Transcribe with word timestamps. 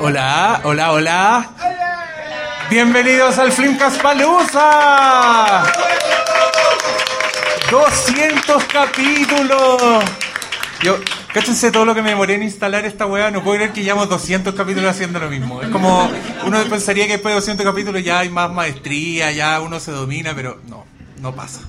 Hola, 0.00 0.60
hola, 0.64 0.92
hola. 0.92 1.50
Bienvenidos 2.70 3.38
al 3.38 3.52
Flimcast 3.52 4.00
Palusa. 4.00 5.64
200 7.70 8.64
capítulos. 8.64 10.04
Yo, 10.82 10.98
cáchense 11.32 11.70
todo 11.70 11.84
lo 11.84 11.94
que 11.94 12.02
me 12.02 12.10
demoré 12.10 12.34
en 12.34 12.42
instalar 12.42 12.84
esta 12.84 13.06
weá. 13.06 13.30
No 13.30 13.42
puedo 13.42 13.56
creer 13.56 13.72
que 13.72 13.82
llevamos 13.82 14.08
200 14.08 14.54
capítulos 14.54 14.90
haciendo 14.90 15.18
lo 15.18 15.30
mismo. 15.30 15.62
Es 15.62 15.68
como, 15.68 16.10
uno 16.44 16.62
pensaría 16.64 17.06
que 17.06 17.12
después 17.14 17.32
de 17.32 17.40
200 17.40 17.66
capítulos 17.66 18.04
ya 18.04 18.20
hay 18.20 18.28
más 18.28 18.52
maestría, 18.52 19.32
ya 19.32 19.60
uno 19.60 19.80
se 19.80 19.92
domina, 19.92 20.34
pero 20.34 20.60
no, 20.68 20.84
no 21.20 21.34
pasa. 21.34 21.60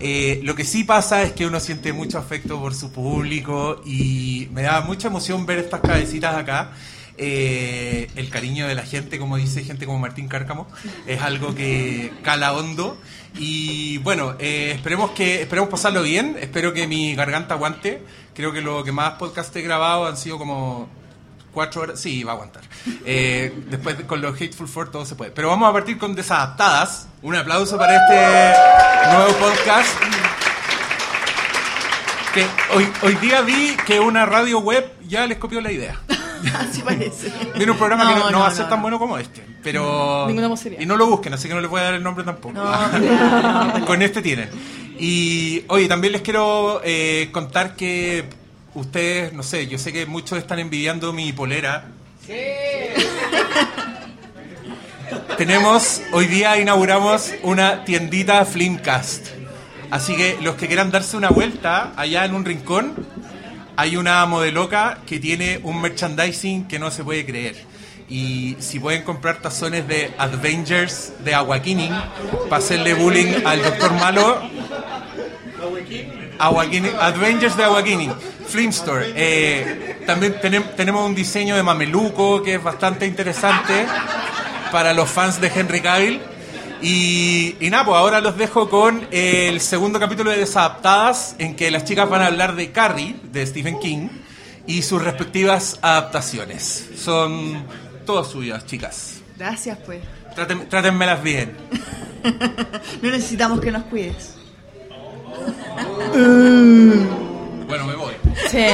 Eh, 0.00 0.40
lo 0.42 0.54
que 0.54 0.64
sí 0.64 0.84
pasa 0.84 1.22
es 1.22 1.32
que 1.32 1.46
uno 1.46 1.60
siente 1.60 1.92
mucho 1.92 2.18
afecto 2.18 2.58
por 2.58 2.74
su 2.74 2.90
público 2.90 3.80
y 3.84 4.48
me 4.52 4.62
da 4.62 4.80
mucha 4.80 5.08
emoción 5.08 5.46
ver 5.46 5.58
estas 5.58 5.80
cabecitas 5.80 6.34
acá. 6.34 6.72
Eh, 7.24 8.10
el 8.16 8.30
cariño 8.30 8.66
de 8.66 8.74
la 8.74 8.82
gente, 8.82 9.16
como 9.20 9.36
dice 9.36 9.62
gente 9.62 9.86
como 9.86 10.00
Martín 10.00 10.26
Cárcamo, 10.26 10.66
es 11.06 11.22
algo 11.22 11.54
que 11.54 12.12
cala 12.24 12.52
hondo. 12.52 12.98
Y 13.36 13.98
bueno, 13.98 14.34
eh, 14.40 14.72
esperemos 14.74 15.12
que 15.12 15.42
esperemos 15.42 15.70
pasarlo 15.70 16.02
bien. 16.02 16.36
Espero 16.40 16.72
que 16.72 16.88
mi 16.88 17.14
garganta 17.14 17.54
aguante. 17.54 18.02
Creo 18.34 18.52
que 18.52 18.60
lo 18.60 18.82
que 18.82 18.90
más 18.90 19.12
podcast 19.12 19.54
he 19.54 19.62
grabado 19.62 20.06
han 20.06 20.16
sido 20.16 20.36
como 20.36 20.88
cuatro 21.52 21.82
horas. 21.82 22.00
Sí, 22.00 22.24
va 22.24 22.32
a 22.32 22.34
aguantar. 22.34 22.64
Eh, 23.06 23.54
después 23.68 23.94
con 24.08 24.20
los 24.20 24.34
Hateful 24.34 24.66
Four 24.66 24.90
todo 24.90 25.06
se 25.06 25.14
puede. 25.14 25.30
Pero 25.30 25.46
vamos 25.46 25.70
a 25.70 25.72
partir 25.72 25.98
con 25.98 26.16
Desadaptadas. 26.16 27.06
Un 27.22 27.36
aplauso 27.36 27.78
para 27.78 27.98
este 27.98 29.14
nuevo 29.14 29.32
podcast. 29.34 29.96
Que 32.34 32.44
hoy, 32.74 32.88
hoy 33.02 33.14
día 33.16 33.42
vi 33.42 33.76
que 33.86 34.00
una 34.00 34.26
radio 34.26 34.58
web 34.58 34.90
ya 35.06 35.24
les 35.24 35.38
copió 35.38 35.60
la 35.60 35.70
idea. 35.70 36.00
Así 36.58 36.82
parece. 36.82 37.32
Viene 37.56 37.72
un 37.72 37.78
programa 37.78 38.08
que 38.08 38.14
no, 38.14 38.24
No, 38.26 38.30
no 38.30 38.40
va 38.40 38.48
a 38.48 38.50
ser 38.50 38.64
no. 38.64 38.70
tan 38.70 38.82
bueno 38.82 38.98
como 38.98 39.18
este. 39.18 39.44
Pero. 39.62 40.26
Ninguna 40.26 40.48
vocería. 40.48 40.80
Y 40.82 40.86
no 40.86 40.96
lo 40.96 41.06
busquen, 41.06 41.34
así 41.34 41.48
que 41.48 41.54
no 41.54 41.60
les 41.60 41.70
voy 41.70 41.80
a 41.80 41.84
dar 41.84 41.94
el 41.94 42.02
nombre 42.02 42.24
tampoco. 42.24 42.54
No, 42.54 43.84
Con 43.86 44.02
este 44.02 44.22
tienen. 44.22 44.48
Y 44.98 45.64
oye, 45.68 45.88
también 45.88 46.12
les 46.12 46.22
quiero 46.22 46.80
eh, 46.84 47.28
contar 47.32 47.76
que 47.76 48.24
ustedes, 48.74 49.32
no 49.32 49.42
sé, 49.42 49.66
yo 49.66 49.78
sé 49.78 49.92
que 49.92 50.06
muchos 50.06 50.38
están 50.38 50.58
envidiando 50.58 51.12
mi 51.12 51.32
polera. 51.32 51.88
Tenemos, 55.36 56.02
hoy 56.12 56.26
día 56.26 56.58
inauguramos 56.58 57.32
una 57.42 57.84
tiendita 57.84 58.44
Flimcast. 58.44 59.28
Así 59.90 60.16
que 60.16 60.38
los 60.40 60.54
que 60.54 60.66
quieran 60.68 60.90
darse 60.90 61.16
una 61.16 61.28
vuelta 61.30 61.92
allá 61.96 62.24
en 62.24 62.34
un 62.34 62.44
rincón, 62.44 62.94
hay 63.76 63.96
una 63.96 64.24
modeloca 64.26 64.98
que 65.06 65.18
tiene 65.18 65.60
un 65.62 65.80
merchandising 65.80 66.66
que 66.68 66.78
no 66.78 66.90
se 66.90 67.04
puede 67.04 67.24
creer. 67.24 67.56
Y 68.08 68.56
si 68.60 68.78
pueden 68.78 69.02
comprar 69.02 69.38
tazones 69.40 69.88
de 69.88 70.12
Avengers 70.18 71.12
de 71.24 71.34
Awakening 71.34 71.92
para 72.50 72.56
hacerle 72.62 72.94
bullying 72.94 73.42
al 73.46 73.62
Doctor 73.62 73.92
Malo, 73.92 74.42
Awakening- 76.38 76.92
Avengers 76.98 77.56
de 77.56 77.64
Awakening, 77.64 78.12
Flim 78.48 78.70
Store. 78.70 79.12
Eh, 79.14 80.02
también 80.06 80.34
tenem- 80.42 80.74
tenemos 80.76 81.06
un 81.06 81.14
diseño 81.14 81.56
de 81.56 81.62
mameluco 81.62 82.42
que 82.42 82.54
es 82.56 82.62
bastante 82.62 83.06
interesante 83.06 83.86
para 84.70 84.92
los 84.92 85.08
fans 85.08 85.40
de 85.40 85.48
Henry 85.54 85.80
Cavill. 85.80 86.20
Y, 86.82 87.56
y 87.60 87.70
nada, 87.70 87.84
pues 87.84 87.96
ahora 87.96 88.20
los 88.20 88.36
dejo 88.36 88.68
con 88.68 89.06
el 89.12 89.60
segundo 89.60 90.00
capítulo 90.00 90.30
de 90.30 90.38
Desadaptadas, 90.38 91.36
en 91.38 91.54
que 91.54 91.70
las 91.70 91.84
chicas 91.84 92.08
van 92.08 92.22
a 92.22 92.26
hablar 92.26 92.56
de 92.56 92.72
Carrie, 92.72 93.14
de 93.22 93.46
Stephen 93.46 93.78
King, 93.78 94.08
y 94.66 94.82
sus 94.82 95.02
respectivas 95.02 95.78
adaptaciones. 95.80 96.90
Son 96.96 97.64
todas 98.04 98.28
suyas, 98.28 98.66
chicas. 98.66 99.20
Gracias, 99.38 99.78
pues. 99.86 100.00
Traten, 100.34 100.68
trátenmelas 100.68 101.22
bien. 101.22 101.56
No 103.02 103.10
necesitamos 103.10 103.60
que 103.60 103.72
nos 103.72 103.82
cuides. 103.84 104.36
Bueno, 106.12 107.84
me 107.84 107.96
voy. 107.96 108.14
Sí. 108.48 108.64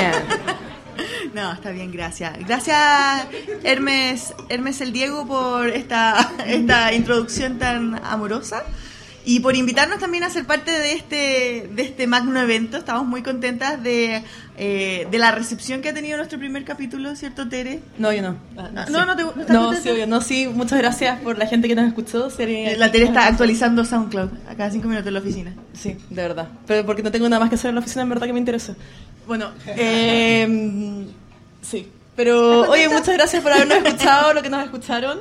No, 1.34 1.52
está 1.52 1.70
bien, 1.70 1.90
gracias. 1.92 2.38
Gracias, 2.46 3.26
Hermes, 3.64 4.32
Hermes 4.48 4.80
el 4.80 4.92
Diego, 4.92 5.26
por 5.26 5.68
esta, 5.68 6.32
esta 6.46 6.92
introducción 6.92 7.58
tan 7.58 8.00
amorosa 8.04 8.62
y 9.24 9.40
por 9.40 9.54
invitarnos 9.56 9.98
también 9.98 10.24
a 10.24 10.30
ser 10.30 10.46
parte 10.46 10.70
de 10.70 10.92
este, 10.92 11.68
de 11.74 11.82
este 11.82 12.06
magno 12.06 12.40
evento. 12.40 12.78
Estamos 12.78 13.06
muy 13.06 13.22
contentas 13.22 13.82
de, 13.82 14.22
eh, 14.56 15.06
de 15.10 15.18
la 15.18 15.32
recepción 15.32 15.82
que 15.82 15.90
ha 15.90 15.92
tenido 15.94 16.16
nuestro 16.16 16.38
primer 16.38 16.64
capítulo, 16.64 17.14
¿cierto, 17.14 17.46
Tere? 17.46 17.80
No, 17.98 18.10
yo 18.10 18.22
no. 18.22 18.36
No, 18.54 18.86
sí. 18.86 18.92
no 19.06 19.16
te- 19.16 19.22
no 19.52 19.70
No, 19.72 19.74
sí, 19.74 19.90
obvio. 19.90 20.06
No, 20.06 20.22
sí, 20.22 20.46
muchas 20.48 20.78
gracias 20.78 21.20
por 21.20 21.36
la 21.36 21.46
gente 21.46 21.68
que 21.68 21.74
nos 21.74 21.86
escuchó. 21.86 22.28
Alguien- 22.38 22.68
Eh, 22.68 22.76
La 22.78 22.90
Tere 22.90 23.04
está 23.04 23.26
actualizando 23.26 23.84
SoundCloud 23.84 24.30
a 24.48 24.54
cada 24.54 24.70
cinco 24.70 24.88
minutos 24.88 25.08
en 25.08 25.14
la 25.14 25.20
oficina. 25.20 25.52
Sí, 25.74 25.98
de 26.08 26.22
verdad. 26.22 26.48
Pero 26.66 26.86
porque 26.86 27.02
no 27.02 27.10
tengo 27.10 27.28
nada 27.28 27.40
más 27.40 27.50
que 27.50 27.56
hacer 27.56 27.68
en 27.68 27.74
la 27.74 27.80
oficina, 27.82 28.04
en 28.04 28.08
verdad 28.08 28.26
que 28.28 28.32
me 28.32 28.38
interesa. 28.38 28.76
Bueno, 29.28 29.52
eh, 29.66 31.06
sí. 31.60 31.86
Pero, 32.16 32.62
oye, 32.62 32.88
muchas 32.88 33.14
gracias 33.14 33.42
por 33.42 33.52
habernos 33.52 33.76
escuchado, 33.76 34.32
lo 34.32 34.42
que 34.42 34.48
nos 34.48 34.64
escucharon. 34.64 35.20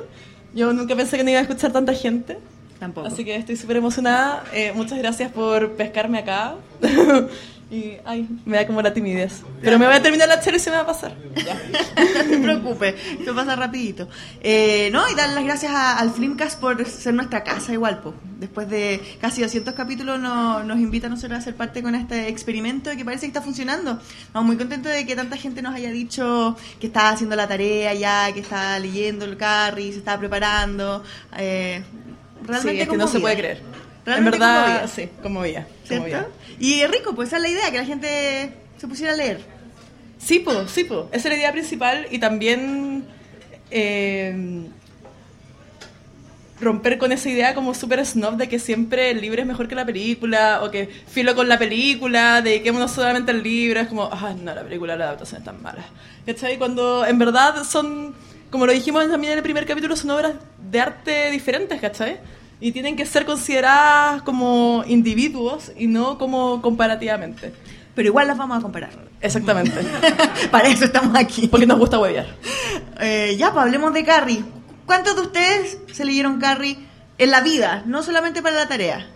Yo 0.54 0.72
nunca 0.72 0.96
pensé 0.96 1.18
que 1.18 1.24
no 1.24 1.30
iba 1.30 1.38
a 1.38 1.42
escuchar 1.42 1.72
tanta 1.72 1.92
gente. 1.92 2.38
Tampoco. 2.80 3.06
Así 3.06 3.24
que 3.24 3.36
estoy 3.36 3.56
súper 3.56 3.76
emocionada. 3.76 4.44
Eh, 4.52 4.72
muchas 4.74 4.98
gracias 4.98 5.30
por 5.30 5.72
pescarme 5.72 6.18
acá. 6.18 6.54
y, 7.70 7.98
ay, 8.06 8.26
me 8.46 8.56
da 8.56 8.66
como 8.66 8.80
la 8.80 8.94
timidez. 8.94 9.42
Pero 9.60 9.78
me 9.78 9.86
voy 9.86 9.94
a 9.94 10.02
terminar 10.02 10.26
la 10.28 10.40
chela 10.40 10.56
y 10.56 10.60
se 10.60 10.70
me 10.70 10.76
va 10.76 10.82
a 10.82 10.86
pasar. 10.86 11.14
no 11.36 12.24
te 12.30 12.38
preocupes, 12.38 12.94
esto 13.18 13.34
pasa 13.34 13.56
rapidito. 13.56 14.08
Eh, 14.40 14.88
no, 14.92 15.08
y 15.10 15.14
dar 15.14 15.28
las 15.30 15.44
gracias 15.44 15.72
a- 15.72 15.98
al 15.98 16.10
Flimcast 16.10 16.58
por 16.60 16.84
ser 16.86 17.12
nuestra 17.14 17.44
casa 17.44 17.72
igual, 17.72 18.00
po. 18.00 18.14
Después 18.40 18.70
de 18.70 19.00
casi 19.20 19.42
200 19.42 19.74
capítulos 19.74 20.18
no- 20.18 20.62
nos 20.64 20.78
invita 20.78 21.08
a 21.08 21.10
nosotros 21.10 21.38
a 21.38 21.42
ser 21.42 21.56
parte 21.56 21.82
con 21.82 21.94
este 21.94 22.28
experimento 22.28 22.90
que 22.96 23.04
parece 23.04 23.22
que 23.22 23.28
está 23.28 23.42
funcionando. 23.42 24.00
Estamos 24.22 24.46
muy 24.46 24.56
contentos 24.56 24.90
de 24.92 25.04
que 25.04 25.14
tanta 25.14 25.36
gente 25.36 25.60
nos 25.60 25.74
haya 25.74 25.90
dicho 25.90 26.56
que 26.80 26.86
está 26.86 27.10
haciendo 27.10 27.36
la 27.36 27.48
tarea 27.48 27.92
ya, 27.94 28.32
que 28.32 28.40
está 28.40 28.78
leyendo 28.78 29.24
el 29.26 29.36
carry, 29.36 29.92
se 29.92 29.98
está 29.98 30.18
preparando. 30.18 31.02
Eh, 31.36 31.82
realmente 32.44 32.76
sí, 32.76 32.80
es 32.82 32.88
que 32.88 32.96
no 32.96 33.08
se 33.08 33.20
puede 33.20 33.36
creer. 33.36 33.62
En 34.16 34.24
Realmente 34.24 34.38
verdad, 34.38 34.64
conmovida. 34.64 34.88
sí, 34.88 35.08
como 35.22 35.40
veía. 35.40 35.66
¿Cierto? 35.84 36.28
Y 36.58 36.80
es 36.80 36.90
rico, 36.90 37.14
pues 37.14 37.28
esa 37.28 37.36
es 37.36 37.42
la 37.42 37.48
idea, 37.48 37.70
que 37.70 37.78
la 37.78 37.84
gente 37.84 38.52
se 38.78 38.88
pusiera 38.88 39.12
a 39.12 39.16
leer. 39.16 39.40
Sí, 40.18 40.40
po, 40.40 40.66
sí. 40.66 40.86
Esa 40.86 41.06
es 41.12 41.24
la 41.24 41.36
idea 41.36 41.52
principal 41.52 42.06
y 42.10 42.18
también 42.18 43.04
eh, 43.70 44.66
romper 46.60 46.98
con 46.98 47.12
esa 47.12 47.28
idea 47.28 47.54
como 47.54 47.74
súper 47.74 48.04
snob 48.04 48.36
de 48.36 48.48
que 48.48 48.58
siempre 48.58 49.10
el 49.10 49.20
libro 49.20 49.40
es 49.40 49.46
mejor 49.46 49.68
que 49.68 49.74
la 49.74 49.86
película 49.86 50.60
o 50.62 50.70
que 50.70 50.88
filo 51.06 51.34
con 51.34 51.48
la 51.48 51.58
película, 51.58 52.42
dediquémonos 52.42 52.90
solamente 52.90 53.30
al 53.30 53.42
libro. 53.42 53.80
Es 53.80 53.88
como, 53.88 54.08
ah, 54.10 54.34
no, 54.36 54.54
la 54.54 54.62
película, 54.62 54.96
la 54.96 55.04
adaptación 55.04 55.40
es 55.40 55.44
tan 55.44 55.62
mala. 55.62 55.84
¿Cachai? 56.26 56.58
Cuando 56.58 57.06
en 57.06 57.18
verdad 57.18 57.62
son, 57.64 58.14
como 58.50 58.66
lo 58.66 58.72
dijimos 58.72 59.08
también 59.08 59.32
en 59.32 59.38
el 59.38 59.44
primer 59.44 59.66
capítulo, 59.66 59.94
son 59.96 60.10
obras 60.10 60.34
de 60.70 60.80
arte 60.80 61.30
diferentes, 61.30 61.80
¿cachai? 61.80 62.18
Y 62.60 62.72
tienen 62.72 62.96
que 62.96 63.06
ser 63.06 63.24
consideradas 63.24 64.22
como 64.22 64.82
individuos 64.86 65.70
y 65.76 65.86
no 65.86 66.18
como 66.18 66.60
comparativamente. 66.60 67.52
Pero 67.94 68.08
igual 68.08 68.26
las 68.28 68.36
vamos 68.36 68.58
a 68.58 68.60
comparar. 68.62 68.90
Exactamente. 69.20 69.80
Para 70.50 70.68
eso 70.68 70.84
estamos 70.84 71.16
aquí. 71.16 71.46
Porque 71.48 71.66
nos 71.66 71.78
gusta 71.78 71.98
huevear. 71.98 72.26
Eh, 73.00 73.36
ya, 73.38 73.52
pues 73.52 73.64
hablemos 73.64 73.92
de 73.94 74.04
Carrie. 74.04 74.44
¿Cuántos 74.86 75.14
de 75.16 75.22
ustedes 75.22 75.78
se 75.92 76.04
leyeron 76.04 76.40
Carrie 76.40 76.78
en 77.18 77.30
la 77.30 77.40
vida? 77.42 77.82
No 77.86 78.02
solamente 78.02 78.42
para 78.42 78.56
la 78.56 78.66
tarea. 78.68 79.06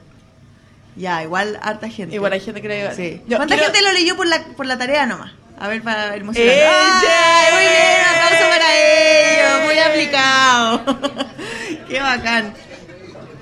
Ya, 0.97 1.23
igual 1.23 1.59
harta 1.63 1.89
gente. 1.89 2.15
Igual 2.15 2.33
hay 2.35 2.41
gente 2.41 2.61
que 2.61 2.69
le 2.69 2.95
Sí. 2.95 3.23
¿Cuánta 3.27 3.47
quiero- 3.57 3.73
gente 3.73 3.83
lo 3.83 3.93
leyó 3.93 4.17
por 4.17 4.27
la, 4.27 4.43
por 4.57 4.67
la 4.67 4.77
tarea 4.79 5.07
nomás? 5.07 5.33
A 5.59 5.69
ver, 5.69 5.83
para 5.83 6.15
emocionar. 6.17 6.53
¡Ella! 6.53 6.71
¡Ay, 6.71 7.53
Muy 7.55 7.63
bien, 7.63 8.03
un 8.03 8.25
aplauso 8.25 8.49
para 8.51 8.77
ellos. 8.77 9.67
Muy 9.67 9.79
aplicado. 9.79 10.99
Qué 11.89 12.01
bacán. 12.01 12.55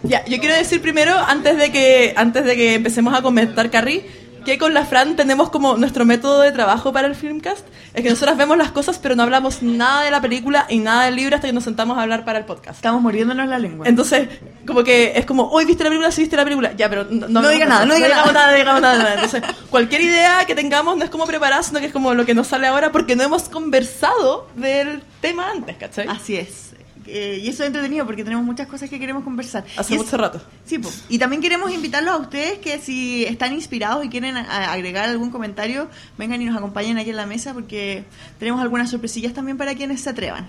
Ya, 0.03 0.25
yo 0.25 0.39
quiero 0.39 0.55
decir 0.55 0.81
primero, 0.81 1.15
antes 1.19 1.57
de 1.59 1.71
que, 1.71 2.15
antes 2.17 2.45
de 2.45 2.57
que 2.57 2.75
empecemos 2.75 3.15
a 3.15 3.23
comentar 3.23 3.71
Carrie, 3.71 4.05
que 4.45 4.59
con 4.59 4.73
la 4.73 4.85
Fran 4.87 5.17
tenemos 5.17 5.51
como 5.51 5.77
nuestro 5.77 6.05
método 6.05 6.41
de 6.41 6.53
trabajo 6.53 6.93
para 6.93 7.07
el 7.07 7.15
Filmcast. 7.15 7.67
Es 7.93 8.03
que 8.03 8.11
nosotras 8.11 8.37
vemos 8.37 8.57
las 8.57 8.71
cosas, 8.71 8.99
pero 8.99 9.15
no 9.15 9.23
hablamos 9.23 9.63
nada 9.63 10.03
de 10.03 10.11
la 10.11 10.21
película 10.21 10.67
y 10.69 10.79
nada 10.79 11.05
del 11.05 11.17
libro 11.17 11.37
hasta 11.37 11.49
que 11.49 11.53
nos 11.53 11.65
sentamos 11.65 11.99
a 11.99 12.03
hablar 12.03 12.25
para 12.25 12.39
el 12.39 12.45
podcast. 12.45 12.77
Estamos 12.77 13.03
muriéndonos 13.03 13.49
la 13.49 13.59
lengua. 13.59 13.87
Entonces, 13.87 14.29
como 14.67 14.83
que 14.83 15.13
es 15.17 15.27
como, 15.27 15.49
hoy 15.51 15.65
viste 15.65 15.85
la 15.85 15.91
película, 15.91 16.11
sí 16.11 16.23
viste 16.23 16.37
la 16.37 16.45
película. 16.45 16.73
Ya, 16.77 16.89
pero 16.89 17.05
no, 17.05 17.29
No 17.29 17.49
diga 17.49 17.65
hablamos 17.65 17.69
nada, 17.69 17.85
no 17.87 17.95
diga 17.95 18.09
nada. 18.09 18.33
nada, 18.33 18.51
no 18.51 18.57
digamos 18.57 18.81
nada, 18.81 18.99
nada. 18.99 19.15
Entonces, 19.15 19.43
cualquier 19.69 20.01
idea 20.03 20.45
que 20.47 20.55
tengamos 20.55 20.97
no 20.97 21.05
es 21.05 21.11
como 21.11 21.27
preparar, 21.27 21.63
sino 21.63 21.81
que 21.81 21.87
es 21.87 21.93
como 21.93 22.15
lo 22.15 22.25
que 22.25 22.35
nos 22.35 22.47
sale 22.47 22.67
ahora 22.67 22.93
porque 22.93 23.17
no 23.17 23.25
hemos 23.25 23.49
conversado 23.49 24.49
del 24.57 25.03
tema 25.21 25.51
antes, 25.51 25.77
¿cachai? 25.77 26.07
Así 26.09 26.37
es. 26.37 26.70
Eh, 27.07 27.41
y 27.43 27.49
eso 27.49 27.63
es 27.63 27.69
entretenido 27.69 28.05
porque 28.07 28.23
tenemos 28.25 28.45
muchas 28.45 28.67
cosas 28.67 28.89
que 28.91 28.99
queremos 28.99 29.25
conversar. 29.25 29.65
Hace 29.77 29.95
Y 29.95 29.97
es- 29.97 30.03
mucho 30.05 30.17
rato. 30.17 30.41
Sí, 30.67 30.79
po. 30.79 30.91
y 31.09 31.19
también 31.19 31.41
queremos 31.43 31.73
invitarlos 31.73 32.15
a 32.15 32.19
ustedes 32.19 32.59
que 32.59 32.79
si 32.79 33.25
están 33.25 33.53
inspirados 33.53 34.05
y 34.05 34.09
quieren 34.09 34.37
a- 34.37 34.73
agregar 34.73 35.09
algún 35.09 35.31
comentario, 35.31 35.89
vengan 36.19 36.41
y 36.43 36.45
nos 36.45 36.57
acompañen 36.57 36.99
aquí 36.99 37.11
en 37.11 37.17
la 37.17 37.27
mesa 37.27 37.55
porque 37.55 38.05
tenemos 38.39 38.61
algunas 38.61 38.91
sorpresillas 38.91 39.33
también 39.35 39.57
para 39.57 39.75
quienes 39.75 40.01
se 40.03 40.11
atrevan. 40.11 40.47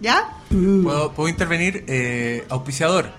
¿Ya? 0.00 0.28
¿Puedo, 0.48 1.12
puedo 1.12 1.28
intervenir? 1.28 1.84
Eh, 1.86 2.46
auspiciador. 2.48 3.10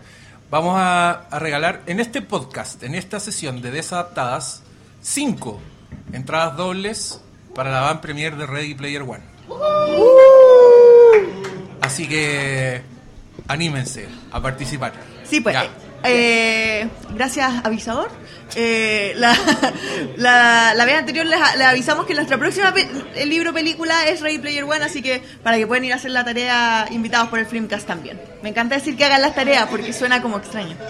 Vamos 0.49 0.73
a, 0.77 1.11
a 1.29 1.39
regalar 1.39 1.83
en 1.85 1.99
este 1.99 2.21
podcast, 2.21 2.81
en 2.83 2.95
esta 2.95 3.19
sesión 3.19 3.61
de 3.61 3.69
Desadaptadas, 3.71 4.63
cinco 5.01 5.59
entradas 6.11 6.57
dobles 6.57 7.21
para 7.55 7.71
la 7.71 7.81
van 7.81 8.01
premier 8.01 8.35
de 8.35 8.45
Ready 8.47 8.73
Player 8.73 9.03
One. 9.03 9.21
Así 11.81 12.07
que 12.07 12.81
anímense 13.47 14.07
a 14.31 14.41
participar. 14.41 14.93
Sí, 15.23 15.41
pues. 15.41 15.55
Ya. 15.55 15.67
eh, 16.03 16.87
gracias, 17.13 17.51
avisador. 17.65 18.09
Eh, 18.55 19.13
la, 19.15 19.33
la, 20.17 20.73
la 20.75 20.85
vez 20.85 20.95
anterior 20.95 21.25
les, 21.25 21.39
les 21.57 21.67
avisamos 21.67 22.05
que 22.05 22.13
nuestra 22.13 22.37
próxima 22.37 22.73
pe- 22.73 22.87
el 23.15 23.29
libro 23.29 23.53
película 23.53 24.07
es 24.09 24.19
Ready 24.21 24.39
Player 24.39 24.63
One, 24.65 24.83
así 24.83 25.01
que 25.01 25.23
para 25.41 25.57
que 25.57 25.65
puedan 25.65 25.85
ir 25.85 25.93
a 25.93 25.95
hacer 25.95 26.11
la 26.11 26.25
tarea 26.25 26.85
invitados 26.91 27.29
por 27.29 27.39
el 27.39 27.45
Filmcast 27.45 27.87
también. 27.87 28.19
Me 28.43 28.49
encanta 28.49 28.75
decir 28.75 28.97
que 28.97 29.05
hagan 29.05 29.21
las 29.21 29.33
tareas 29.35 29.67
porque 29.69 29.93
suena 29.93 30.21
como 30.21 30.37
extraño. 30.37 30.75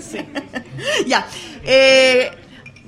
Sí. 0.00 0.18
ya. 1.06 1.26
Eh, 1.64 2.30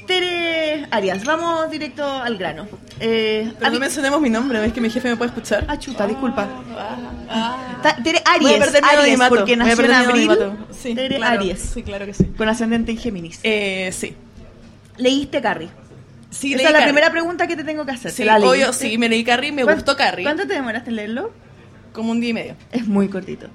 Tere 0.06 0.87
Arias, 0.91 1.25
vamos 1.25 1.71
directo 1.71 2.05
al 2.05 2.37
grano. 2.37 2.69
Eh, 3.01 3.51
Pero 3.59 3.71
no 3.73 3.81
mencionemos 3.81 4.21
mi 4.21 4.29
nombre, 4.31 4.61
ves 4.61 4.73
que 4.73 4.81
mi 4.81 4.91
jefe 4.91 5.09
me 5.09 5.17
puede 5.17 5.29
escuchar. 5.31 5.65
Ah, 5.67 5.79
chuta, 5.79 6.06
disculpa. 6.06 6.47
Ah, 7.29 7.79
Ta- 7.83 7.97
Tere 8.03 8.23
Voy 8.41 8.53
a 8.53 8.56
Aries, 8.56 8.75
Aries 8.83 9.19
porque 9.29 9.45
voy 9.45 9.53
a 9.55 9.56
nació 9.56 9.85
en 9.85 9.93
abril. 9.93 10.31
Sí, 10.71 10.95
Tere 10.95 11.17
claro, 11.17 11.41
Aries, 11.41 11.61
Sí, 11.75 11.83
claro 11.83 12.06
que 12.06 12.15
sí. 12.15 12.25
con 12.37 12.49
ascendente 12.49 12.93
en 12.93 12.99
Géminis. 12.99 13.41
Eh, 13.43 13.91
sí. 13.93 14.15
¿Leíste 14.99 15.41
Carrie? 15.41 15.69
Sí, 16.31 16.49
Esa 16.49 16.57
leí 16.59 16.67
es 16.67 16.73
la 16.73 16.79
Carrie. 16.81 16.85
primera 16.93 17.11
pregunta 17.11 17.47
que 17.47 17.57
te 17.57 17.65
tengo 17.65 17.87
que 17.87 17.93
hacer. 17.93 18.11
Sí, 18.11 18.25
sí, 18.73 18.99
me 18.99 19.09
leí 19.09 19.25
Carrie, 19.25 19.53
me 19.53 19.65
¿Cuán- 19.65 19.77
gustó 19.77 19.97
Carrie. 19.97 20.25
¿Cuánto 20.25 20.47
te 20.47 20.53
demoraste 20.55 20.91
en 20.91 20.97
leerlo? 20.97 21.33
Como 21.93 22.11
un 22.11 22.21
día 22.21 22.31
y 22.31 22.35
medio. 22.35 22.57
Es 22.73 22.87
muy 22.87 23.09
cortito. 23.09 23.47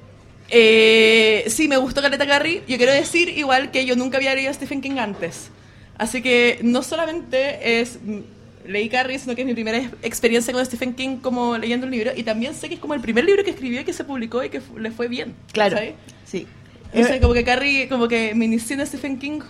Eh, 0.49 1.45
sí, 1.47 1.67
me 1.67 1.77
gustó 1.77 2.01
Caleta 2.01 2.25
Carrie. 2.25 2.63
Yo 2.67 2.77
quiero 2.77 2.91
decir 2.91 3.29
igual 3.37 3.69
que 3.69 3.85
yo 3.85 3.95
nunca 3.95 4.17
había 4.17 4.33
leído 4.33 4.49
a 4.49 4.53
Stephen 4.53 4.81
King 4.81 4.97
antes. 4.97 5.51
Así 5.99 6.21
que 6.23 6.59
no 6.63 6.81
solamente 6.81 7.79
es 7.81 7.99
mm, 8.03 8.19
leí 8.67 8.89
Carrie, 8.89 9.19
sino 9.19 9.35
que 9.35 9.41
es 9.41 9.47
mi 9.47 9.53
primera 9.53 9.77
ex- 9.77 9.91
experiencia 10.01 10.51
con 10.53 10.65
Stephen 10.65 10.93
King 10.95 11.17
como 11.17 11.57
leyendo 11.57 11.85
un 11.85 11.91
libro. 11.91 12.11
Y 12.15 12.23
también 12.23 12.55
sé 12.55 12.67
que 12.69 12.75
es 12.75 12.79
como 12.79 12.95
el 12.95 13.01
primer 13.01 13.23
libro 13.25 13.43
que 13.43 13.51
escribió 13.51 13.81
y 13.81 13.83
que 13.83 13.93
se 13.93 14.03
publicó 14.03 14.43
y 14.43 14.49
que 14.49 14.61
le 14.77 14.89
fue 14.91 15.07
bien. 15.07 15.35
Claro. 15.51 15.77
¿sabes? 15.77 15.93
Sí. 16.25 16.47
O 16.93 17.03
sea, 17.03 17.15
Eh, 17.17 17.19
como 17.19 17.33
que 17.35 17.43
Carrie, 17.43 17.87
como 17.87 18.07
que 18.07 18.33
me 18.33 18.45
inicié 18.45 18.75
en 18.75 18.87
Stephen 18.87 19.19
King 19.19 19.41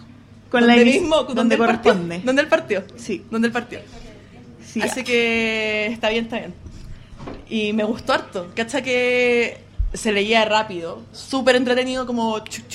Con 0.50 0.62
donde 0.62 0.76
la 0.78 0.84
mismo, 0.84 1.24
donde 1.24 1.56
partió, 1.58 1.84
corresponde. 1.94 2.22
donde 2.26 2.42
él 2.42 2.48
partió. 2.50 2.84
Sí. 2.98 3.24
Donde 3.32 3.48
él 3.48 3.52
partió. 3.54 3.80
sí. 4.66 4.82
Así 4.82 5.04
que 5.04 5.88
está 5.88 6.10
bien, 6.10 6.26
está 6.26 6.40
bien. 6.40 6.54
Y 7.50 7.74
me 7.74 7.84
gustó 7.84 8.14
harto. 8.14 8.52
¿Cacha 8.56 8.82
que 8.82 9.58
se 9.94 10.12
leía 10.12 10.46
rápido? 10.46 11.04
Súper 11.12 11.56
entretenido, 11.56 12.06
como 12.06 12.40
chuc, 12.40 12.66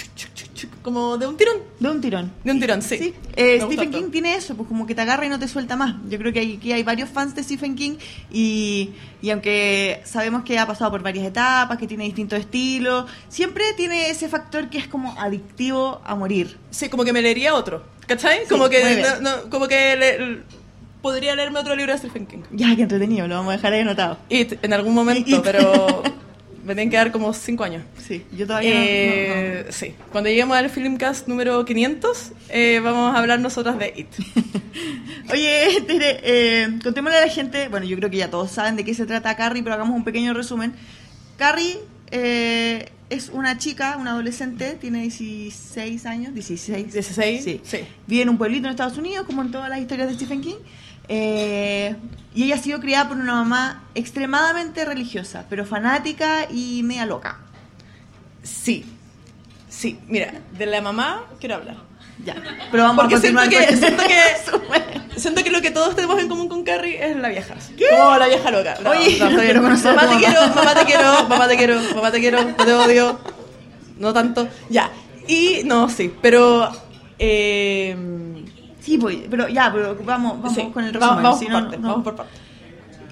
como 0.82 1.16
de 1.19 1.26
un 1.26 1.37
tirón. 1.37 1.58
De 1.81 1.88
un 1.90 2.00
tirón. 2.00 2.32
De 2.44 2.50
un 2.52 2.61
tirón, 2.61 2.82
sí. 2.82 2.99
Sí. 2.99 3.14
Eh, 3.37 3.61
Stephen. 3.62 3.90
King 3.90 4.11
tiene 4.11 4.34
eso, 4.37 4.55
pues 4.56 4.69
como 4.69 4.87
que 4.87 4.94
te 4.94 5.00
agarra 5.02 5.26
y 5.26 5.28
no 5.28 5.38
te 5.38 5.49
suelta 5.49 5.76
más. 5.76 5.96
Yo 6.08 6.19
creo 6.19 6.32
que 6.32 6.40
hay- 6.40 6.56
aquí 6.56 6.72
hay 6.72 6.82
varios 6.82 7.08
fans 7.08 7.34
de 7.34 7.43
Stephen 7.43 7.75
King 7.75 7.96
y, 8.31 8.90
y 9.22 9.31
aunque 9.31 10.00
sabemos 10.05 10.44
que 10.44 10.58
ha 10.58 10.66
pasado 10.66 10.90
por 10.90 11.02
varias 11.02 11.26
etapas, 11.26 11.78
que 11.78 11.87
tiene 11.87 12.05
distintos 12.05 12.38
estilos, 12.38 13.06
siempre 13.28 13.64
tiene 13.76 14.11
ese 14.11 14.28
factor 14.28 14.69
que 14.70 14.78
es 14.78 14.88
como 14.88 15.19
adictivo 15.19 16.00
a 16.05 16.14
morir. 16.14 16.58
Sí, 16.70 16.88
como 16.88 17.05
que 17.05 17.12
me 17.12 17.22
leería 17.22 17.55
otro. 17.55 17.84
¿Cachai? 18.06 18.46
como 18.49 18.69
que, 18.69 18.84
bien. 18.84 19.02
no- 19.22 19.31
no, 19.43 19.50
como 19.50 19.67
que 19.67 19.96
le- 19.96 20.43
podría 21.00 21.34
leerme 21.34 21.58
otro 21.58 21.75
libro 21.76 21.93
de 21.93 21.99
Stephen 21.99 22.26
King. 22.26 22.43
Ya, 22.50 22.75
que 22.76 22.82
entretenido, 22.82 23.28
lo 23.28 23.34
vamos 23.37 23.52
a 23.52 23.56
dejar 23.56 23.72
ahí 23.75 23.81
anotado. 23.81 24.19
It, 24.31 24.55
en 24.62 24.72
algún 24.72 24.94
momento, 24.94 25.37
It. 25.37 25.43
pero 25.43 26.02
me 26.64 26.75
tienen 26.75 26.90
que 26.90 26.96
dar 26.96 27.12
como 27.12 27.32
cinco 27.32 27.64
años. 27.64 27.82
Sí, 28.06 28.25
yo 28.37 28.46
todavía 28.46 28.70
no- 28.75 28.81
no- 28.81 28.84
Eh, 28.87 29.66
Sí, 29.70 29.94
cuando 30.11 30.31
lleguemos 30.31 30.56
al 30.56 30.70
Filmcast 30.70 31.28
número 31.28 31.64
500, 31.64 32.32
eh, 32.49 32.81
vamos 32.82 33.14
a 33.14 33.19
hablar 33.19 33.40
nosotras 33.40 33.78
de 33.78 33.93
It. 33.96 34.08
Oye, 35.32 35.82
Tere, 35.87 36.20
eh, 36.22 36.69
contémosle 36.82 37.19
a 37.19 37.26
la 37.26 37.28
gente, 37.32 37.69
bueno, 37.69 37.87
yo 37.87 37.96
creo 37.96 38.11
que 38.11 38.16
ya 38.19 38.31
todos 38.31 38.50
saben 38.50 38.76
de 38.76 38.84
qué 38.84 38.94
se 38.94 39.06
trata 39.06 39.37
Carrie, 39.37 39.62
pero 39.62 39.75
hagamos 39.75 39.96
un 39.96 40.05
pequeño 40.05 40.34
resumen. 40.34 40.72
Carrie 41.37 41.78
eh, 42.11 42.90
es 43.10 43.28
una 43.31 43.58
chica, 43.58 43.96
una 43.99 44.12
adolescente, 44.12 44.76
tiene 44.81 45.02
16 45.02 46.06
años, 46.06 46.34
16. 46.34 46.93
16, 46.93 47.44
Sí. 47.44 47.60
sí. 47.64 47.78
Vive 48.06 48.22
en 48.22 48.28
un 48.28 48.38
pueblito 48.38 48.67
en 48.67 48.70
Estados 48.70 48.99
Unidos, 48.99 49.26
como 49.26 49.43
en 49.43 49.50
todas 49.50 49.69
las 49.69 49.81
historias 49.81 50.08
de 50.08 50.14
Stephen 50.14 50.40
King. 50.40 50.56
Eh, 51.09 51.97
y 52.35 52.45
ella 52.45 52.56
ha 52.56 52.59
sido 52.59 52.81
criada 52.81 53.09
por 53.09 53.17
una 53.17 53.35
mamá 53.35 53.85
extremadamente 53.95 54.85
religiosa, 54.85 55.47
pero 55.49 55.65
fanática 55.65 56.49
y 56.51 56.83
media 56.83 57.06
loca. 57.06 57.39
Sí, 58.43 58.85
sí, 59.69 59.99
mira, 60.09 60.33
de 60.56 60.67
la 60.67 60.81
mamá 60.81 61.25
quiero 61.41 61.56
hablar. 61.56 61.77
Ya. 62.25 62.35
Pero 62.71 62.85
vamos 62.85 62.97
Porque 62.97 63.17
a 63.17 63.21
siento 63.21 63.41
continuar 63.41 63.67
que, 63.67 63.71
con 63.71 63.79
siento, 63.79 64.03
que, 64.05 65.17
siento 65.21 65.45
que 65.45 65.51
lo 65.51 65.61
que 65.61 65.71
todos 65.73 65.97
tenemos 65.97 66.21
en 66.21 66.29
común 66.29 66.49
con 66.49 66.62
Carrie 66.62 67.05
es 67.05 67.17
la 67.17 67.29
vieja. 67.29 67.55
Como 67.91 68.17
la 68.17 68.29
vieja 68.29 68.51
loca. 68.51 68.77
No, 68.83 68.91
Oye, 68.91 69.19
no, 69.19 69.31
no 69.31 69.37
mamá 69.37 69.77
te 69.83 70.06
mamá. 70.06 70.19
quiero, 70.19 70.49
mamá 70.55 70.75
te 70.75 70.85
quiero, 70.87 71.29
mamá 71.29 71.49
te 71.49 71.56
quiero, 71.56 71.81
mamá 71.95 72.11
te 72.12 72.21
quiero, 72.21 72.45
no 72.45 72.55
te 72.65 72.73
odio. 72.73 73.21
No 73.99 74.12
tanto. 74.12 74.49
Ya. 74.71 74.91
Y 75.27 75.62
no, 75.65 75.89
sí, 75.89 76.12
pero... 76.21 76.71
Eh, 77.19 77.97
Sí, 78.84 78.98
pues, 78.98 79.16
pero 79.31 79.48
ya, 79.48 79.72
pero 79.72 79.96
vamos, 80.04 80.42
vamos 80.42 80.54
sí, 80.54 80.69
con 80.72 80.84
el 80.84 80.92
resumen. 80.92 81.22
Vamos, 81.22 81.38
si 81.38 81.46
por 81.46 81.52
no, 81.54 81.60
partes, 81.62 81.81
no- 81.81 81.88
vamos 81.88 82.04
por. 82.04 82.26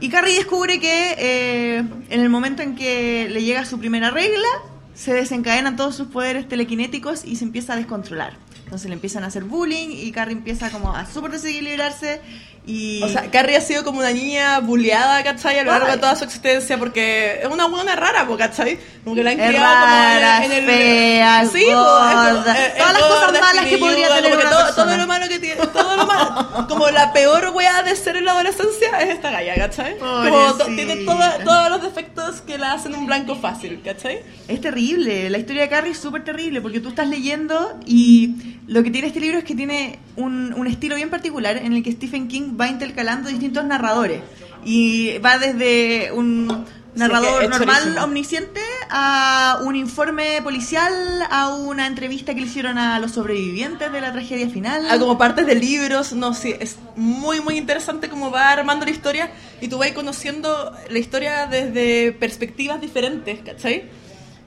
Y 0.00 0.08
Carrie 0.08 0.34
descubre 0.34 0.78
que 0.80 1.14
eh, 1.16 1.78
en 2.10 2.20
el 2.20 2.28
momento 2.28 2.60
en 2.62 2.74
que 2.74 3.28
le 3.30 3.42
llega 3.42 3.64
su 3.64 3.78
primera 3.78 4.10
regla, 4.10 4.48
se 4.94 5.14
desencadenan 5.14 5.76
todos 5.76 5.94
sus 5.94 6.08
poderes 6.08 6.48
telequinéticos 6.48 7.24
y 7.24 7.36
se 7.36 7.44
empieza 7.44 7.72
a 7.72 7.76
descontrolar. 7.76 8.34
Entonces 8.64 8.88
le 8.88 8.94
empiezan 8.94 9.22
a 9.24 9.28
hacer 9.28 9.44
bullying 9.44 9.88
y 9.90 10.10
Carrie 10.12 10.34
empieza 10.36 10.70
como 10.70 10.94
a 10.94 11.06
súper 11.06 11.30
desequilibrarse 11.30 12.20
y... 12.66 13.02
O 13.02 13.08
sea, 13.08 13.30
Carrie 13.30 13.56
ha 13.56 13.60
sido 13.60 13.82
como 13.84 13.98
una 13.98 14.10
niña 14.12 14.60
bulleada, 14.60 15.22
¿cachai? 15.24 15.58
A 15.58 15.64
lo 15.64 15.72
largo 15.72 15.88
de 15.90 15.98
toda 15.98 16.14
su 16.16 16.24
existencia, 16.24 16.78
porque 16.78 17.40
es 17.42 17.48
una 17.48 17.66
buena 17.66 17.96
rara, 17.96 18.26
¿cachai? 18.38 18.78
Como 19.02 19.16
que 19.16 19.24
la 19.24 19.30
han 19.32 19.40
Es 19.40 19.48
criado 19.48 19.74
rara, 19.74 20.40
como 20.42 20.52
en 20.52 20.58
el... 20.58 20.64
fea, 20.66 21.44
sí, 21.46 21.64
po, 21.64 21.70
es 21.70 22.34
gorda, 22.34 22.52
es- 22.58 22.68
es 22.72 22.78
todas 22.78 22.92
las 22.92 23.02
cosas 23.02 23.26
gorda, 23.26 23.40
malas 23.40 23.64
que 23.66 23.78
podría 23.78 24.08
tener 24.14 24.22
como 24.30 24.36
que 24.36 24.46
una 24.46 24.50
todo, 24.50 24.74
todo 24.84 24.96
lo 24.96 25.06
malo 25.08 25.28
que 25.28 25.38
tiene, 25.40 25.66
todo 25.66 25.96
lo 25.96 26.06
malo, 26.06 26.66
como 26.68 26.88
la 26.90 27.12
peor 27.12 27.50
wea 27.54 27.82
de 27.82 27.96
ser 27.96 28.16
en 28.16 28.24
la 28.26 28.32
adolescencia 28.32 29.00
es 29.00 29.08
esta 29.10 29.30
galla, 29.32 29.54
¿cachai? 29.56 29.98
Como 29.98 30.54
tiene 30.76 30.96
toda- 31.04 31.38
todos 31.44 31.68
los 31.70 31.82
defectos 31.82 32.42
que 32.42 32.58
la 32.58 32.74
hacen 32.74 32.94
un 32.94 33.06
blanco 33.06 33.34
fácil, 33.34 33.80
¿cachai? 33.84 34.20
Es 34.46 34.60
terrible, 34.60 35.28
la 35.30 35.38
historia 35.38 35.62
de 35.62 35.68
Carrie 35.68 35.92
es 35.92 35.98
súper 35.98 36.22
terrible 36.24 36.60
porque 36.60 36.78
tú 36.80 36.90
estás 36.90 37.08
leyendo 37.08 37.78
y 37.86 38.34
lo 38.66 38.82
que 38.82 38.90
tiene 38.90 39.08
este 39.08 39.20
libro 39.20 39.38
es 39.38 39.44
que 39.44 39.54
tiene 39.54 39.98
un, 40.16 40.54
un 40.54 40.66
estilo 40.66 40.96
bien 40.96 41.10
particular 41.10 41.56
en 41.56 41.72
el 41.72 41.82
que 41.82 41.92
Stephen 41.92 42.28
King 42.28 42.56
va 42.60 42.68
intercalando 42.68 43.28
distintos 43.28 43.64
narradores 43.64 44.22
y 44.64 45.18
va 45.18 45.38
desde 45.38 46.12
un 46.12 46.64
narrador 46.94 47.42
es 47.42 47.48
normal, 47.48 47.80
chorísimo. 47.80 48.04
omnisciente, 48.04 48.60
a 48.90 49.60
un 49.64 49.76
informe 49.76 50.40
policial, 50.42 50.92
a 51.30 51.54
una 51.54 51.86
entrevista 51.86 52.34
que 52.34 52.40
le 52.40 52.46
hicieron 52.46 52.78
a 52.78 52.98
los 52.98 53.12
sobrevivientes 53.12 53.90
de 53.90 54.00
la 54.00 54.12
tragedia 54.12 54.48
final. 54.48 54.90
a 54.90 54.98
como 54.98 55.18
partes 55.18 55.46
de 55.46 55.54
libros, 55.54 56.12
no 56.12 56.34
sé, 56.34 56.58
es 56.60 56.76
muy 56.96 57.40
muy 57.40 57.56
interesante 57.56 58.08
cómo 58.08 58.30
va 58.30 58.50
armando 58.50 58.84
la 58.84 58.90
historia 58.90 59.30
y 59.60 59.68
tú 59.68 59.78
vas 59.78 59.92
conociendo 59.92 60.72
la 60.88 60.98
historia 60.98 61.46
desde 61.46 62.12
perspectivas 62.12 62.80
diferentes, 62.80 63.40
¿cachai? 63.40 63.84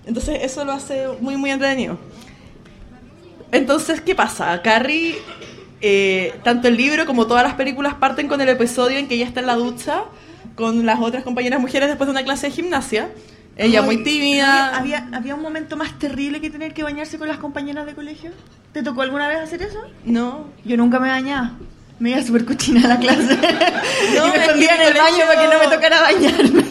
Entonces 0.06 0.40
eso 0.44 0.64
lo 0.66 0.74
hace 0.74 1.08
muy 1.20 1.36
muy 1.38 1.50
entretenido. 1.50 1.98
Entonces, 3.56 4.02
¿qué 4.02 4.16
pasa? 4.16 4.62
Carrie, 4.62 5.16
eh, 5.82 6.34
tanto 6.44 6.68
el 6.68 6.78
libro 6.78 7.06
como 7.06 7.28
todas 7.28 7.44
las 7.44 7.54
películas 7.56 7.94
parten 7.96 8.28
con 8.28 8.42
el 8.42 8.50
episodio 8.50 8.98
en 8.98 9.08
que 9.08 9.16
ella 9.16 9.26
está 9.26 9.40
en 9.40 9.48
la 9.48 9.56
ducha 9.56 10.04
con 10.56 10.86
las 10.86 11.00
otras 11.00 11.24
compañeras 11.24 11.60
mujeres 11.60 11.90
después 11.90 12.08
de 12.08 12.12
una 12.12 12.24
clase 12.24 12.48
de 12.48 12.54
gimnasia. 12.54 13.10
Ella 13.58 13.80
Ay, 13.80 13.86
muy 13.86 14.04
tímida. 14.04 14.76
Había, 14.76 14.98
había, 15.00 15.18
había 15.18 15.36
un 15.36 15.42
momento 15.42 15.78
más 15.78 15.98
terrible 15.98 16.42
que 16.42 16.50
tener 16.50 16.74
que 16.74 16.84
bañarse 16.84 17.18
con 17.18 17.28
las 17.28 17.38
compañeras 17.38 17.86
de 17.86 17.94
colegio. 17.94 18.32
¿Te 18.74 18.84
tocó 18.84 19.02
alguna 19.02 19.28
vez 19.28 19.38
hacer 19.38 19.62
eso? 19.62 19.82
No, 20.04 20.46
Yo 20.66 20.76
nunca 20.76 21.00
me 21.00 21.08
bañaba. 21.08 21.54
Me 21.98 22.10
iba 22.12 22.22
súper 22.22 22.44
cochina 22.46 22.84
a 22.86 22.88
la 22.90 23.00
clase. 23.00 23.38
No, 24.16 24.28
y 24.28 24.30
me 24.32 24.36
es 24.36 24.42
escondía 24.42 24.76
en 24.76 24.82
el 24.82 24.94
baño 24.96 25.18
para 25.28 25.42
que 25.42 25.48
no 25.48 25.60
me 25.60 25.76
tocara 25.76 26.02
bañarme. 26.02 26.66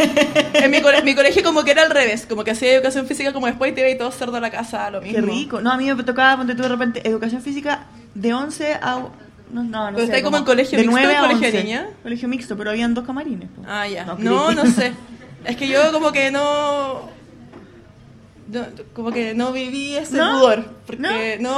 En 0.54 0.71
mi, 0.71 0.81
cole- 0.83 1.02
mi 1.02 1.14
colegio 1.14 1.43
como 1.43 1.64
que 1.64 1.71
era 1.71 1.83
al 1.83 1.90
revés, 1.90 2.26
como 2.26 2.45
que 2.45 2.50
hacía 2.50 2.75
educación 2.75 3.07
física 3.07 3.33
como 3.33 3.47
después 3.47 3.73
y 3.73 3.75
te 3.75 3.81
iba 3.81 3.88
y 3.90 3.97
todo 3.97 4.11
cerdo 4.11 4.37
a 4.37 4.40
la 4.40 4.50
casa, 4.50 4.90
lo 4.90 5.00
mismo. 5.00 5.14
Qué 5.16 5.23
rico. 5.23 5.61
No, 5.62 5.73
a 5.73 5.76
mí 5.78 5.93
me 5.93 6.02
tocaba, 6.02 6.37
ponte 6.37 6.54
tú 6.54 6.62
de 6.62 6.69
repente, 6.69 7.09
educación 7.09 7.40
física 7.40 7.87
de 8.14 8.35
11 8.35 8.75
a... 8.75 9.02
No, 9.50 9.62
no, 9.62 9.90
no 9.93 9.97
sé, 9.99 10.04
está 10.04 10.16
ahí 10.16 10.23
como 10.23 10.37
en 10.37 10.45
colegio 10.45 10.76
de 10.78 10.85
mixto, 10.85 11.00
9 11.00 11.16
a 11.16 11.21
colegio 11.21 11.40
de 11.40 11.47
11. 11.59 11.64
niña. 11.64 11.87
Colegio 12.02 12.28
mixto, 12.28 12.57
pero 12.57 12.71
habían 12.71 12.93
dos 12.93 13.07
camarines. 13.07 13.49
Ah, 13.66 13.87
ya. 13.88 14.04
No, 14.19 14.52
No, 14.52 14.66
sé. 14.66 14.93
Es 15.45 15.57
que 15.57 15.69
yo 15.69 15.93
como 15.93 16.11
que 16.12 16.31
no... 16.31 17.09
no, 18.54 18.66
como 18.94 19.11
que 19.12 19.34
no 19.34 19.52
viví 19.52 19.96
ese 19.96 20.16
¿No? 20.16 20.38
pudor. 20.38 20.64
Porque, 20.87 21.02
¿No? 21.02 21.11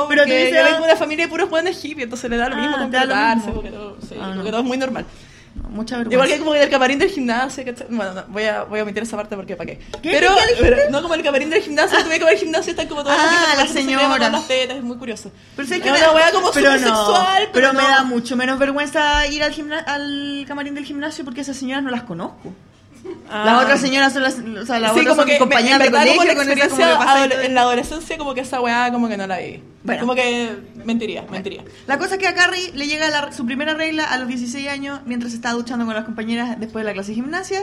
no, 0.03 0.09
Pero 0.09 0.23
porque 0.23 0.25
te 0.25 0.43
hubiese 0.43 0.57
yo 0.57 0.65
vengo 0.65 0.79
de 0.79 0.85
una 0.85 0.97
familia 0.97 1.25
de 1.27 1.31
puros 1.31 1.49
jóvenes 1.49 1.81
hippies, 1.81 2.05
entonces 2.05 2.29
le 2.31 2.37
da 2.37 2.49
lo 2.49 2.57
mismo 2.57 2.77
Ah, 2.77 2.81
completarse, 2.81 3.51
porque, 3.53 3.71
sí, 4.09 4.15
Ah, 4.21 4.33
porque 4.35 4.51
todo 4.51 4.61
es 4.61 4.67
muy 4.67 4.79
normal. 4.79 5.05
No, 5.55 5.71
mucha 5.71 5.97
vergüenza. 5.97 6.15
Igual 6.15 6.29
que 6.29 6.39
como 6.45 6.55
el 6.55 6.69
camarín 6.69 6.99
del 6.99 7.09
gimnasio, 7.09 7.65
¿cachai? 7.65 7.87
Bueno, 7.89 8.13
no, 8.13 8.25
voy 8.29 8.43
a, 8.45 8.65
voy 8.65 8.79
a 8.79 8.83
omitir 8.83 9.03
esa 9.05 9.17
parte 9.17 9.37
porque 9.37 9.57
¿para 9.57 9.71
qué? 9.71 9.79
¿Qué? 10.03 10.11
Pero, 10.11 10.29
pero 10.61 10.91
no 10.91 11.01
como 11.01 11.15
el 11.15 11.23
camarín 11.23 11.49
del 11.49 11.63
gimnasio, 11.63 11.99
tuve 12.05 12.19
que 12.19 12.25
ver 12.25 12.35
el 12.35 12.39
gimnasio 12.41 12.73
están 12.73 12.89
como 12.89 13.03
todas 13.03 13.19
Ah, 13.19 13.27
viejas 13.31 13.49
la 13.49 13.65
porque 13.65 14.25
se 14.25 14.31
las 14.31 14.49
tetas, 14.49 14.77
es 14.77 14.83
muy 14.83 14.99
curioso. 14.99 15.33
Pero, 15.57 15.67
sé 15.67 15.77
Es 15.77 15.83
una 15.83 16.13
wea 16.13 16.31
como 16.31 16.51
pero 16.53 16.73
no, 16.73 16.79
sexual, 16.79 17.49
pero 17.55 17.73
me 17.73 17.83
no. 17.83 17.89
da 17.89 18.05
mucho 18.05 18.37
menos 18.37 18.59
vergüenza 18.59 19.27
ir 19.29 19.43
al, 19.43 19.55
al 19.87 20.45
camarín 20.47 20.75
del 20.75 20.85
gimnasio 20.85 21.25
porque 21.25 21.41
esas 21.41 21.57
señoras 21.57 21.83
no 21.83 21.91
las 21.91 22.03
conozco. 22.03 22.53
Ah. 23.31 23.45
Las 23.45 23.63
otras 23.65 23.81
señoras 23.81 24.13
son 24.13 24.23
las, 24.23 24.35
o 24.39 24.67
sea, 24.67 24.79
las 24.79 24.93
sí, 24.95 25.01
otras 25.01 25.15
como 25.15 25.23
son 25.23 25.27
que 25.27 25.39
compañeras 25.39 25.79
me- 25.79 25.85
de 25.85 25.87
en 25.87 25.93
verdad, 25.93 26.07
colegio 26.15 26.17
como 26.17 26.25
la 26.27 26.35
como 26.35 26.53
experiencia 26.53 26.99
adole- 27.01 27.31
todo. 27.35 27.41
en 27.43 27.55
la 27.55 27.61
adolescencia 27.63 28.19
como 28.19 28.35
que 28.35 28.41
esa 28.43 28.61
weá 28.61 28.91
como 28.93 29.09
que 29.09 29.17
no 29.17 29.27
la 29.27 29.39
vi. 29.39 29.63
Bueno. 29.83 30.01
Como 30.01 30.15
que 30.15 30.57
mentiría, 30.85 31.23
mentiría. 31.31 31.65
La 31.87 31.99
cosa 31.99 32.15
es 32.15 32.21
que 32.21 32.27
a 32.29 32.35
Carrie 32.35 32.73
le 32.75 32.87
llega 32.87 33.09
la- 33.11 33.33
su 33.33 33.45
primera 33.47 33.75
regla 33.75 34.05
a 34.05 34.19
los 34.19 34.29
16 34.29 34.69
años 34.69 35.01
mientras 35.07 35.33
está 35.33 35.53
duchando 35.53 35.85
con 35.87 35.95
las 35.95 36.05
compañeras 36.05 36.59
después 36.59 36.85
de 36.85 36.91
la 36.91 36.95
clase 36.95 37.11
de 37.11 37.15
gimnasia 37.17 37.61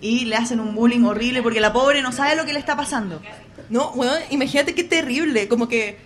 y 0.00 0.24
le 0.26 0.36
hacen 0.36 0.60
un 0.60 0.74
bullying 0.74 1.04
horrible 1.04 1.42
porque 1.42 1.60
la 1.60 1.72
pobre 1.72 2.02
no 2.02 2.12
sabe 2.12 2.34
lo 2.36 2.44
que 2.44 2.52
le 2.52 2.58
está 2.58 2.76
pasando. 2.76 3.20
No, 3.70 3.92
bueno, 3.92 4.12
imagínate 4.30 4.74
qué 4.74 4.84
terrible, 4.84 5.48
como 5.48 5.68
que 5.68 5.98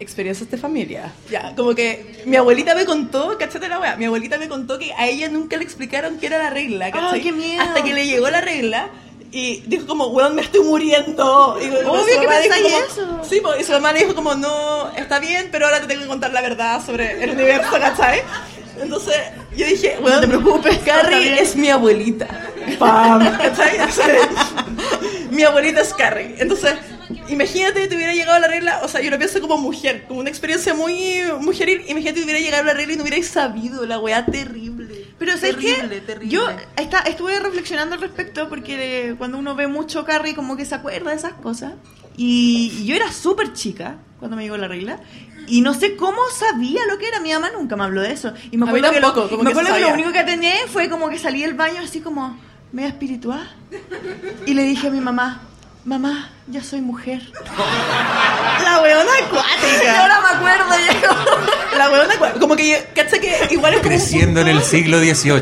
experiencias 0.00 0.50
de 0.50 0.56
familia. 0.56 1.12
Ya, 1.30 1.54
como 1.54 1.74
que 1.74 2.22
mi 2.24 2.36
abuelita 2.36 2.74
me 2.74 2.84
contó, 2.84 3.36
cachate 3.38 3.68
la 3.68 3.78
weá, 3.78 3.96
mi 3.96 4.06
abuelita 4.06 4.38
me 4.38 4.48
contó 4.48 4.78
que 4.78 4.92
a 4.94 5.06
ella 5.06 5.28
nunca 5.28 5.56
le 5.56 5.64
explicaron 5.64 6.18
qué 6.18 6.26
era 6.26 6.38
la 6.38 6.50
regla, 6.50 6.90
¿cachai? 6.90 7.14
Ay, 7.14 7.20
qué 7.20 7.32
miedo. 7.32 7.62
Hasta 7.62 7.84
que 7.84 7.94
le 7.94 8.06
llegó 8.06 8.28
la 8.30 8.40
regla 8.40 8.88
y 9.32 9.62
dijo 9.66 9.86
como, 9.86 10.08
weón, 10.08 10.34
me 10.34 10.42
estoy 10.42 10.62
muriendo. 10.64 11.58
Y 11.62 11.68
Obvio 11.68 12.20
que 12.20 12.26
pensáis 12.26 12.66
eso. 12.90 13.20
Sí, 13.28 13.40
y 13.60 13.64
su 13.64 13.72
mamá 13.72 13.92
le 13.92 14.00
dijo 14.00 14.14
como, 14.14 14.34
no, 14.34 14.90
está 14.96 15.20
bien, 15.20 15.48
pero 15.52 15.66
ahora 15.66 15.80
te 15.80 15.86
tengo 15.86 16.02
que 16.02 16.08
contar 16.08 16.32
la 16.32 16.40
verdad 16.40 16.84
sobre 16.84 17.22
el 17.22 17.30
universo, 17.30 17.70
¿cachai? 17.78 18.22
Entonces 18.80 19.16
yo 19.56 19.66
dije, 19.66 19.98
weón, 20.00 20.20
te 20.20 20.28
preocupes, 20.28 20.78
Carrie 20.78 21.40
es 21.40 21.54
mi 21.54 21.68
abuelita. 21.68 22.26
Pam, 22.78 23.36
¿cachai? 23.38 23.78
Mi 25.30 25.44
abuelita 25.44 25.80
es 25.82 25.94
Carrie. 25.94 26.34
Entonces, 26.38 26.74
imagínate 27.30 27.88
te 27.88 27.96
hubiera 27.96 28.14
llegado 28.14 28.38
la 28.38 28.48
regla, 28.48 28.80
o 28.82 28.88
sea, 28.88 29.00
yo 29.00 29.10
lo 29.10 29.18
pienso 29.18 29.40
como 29.40 29.56
mujer, 29.58 30.04
como 30.06 30.20
una 30.20 30.28
experiencia 30.28 30.74
muy 30.74 31.22
mujeril. 31.40 31.82
Imagínate 31.88 32.20
te 32.20 32.24
hubiera 32.24 32.40
llegado 32.40 32.64
la 32.64 32.74
regla 32.74 32.94
y 32.94 32.96
no 32.96 33.02
hubierais 33.02 33.28
sabido 33.28 33.86
la 33.86 33.98
weá 33.98 34.24
terrible. 34.26 35.06
Pero 35.18 35.32
¿sabes 35.32 35.56
terrible, 35.56 35.88
qué? 35.88 36.00
terrible. 36.00 36.28
Yo 36.32 36.46
está, 36.76 37.00
estuve 37.00 37.38
reflexionando 37.40 37.94
al 37.94 38.00
respecto 38.00 38.48
porque 38.48 39.14
cuando 39.18 39.38
uno 39.38 39.54
ve 39.54 39.66
mucho 39.66 40.04
Carrie 40.04 40.34
como 40.34 40.56
que 40.56 40.64
se 40.64 40.74
acuerda 40.74 41.10
de 41.10 41.16
esas 41.16 41.34
cosas. 41.34 41.74
Y, 42.16 42.72
y 42.78 42.86
yo 42.86 42.96
era 42.96 43.12
súper 43.12 43.52
chica 43.52 43.98
cuando 44.18 44.36
me 44.36 44.42
llegó 44.42 44.56
la 44.56 44.68
regla. 44.68 45.00
Y 45.46 45.62
no 45.62 45.74
sé 45.74 45.96
cómo 45.96 46.18
sabía 46.32 46.80
lo 46.86 46.98
que 46.98 47.08
era. 47.08 47.20
Mi 47.20 47.32
mamá 47.32 47.50
nunca 47.50 47.76
me 47.76 47.84
habló 47.84 48.02
de 48.02 48.12
eso. 48.12 48.32
Y 48.50 48.56
me 48.56 48.68
A 48.68 48.72
mí 48.72 48.78
acuerdo, 48.78 48.94
que, 48.94 49.00
tampoco, 49.00 49.20
lo, 49.22 49.30
como 49.30 49.42
me 49.42 49.52
que 49.52 49.58
acuerdo 49.58 49.74
que 49.74 49.80
lo 49.80 49.94
único 49.94 50.12
que 50.12 50.18
atendí 50.20 50.48
fue 50.68 50.88
como 50.88 51.08
que 51.08 51.18
salí 51.18 51.42
del 51.42 51.54
baño 51.54 51.80
así 51.82 52.00
como 52.00 52.38
media 52.72 52.88
espiritual. 52.88 53.56
Y 54.46 54.54
le 54.54 54.62
dije 54.64 54.88
a 54.88 54.90
mi 54.90 55.00
mamá, 55.00 55.42
mamá, 55.84 56.30
ya 56.46 56.62
soy 56.62 56.80
mujer. 56.80 57.22
la 58.64 58.80
weona 58.82 59.10
acuática. 59.24 59.84
Y 59.84 59.86
ahora 59.88 60.20
me 60.20 60.28
acuerdo. 60.36 60.80
y 60.80 60.88
es 60.96 61.06
como- 61.06 61.78
La 61.78 61.90
weona 61.90 62.14
acuática. 62.14 62.40
Como 62.40 62.56
que, 62.56 62.68
yo- 62.70 62.76
¿cachai? 62.94 63.20
Que 63.20 63.48
igual 63.50 63.74
es 63.74 63.80
como. 63.80 63.90
Creciendo 63.90 64.40
en 64.40 64.48
el 64.48 64.62
siglo 64.62 64.98
XVIII. 64.98 65.40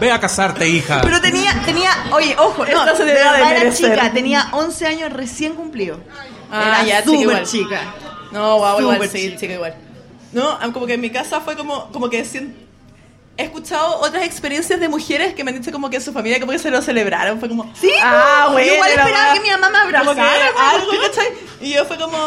Ve 0.00 0.12
a 0.12 0.20
casarte, 0.20 0.68
hija. 0.68 1.00
Pero 1.02 1.20
tenía, 1.20 1.60
tenía, 1.64 1.90
oye, 2.12 2.36
ojo, 2.38 2.64
no, 2.64 2.70
Esta 2.70 2.94
se 2.96 3.04
de 3.04 3.12
debe 3.14 3.24
de 3.24 3.30
verdad 3.30 3.56
era 3.56 3.72
chica, 3.74 4.12
tenía 4.12 4.48
11 4.52 4.86
años 4.86 5.12
recién 5.12 5.54
cumplido. 5.54 5.98
Ah, 6.52 6.82
era 6.84 7.00
ya, 7.00 7.04
súper 7.04 7.42
chica. 7.44 7.80
No, 8.30 8.58
guau, 8.58 8.80
igual, 8.80 9.08
sí, 9.10 9.22
chica. 9.22 9.36
chica 9.40 9.54
igual. 9.54 9.74
No, 10.32 10.50
ah, 10.60 10.68
como 10.72 10.86
que 10.86 10.94
en 10.94 11.00
mi 11.00 11.10
casa 11.10 11.40
fue 11.40 11.56
como, 11.56 11.90
como 11.90 12.08
que 12.08 12.24
sien- 12.24 12.54
he 13.38 13.44
escuchado 13.44 14.00
otras 14.00 14.24
experiencias 14.24 14.78
de 14.80 14.88
mujeres 14.88 15.32
que 15.32 15.44
me 15.44 15.52
han 15.52 15.58
dicho 15.58 15.70
como 15.72 15.88
que 15.88 15.96
en 15.96 16.02
su 16.02 16.12
familia 16.12 16.40
como 16.40 16.52
que 16.52 16.58
se 16.58 16.70
lo 16.70 16.82
celebraron. 16.82 17.38
Fue 17.38 17.48
como, 17.48 17.72
Sí, 17.80 17.90
ah, 18.02 18.44
po. 18.48 18.52
bueno. 18.54 18.74
Igual 18.74 18.90
esperaba 18.90 19.32
que 19.34 19.40
mi 19.40 19.48
mamá 19.48 19.70
me 19.70 19.78
abrazara. 19.78 20.48
algo. 20.72 20.90
¿cachai? 21.06 21.26
Y 21.60 21.72
yo 21.72 21.84
fue 21.86 21.96
como, 21.96 22.18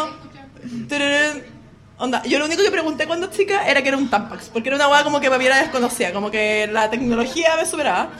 onda, 1.98 2.22
yo 2.24 2.38
lo 2.38 2.46
único 2.46 2.62
que 2.62 2.70
pregunté 2.70 3.06
cuando 3.06 3.28
chica 3.28 3.66
era 3.68 3.82
que 3.82 3.88
era 3.88 3.96
un 3.98 4.08
Tampax, 4.10 4.48
porque 4.48 4.70
era 4.70 4.76
una 4.76 4.88
weá 4.88 5.04
como 5.04 5.20
que 5.20 5.28
para 5.28 5.38
mí 5.38 5.46
era 5.46 5.58
desconocida, 5.60 6.12
como 6.12 6.30
que 6.30 6.68
la 6.72 6.90
tecnología 6.90 7.56
me 7.56 7.66
superaba. 7.66 8.10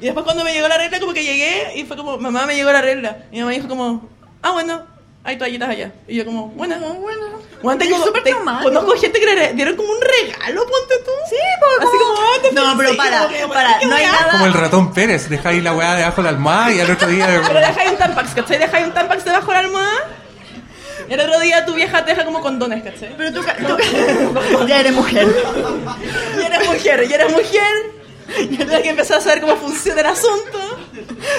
Y 0.00 0.04
después 0.06 0.24
cuando 0.24 0.42
me 0.44 0.52
llegó 0.52 0.68
la 0.68 0.78
regla, 0.78 1.00
como 1.00 1.12
que 1.12 1.24
llegué 1.24 1.72
y 1.76 1.84
fue 1.84 1.96
como, 1.96 2.18
mamá, 2.18 2.46
me 2.46 2.54
llegó 2.54 2.72
la 2.72 2.80
regla. 2.80 3.24
Y 3.30 3.36
mi 3.36 3.40
mamá 3.40 3.52
dijo 3.52 3.68
como, 3.68 4.08
ah, 4.42 4.52
bueno, 4.52 4.84
hay 5.24 5.36
toallitas 5.36 5.68
allá. 5.68 5.92
Y 6.06 6.16
yo 6.16 6.24
como, 6.24 6.48
bueno, 6.48 6.76
bueno. 6.78 7.22
bueno, 7.62 7.78
tengo, 7.78 8.02
te- 8.22 8.32
conozco 8.62 8.92
gente 8.98 9.20
que 9.20 9.26
le 9.26 9.52
dieron 9.52 9.76
como 9.76 9.90
un 9.92 10.00
regalo, 10.00 10.62
ponte 10.62 10.94
tú. 11.04 11.10
Sí, 11.28 11.36
pues, 11.60 11.88
Así 11.88 11.98
como, 11.98 12.14
ah, 12.18 12.42
te 12.42 12.52
No, 12.52 12.78
pero 12.78 12.96
para, 12.96 13.26
como 13.26 13.52
para, 13.52 13.78
¿qué 13.78 13.86
no 13.86 13.94
hay 13.96 14.06
nada. 14.06 14.30
Como 14.32 14.46
el 14.46 14.52
ratón 14.54 14.92
Pérez, 14.94 15.28
dejáis 15.28 15.62
la 15.62 15.74
weá 15.74 15.96
debajo 15.96 16.16
de 16.22 16.22
la 16.24 16.28
almohada 16.30 16.72
y 16.72 16.80
al 16.80 16.90
otro 16.90 17.08
día. 17.08 17.42
Pero 17.46 17.60
dejáis 17.60 17.90
un 17.90 17.96
Tampax, 17.98 18.34
¿cachai? 18.34 18.58
Dejáis 18.58 18.86
un 18.86 18.94
Tampax 18.94 19.24
debajo 19.24 19.46
de 19.48 19.52
la 19.54 19.58
almohada. 19.60 20.08
Y 21.08 21.12
el 21.14 21.20
otro 21.20 21.40
día 21.40 21.64
tu 21.64 21.74
vieja 21.74 22.04
te 22.04 22.10
deja 22.12 22.24
como 22.24 22.40
condones, 22.40 22.82
¿cachai? 22.82 23.14
Pero 23.16 23.32
tú, 23.32 23.40
tú 23.42 24.66
ya 24.66 24.80
eres 24.80 24.92
mujer. 24.92 25.26
Y 26.38 26.42
eres 26.42 26.66
mujer, 26.68 27.06
y 27.08 27.12
eres 27.12 27.30
mujer. 27.32 27.97
Y 28.40 28.46
tienes 28.48 28.80
que 28.82 28.88
empezar 28.90 29.18
a 29.18 29.20
saber 29.20 29.40
cómo 29.40 29.56
funciona 29.56 30.00
el 30.00 30.06
asunto. 30.06 30.58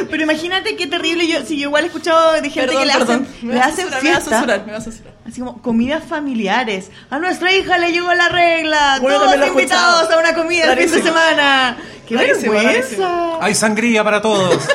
Pero 0.09 0.23
imagínate 0.23 0.75
qué 0.75 0.87
terrible. 0.87 1.27
Yo, 1.27 1.41
si 1.45 1.57
yo 1.57 1.67
igual 1.69 1.83
he 1.83 1.87
escuchado 1.87 2.33
de 2.33 2.41
gente 2.49 2.61
Perdón, 2.61 2.79
que 2.81 2.85
le 2.87 2.93
perdón. 2.93 3.27
hacen, 3.27 3.47
Me 3.47 3.53
le 3.53 3.59
hacen 3.59 3.75
censurar, 3.75 4.03
me 4.03 4.09
va 4.09 4.17
a 4.17 4.19
fiesta. 4.19 4.29
censurar, 4.31 4.65
me 4.65 4.71
va 4.71 4.77
a 4.77 4.81
censurar. 4.81 5.13
Así 5.27 5.39
como 5.39 5.61
comidas 5.61 6.03
familiares. 6.03 6.89
A 7.11 7.19
nuestra 7.19 7.51
hija 7.53 7.77
le 7.77 7.91
llegó 7.91 8.11
la 8.13 8.29
regla. 8.29 8.97
Bueno, 9.01 9.19
Todos 9.19 9.35
invitados 9.47 10.01
escuchado. 10.01 10.17
a 10.17 10.19
una 10.19 10.33
comida 10.33 10.73
el 10.73 10.79
fin 10.79 10.91
de 10.91 11.03
semana. 11.03 11.77
¡Qué 12.07 12.15
Clarísimo, 12.15 12.53
vergüenza! 12.53 13.37
Hay 13.39 13.53
sangría 13.53 14.03
para 14.03 14.21
todos. 14.21 14.63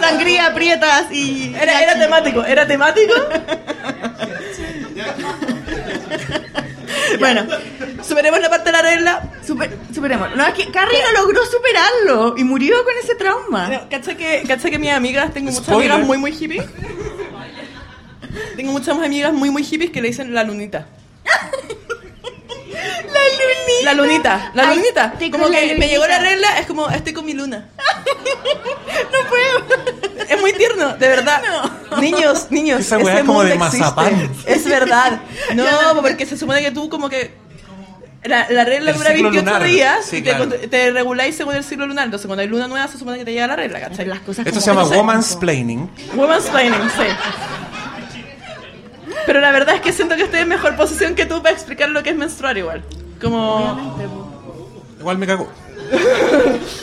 Sangría, 0.00 0.52
prietas 0.52 1.06
y. 1.12 1.54
Era, 1.54 1.80
era 1.82 1.98
temático, 1.98 2.44
era 2.44 2.66
temático. 2.66 3.14
Bueno, 7.18 7.46
Superemos 8.02 8.40
la 8.40 8.48
parte 8.50 8.66
de 8.66 8.72
la 8.72 8.82
regla. 8.82 9.32
super, 9.46 9.76
superemos. 9.94 10.34
No, 10.36 10.46
es 10.46 10.54
que 10.54 10.70
Carrie 10.70 10.98
no 11.12 11.20
logró 11.22 11.40
superarlo 11.44 12.34
y 12.36 12.44
murió 12.44 12.76
con 12.84 12.92
ese 13.02 13.14
trauma. 13.14 13.68
No, 13.68 13.88
¿Cacha 13.88 14.16
que, 14.16 14.42
cacha 14.46 14.70
que 14.70 14.78
mis 14.78 14.90
amigas, 14.90 15.32
tengo 15.32 15.50
muchas 15.50 15.64
Spoiler. 15.64 15.90
amigas 15.92 16.06
muy, 16.06 16.18
muy 16.18 16.32
hippies? 16.32 16.64
Tengo 18.56 18.72
muchas 18.72 18.98
amigas 18.98 19.32
muy, 19.32 19.50
muy 19.50 19.62
hippies 19.64 19.90
que 19.90 20.00
le 20.00 20.08
dicen 20.08 20.34
la 20.34 20.44
lunita. 20.44 20.86
La 23.84 23.92
lunita. 23.92 23.92
La 23.92 23.94
lunita, 23.94 24.50
la 24.54 24.62
Ay, 24.70 24.76
lunita. 24.76 25.12
Como 25.30 25.48
la 25.48 25.60
que 25.60 25.74
me 25.76 25.88
llegó 25.88 26.06
la 26.06 26.18
lunita. 26.18 26.30
regla, 26.30 26.58
es 26.58 26.66
como, 26.66 26.88
estoy 26.88 27.12
con 27.12 27.24
mi 27.26 27.32
luna. 27.34 27.68
No 29.12 29.28
puedo. 29.28 30.24
Es 30.28 30.40
muy 30.40 30.52
tierno, 30.52 30.96
de 30.96 31.08
verdad. 31.08 31.42
Niños, 32.00 32.46
niños. 32.50 32.80
Esa 32.80 32.98
weá 32.98 33.12
ese 33.14 33.20
es 33.20 33.26
como 33.26 33.44
de 33.44 33.54
mazapán. 33.56 34.30
Es 34.46 34.64
verdad. 34.64 35.20
No, 35.54 35.64
porque 36.02 36.26
se 36.26 36.36
supone 36.36 36.62
que 36.62 36.70
tú 36.70 36.88
como 36.88 37.08
que... 37.08 37.34
La, 38.24 38.46
la 38.50 38.64
regla 38.64 38.92
dura 38.92 39.10
ciclo 39.12 39.30
28 39.30 39.44
lunar. 39.52 39.62
días 39.68 40.04
Sí, 40.04 40.16
y 40.16 40.22
te, 40.22 40.30
claro. 40.30 40.48
te 40.48 40.90
reguláis 40.90 41.36
según 41.36 41.54
el 41.54 41.62
ciclo 41.62 41.86
lunar. 41.86 42.06
Entonces 42.06 42.26
cuando 42.26 42.42
hay 42.42 42.48
luna 42.48 42.66
nueva 42.66 42.88
se 42.88 42.98
supone 42.98 43.18
que 43.18 43.24
te 43.24 43.32
llega 43.32 43.46
la 43.46 43.54
regla, 43.56 43.78
¿cachai? 43.80 44.06
Las 44.06 44.20
cosas 44.20 44.44
Esto 44.46 44.58
como- 44.60 44.60
se 44.60 44.70
llama 44.94 44.96
woman's 44.96 45.36
planning. 45.36 45.88
Woman's 46.14 46.46
planning, 46.46 46.90
sí. 46.96 47.04
Pero 49.26 49.40
la 49.40 49.52
verdad 49.52 49.76
es 49.76 49.80
que 49.80 49.92
siento 49.92 50.16
que 50.16 50.22
estoy 50.22 50.40
en 50.40 50.48
mejor 50.48 50.74
posición 50.76 51.14
que 51.14 51.26
tú 51.26 51.42
para 51.42 51.54
explicar 51.54 51.88
lo 51.90 52.02
que 52.02 52.10
es 52.10 52.16
menstruar 52.16 52.56
igual. 52.58 52.82
Como... 53.20 53.96
Igual 54.98 55.18
me 55.18 55.26
cago. 55.26 55.48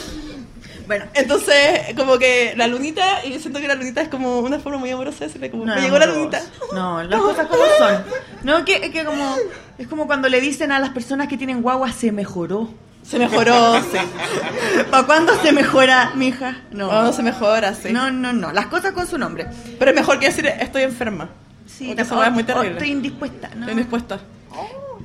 Bueno, 0.85 1.05
Entonces, 1.13 1.95
como 1.95 2.17
que 2.17 2.53
la 2.57 2.67
lunita, 2.67 3.23
y 3.25 3.39
siento 3.39 3.61
que 3.61 3.69
la 3.69 3.75
lunita 3.75 4.01
es 4.01 4.09
como 4.09 4.39
una 4.39 4.59
forma 4.59 4.79
muy 4.79 4.89
amorosa 4.91 5.19
de 5.21 5.25
decirle 5.27 5.49
como, 5.49 5.65
no, 5.65 5.75
me 5.75 5.81
llegó 5.81 5.97
la 5.97 6.07
lunita. 6.07 6.41
No, 6.73 7.01
las 7.03 7.21
cosas 7.21 7.47
como 7.47 7.63
son. 7.77 8.03
No, 8.43 8.65
que, 8.65 8.91
que 8.91 9.05
como. 9.05 9.35
Es 9.77 9.87
como 9.87 10.07
cuando 10.07 10.27
le 10.27 10.41
dicen 10.41 10.73
a 10.73 10.79
las 10.79 10.89
personas 10.89 11.29
que 11.29 11.37
tienen 11.37 11.61
guagua, 11.61 11.91
se 11.93 12.11
mejoró. 12.11 12.69
Se 13.01 13.17
mejoró, 13.17 13.75
sí. 13.93 13.97
¿Para 14.91 15.05
cuándo 15.05 15.33
se 15.41 15.53
mejora, 15.53 16.11
mija? 16.15 16.57
No. 16.71 16.91
No, 16.91 17.13
se 17.13 17.23
mejora, 17.23 17.73
sí. 17.75 17.93
No, 17.93 18.11
no, 18.11 18.33
no. 18.33 18.51
Las 18.51 18.65
cosas 18.65 18.91
con 18.91 19.07
su 19.07 19.17
nombre. 19.17 19.47
Pero 19.79 19.91
es 19.91 19.95
mejor 19.95 20.19
que 20.19 20.25
decir 20.27 20.45
estoy 20.47 20.81
enferma. 20.83 21.29
Sí, 21.65 21.87
Porque 21.87 22.01
esa 22.01 22.17
o- 22.17 22.23
es 22.23 22.31
muy 22.31 22.43
o 22.43 22.45
terrible. 22.45 22.71
Estoy 22.73 22.91
indispuesta. 22.91 23.47
No. 23.55 23.59
Estoy 23.61 23.71
indispuesta. 23.71 24.19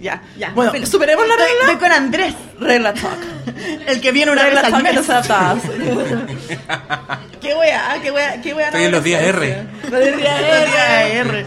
Ya, 0.00 0.22
ya. 0.36 0.50
Bueno, 0.50 0.70
Filo. 0.72 0.86
superemos 0.86 1.26
la 1.26 1.34
regla. 1.34 1.60
Estoy 1.62 1.76
con 1.76 1.92
Andrés, 1.92 2.34
Regla 2.60 2.94
talk. 2.94 3.18
el 3.86 4.00
que 4.00 4.12
viene 4.12 4.30
una 4.32 4.44
Regla 4.44 4.62
vez 4.62 4.72
al 4.72 4.82
talk 4.82 4.94
mes. 4.94 5.10
adaptadas. 5.10 5.62
qué 7.40 7.54
weá, 7.54 7.98
qué 8.02 8.10
weá, 8.10 8.40
qué 8.40 8.54
weá. 8.54 8.66
Estoy 8.66 8.84
en 8.84 8.92
los 8.92 9.02
días 9.04 9.22
R. 9.24 9.66
Los 9.90 10.16
días 10.16 10.40
R. 10.40 11.18
R. 11.18 11.46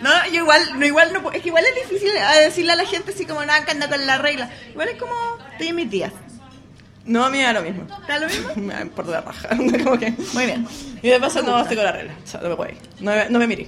No, 0.00 0.10
yo 0.26 0.42
igual, 0.42 0.78
no 0.78 0.86
igual 0.86 1.12
no, 1.12 1.32
es 1.32 1.42
que 1.42 1.48
igual 1.48 1.64
es 1.64 1.88
difícil 1.88 2.16
a 2.18 2.36
decirle 2.36 2.72
a 2.72 2.76
la 2.76 2.84
gente 2.84 3.12
así 3.12 3.24
como 3.26 3.44
nada 3.44 3.64
que 3.64 3.72
anda 3.72 3.88
con 3.88 4.06
la 4.06 4.18
regla. 4.18 4.48
Igual 4.70 4.88
es 4.88 4.96
como 4.96 5.14
estoy 5.52 5.68
en 5.68 5.76
mis 5.76 5.90
días. 5.90 6.12
No, 7.04 7.24
a 7.24 7.30
mí 7.30 7.38
me 7.38 7.44
da 7.44 7.54
lo 7.54 7.62
mismo. 7.62 7.86
¿Está 8.02 8.18
lo 8.18 8.26
mismo? 8.26 8.50
Me 8.56 8.74
da 8.74 8.84
por 8.84 9.06
la 9.08 9.22
raja. 9.22 9.48
Como 9.56 9.98
que... 9.98 10.12
Muy 10.34 10.44
bien. 10.44 10.68
Y 11.02 11.08
de 11.08 11.18
paso 11.18 11.40
no 11.42 11.58
estoy 11.58 11.76
con 11.76 11.86
la 11.86 11.92
regla. 11.92 12.12
O 12.22 12.26
sea, 12.26 12.40
no 12.42 12.50
me 12.50 12.54
voy. 12.54 12.76
No 13.00 13.12
me, 13.12 13.30
no 13.30 13.38
me 13.38 13.46
miré. 13.46 13.66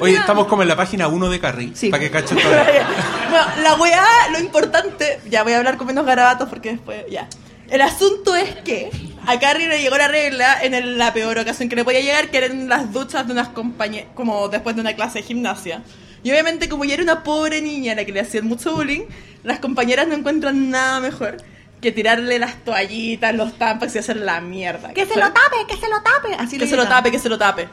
Oye, 0.00 0.16
estamos 0.16 0.46
como 0.46 0.62
en 0.62 0.68
la 0.68 0.76
página 0.76 1.08
1 1.08 1.28
de 1.30 1.40
Carrie. 1.40 1.72
Sí. 1.74 1.90
Para 1.90 2.02
que 2.02 2.10
cachen 2.10 2.36
todo. 2.42 2.50
bueno, 2.50 3.46
la 3.62 3.74
weá, 3.76 4.04
lo 4.32 4.38
importante, 4.40 5.20
ya 5.30 5.42
voy 5.42 5.52
a 5.52 5.58
hablar 5.58 5.76
con 5.76 5.86
menos 5.86 6.04
garabatos 6.06 6.48
porque 6.48 6.72
después, 6.72 7.04
ya. 7.10 7.28
El 7.70 7.80
asunto 7.80 8.34
es 8.36 8.54
que 8.56 8.90
a 9.26 9.38
Carrie 9.38 9.66
le 9.68 9.80
llegó 9.80 9.96
la 9.96 10.08
regla 10.08 10.60
en 10.62 10.74
el- 10.74 10.98
la 10.98 11.12
peor 11.14 11.38
ocasión 11.38 11.68
que 11.68 11.76
le 11.76 11.84
podía 11.84 12.00
llegar, 12.00 12.30
que 12.30 12.38
eran 12.38 12.68
las 12.68 12.92
duchas 12.92 13.26
de 13.26 13.32
unas 13.32 13.48
compañeras, 13.48 14.10
como 14.14 14.48
después 14.48 14.74
de 14.76 14.82
una 14.82 14.94
clase 14.94 15.20
de 15.20 15.24
gimnasia. 15.24 15.82
Y 16.22 16.30
obviamente, 16.30 16.68
como 16.68 16.84
ya 16.84 16.94
era 16.94 17.02
una 17.02 17.22
pobre 17.22 17.62
niña 17.62 17.92
a 17.92 17.94
la 17.96 18.04
que 18.04 18.12
le 18.12 18.20
hacían 18.20 18.46
mucho 18.46 18.74
bullying, 18.74 19.02
las 19.42 19.58
compañeras 19.58 20.06
no 20.06 20.14
encuentran 20.14 20.70
nada 20.70 21.00
mejor 21.00 21.38
que 21.80 21.90
tirarle 21.90 22.38
las 22.38 22.62
toallitas, 22.64 23.34
los 23.34 23.58
tampax 23.58 23.96
y 23.96 23.98
hacer 23.98 24.16
la 24.18 24.40
mierda. 24.40 24.92
Que 24.92 25.04
se 25.06 25.16
lo 25.18 25.32
tape, 25.32 25.56
que 25.66 25.76
se 25.76 25.88
lo 25.88 26.00
tape. 26.02 26.34
Así 26.38 26.58
Que 26.58 26.64
le 26.64 26.70
se 26.70 26.76
lo 26.76 26.86
tape, 26.86 27.10
que 27.10 27.18
se 27.18 27.28
lo 27.28 27.38
tape. 27.38 27.68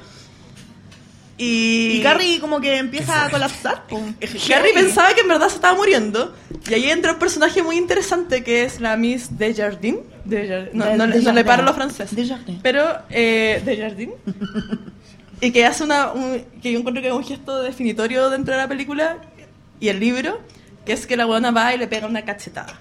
Y, 1.41 1.93
Y 1.93 2.01
Carrie 2.03 2.39
como 2.41 2.60
que 2.60 2.75
empieza 2.77 3.25
a 3.25 3.29
colapsar. 3.29 3.86
Harry 3.89 4.74
pensaba 4.74 5.13
que 5.13 5.22
en 5.22 5.27
verdad 5.29 5.48
se 5.48 5.55
estaba 5.55 5.75
muriendo. 5.75 6.36
Y 6.69 6.74
ahí 6.74 6.89
entra 6.91 7.13
un 7.13 7.19
personaje 7.19 7.63
muy 7.63 7.77
interesante 7.77 8.43
que 8.43 8.63
es 8.65 8.81
la 8.81 8.98
Miss 8.98 9.38
Desjardins. 9.38 10.00
Desjardins. 10.25 10.74
No, 10.75 10.86
De- 10.86 10.98
no, 10.98 11.08
le- 11.08 11.22
no 11.22 11.31
le 11.31 11.46
paro 11.46 11.63
los 11.63 11.74
franceses. 11.75 12.13
Desjardins. 12.15 12.60
Pero, 12.62 12.84
eh, 13.10 13.62
Desjardins. 13.63 14.13
y 15.41 15.51
que 15.51 15.65
hace 15.65 15.84
una. 15.86 16.12
un- 16.12 16.43
que 16.62 16.74
yo 16.74 16.79
encuentro 16.79 17.01
que 17.01 17.08
es 17.08 17.13
un 17.13 17.24
gesto 17.24 17.62
definitorio 17.63 18.29
dentro 18.29 18.53
de 18.53 18.60
la 18.62 18.67
película 18.67 19.17
y 19.79 19.88
el 19.88 20.00
libro. 20.00 20.41
Que 20.86 20.93
es 20.93 21.08
que 21.08 21.15
la 21.15 21.25
buena 21.25 21.51
va 21.51 21.74
y 21.74 21.77
le 21.77 21.88
pega 21.88 22.05
una 22.08 22.25
cachetada. 22.25 22.79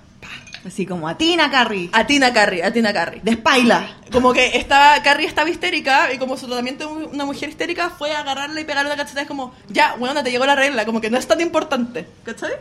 Así 0.66 0.86
como 0.86 1.08
a 1.08 1.16
Tina 1.16 1.50
Carrie. 1.50 1.88
A 1.92 2.06
Tina 2.06 2.32
Carrie, 2.32 2.62
a 2.62 2.72
Tina 2.72 2.92
Carrie. 2.92 3.20
Despaila. 3.22 3.96
Como 4.12 4.32
que 4.32 4.56
estaba, 4.56 5.00
Carrie 5.02 5.26
estaba 5.26 5.48
histérica 5.48 6.12
y 6.12 6.18
como 6.18 6.36
su 6.36 6.46
tratamiento 6.46 6.96
de 6.96 7.06
una 7.06 7.24
mujer 7.24 7.48
histérica 7.48 7.90
fue 7.90 8.12
agarrarle 8.12 8.62
y 8.62 8.64
pegarle 8.64 8.90
una 8.90 8.96
cachetada. 8.96 9.22
Es 9.22 9.28
como, 9.28 9.54
ya, 9.68 9.94
bueno, 9.98 10.22
te 10.22 10.30
llegó 10.30 10.46
la 10.46 10.56
regla, 10.56 10.84
como 10.84 11.00
que 11.00 11.10
no 11.10 11.18
es 11.18 11.26
tan 11.26 11.40
importante. 11.40 12.06
¿Cachai? 12.24 12.52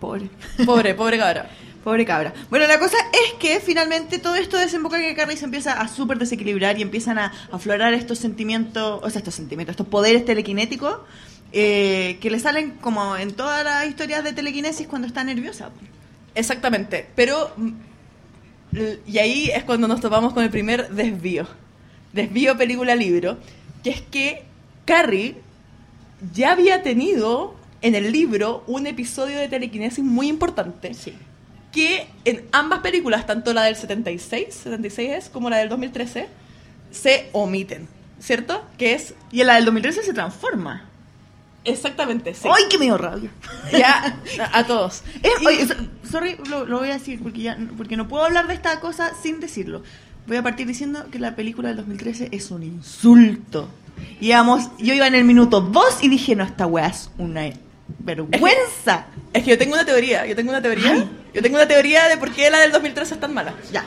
Pobre. 0.00 0.28
Pobre, 0.64 0.94
pobre 0.94 1.18
cabra. 1.18 1.50
Pobre 1.86 2.04
cabra. 2.04 2.34
Bueno, 2.50 2.66
la 2.66 2.80
cosa 2.80 2.96
es 3.12 3.34
que 3.38 3.60
finalmente 3.60 4.18
todo 4.18 4.34
esto 4.34 4.58
desemboca 4.58 4.96
en 4.96 5.04
que 5.04 5.14
Carrie 5.14 5.36
se 5.36 5.44
empieza 5.44 5.72
a 5.72 5.86
súper 5.86 6.18
desequilibrar 6.18 6.76
y 6.76 6.82
empiezan 6.82 7.16
a 7.16 7.32
aflorar 7.52 7.94
estos 7.94 8.18
sentimientos, 8.18 8.98
o 9.04 9.08
sea, 9.08 9.20
estos 9.20 9.36
sentimientos, 9.36 9.74
estos 9.74 9.86
poderes 9.86 10.24
telequinéticos 10.24 10.98
eh, 11.52 12.18
que 12.20 12.28
le 12.28 12.40
salen 12.40 12.72
como 12.72 13.16
en 13.16 13.34
todas 13.34 13.64
las 13.64 13.86
historias 13.86 14.24
de 14.24 14.32
telequinesis 14.32 14.88
cuando 14.88 15.06
está 15.06 15.22
nerviosa. 15.22 15.70
Exactamente. 16.36 17.06
Pero, 17.16 17.50
mm, 17.56 17.72
y 19.06 19.18
ahí 19.18 19.50
es 19.52 19.64
cuando 19.64 19.88
nos 19.88 20.00
topamos 20.00 20.32
con 20.32 20.44
el 20.44 20.50
primer 20.50 20.90
desvío. 20.90 21.46
Desvío 22.12 22.56
película-libro. 22.56 23.38
Que 23.82 23.90
es 23.90 24.02
que 24.02 24.44
Carrie 24.84 25.36
ya 26.32 26.52
había 26.52 26.82
tenido 26.82 27.56
en 27.82 27.94
el 27.94 28.12
libro 28.12 28.64
un 28.66 28.86
episodio 28.86 29.38
de 29.38 29.48
telequinesis 29.48 30.04
muy 30.04 30.28
importante. 30.28 30.92
Que 31.72 32.06
en 32.24 32.44
ambas 32.52 32.80
películas, 32.80 33.26
tanto 33.26 33.52
la 33.52 33.64
del 33.64 33.76
76, 33.76 34.54
76 34.54 35.10
es, 35.12 35.28
como 35.30 35.50
la 35.50 35.56
del 35.58 35.68
2013, 35.70 36.26
se 36.90 37.30
omiten. 37.32 37.88
¿Cierto? 38.18 38.64
Que 38.78 38.94
es 38.94 39.14
Y 39.30 39.40
en 39.40 39.46
la 39.46 39.54
del 39.56 39.64
2013 39.66 40.02
se 40.02 40.12
transforma. 40.12 40.84
Exactamente, 41.66 42.34
sí. 42.34 42.48
¡Ay, 42.52 42.64
que 42.70 42.78
me 42.78 42.86
dio 42.86 42.96
rabia! 42.98 43.30
Ya, 43.72 44.18
a, 44.52 44.58
a 44.60 44.66
todos. 44.66 45.02
Es- 45.22 45.42
Y- 45.42 45.46
oye, 45.46 45.66
so- 45.66 45.74
sorry, 46.10 46.36
lo, 46.48 46.64
lo 46.66 46.78
voy 46.78 46.90
a 46.90 46.94
decir 46.94 47.20
porque, 47.22 47.42
ya, 47.42 47.58
porque 47.76 47.96
no 47.96 48.08
puedo 48.08 48.24
hablar 48.24 48.46
de 48.46 48.54
esta 48.54 48.80
cosa 48.80 49.12
sin 49.22 49.40
decirlo. 49.40 49.82
Voy 50.26 50.36
a 50.38 50.42
partir 50.42 50.66
diciendo 50.66 51.06
que 51.10 51.18
la 51.18 51.36
película 51.36 51.68
del 51.68 51.76
2013 51.78 52.28
es 52.32 52.50
un 52.50 52.62
insulto. 52.64 53.68
Íbamos, 54.20 54.70
yo 54.78 54.92
iba 54.94 55.06
en 55.06 55.14
el 55.14 55.24
minuto 55.24 55.60
2 55.60 55.98
y 56.02 56.08
dije, 56.08 56.34
no, 56.34 56.44
esta 56.44 56.66
weá 56.66 56.88
es 56.88 57.10
una 57.18 57.50
vergüenza. 58.00 59.06
Es 59.32 59.44
que 59.44 59.50
yo 59.50 59.58
tengo 59.58 59.74
una 59.74 59.84
teoría, 59.84 60.26
yo 60.26 60.34
tengo 60.34 60.50
una 60.50 60.62
teoría. 60.62 60.92
Ay. 60.92 61.10
Yo 61.34 61.42
tengo 61.42 61.56
una 61.56 61.68
teoría 61.68 62.08
de 62.08 62.16
por 62.16 62.30
qué 62.32 62.50
la 62.50 62.58
del 62.58 62.72
2013 62.72 63.14
es 63.14 63.20
tan 63.20 63.34
mala. 63.34 63.54
Ya, 63.72 63.84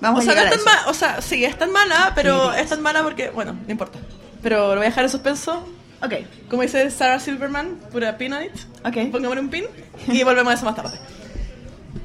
vamos 0.00 0.20
o 0.20 0.22
sea, 0.22 0.32
a 0.32 0.44
no 0.46 0.50
es 0.54 0.64
tan 0.64 0.88
o 0.88 0.94
sea, 0.94 1.20
sí, 1.20 1.44
es 1.44 1.58
tan 1.58 1.70
mala, 1.72 2.12
pero 2.14 2.52
es 2.52 2.68
tan 2.68 2.80
mala 2.82 3.02
porque, 3.02 3.30
bueno, 3.30 3.52
no 3.52 3.70
importa. 3.70 3.98
Pero 4.42 4.68
lo 4.68 4.76
voy 4.76 4.86
a 4.86 4.88
dejar 4.90 5.04
en 5.04 5.10
suspenso. 5.10 5.66
Ok, 6.04 6.12
Como 6.50 6.62
dice 6.62 6.90
Sarah 6.90 7.18
Silverman, 7.20 7.80
pura 7.90 8.18
pin 8.18 8.32
on 8.32 8.44
it. 8.44 8.52
ok. 8.84 9.10
Pongámosle 9.10 9.40
un 9.40 9.48
pin 9.50 9.64
y 10.08 10.22
volvemos 10.22 10.50
a 10.52 10.54
eso 10.56 10.64
más 10.64 10.74
tarde. 10.76 10.98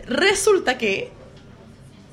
Resulta 0.08 0.78
que... 0.78 1.12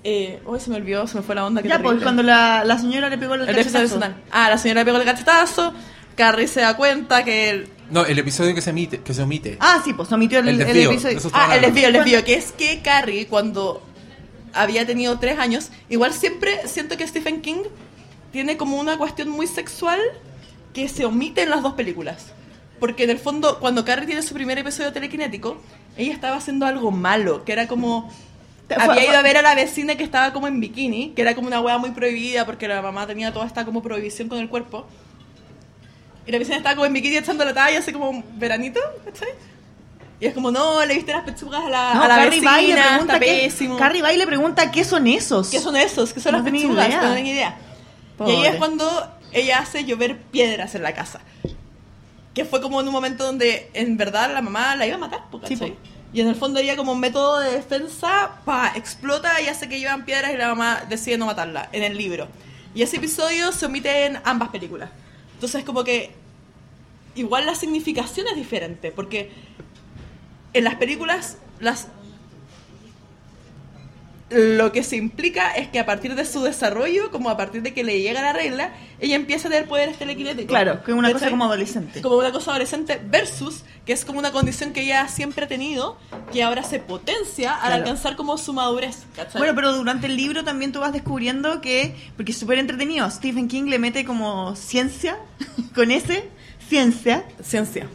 Eh, 0.08 0.40
hoy 0.46 0.60
se 0.60 0.70
me 0.70 0.76
olvidó, 0.76 1.06
se 1.08 1.16
me 1.16 1.22
fue 1.22 1.34
la 1.34 1.44
onda. 1.44 1.60
Ya, 1.62 1.80
pues 1.82 2.00
cuando 2.02 2.22
la, 2.22 2.62
la 2.64 2.78
señora 2.78 3.08
le 3.08 3.18
pegó 3.18 3.34
el 3.34 3.42
El 3.42 3.48
episodio 3.48 3.72
cachetazo. 3.86 3.94
personal. 4.00 4.22
Ah, 4.30 4.48
la 4.50 4.58
señora 4.58 4.82
le 4.82 4.84
pegó 4.84 4.98
el 4.98 5.04
cachetazo, 5.04 5.74
Carrie 6.16 6.46
se 6.46 6.60
da 6.60 6.76
cuenta 6.76 7.24
que... 7.24 7.50
el- 7.50 7.68
No, 7.90 8.04
el 8.06 8.16
episodio 8.18 8.54
que 8.54 8.60
se 8.62 8.70
emite. 8.70 8.98
Que 9.00 9.12
se 9.14 9.22
omite. 9.22 9.56
Ah, 9.58 9.82
sí, 9.84 9.92
pues 9.94 10.10
omitió 10.12 10.38
el, 10.38 10.48
El 10.48 10.60
el 10.60 10.66
desvío, 10.66 10.90
episodio. 10.92 11.18
eso 11.18 11.30
Ah, 11.32 11.56
el 11.56 11.62
desvío, 11.62 11.88
el 11.88 11.92
desvío, 11.94 12.24
que 12.24 12.34
es 12.34 12.52
que 12.52 12.82
Carrie, 12.82 13.26
cuando 13.26 13.82
había 14.54 14.86
tenido 14.86 15.18
tres 15.18 15.40
años, 15.40 15.70
igual 15.88 16.12
siempre 16.12 16.60
siento 16.68 16.96
que 16.96 17.06
Stephen 17.08 17.42
King 17.42 17.64
tiene 18.30 18.56
como 18.56 18.78
una 18.78 18.96
cuestión 18.98 19.28
muy 19.28 19.48
sexual 19.48 19.98
que 20.76 20.88
se 20.88 21.06
omite 21.06 21.40
en 21.40 21.48
las 21.48 21.62
dos 21.62 21.72
películas. 21.72 22.26
Porque 22.78 23.04
en 23.04 23.10
el 23.10 23.18
fondo, 23.18 23.58
cuando 23.60 23.86
Carrie 23.86 24.04
tiene 24.04 24.20
su 24.20 24.34
primer 24.34 24.58
episodio 24.58 24.92
telequinético, 24.92 25.56
ella 25.96 26.12
estaba 26.12 26.36
haciendo 26.36 26.66
algo 26.66 26.90
malo, 26.90 27.46
que 27.46 27.52
era 27.52 27.66
como... 27.66 28.12
Había 28.78 29.06
ido 29.06 29.16
a 29.16 29.22
ver 29.22 29.38
a 29.38 29.42
la 29.42 29.54
vecina 29.54 29.96
que 29.96 30.04
estaba 30.04 30.34
como 30.34 30.48
en 30.48 30.60
bikini, 30.60 31.12
que 31.16 31.22
era 31.22 31.34
como 31.34 31.46
una 31.46 31.62
wea 31.62 31.78
muy 31.78 31.92
prohibida 31.92 32.44
porque 32.44 32.68
la 32.68 32.82
mamá 32.82 33.06
tenía 33.06 33.32
toda 33.32 33.46
esta 33.46 33.64
como 33.64 33.82
prohibición 33.82 34.28
con 34.28 34.36
el 34.38 34.50
cuerpo. 34.50 34.86
Y 36.26 36.32
la 36.32 36.38
vecina 36.38 36.58
estaba 36.58 36.74
como 36.74 36.84
en 36.84 36.92
bikini 36.92 37.16
echando 37.16 37.42
la 37.46 37.54
talla, 37.54 37.78
así 37.78 37.90
como 37.90 38.22
veranito, 38.34 38.80
¿cachai? 39.06 39.30
Y 40.20 40.26
es 40.26 40.34
como, 40.34 40.50
no, 40.50 40.84
le 40.84 40.94
viste 40.94 41.10
las 41.10 41.24
pechugas 41.24 41.64
a 41.64 41.70
la, 41.70 41.94
No, 41.94 42.02
a 42.02 42.08
la 42.08 42.16
Carrie 42.16 42.42
va 42.42 42.60
y 42.60 42.66
le 42.66 42.74
vecina, 42.74 42.88
pregunta 42.90 43.14
está 43.14 43.24
qué, 43.24 43.40
pésimo. 43.44 43.76
Carrie 43.78 44.02
va 44.02 44.12
y 44.12 44.18
le 44.18 44.26
pregunta 44.26 44.70
qué 44.70 44.84
son 44.84 45.06
esos. 45.06 45.48
¿Qué 45.48 45.58
son 45.58 45.74
esos? 45.74 46.12
¿Qué 46.12 46.20
son 46.20 46.32
No 46.32 46.38
las 46.42 46.50
pechugas? 46.50 46.88
idea. 46.88 47.00
No 47.00 47.14
tenía 47.14 47.32
idea. 47.32 47.58
Y 47.58 48.18
Pobre. 48.18 48.36
ahí 48.36 48.46
es 48.46 48.56
cuando 48.56 49.15
ella 49.32 49.58
hace 49.58 49.84
llover 49.84 50.18
piedras 50.18 50.74
en 50.74 50.82
la 50.82 50.94
casa. 50.94 51.20
Que 52.34 52.44
fue 52.44 52.60
como 52.60 52.80
en 52.80 52.86
un 52.86 52.92
momento 52.92 53.24
donde 53.24 53.70
en 53.72 53.96
verdad 53.96 54.32
la 54.32 54.42
mamá 54.42 54.76
la 54.76 54.86
iba 54.86 54.96
a 54.96 54.98
matar, 54.98 55.30
po, 55.30 55.40
¿cachai? 55.40 55.56
Sí. 55.56 55.74
Y 56.12 56.20
en 56.20 56.28
el 56.28 56.34
fondo 56.34 56.60
ella 56.60 56.76
como 56.76 56.94
método 56.94 57.40
de 57.40 57.52
defensa, 57.52 58.40
pa, 58.44 58.72
explota 58.74 59.40
y 59.40 59.48
hace 59.48 59.68
que 59.68 59.78
llevan 59.78 60.04
piedras 60.04 60.32
y 60.32 60.36
la 60.36 60.48
mamá 60.48 60.82
decide 60.88 61.18
no 61.18 61.26
matarla 61.26 61.68
en 61.72 61.82
el 61.82 61.96
libro. 61.96 62.28
Y 62.74 62.82
ese 62.82 62.96
episodio 62.96 63.52
se 63.52 63.66
omite 63.66 64.06
en 64.06 64.20
ambas 64.24 64.50
películas. 64.50 64.90
Entonces 65.34 65.64
como 65.64 65.84
que 65.84 66.12
igual 67.14 67.46
la 67.46 67.54
significación 67.54 68.26
es 68.28 68.36
diferente, 68.36 68.92
porque 68.92 69.30
en 70.52 70.64
las 70.64 70.76
películas 70.76 71.38
las 71.60 71.88
lo 74.28 74.72
que 74.72 74.82
se 74.82 74.96
implica 74.96 75.52
es 75.52 75.68
que 75.68 75.78
a 75.78 75.86
partir 75.86 76.16
de 76.16 76.24
su 76.24 76.42
desarrollo, 76.42 77.12
como 77.12 77.30
a 77.30 77.36
partir 77.36 77.62
de 77.62 77.72
que 77.72 77.84
le 77.84 78.00
llega 78.00 78.20
la 78.22 78.32
regla, 78.32 78.72
ella 78.98 79.14
empieza 79.14 79.46
a 79.46 79.50
tener 79.52 79.68
poderes 79.68 79.98
telequinéticos. 79.98 80.48
Claro, 80.48 80.82
que 80.82 80.90
es 80.90 80.96
una 80.98 81.12
cosa 81.12 81.30
como 81.30 81.44
adolescente. 81.44 82.02
Como 82.02 82.16
una 82.16 82.32
cosa 82.32 82.50
adolescente 82.50 83.00
versus, 83.08 83.62
que 83.84 83.92
es 83.92 84.04
como 84.04 84.18
una 84.18 84.32
condición 84.32 84.72
que 84.72 84.82
ella 84.82 85.06
siempre 85.06 85.44
ha 85.44 85.48
tenido, 85.48 85.96
que 86.32 86.42
ahora 86.42 86.64
se 86.64 86.80
potencia 86.80 87.52
al 87.54 87.60
Claro. 87.68 87.74
alcanzar 87.84 88.16
como 88.16 88.36
su 88.36 88.52
madurez. 88.52 89.04
¿cachai? 89.14 89.38
Bueno, 89.38 89.54
pero 89.54 89.72
durante 89.76 90.06
el 90.08 90.16
libro 90.16 90.42
también 90.42 90.72
tú 90.72 90.80
vas 90.80 90.92
descubriendo 90.92 91.60
que, 91.60 91.94
porque 92.16 92.32
es 92.32 92.38
súper 92.38 92.58
entretenido, 92.58 93.08
Stephen 93.10 93.46
King 93.46 93.64
le 93.66 93.78
mete 93.78 94.04
como 94.04 94.56
ciencia, 94.56 95.18
con 95.74 95.92
ese, 95.92 96.28
ciencia, 96.68 97.24
Ciencia. 97.44 97.86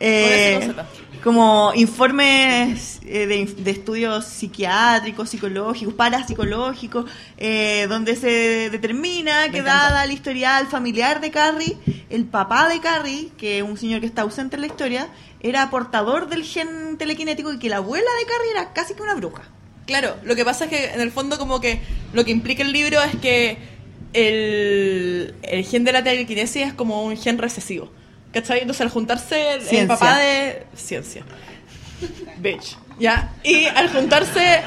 eh, 0.00 0.60
Con 0.60 0.80
ese. 0.80 1.07
Como 1.22 1.72
informes 1.74 3.00
eh, 3.04 3.26
de, 3.26 3.44
de 3.46 3.70
estudios 3.70 4.24
psiquiátricos, 4.24 5.30
psicológicos, 5.30 5.94
parapsicológicos, 5.94 7.10
eh, 7.36 7.86
donde 7.88 8.16
se 8.16 8.70
determina 8.70 9.50
que 9.50 9.62
dada 9.62 10.04
el 10.04 10.12
historial 10.12 10.66
familiar 10.66 11.20
de 11.20 11.30
Carrie, 11.30 11.76
el 12.10 12.24
papá 12.24 12.68
de 12.68 12.80
Carrie, 12.80 13.30
que 13.36 13.58
es 13.58 13.64
un 13.64 13.76
señor 13.76 14.00
que 14.00 14.06
está 14.06 14.22
ausente 14.22 14.56
en 14.56 14.62
la 14.62 14.68
historia, 14.68 15.08
era 15.40 15.70
portador 15.70 16.28
del 16.28 16.44
gen 16.44 16.96
telequinético 16.98 17.52
y 17.52 17.58
que 17.58 17.68
la 17.68 17.76
abuela 17.76 18.10
de 18.20 18.26
Carrie 18.26 18.50
era 18.52 18.72
casi 18.72 18.94
que 18.94 19.02
una 19.02 19.14
bruja. 19.14 19.42
Claro, 19.86 20.16
lo 20.22 20.36
que 20.36 20.44
pasa 20.44 20.64
es 20.64 20.70
que 20.70 20.90
en 20.92 21.00
el 21.00 21.10
fondo 21.10 21.38
como 21.38 21.60
que 21.60 21.80
lo 22.12 22.24
que 22.24 22.30
implica 22.30 22.62
el 22.62 22.72
libro 22.72 23.00
es 23.02 23.16
que 23.16 23.58
el, 24.12 25.34
el 25.42 25.64
gen 25.64 25.84
de 25.84 25.92
la 25.92 26.02
telequinesis 26.02 26.68
es 26.68 26.72
como 26.74 27.04
un 27.04 27.16
gen 27.16 27.38
recesivo. 27.38 27.90
¿Cachai? 28.32 28.60
Entonces 28.60 28.80
al 28.82 28.90
juntarse 28.90 29.54
el, 29.70 29.86
papá 29.86 30.18
de... 30.18 30.66
Ciencia. 30.76 31.24
Bitch. 32.38 32.76
¿Ya? 32.98 33.32
Y 33.42 33.66
al 33.66 33.90
juntarse 33.90 34.62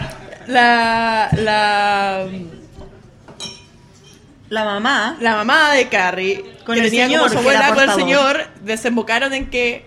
la... 0.48 1.30
la 1.34 2.28
La 4.50 4.66
mamá, 4.66 5.18
la 5.22 5.36
mamá 5.36 5.72
de 5.74 5.88
Carrie, 5.90 6.44
Con 6.66 6.76
que 6.76 6.82
el 6.82 6.90
tenía 6.90 7.06
señor, 7.06 7.22
como 7.22 7.34
su 7.34 7.38
abuela 7.40 7.74
con 7.74 7.84
el 7.84 7.92
señor, 7.92 8.48
desembocaron 8.62 9.34
en 9.34 9.50
que 9.50 9.86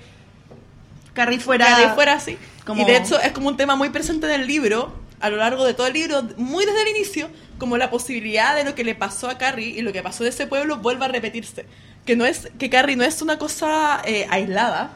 Carrie 1.12 1.38
fuera... 1.40 1.66
Carrie 1.66 1.88
fuera 1.94 2.12
así. 2.14 2.38
como- 2.64 2.80
Y 2.82 2.84
de 2.84 2.96
hecho 2.96 3.20
es 3.20 3.32
como 3.32 3.48
un 3.48 3.56
tema 3.56 3.76
muy 3.76 3.90
presente 3.90 4.26
en 4.32 4.40
el 4.40 4.46
libro, 4.46 4.94
a 5.20 5.28
lo 5.30 5.36
largo 5.36 5.64
de 5.64 5.74
todo 5.74 5.86
el 5.86 5.92
libro, 5.92 6.22
muy 6.36 6.64
desde 6.64 6.82
el 6.82 6.88
inicio, 6.96 7.28
como 7.58 7.76
la 7.76 7.90
posibilidad 7.90 8.56
de 8.56 8.64
lo 8.64 8.74
que 8.74 8.84
le 8.84 8.94
pasó 8.94 9.28
a 9.28 9.36
Carrie 9.38 9.68
y 9.68 9.82
lo 9.82 9.92
que 9.92 10.02
pasó 10.02 10.24
de 10.24 10.30
ese 10.30 10.46
pueblo 10.46 10.78
vuelva 10.78 11.06
a 11.06 11.08
repetirse. 11.08 11.66
Que 12.04 12.16
no 12.16 12.24
es 12.26 12.48
que 12.58 12.68
Carrie 12.70 12.96
no 12.96 13.04
es 13.04 13.22
una 13.22 13.38
cosa 13.38 14.02
eh, 14.04 14.26
aislada, 14.30 14.90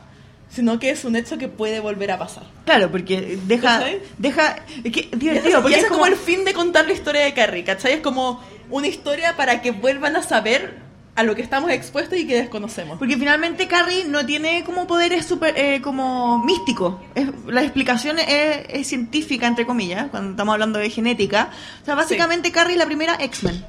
sino 0.51 0.79
que 0.79 0.90
es 0.90 1.05
un 1.05 1.16
hecho 1.16 1.38
que 1.38 1.49
puede 1.49 1.81
volver 1.81 2.11
a 2.11 2.18
pasar. 2.18 2.44
Claro, 2.64 2.90
porque 2.90 3.38
deja. 3.47 3.79
¿Cachai? 3.79 4.01
deja 4.18 4.57
es 4.85 4.92
que, 4.92 5.09
divertido, 5.16 5.59
y 5.59 5.62
porque 5.62 5.77
es 5.79 5.85
es 5.85 5.90
como 5.90 6.07
el 6.07 6.16
fin 6.16 6.44
de 6.44 6.53
contar 6.55 6.87
la 6.87 6.92
historia 6.92 7.23
de 7.23 7.33
Carrie, 7.35 7.64
¿cachai? 7.64 7.94
Es 7.94 8.01
como 8.01 8.42
una 8.71 8.87
historia 8.87 9.37
para 9.37 9.62
que 9.62 9.71
vuelvan 9.71 10.16
a 10.16 10.23
saber 10.23 10.87
a 11.16 11.23
lo 11.25 11.35
que 11.35 11.42
estamos 11.42 11.71
expuestos 11.73 12.16
y 12.18 12.27
que 12.27 12.37
desconocemos. 12.37 12.99
Porque 12.99 13.16
finalmente 13.16 13.66
Carrie 13.66 14.05
no 14.05 14.25
tiene 14.25 14.62
como 14.64 14.87
poderes 14.87 15.27
super, 15.27 15.53
eh, 15.59 15.81
como 15.83 16.44
místicos. 16.44 16.94
Es- 17.14 17.27
la 17.47 17.62
explicación 17.62 18.18
es, 18.21 18.66
es 18.68 18.87
científica, 18.87 19.47
entre 19.47 19.66
comillas, 19.66 20.09
cuando 20.11 20.31
estamos 20.31 20.53
hablando 20.53 20.79
de 20.79 20.88
genética. 20.90 21.51
O 21.83 21.85
sea, 21.85 21.94
básicamente 21.97 22.53
Carrie 22.53 22.75
es 22.75 22.79
la 22.79 22.87
primera 22.87 23.16
X-Men. 23.18 23.64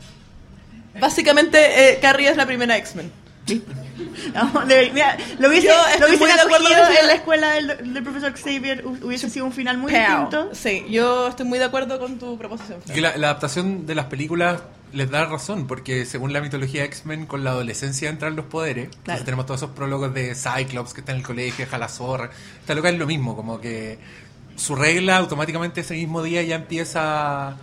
Básicamente, 0.99 1.93
eh, 1.93 1.99
Carrie 2.01 2.29
es 2.29 2.35
la 2.37 2.45
primera 2.45 2.75
X-Men. 2.77 3.11
No, 4.33 4.65
de- 4.65 4.91
mira, 4.93 5.17
lo 5.39 5.49
hubiese, 5.49 5.67
lo 5.99 6.07
eso. 6.07 6.99
en 7.01 7.07
la 7.07 7.13
escuela 7.13 7.51
del, 7.51 7.93
del 7.93 8.03
profesor 8.03 8.33
Xavier, 8.33 8.83
hu- 8.85 9.03
hubiese 9.03 9.29
sido 9.29 9.45
un 9.45 9.51
final 9.53 9.77
muy 9.77 9.91
distinto. 9.93 10.49
Sí, 10.53 10.85
yo 10.89 11.27
estoy 11.29 11.45
muy 11.45 11.57
de 11.59 11.65
acuerdo 11.65 11.99
con 11.99 12.17
tu 12.19 12.37
proposición. 12.37 12.79
Que 12.81 13.01
la, 13.01 13.17
la 13.17 13.27
adaptación 13.29 13.85
de 13.85 13.95
las 13.95 14.05
películas 14.05 14.61
les 14.93 15.09
da 15.09 15.25
razón, 15.25 15.67
porque 15.67 16.05
según 16.05 16.33
la 16.33 16.41
mitología 16.41 16.83
X-Men, 16.85 17.25
con 17.27 17.43
la 17.43 17.51
adolescencia 17.51 18.09
entran 18.09 18.35
los 18.35 18.45
poderes. 18.45 18.89
Entonces 18.97 19.25
tenemos 19.25 19.45
todos 19.45 19.61
esos 19.61 19.71
prólogos 19.75 20.13
de 20.13 20.35
Cyclops 20.35 20.93
que 20.93 21.01
está 21.01 21.11
en 21.13 21.19
el 21.19 21.23
colegio, 21.23 21.65
deja 21.65 21.77
la 21.77 21.87
zorra. 21.89 22.29
Esta 22.59 22.75
loca 22.75 22.89
es 22.89 22.97
lo 22.97 23.05
mismo, 23.07 23.35
como 23.35 23.59
que 23.61 23.99
su 24.55 24.75
regla 24.75 25.17
automáticamente 25.17 25.81
ese 25.81 25.93
mismo 25.93 26.21
día 26.23 26.41
ya 26.43 26.55
empieza 26.55 27.55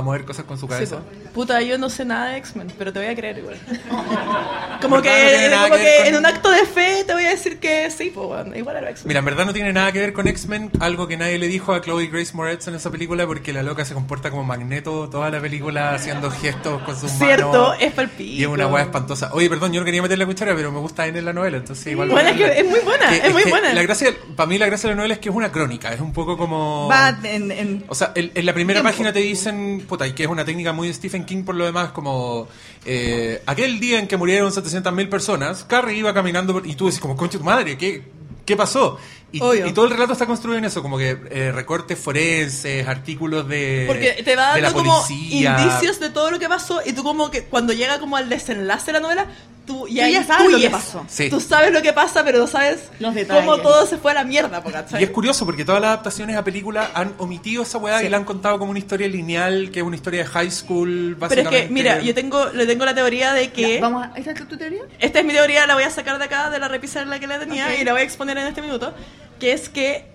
a, 0.00 0.02
mover 0.02 0.24
cosas 0.24 0.44
con 0.44 0.58
su 0.58 0.66
cabeza. 0.68 0.98
Puta, 1.34 1.60
yo 1.62 1.78
no 1.78 1.88
sé 1.90 2.04
nada 2.04 2.30
de 2.30 2.38
X-Men, 2.38 2.72
pero 2.76 2.92
te 2.92 2.98
voy 2.98 3.08
a 3.08 3.14
creer 3.14 3.38
igual. 3.38 3.56
Como 4.80 5.02
que, 5.02 5.48
No 5.50 5.62
como 5.64 5.74
que 5.76 5.80
que 5.82 5.84
ver 5.84 5.98
con- 5.98 6.06
en 6.06 6.16
un 6.16 6.26
acto 6.26 6.50
de 6.50 6.64
fe 6.64 7.04
te 7.06 7.12
voy 7.12 7.24
a 7.24 7.30
decir 7.30 7.58
que 7.58 7.90
sí, 7.90 8.10
pues 8.14 8.26
bueno, 8.26 8.56
igual 8.56 8.76
era 8.76 8.90
X-Men. 8.90 9.08
Mira, 9.08 9.18
en 9.18 9.24
verdad 9.26 9.44
no 9.46 9.52
tiene 9.52 9.72
nada 9.72 9.92
que 9.92 9.98
ver 10.00 10.12
con 10.14 10.26
X-Men, 10.26 10.70
algo 10.80 11.06
que 11.06 11.16
nadie 11.18 11.38
le 11.38 11.48
dijo 11.48 11.74
a 11.74 11.82
Chloe 11.82 12.06
Grace 12.06 12.32
Moretz 12.34 12.66
en 12.68 12.74
esa 12.76 12.90
película, 12.90 13.26
porque 13.26 13.52
la 13.52 13.62
loca 13.62 13.84
se 13.84 13.92
comporta 13.94 14.30
como 14.30 14.42
magneto 14.44 15.08
toda 15.10 15.30
la 15.30 15.40
película 15.40 15.94
haciendo 15.94 16.30
gestos 16.30 16.82
con 16.82 16.96
sus 16.98 17.10
Cierto, 17.12 17.50
manos. 17.52 17.76
es 17.80 17.92
palpico. 17.92 18.22
Y 18.30 18.42
es 18.42 18.48
una 18.48 18.66
weá 18.68 18.84
espantosa. 18.84 19.30
Oye, 19.34 19.48
perdón, 19.50 19.72
yo 19.72 19.80
no 19.80 19.84
quería 19.84 20.00
meter 20.02 20.18
la 20.18 20.26
cuchara, 20.26 20.54
pero 20.56 20.72
me 20.72 20.78
gusta 20.80 21.06
N 21.06 21.18
en 21.18 21.24
la 21.26 21.32
novela, 21.34 21.58
entonces 21.58 21.86
igual. 21.88 22.08
Bueno, 22.08 22.30
es 22.30 22.36
que 22.36 22.60
es 22.60 22.66
muy 22.66 22.80
buena, 22.80 23.08
Que- 23.10 23.16
es 23.26 23.32
muy 23.32 23.42
buena. 23.44 23.74
La 23.74 23.82
gracia, 23.82 24.14
para 24.34 24.46
mí 24.46 24.56
la 24.56 24.66
gracia 24.66 24.88
de 24.88 24.94
la 24.94 24.96
novela 24.96 25.14
es 25.14 25.20
que 25.20 25.28
es 25.28 25.34
una 25.34 25.52
crónica, 25.52 25.92
es 25.92 26.00
un 26.00 26.12
poco 26.14 26.38
como... 26.38 26.88
Va 26.88 27.18
en, 27.22 27.52
en- 27.52 27.84
O 27.88 27.94
sea, 27.94 28.12
en, 28.14 28.30
en 28.34 28.46
la 28.46 28.54
primera 28.54 28.80
Tiempo. 28.80 28.90
página 28.90 29.12
te 29.12 29.18
dicen, 29.20 29.84
puta, 29.90 30.06
y 30.06 30.12
que 30.12 30.22
es 30.22 30.28
una 30.28 30.44
técnica 30.44 30.72
muy 30.72 30.92
Stephen 30.94 31.26
King 31.26 31.42
por 31.44 31.54
lo 31.54 31.66
demás, 31.66 31.90
como 31.90 32.48
eh, 32.86 33.42
aquel 33.44 33.78
día 33.78 33.98
en 33.98 34.08
que 34.08 34.16
murieron 34.16 34.50
700.000 34.50 35.08
personas, 35.10 35.64
Carrie 35.64 35.98
iba 35.98 36.14
caminando 36.14 36.54
por- 36.54 36.66
y 36.66 36.74
tú 36.74 36.86
dices 36.86 37.00
como, 37.00 37.16
concha 37.16 37.36
tu 37.36 37.44
madre, 37.44 37.76
¿qué, 37.76 38.04
qué 38.46 38.56
pasó? 38.56 38.98
Y, 39.32 39.38
todo 39.72 39.84
el 39.84 39.90
relato 39.92 40.12
está 40.12 40.26
construido 40.26 40.58
en 40.58 40.64
eso, 40.64 40.82
como 40.82 40.98
que 40.98 41.16
eh, 41.30 41.52
recortes 41.52 41.98
forenses, 41.98 42.88
artículos 42.88 43.46
de, 43.46 43.84
Porque 43.86 44.22
te 44.24 44.34
va 44.34 44.58
dando 44.58 44.72
como 44.72 45.04
indicios 45.08 46.00
de 46.00 46.10
todo 46.10 46.30
lo 46.32 46.38
que 46.38 46.48
pasó 46.48 46.80
y 46.84 46.92
tú 46.92 47.04
como 47.04 47.30
que 47.30 47.44
cuando 47.44 47.72
llega 47.72 48.00
como 48.00 48.16
al 48.16 48.28
desenlace 48.28 48.86
de 48.86 48.92
la 48.94 49.00
novela, 49.00 49.26
tú 49.66 49.86
ya, 49.88 50.06
Tú 50.06 50.12
ya 50.12 50.24
sabes 50.24 50.50
lo 50.50 50.58
que 50.58 50.70
pasó. 50.70 51.04
Sí. 51.08 51.30
Tú 51.30 51.40
sabes 51.40 51.72
lo 51.72 51.82
que 51.82 51.92
pasa, 51.92 52.24
pero 52.24 52.38
no 52.38 52.46
sabes 52.46 52.80
Los 52.98 53.14
detalles. 53.14 53.44
cómo 53.44 53.58
todo 53.62 53.86
se 53.86 53.96
fue 53.98 54.10
a 54.10 54.14
la 54.14 54.24
mierda, 54.24 54.62
¿cachai? 54.62 55.00
Y 55.00 55.04
es 55.04 55.10
curioso 55.10 55.44
porque 55.46 55.64
todas 55.64 55.80
las 55.80 55.88
adaptaciones 55.88 56.36
a 56.36 56.44
película 56.44 56.90
han 56.94 57.14
omitido 57.18 57.62
esa 57.62 57.78
weá 57.78 57.98
Sí. 58.00 58.06
y 58.06 58.08
la 58.08 58.16
han 58.16 58.24
contado 58.24 58.58
como 58.58 58.70
una 58.70 58.78
historia 58.78 59.08
lineal, 59.08 59.70
que 59.70 59.80
es 59.80 59.84
una 59.86 59.96
historia 59.96 60.20
de 60.24 60.26
high 60.26 60.50
school, 60.50 61.16
Pero 61.18 61.18
básicamente. 61.20 61.58
es 61.58 61.66
que, 61.66 61.72
mira, 61.72 62.00
yo 62.00 62.14
tengo, 62.14 62.46
le 62.50 62.66
tengo 62.66 62.84
la 62.84 62.94
teoría 62.94 63.32
de 63.32 63.50
que... 63.52 63.74
Ya, 63.76 63.80
Vamos 63.80 64.06
a, 64.06 64.12
¿Esta 64.18 64.32
es 64.32 64.48
tu 64.48 64.56
teoría? 64.56 64.82
Esta 64.98 65.18
es 65.20 65.24
mi 65.24 65.32
teoría, 65.32 65.66
la 65.66 65.74
voy 65.74 65.84
a 65.84 65.90
sacar 65.90 66.18
de 66.18 66.24
acá, 66.24 66.50
de 66.50 66.58
la 66.58 66.68
repisa 66.68 67.02
en 67.02 67.10
la 67.10 67.18
que 67.20 67.26
la 67.26 67.38
tenía, 67.38 67.66
Ok. 67.66 67.72
y 67.80 67.84
la 67.84 67.92
voy 67.92 68.00
a 68.02 68.04
exponer 68.04 68.36
en 68.38 68.46
este 68.46 68.62
minuto, 68.62 68.92
que 69.38 69.52
es 69.52 69.68
que 69.68 70.06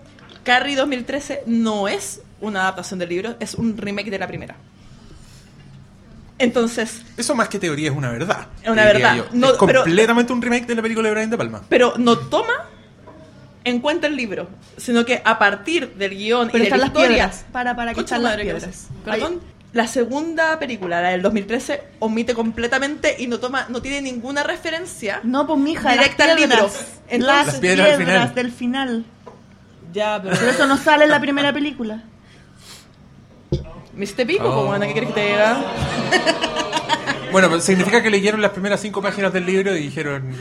Carrie 0.44 0.76
2013 0.76 1.42
no 1.46 1.88
es 1.88 2.20
una 2.40 2.60
adaptación 2.62 2.98
del 2.98 3.08
libro, 3.08 3.36
es 3.40 3.54
un 3.54 3.76
remake 3.76 4.10
de 4.10 4.18
la 4.18 4.26
primera. 4.26 4.56
Entonces, 6.38 7.02
Eso 7.16 7.34
más 7.34 7.48
que 7.48 7.58
teoría 7.58 7.90
es 7.90 7.96
una 7.96 8.10
verdad. 8.10 8.46
Es 8.62 8.68
una 8.70 8.84
verdad. 8.84 9.24
No, 9.32 9.52
es 9.52 9.56
pero- 9.58 9.82
completamente 9.84 10.32
un 10.32 10.42
remake 10.42 10.66
de 10.66 10.74
la 10.74 10.82
película 10.82 11.08
de 11.08 11.14
Brian 11.14 11.30
De 11.30 11.38
Palma. 11.38 11.62
pero 11.68 11.94
no 11.96 12.18
toma 12.18 12.52
en 13.64 13.80
cuenta 13.80 14.06
el 14.06 14.16
libro, 14.16 14.48
sino 14.76 15.04
que 15.04 15.22
a 15.24 15.38
partir 15.38 15.94
del 15.94 16.10
guion 16.16 16.48
Pero 16.52 16.58
y 16.58 16.66
de 16.66 16.70
la 16.70 16.76
están 16.76 16.80
las 16.80 16.88
historia... 16.88 17.08
piedras. 17.08 17.44
Para, 17.52 17.74
para 17.74 17.94
que 17.94 18.00
están 18.00 18.22
las 18.22 18.32
madre, 18.32 18.44
¿qué 18.44 18.50
piedras. 18.52 18.86
Perdón. 19.04 19.40
La 19.72 19.86
segunda 19.88 20.58
película, 20.58 21.02
la 21.02 21.08
del 21.10 21.20
2013, 21.22 21.82
omite 21.98 22.32
completamente 22.34 23.16
y 23.18 23.26
no 23.26 23.38
toma, 23.40 23.66
no 23.68 23.82
tiene 23.82 24.00
ninguna 24.00 24.42
referencia. 24.42 25.20
No, 25.22 25.46
pues 25.46 25.58
mija, 25.58 25.92
Directa 25.92 26.26
las 26.26 26.34
al 26.34 26.40
libro. 26.40 26.56
piedras. 26.56 26.86
Entonces- 27.08 27.46
las 27.46 27.54
piedras 27.60 27.86
piedras 27.96 27.98
final. 27.98 28.34
del 28.34 28.52
final. 28.52 29.04
Ya, 29.92 30.20
pero... 30.22 30.36
Pero 30.38 30.50
eso 30.50 30.66
no 30.66 30.76
sale 30.76 31.04
en 31.04 31.10
la 31.10 31.20
primera 31.20 31.52
película. 31.52 32.04
¿Me 33.96 34.04
hiciste 34.04 34.26
pico, 34.26 34.44
Oh. 34.48 34.66
bueno, 34.66 34.86
¿qué 34.86 34.92
quieres 34.92 35.10
que 35.10 35.20
te 35.20 35.26
diga? 35.28 35.56
Bueno, 37.32 37.48
pero 37.48 37.60
significa 37.60 38.02
que 38.02 38.08
leyeron 38.08 38.40
las 38.40 38.52
primeras 38.52 38.80
cinco 38.80 39.02
páginas 39.02 39.32
del 39.32 39.44
libro 39.44 39.76
y 39.76 39.80
dijeron. 39.82 40.34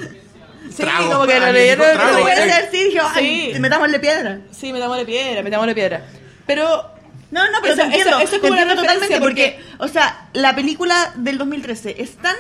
Sí, 0.70 0.84
trago. 0.84 1.12
como 1.12 1.26
que 1.28 1.40
lo 1.40 1.52
leyeron, 1.52 1.86
trago. 1.94 2.04
No 2.04 2.10
como 2.20 2.22
puede 2.24 2.36
ser, 2.70 3.02
ay, 3.16 3.52
Sí. 3.54 3.60
metámosle 3.60 4.00
piedra. 4.00 4.40
Sí, 4.52 4.72
metámosle 4.72 5.06
piedra, 5.06 5.42
metámosle 5.44 5.74
piedra. 5.76 6.06
Pero 6.46 6.92
No, 7.32 7.44
no, 7.52 7.58
pero 7.62 7.74
Eso- 7.74 7.82
te 7.82 7.88
entiendo, 7.88 8.12
eso- 8.12 8.20
eso 8.22 8.36
es 8.36 8.42
como 8.42 8.54
una 8.54 8.62
totalmente 8.76 8.94
referencia, 9.16 9.20
porque, 9.20 9.60
o 9.80 9.88
sea, 9.90 10.30
la 10.34 10.56
película 10.56 11.12
del 11.16 11.38
2013 11.40 11.96
es 12.00 12.16
tan, 12.18 12.36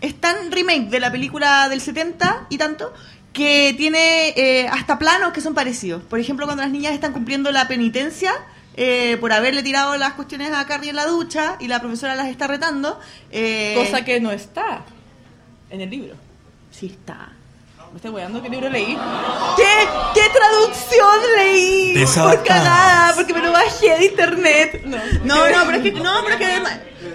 es 0.00 0.18
tan 0.20 0.50
remake 0.52 0.88
de 0.88 1.00
la 1.00 1.10
película 1.12 1.68
del 1.68 1.80
70 1.82 2.46
y 2.48 2.56
tanto 2.56 2.94
que 3.32 3.74
tiene 3.76 4.28
eh, 4.36 4.68
hasta 4.68 4.98
planos 4.98 5.32
que 5.32 5.40
son 5.42 5.54
parecidos. 5.54 6.02
Por 6.04 6.18
ejemplo, 6.20 6.46
cuando 6.46 6.62
las 6.62 6.70
niñas 6.72 6.94
están 6.94 7.12
cumpliendo 7.12 7.50
la 7.50 7.66
penitencia 7.68 8.32
eh, 8.76 9.16
por 9.20 9.32
haberle 9.32 9.62
tirado 9.62 9.96
las 9.96 10.14
cuestiones 10.14 10.52
a 10.52 10.66
Carrie 10.66 10.90
en 10.90 10.96
la 10.96 11.06
ducha 11.06 11.56
y 11.60 11.68
la 11.68 11.80
profesora 11.80 12.14
las 12.14 12.28
está 12.28 12.46
retando. 12.46 12.98
eh, 13.30 13.74
cosa 13.76 14.04
que 14.04 14.20
no 14.20 14.30
está 14.32 14.82
en 15.70 15.80
el 15.80 15.90
libro. 15.90 16.14
Sí 16.70 16.86
está. 16.86 17.32
¿Me 17.92 17.96
estoy 17.96 18.10
weando? 18.10 18.40
¿Qué 18.40 18.48
libro 18.48 18.70
leí? 18.70 18.96
¿Qué, 19.56 19.88
qué 20.14 20.22
traducción 20.32 21.18
leí? 21.36 22.02
Por 22.14 22.42
cagada, 22.42 23.14
porque 23.14 23.34
me 23.34 23.40
lo 23.40 23.52
bajé 23.52 23.98
de 23.98 24.06
internet. 24.06 24.82
No, 24.86 24.96
No, 25.24 25.50
no, 25.50 25.66
pero 25.66 25.76
es 25.76 25.82
que 25.82 25.92
no, 25.92 26.14
pero 26.24 26.36
es 26.36 26.40
que 26.40 26.62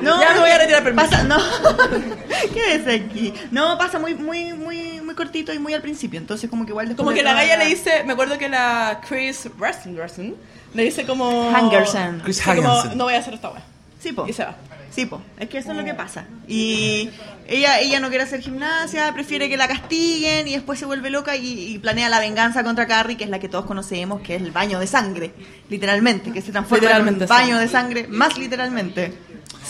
no, 0.01 0.21
Ya 0.21 0.33
me 0.35 0.39
voy 0.41 0.51
a 0.51 0.57
retirar 0.59 0.83
permiso. 0.83 1.09
Pasa, 1.09 1.23
no. 1.23 1.37
¿Qué 2.53 2.75
es 2.75 2.87
aquí? 2.87 3.33
No, 3.49 3.75
pasa 3.79 3.97
muy 3.97 4.13
muy 4.13 4.53
muy 4.53 5.01
muy 5.01 5.15
cortito 5.15 5.51
y 5.51 5.57
muy 5.57 5.73
al 5.73 5.81
principio, 5.81 6.19
entonces 6.19 6.47
como 6.47 6.63
que 6.65 6.71
igual 6.71 6.87
después 6.89 7.03
Como 7.03 7.15
que 7.15 7.23
la 7.23 7.33
galla 7.33 7.57
le 7.57 7.65
dice, 7.65 8.03
me 8.03 8.13
acuerdo 8.13 8.37
que 8.37 8.47
la 8.47 9.01
Chris 9.07 9.47
Rasmussen 9.57 10.35
le 10.77 10.83
dice 10.83 11.03
como... 11.05 11.49
Hangerson. 11.53 12.21
Chris 12.23 12.41
como, 12.41 12.83
no 12.95 13.03
voy 13.05 13.15
a 13.15 13.19
hacer 13.19 13.33
esta 13.33 13.49
wea. 13.49 13.63
Sí, 13.99 14.13
po. 14.13 14.25
Y 14.27 14.31
se 14.33 14.43
va. 14.45 14.55
Sí, 14.91 15.05
po. 15.05 15.21
Es 15.37 15.49
que 15.49 15.57
eso 15.57 15.71
es 15.71 15.77
lo 15.77 15.83
que 15.83 15.93
pasa. 15.93 16.25
Y 16.47 17.09
ella 17.47 17.79
ella 17.79 17.99
no 17.99 18.09
quiere 18.09 18.23
hacer 18.23 18.41
gimnasia, 18.41 19.11
prefiere 19.13 19.49
que 19.49 19.57
la 19.57 19.67
castiguen 19.67 20.47
y 20.47 20.53
después 20.53 20.79
se 20.79 20.85
vuelve 20.85 21.09
loca 21.09 21.35
y, 21.35 21.73
y 21.73 21.77
planea 21.79 22.09
la 22.09 22.19
venganza 22.19 22.63
contra 22.63 22.87
Carrie, 22.87 23.17
que 23.17 23.23
es 23.25 23.29
la 23.29 23.39
que 23.39 23.49
todos 23.49 23.65
conocemos, 23.65 24.21
que 24.21 24.35
es 24.35 24.41
el 24.41 24.51
baño 24.51 24.79
de 24.79 24.87
sangre, 24.87 25.33
literalmente, 25.69 26.31
que 26.31 26.41
se 26.41 26.51
transforma 26.51 26.81
Literalmente, 26.81 27.25
en 27.25 27.29
un 27.31 27.37
baño 27.37 27.55
sí. 27.57 27.61
de 27.61 27.67
sangre, 27.67 28.07
más 28.07 28.37
literalmente. 28.37 29.13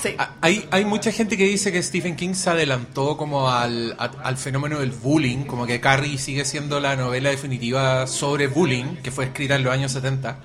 Sí. 0.02 0.10
Ah, 0.18 0.30
Hay, 0.42 0.66
hay 0.72 0.86
mucha 0.86 1.12
gente 1.12 1.36
que 1.36 1.46
dice 1.46 1.72
que 1.72 1.82
Stephen 1.82 2.16
King 2.16 2.34
se 2.36 2.50
adelantó 2.52 3.18
como 3.18 3.50
al, 3.50 3.96
a- 3.98 4.12
al 4.24 4.38
fenómeno 4.38 4.80
del 4.80 4.92
bullying, 4.92 5.46
como 5.46 5.66
que 5.66 5.82
Carrie 5.82 6.18
sigue 6.20 6.46
siendo 6.46 6.80
la 6.80 6.96
novela 6.96 7.32
definitiva 7.32 8.06
sobre 8.08 8.48
bullying, 8.48 8.98
que 9.04 9.10
fue 9.12 9.26
escrita 9.26 9.56
en 9.56 9.64
los 9.64 9.74
años 9.74 9.92
70. 9.92 10.38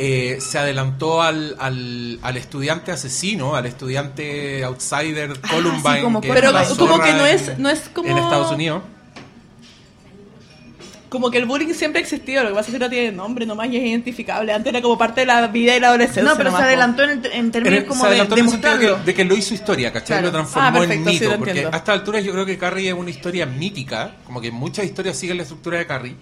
Eh, 0.00 0.38
se 0.40 0.58
adelantó 0.58 1.22
al, 1.22 1.56
al, 1.58 2.20
al 2.22 2.36
estudiante 2.36 2.92
asesino, 2.92 3.56
al 3.56 3.66
estudiante 3.66 4.62
outsider 4.62 5.40
Columbine, 5.40 5.96
sí, 5.96 6.02
como 6.02 6.20
que 6.20 6.32
Pero 6.32 6.52
como 6.78 7.00
que 7.00 7.12
no 7.14 7.26
es, 7.26 7.58
no 7.58 7.68
es 7.68 7.80
como... 7.92 8.08
en 8.08 8.16
Estados 8.18 8.52
Unidos. 8.52 8.82
Como 11.08 11.30
que 11.30 11.38
el 11.38 11.46
bullying 11.46 11.72
siempre 11.72 12.00
ha 12.00 12.02
existido, 12.02 12.42
lo 12.42 12.50
que 12.50 12.54
pasa 12.54 12.68
es 12.68 12.74
que 12.74 12.78
no 12.78 12.90
tiene 12.90 13.10
nombre 13.12 13.46
nomás 13.46 13.68
y 13.70 13.78
es 13.78 13.82
identificable. 13.82 14.52
Antes 14.52 14.70
era 14.74 14.82
como 14.82 14.98
parte 14.98 15.22
de 15.22 15.26
la 15.26 15.46
vida 15.46 15.74
y 15.74 15.80
la 15.80 15.88
adolescencia. 15.88 16.22
No, 16.22 16.36
pero 16.36 16.50
nomás, 16.50 16.60
se 16.60 16.66
adelantó 16.68 17.02
en, 17.04 17.22
en 17.32 17.50
términos 17.50 17.78
el- 17.78 17.86
como 17.86 18.00
se 18.02 18.06
de, 18.06 18.10
adelantó 18.10 18.34
de 18.34 18.40
en 18.42 18.46
el 18.46 18.52
sentido 18.52 18.78
que, 18.78 19.04
de 19.04 19.14
que 19.14 19.24
lo 19.24 19.34
hizo 19.34 19.54
historia, 19.54 19.90
¿cachai? 19.90 20.06
Claro. 20.18 20.26
Lo 20.26 20.32
transformó 20.32 20.68
Ah, 20.68 20.72
perfecto, 20.72 21.08
en 21.10 21.14
sí, 21.16 21.20
mito. 21.20 21.30
lo 21.32 21.38
porque 21.38 21.50
entiendo. 21.52 21.74
a 21.74 21.78
esta 21.78 21.92
altura 21.94 22.20
yo 22.20 22.32
creo 22.32 22.44
que 22.44 22.58
Carrie 22.58 22.88
es 22.90 22.94
una 22.94 23.08
historia 23.10 23.46
mítica, 23.46 24.16
como 24.26 24.40
que 24.42 24.50
muchas 24.50 24.84
historias 24.84 25.16
siguen 25.16 25.38
la 25.38 25.44
estructura 25.44 25.78
de 25.78 25.86
Carrie. 25.86 26.14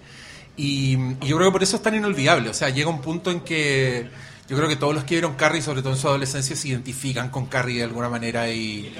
Y, 0.57 0.97
y 1.21 1.27
yo 1.27 1.37
creo 1.37 1.49
que 1.49 1.51
por 1.53 1.63
eso 1.63 1.75
es 1.77 1.81
tan 1.83 1.95
inolvidable. 1.95 2.49
O 2.49 2.53
sea, 2.53 2.69
llega 2.69 2.89
un 2.89 3.01
punto 3.01 3.29
en 3.31 3.41
que 3.41 4.09
yo 4.49 4.57
creo 4.57 4.67
que 4.67 4.75
todos 4.75 4.93
los 4.95 5.03
que 5.03 5.15
vieron 5.15 5.35
Carrie, 5.35 5.61
sobre 5.61 5.81
todo 5.81 5.93
en 5.93 5.99
su 5.99 6.07
adolescencia, 6.07 6.55
se 6.55 6.67
identifican 6.69 7.29
con 7.29 7.45
Carrie 7.45 7.77
de 7.77 7.83
alguna 7.83 8.09
manera. 8.09 8.49
Y, 8.51 8.91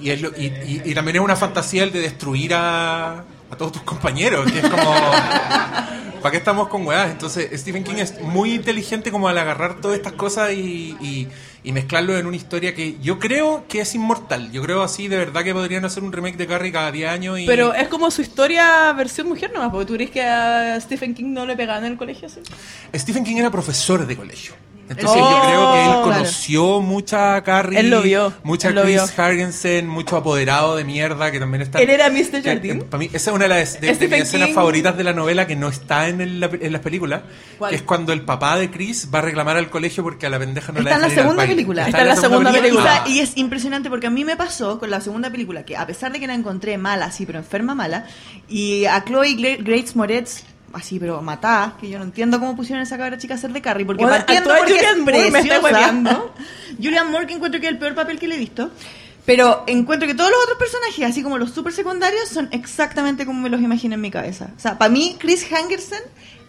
y, 0.00 0.10
y- 0.12 0.82
y 0.84 0.94
también 0.94 1.16
es 1.16 1.22
una 1.22 1.34
fantasía 1.36 1.82
el 1.82 1.90
de 1.92 2.00
destruir 2.00 2.54
a, 2.54 3.24
a 3.50 3.56
todos 3.56 3.72
tus 3.72 3.82
compañeros, 3.82 4.50
que 4.50 4.58
es 4.58 4.68
como... 4.68 4.94
¿Para 6.20 6.32
qué 6.32 6.38
estamos 6.38 6.66
con 6.68 6.84
weás? 6.84 7.10
Entonces, 7.10 7.48
Stephen 7.60 7.84
King 7.84 7.98
es 7.98 8.20
muy 8.20 8.54
inteligente 8.54 9.12
como 9.12 9.28
al 9.28 9.38
agarrar 9.38 9.80
todas 9.80 9.96
estas 9.96 10.14
cosas 10.14 10.52
y, 10.52 10.96
y, 11.00 11.28
y 11.62 11.72
mezclarlo 11.72 12.18
en 12.18 12.26
una 12.26 12.36
historia 12.36 12.74
que 12.74 12.98
yo 13.00 13.18
creo 13.20 13.64
que 13.68 13.80
es 13.80 13.94
inmortal. 13.94 14.50
Yo 14.50 14.62
creo 14.62 14.82
así, 14.82 15.06
de 15.06 15.16
verdad, 15.16 15.44
que 15.44 15.52
podrían 15.52 15.84
hacer 15.84 16.02
un 16.02 16.12
remake 16.12 16.36
de 16.36 16.46
Carrie 16.48 16.72
cada 16.72 16.90
10 16.90 17.08
años 17.08 17.38
y... 17.38 17.46
Pero 17.46 17.72
es 17.72 17.88
como 17.88 18.10
su 18.10 18.22
historia 18.22 18.92
versión 18.94 19.28
mujer 19.28 19.52
nomás, 19.52 19.70
porque 19.70 19.86
tú 19.86 19.94
crees 19.94 20.10
que 20.10 20.22
a 20.22 20.80
Stephen 20.80 21.14
King 21.14 21.32
no 21.32 21.46
le 21.46 21.56
pegaban 21.56 21.84
en 21.84 21.92
el 21.92 21.98
colegio 21.98 22.26
así. 22.26 22.40
Stephen 22.94 23.24
King 23.24 23.36
era 23.36 23.50
profesor 23.50 24.04
de 24.06 24.16
colegio. 24.16 24.54
Entonces 24.88 25.20
Oh, 25.22 25.30
yo 25.30 25.42
creo 25.42 25.72
que 25.72 25.78
él 25.80 25.86
claro. 25.88 26.02
conoció 26.02 26.80
mucha 26.80 27.42
Carrie, 27.42 27.78
Él 27.80 27.90
lo 27.90 28.00
vio, 28.02 28.32
mucha 28.42 28.68
él 28.68 28.74
lo 28.76 28.82
Chris 28.82 28.94
vio. 29.14 29.24
Hargensen, 29.24 29.86
mucho 29.86 30.16
apoderado 30.16 30.76
de 30.76 30.84
mierda 30.84 31.30
que 31.30 31.38
también 31.38 31.62
está. 31.62 31.78
Él 31.80 31.90
era 31.90 32.08
Mr. 32.08 32.40
eh, 32.46 32.84
Para 32.88 32.98
mí, 32.98 33.10
esa 33.12 33.30
es 33.30 33.34
una 33.36 33.44
de 33.44 33.48
las, 33.50 33.80
de- 33.80 33.86
de 33.88 33.94
Stephen 33.94 34.20
mis 34.20 34.28
escenas 34.28 34.50
favoritas 34.50 34.96
de 34.96 35.04
la 35.04 35.12
novela 35.12 35.46
que 35.46 35.56
no 35.56 35.68
está 35.68 36.08
en, 36.08 36.20
el- 36.22 36.42
en 36.62 36.72
las 36.72 36.80
películas, 36.82 37.22
¿Cuál? 37.58 37.70
que 37.70 37.76
es 37.76 37.82
cuando 37.82 38.12
el 38.12 38.22
papá 38.22 38.56
de 38.58 38.70
Chris 38.70 39.08
va 39.14 39.18
a 39.18 39.22
reclamar 39.22 39.56
al 39.58 39.68
colegio 39.70 40.02
porque 40.02 40.26
a 40.26 40.30
la 40.30 40.38
pendeja 40.38 40.72
no 40.72 40.78
Está 40.78 40.90
la 40.90 40.96
en 40.96 41.02
la 41.02 41.08
segunda 41.22 41.46
película. 41.46 41.86
Está 41.86 42.00
en 42.02 42.08
la 42.08 42.16
segunda 42.16 42.52
película. 42.52 42.82
sea, 42.82 43.04
y 43.08 43.20
es 43.20 43.36
impresionante 43.36 43.90
porque 43.90 44.06
a 44.06 44.10
mí 44.10 44.24
me 44.24 44.36
pasó 44.36 44.78
con 44.78 44.90
la 44.90 45.00
segunda 45.00 45.30
película 45.30 45.64
que 45.64 45.76
a 45.76 45.86
pesar 45.86 46.12
de 46.12 46.20
que 46.20 46.26
la 46.26 46.34
encontré 46.34 46.78
mala, 46.78 47.10
sí, 47.12 47.26
pero 47.26 47.38
enferma 47.38 47.74
mala, 47.74 48.06
y 48.48 48.86
a 48.86 49.04
Chloe 49.04 49.36
Gra- 49.36 49.58
Grace 49.62 49.92
Moretz 49.94 50.44
así, 50.72 50.98
pero 50.98 51.20
matada, 51.22 51.76
que 51.80 51.88
yo 51.88 51.98
no 51.98 52.04
entiendo 52.04 52.38
cómo 52.38 52.56
pusieron 52.56 52.82
esa 52.82 52.96
cabra 52.96 53.18
chica 53.18 53.34
a 53.34 53.36
hacer 53.36 53.52
de 53.52 53.60
Carrie, 53.60 53.86
porque 53.86 54.04
Bueno, 54.04 54.16
partiendo 54.16 54.50
porque 54.56 54.74
Julianne 54.74 55.00
es 55.00 55.04
Moore, 55.04 55.30
me. 55.30 56.10
Julian 56.82 57.10
Moore 57.10 57.26
que 57.26 57.34
encuentro 57.34 57.60
que 57.60 57.66
es 57.66 57.72
el 57.72 57.78
peor 57.78 57.94
papel 57.94 58.18
que 58.18 58.28
le 58.28 58.36
he 58.36 58.38
visto. 58.38 58.70
Pero 59.24 59.64
encuentro 59.66 60.08
que 60.08 60.14
todos 60.14 60.30
los 60.30 60.42
otros 60.42 60.56
personajes, 60.56 61.04
así 61.04 61.22
como 61.22 61.36
los 61.36 61.50
super 61.50 61.70
secundarios, 61.74 62.30
son 62.30 62.48
exactamente 62.50 63.26
como 63.26 63.42
me 63.42 63.50
los 63.50 63.60
imaginé 63.60 63.96
en 63.96 64.00
mi 64.00 64.10
cabeza. 64.10 64.48
O 64.56 64.58
sea, 64.58 64.78
para 64.78 64.90
mí, 64.90 65.16
Chris 65.18 65.46
Hangerson 65.52 66.00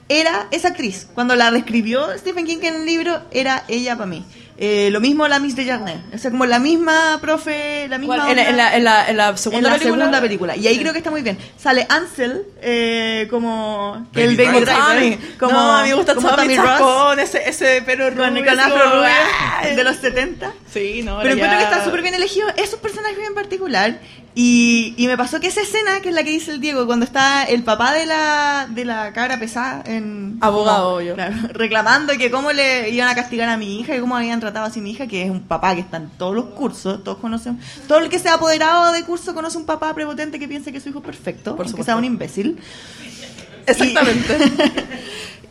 era 0.08 0.47
esa 0.51 0.69
actriz. 0.69 1.05
Cuando 1.13 1.36
la 1.36 1.51
describió 1.51 2.08
Stephen 2.17 2.45
King 2.45 2.60
en 2.62 2.75
el 2.75 2.86
libro, 2.86 3.21
era 3.32 3.65
ella 3.67 3.97
para 3.97 4.08
mí. 4.08 4.25
Eh, 4.62 4.89
lo 4.91 5.00
mismo 5.00 5.26
la 5.30 5.39
Miss 5.39 5.56
de 5.56 5.63
Jarnell. 5.65 6.02
O 6.13 6.17
sea, 6.17 6.32
como 6.32 6.45
la 6.45 6.60
misma 6.60 7.17
profe, 7.22 7.88
la 7.88 7.98
misma. 7.98 8.15
En, 8.15 8.22
onda 8.39 8.50
en 8.50 8.58
la, 8.58 8.76
en, 8.76 8.84
la, 8.84 9.10
en 9.10 9.15
la 9.15 9.38
segunda 9.38 9.69
en 9.69 9.74
la 9.74 9.80
película. 9.80 9.95
segunda 10.04 10.22
película. 10.22 10.58
Y 10.58 10.67
ahí 10.67 10.74
Sí. 10.76 10.82
creo 10.82 10.91
que 10.91 10.98
está 10.98 11.12
muy 11.12 11.22
bien. 11.22 11.38
Sale 11.58 11.86
Ansel 11.88 12.43
eh, 12.62 13.28
como 13.30 14.06
que 14.13 14.26
Baby 14.28 14.43
el 14.58 14.65
Baby. 14.65 14.65
Tommy. 14.65 15.17
Como, 15.39 15.54
no, 15.54 15.78
a 15.78 15.84
mí 15.84 15.89
me 15.89 15.95
gusta 15.95 16.13
como 16.13 16.28
Tommy 16.30 16.41
Tommy 16.41 16.58
Ross. 16.58 16.65
Chacón, 16.78 17.19
ese, 17.22 17.50
ese 17.50 17.82
pelo 17.84 18.06
Con, 18.13 18.17
rubio. 18.36 18.45
con 18.45 18.58
como, 18.58 18.76
rubio, 18.95 19.76
de 19.78 19.84
los 19.86 19.95
70. 19.95 20.52
Sí, 20.74 21.04
no, 21.04 21.19
Pero 21.22 21.36
encuentro 21.36 21.58
que 21.58 21.63
ya- 21.63 21.69
está 21.72 21.86
súper 21.86 22.02
bien 22.02 22.15
elegido 22.15 22.50
esos 22.58 22.80
personajes 22.82 23.19
en 23.26 23.34
particular. 23.34 23.98
Y, 24.41 24.93
y 24.95 25.08
me 25.08 25.17
pasó 25.17 25.41
que 25.41 25.47
esa 25.47 25.60
escena, 25.60 25.99
que 25.99 26.08
es 26.08 26.15
la 26.15 26.23
que 26.23 26.30
dice 26.30 26.52
el 26.52 26.62
Diego, 26.62 26.86
cuando 26.86 27.04
está 27.04 27.43
el 27.43 27.62
papá 27.63 27.91
de 27.91 28.06
la, 28.06 28.69
de 28.69 28.86
la 28.86 29.12
cabra 29.12 29.38
pesada 29.38 29.84
en... 29.86 30.38
Abogado, 30.39 30.95
obvio. 30.95 31.15
claro, 31.15 31.36
reclamando 31.52 32.13
que 32.17 32.32
cómo 32.32 32.54
le 32.54 32.89
iban 32.89 33.10
a 33.10 33.15
castigar 33.15 33.49
a 33.49 33.58
mi 33.58 33.82
hija 33.82 33.97
y 33.97 33.99
cómo 33.99 34.15
habían 34.15 34.39
tratado 34.39 34.67
así 34.67 34.80
a 34.80 34.82
mi 34.82 34.91
hija, 34.91 35.08
que 35.08 35.23
es 35.23 35.30
un 35.30 35.41
papá 35.41 35.75
que 35.75 35.82
está 35.82 35.97
en 35.97 36.08
todos 36.12 36.34
los 36.34 36.45
cursos, 36.52 37.04
todos 37.04 37.17
conocen... 37.17 37.60
Todo 37.86 37.97
el 37.99 38.08
que 38.08 38.17
sea 38.17 38.36
apoderado 38.36 38.93
de 38.93 39.04
curso 39.04 39.36
conoce 39.36 39.58
un 39.58 39.65
papá 39.65 39.93
prepotente 39.93 40.39
que 40.39 40.47
piensa 40.47 40.71
que 40.71 40.80
su 40.80 40.88
hijo 40.88 40.99
es 40.99 41.06
perfecto, 41.06 41.58
Por 41.58 41.75
que 41.75 41.84
sea 41.84 41.97
un 41.97 42.06
imbécil. 42.06 42.60
Exactamente. 43.67 44.38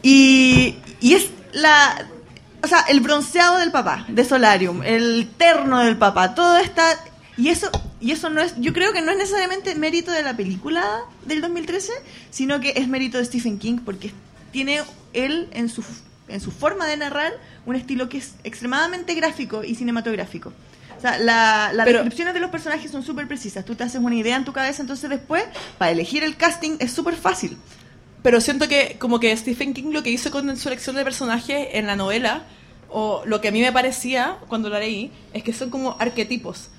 Y, 0.00 0.76
y 1.00 1.14
es 1.14 1.28
la. 1.50 2.06
O 2.62 2.68
sea, 2.68 2.84
el 2.88 3.00
bronceado 3.00 3.58
del 3.58 3.72
papá, 3.72 4.04
de 4.06 4.24
Solarium, 4.24 4.80
el 4.84 5.28
terno 5.36 5.80
del 5.80 5.96
papá, 5.96 6.36
todo 6.36 6.56
está. 6.56 6.96
Y 7.36 7.48
eso, 7.48 7.68
y 8.00 8.12
eso 8.12 8.30
no 8.30 8.40
es. 8.40 8.54
Yo 8.58 8.72
creo 8.72 8.92
que 8.92 9.00
no 9.02 9.10
es 9.12 9.18
necesariamente 9.18 9.74
mérito 9.74 10.10
de 10.12 10.22
la 10.22 10.36
película 10.36 10.84
del 11.26 11.40
2013, 11.40 11.92
sino 12.30 12.60
que 12.60 12.74
es 12.76 12.88
mérito 12.88 13.18
de 13.18 13.24
Stephen 13.24 13.58
King, 13.58 13.78
porque 13.84 14.12
tiene 14.52 14.80
él 15.12 15.48
en 15.52 15.68
su, 15.68 15.82
en 16.28 16.40
su 16.40 16.50
forma 16.50 16.86
de 16.86 16.96
narrar 16.96 17.32
un 17.66 17.76
estilo 17.76 18.08
que 18.08 18.18
es 18.18 18.34
extremadamente 18.44 19.14
gráfico 19.14 19.64
y 19.64 19.74
cinematográfico. 19.74 20.52
O 20.96 21.00
sea, 21.00 21.18
la- 21.18 21.70
las 21.72 21.84
Pero- 21.84 21.98
descripciones 21.98 22.34
de 22.34 22.40
los 22.40 22.50
personajes 22.50 22.90
son 22.90 23.02
súper 23.04 23.28
precisas. 23.28 23.64
Tú 23.64 23.74
te 23.74 23.84
haces 23.84 24.00
una 24.00 24.14
idea 24.16 24.36
en 24.36 24.44
tu 24.44 24.52
cabeza, 24.52 24.82
entonces 24.82 25.08
después, 25.10 25.44
para 25.78 25.90
elegir 25.92 26.24
el 26.24 26.36
casting 26.36 26.76
es 26.80 26.92
súper 26.92 27.14
fácil. 27.14 27.56
Pero 28.22 28.40
siento 28.40 28.66
que 28.68 28.96
como 28.98 29.20
que 29.20 29.36
Stephen 29.36 29.74
King 29.74 29.92
lo 29.92 30.02
que 30.02 30.10
hizo 30.10 30.30
con 30.32 30.56
su 30.56 30.68
elección 30.68 30.96
de 30.96 31.04
personajes 31.04 31.68
en 31.72 31.86
la 31.86 31.94
novela, 31.94 32.42
o 32.90 33.22
lo 33.26 33.40
que 33.40 33.48
a 33.48 33.52
mí 33.52 33.60
me 33.60 33.70
parecía 33.70 34.38
cuando 34.48 34.68
la 34.70 34.80
leí, 34.80 35.12
es 35.32 35.42
que 35.44 35.52
son 35.52 35.70
como 35.70 35.96
arquetipos. 36.00 36.70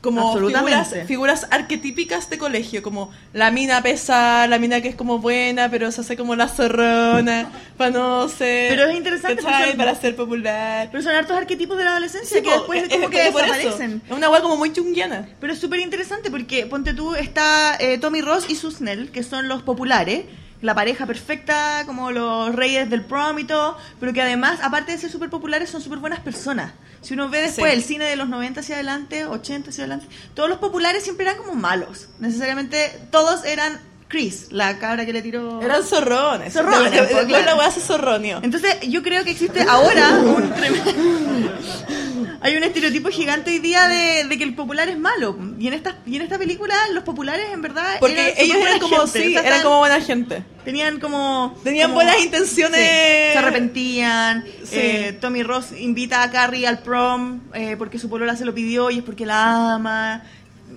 Como 0.00 0.32
figuras, 0.38 0.94
figuras 1.06 1.46
arquetípicas 1.50 2.30
de 2.30 2.38
colegio, 2.38 2.82
como 2.82 3.10
la 3.34 3.50
mina 3.50 3.82
pesa, 3.82 4.46
la 4.46 4.58
mina 4.58 4.80
que 4.80 4.88
es 4.88 4.94
como 4.94 5.18
buena, 5.18 5.70
pero 5.70 5.92
se 5.92 6.00
hace 6.00 6.16
como 6.16 6.34
la 6.36 6.48
zorrona, 6.48 7.50
para 7.76 7.90
no 7.90 8.26
ser... 8.28 8.70
Pero 8.70 8.86
es 8.86 8.96
interesante 8.96 9.42
porque- 9.42 9.74
para 9.76 9.94
ser 9.94 10.16
popular. 10.16 10.88
Pero 10.90 11.02
son 11.02 11.14
hartos 11.14 11.36
arquetipos 11.36 11.76
de 11.76 11.84
la 11.84 11.90
adolescencia 11.90 12.38
Sí, 12.38 12.42
que 12.42 12.50
después 12.50 12.82
es- 12.84 12.88
como 12.88 13.04
es- 13.04 13.10
que 13.10 13.28
es 13.28 13.34
desaparecen. 13.34 14.02
Es 14.08 14.16
una 14.16 14.30
weá 14.30 14.40
como 14.40 14.56
muy 14.56 14.72
junguiana. 14.74 15.28
Pero 15.38 15.52
es 15.52 15.58
súper 15.58 15.80
interesante 15.80 16.30
porque, 16.30 16.64
ponte 16.66 16.94
tú, 16.94 17.14
está 17.14 17.76
eh, 17.78 17.98
Tommy 17.98 18.22
Ross 18.22 18.46
y 18.48 18.54
Susnell, 18.54 19.10
que 19.10 19.22
son 19.22 19.48
los 19.48 19.62
populares, 19.62 20.24
la 20.62 20.74
pareja 20.74 21.06
perfecta, 21.06 21.84
como 21.86 22.10
los 22.10 22.54
reyes 22.54 22.90
del 22.90 23.02
prom 23.02 23.38
y 23.38 23.44
todo, 23.44 23.78
pero 23.98 24.12
que 24.12 24.20
además, 24.22 24.60
aparte 24.62 24.92
de 24.92 24.98
ser 24.98 25.10
súper 25.10 25.30
populares, 25.30 25.70
son 25.70 25.80
súper 25.80 25.98
buenas 26.00 26.20
personas. 26.20 26.72
Si 27.00 27.14
uno 27.14 27.28
ve 27.30 27.40
después 27.40 27.72
Sí. 27.72 27.78
el 27.78 27.84
cine 27.84 28.04
de 28.04 28.16
los 28.16 28.28
90 28.28 28.60
hacia 28.60 28.74
adelante, 28.74 29.24
80 29.24 29.70
hacia 29.70 29.84
adelante, 29.84 30.06
todos 30.34 30.48
los 30.50 30.58
populares 30.58 31.02
siempre 31.02 31.24
eran 31.26 31.38
como 31.38 31.54
malos. 31.54 32.08
Necesariamente 32.18 33.00
todos 33.10 33.44
eran 33.44 33.80
Chris, 34.10 34.48
la 34.50 34.76
cabra 34.78 35.06
que 35.06 35.12
le 35.12 35.22
tiró... 35.22 35.62
Eran 35.62 35.84
zorrones. 35.84 36.52
Zorrones, 36.52 36.90
Después 36.90 37.44
la 37.46 37.54
weá 37.54 37.70
se 37.70 37.80
zorronio. 37.80 38.40
Entonces, 38.42 38.76
yo 38.88 39.02
creo 39.04 39.22
que 39.22 39.30
existe 39.30 39.62
ahora 39.62 40.18
un 40.18 40.50
tremendo... 40.52 40.92
Hay 42.42 42.56
un 42.56 42.62
estereotipo 42.64 43.10
gigante 43.10 43.50
hoy 43.50 43.58
día 43.58 43.86
de, 43.86 44.24
de 44.24 44.38
que 44.38 44.44
el 44.44 44.54
popular 44.54 44.88
es 44.88 44.98
malo. 44.98 45.36
Y 45.58 45.68
en 45.68 45.74
esta, 45.74 45.98
y 46.06 46.16
en 46.16 46.22
esta 46.22 46.38
película, 46.38 46.74
los 46.94 47.04
populares 47.04 47.46
en 47.52 47.60
verdad. 47.60 47.96
Porque 48.00 48.18
eran 48.30 48.34
ellos 48.38 48.56
eran 48.56 48.78
como, 48.78 48.96
gente, 49.06 49.22
sí, 49.26 49.36
eran 49.36 49.62
como 49.62 49.78
buena 49.80 50.00
gente. 50.00 50.42
Tenían 50.64 51.00
como. 51.00 51.54
Tenían 51.62 51.88
como- 51.90 51.96
buenas 51.96 52.18
intenciones. 52.22 52.80
Sí, 52.80 53.32
se 53.32 53.38
arrepentían. 53.38 54.44
Sí. 54.64 54.70
eh, 54.72 55.18
Tommy 55.20 55.42
Ross 55.42 55.72
invita 55.78 56.22
a 56.22 56.30
Carrie 56.30 56.66
al 56.66 56.78
prom 56.78 57.40
eh, 57.52 57.76
porque 57.76 57.98
su 57.98 58.08
polola 58.08 58.34
se 58.36 58.46
lo 58.46 58.54
pidió 58.54 58.90
y 58.90 58.98
es 58.98 59.04
porque 59.04 59.26
la 59.26 59.74
ama. 59.74 60.22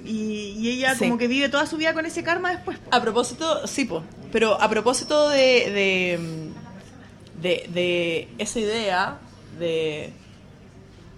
Y, 0.06 0.56
y 0.60 0.70
ella 0.72 0.94
Sí. 0.96 1.00
como 1.06 1.18
que 1.18 1.28
vive 1.28 1.50
toda 1.50 1.66
su 1.66 1.78
vida 1.78 1.94
con 1.94 2.06
ese 2.06 2.24
karma 2.24 2.52
después. 2.52 2.78
po. 2.80 2.90
A 2.94 3.02
propósito, 3.02 3.68
sí, 3.68 3.86
po, 3.86 4.04
pero 4.32 4.62
a 4.62 4.70
propósito 4.70 5.30
de, 5.30 5.38
de, 5.72 6.20
de, 7.42 7.70
de 7.74 8.28
esa 8.38 8.60
idea 8.60 9.20
de, 9.60 10.12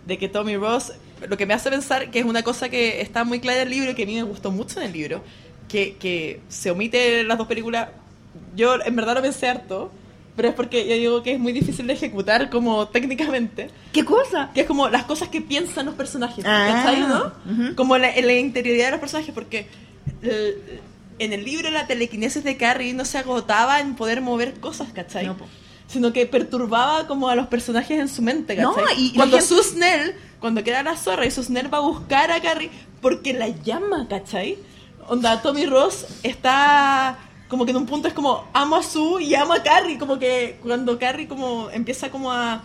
de 0.05 0.17
que 0.17 0.27
Tommy 0.29 0.57
Ross, 0.57 0.93
lo 1.27 1.37
que 1.37 1.45
me 1.45 1.53
hace 1.53 1.69
pensar 1.69 2.11
que 2.11 2.19
es 2.19 2.25
una 2.25 2.43
cosa 2.43 2.69
que 2.69 3.01
está 3.01 3.23
muy 3.23 3.39
clara 3.39 3.61
en 3.61 3.67
el 3.67 3.73
libro 3.73 3.91
y 3.91 3.95
que 3.95 4.03
a 4.03 4.05
mí 4.05 4.15
me 4.15 4.23
gustó 4.23 4.51
mucho 4.51 4.79
en 4.79 4.87
el 4.87 4.93
libro, 4.93 5.23
que, 5.69 5.95
que 5.97 6.41
se 6.49 6.69
omite 6.71 7.21
en 7.21 7.27
las 7.27 7.37
dos 7.37 7.47
películas, 7.47 7.89
yo 8.55 8.75
en 8.83 8.95
verdad 8.95 9.15
lo 9.15 9.21
pensé 9.21 9.47
harto, 9.47 9.91
pero 10.35 10.49
es 10.49 10.53
porque 10.55 10.87
yo 10.87 10.95
digo 10.95 11.23
que 11.23 11.33
es 11.33 11.39
muy 11.39 11.53
difícil 11.53 11.87
de 11.87 11.93
ejecutar 11.93 12.49
como 12.49 12.87
técnicamente. 12.89 13.69
¿Qué 13.93 14.03
cosa? 14.03 14.51
Que 14.53 14.61
es 14.61 14.67
como 14.67 14.89
las 14.89 15.03
cosas 15.05 15.29
que 15.29 15.41
piensan 15.41 15.85
los 15.85 15.95
personajes, 15.95 16.43
Ah, 16.47 16.81
¿cachai, 16.83 17.01
no? 17.01 17.31
ujú. 17.49 17.75
Como 17.75 17.97
la, 17.97 18.09
la 18.19 18.33
interioridad 18.33 18.85
de 18.85 18.91
los 18.91 18.99
personajes, 18.99 19.33
porque 19.33 19.67
eh, 20.21 20.79
en 21.19 21.31
el 21.33 21.45
libro 21.45 21.69
la 21.69 21.87
telequinesis 21.87 22.43
de 22.43 22.57
Carrie 22.57 22.93
no 22.93 23.05
se 23.05 23.17
agotaba 23.17 23.79
en 23.79 23.95
poder 23.95 24.21
mover 24.21 24.55
cosas, 24.59 24.89
¿cachai? 24.93 25.27
No. 25.27 25.37
Sino 25.87 26.11
que 26.11 26.25
perturbaba 26.25 27.07
como 27.07 27.29
a 27.29 27.35
los 27.35 27.47
personajes 27.47 27.99
en 27.99 28.09
su 28.09 28.21
mente, 28.21 28.55
¿cachai? 28.55 28.83
No, 28.83 28.91
y 28.97 29.13
cuando 29.13 29.37
gente- 29.37 29.53
Susnell, 29.55 30.15
cuando 30.39 30.63
queda 30.63 30.83
la 30.83 30.97
zorra 30.97 31.25
y 31.25 31.31
Susnell 31.31 31.73
va 31.73 31.77
a 31.77 31.81
buscar 31.81 32.31
a 32.31 32.41
Carrie 32.41 32.71
porque 33.01 33.33
la 33.33 33.47
llama, 33.49 34.07
¿cachai? 34.09 34.57
Onda, 35.07 35.41
Tommy 35.41 35.65
Ross 35.67 36.05
está 36.23 37.19
como 37.47 37.65
que 37.65 37.71
en 37.71 37.77
un 37.77 37.85
punto 37.85 38.07
es 38.07 38.13
como 38.13 38.47
amo 38.53 38.75
a 38.77 38.83
Sue 38.83 39.23
y 39.23 39.35
amo 39.35 39.53
a 39.53 39.61
Carrie, 39.63 39.97
como 39.97 40.17
que 40.19 40.57
cuando 40.63 40.97
Carrie 40.99 41.27
como 41.27 41.69
empieza 41.69 42.09
como 42.09 42.31
a 42.31 42.63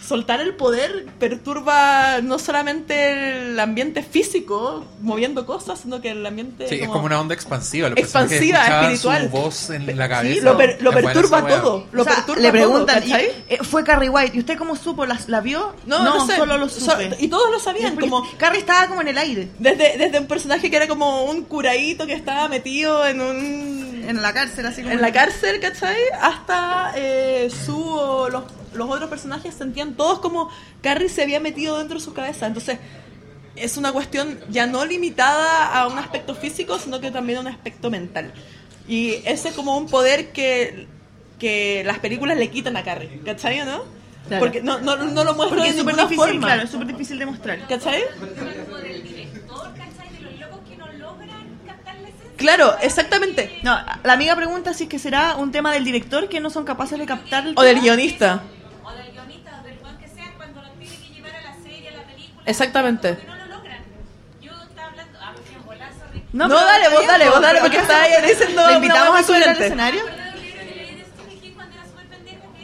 soltar 0.00 0.40
el 0.40 0.54
poder 0.54 1.06
perturba 1.18 2.20
no 2.22 2.38
solamente 2.38 3.48
el 3.50 3.58
ambiente 3.58 4.02
físico 4.04 4.84
moviendo 5.00 5.44
cosas, 5.44 5.80
sino 5.80 6.00
que 6.00 6.10
el 6.10 6.24
ambiente 6.24 6.68
Sí, 6.68 6.76
es 6.76 6.88
como 6.88 7.04
una 7.06 7.20
onda 7.20 7.34
expansiva. 7.34 7.88
Los 7.88 7.98
Expansiva, 7.98 8.82
espiritual. 8.82 9.24
Su 9.24 9.28
voz 9.30 9.70
en 9.70 9.86
la 9.96 10.04
Sí, 10.04 10.10
cabeza. 10.10 10.44
lo, 10.44 10.56
per- 10.56 10.82
lo 10.82 10.92
buena 10.92 11.12
perturba 11.12 11.46
todo, 11.48 11.86
lo 11.90 12.02
O 12.02 12.04
sea, 12.04 12.14
perturba 12.14 12.40
le 12.42 12.50
preguntan, 12.52 13.00
todo, 13.02 13.08
y, 13.08 13.12
eh, 13.48 13.58
fue 13.62 13.82
Carrie 13.82 14.08
White. 14.08 14.36
¿Y 14.36 14.40
usted 14.40 14.56
cómo 14.56 14.76
supo? 14.76 15.04
¿La, 15.04 15.18
la 15.26 15.40
vio? 15.40 15.74
No, 15.86 16.04
no, 16.04 16.26
sé. 16.26 16.36
solo 16.36 16.58
lo 16.58 16.68
So- 16.68 16.92
supe. 16.92 17.16
y 17.18 17.26
todos 17.26 17.50
lo 17.50 17.58
sabían, 17.58 17.96
como 17.96 18.24
Carrie 18.36 18.60
estaba 18.60 18.86
como 18.86 19.00
en 19.00 19.08
el 19.08 19.18
aire. 19.18 19.48
desde, 19.58 19.98
desde 19.98 20.20
un 20.20 20.26
personaje 20.28 20.70
que 20.70 20.76
era 20.76 20.86
como 20.86 21.24
un 21.24 21.42
curadito 21.42 22.06
que 22.06 22.12
estaba 22.12 22.46
metido 22.48 23.04
en 23.04 23.20
un 23.20 23.87
En 24.08 24.22
la 24.22 24.32
cárcel, 24.32 24.66
así 24.66 24.82
como. 24.82 24.94
en 24.94 25.00
la 25.00 25.12
cárcel, 25.12 25.60
¿cachai? 25.60 25.96
Hasta 26.20 26.92
eh, 26.96 27.50
su 27.50 27.76
o 27.78 28.28
los, 28.28 28.44
los 28.74 28.90
otros 28.90 29.08
personajes 29.10 29.54
sentían 29.54 29.94
todos 29.94 30.18
como 30.18 30.50
Carrie 30.82 31.08
se 31.08 31.22
había 31.22 31.40
metido 31.40 31.78
dentro 31.78 31.98
de 31.98 32.04
su 32.04 32.14
cabeza. 32.14 32.46
Entonces, 32.46 32.78
es 33.54 33.76
una 33.76 33.92
cuestión 33.92 34.38
ya 34.48 34.66
no 34.66 34.84
limitada 34.84 35.78
a 35.78 35.86
un 35.88 35.98
aspecto 35.98 36.34
físico, 36.34 36.78
sino 36.78 37.00
que 37.00 37.10
también 37.10 37.38
a 37.38 37.40
un 37.42 37.48
aspecto 37.48 37.90
mental. 37.90 38.32
Y 38.88 39.16
ese 39.24 39.50
es 39.50 39.54
como 39.54 39.76
un 39.76 39.86
poder 39.86 40.32
que 40.32 40.86
que 41.38 41.82
las 41.84 41.98
películas 42.00 42.36
le 42.36 42.50
quitan 42.50 42.76
a 42.76 42.82
Carrie, 42.82 43.20
¿cachai 43.24 43.60
o 43.60 43.64
no? 43.64 43.84
Claro. 44.26 44.44
Porque 44.44 44.60
no, 44.60 44.80
no, 44.80 44.96
no 44.96 45.24
lo 45.24 45.34
muestran 45.34 45.62
de 45.62 45.72
ninguna 45.72 46.02
difícil, 46.02 46.16
forma. 46.16 46.46
claro, 46.46 46.62
es 46.62 46.70
súper 46.70 46.86
difícil 46.88 47.18
de 47.18 47.26
mostrar. 47.26 47.66
¿Cachai? 47.66 48.02
del 48.02 49.02
director, 49.02 49.70
¿cachai? 49.74 50.12
De 50.12 50.20
los 50.20 50.38
locos 50.38 50.60
que 50.68 50.76
no 50.76 50.92
logran 50.94 51.46
captar 51.66 51.94
la 51.94 52.08
esencia. 52.08 52.27
Claro, 52.38 52.76
exactamente. 52.80 53.58
No, 53.62 53.76
la 54.04 54.12
amiga 54.12 54.34
pregunta 54.36 54.72
si 54.72 54.84
es 54.84 54.88
que 54.88 54.98
será 54.98 55.36
un 55.36 55.52
tema 55.52 55.72
del 55.72 55.84
director 55.84 56.28
que 56.28 56.40
no 56.40 56.48
son 56.50 56.64
capaces 56.64 56.98
de 56.98 57.04
captar 57.04 57.46
el 57.46 57.54
O 57.56 57.62
del 57.62 57.74
tema. 57.74 57.82
guionista. 57.84 58.42
O 58.84 58.92
del 58.92 59.10
guionista, 59.12 59.58
o 59.60 59.64
del 59.64 59.78
weón 59.82 59.98
que 59.98 60.08
sea, 60.08 60.32
cuando 60.36 60.62
lo 60.62 60.70
tiene 60.70 60.96
que 60.96 61.14
llevar 61.14 61.34
a 61.34 61.42
la 61.42 61.54
serie, 61.62 61.88
a 61.90 61.96
la 61.96 62.02
película. 62.04 62.42
Exactamente. 62.46 63.18
No 63.26 63.36
lo 63.36 63.46
logran. 63.56 63.82
Yo 64.40 64.52
estaba 64.62 64.88
hablando. 64.88 65.18
Ah, 65.20 65.32
porque. 65.34 65.52
No, 66.32 66.48
dale, 66.48 66.84
está 66.84 66.96
vos 66.96 67.06
dale, 67.06 67.28
vos 67.28 67.40
dale, 67.42 67.60
porque 67.60 67.76
está 67.78 68.02
ahí 68.02 68.12
diciendo 68.28 68.66
Le 68.68 68.74
invitamos 68.74 69.18
a 69.18 69.22
subir 69.24 69.42
al 69.42 69.50
escenario. 69.60 70.04
Me 70.04 70.10
acuerdo 70.10 70.24
de 70.24 70.38
un 70.38 70.44
libro 72.30 72.56
que 72.56 72.62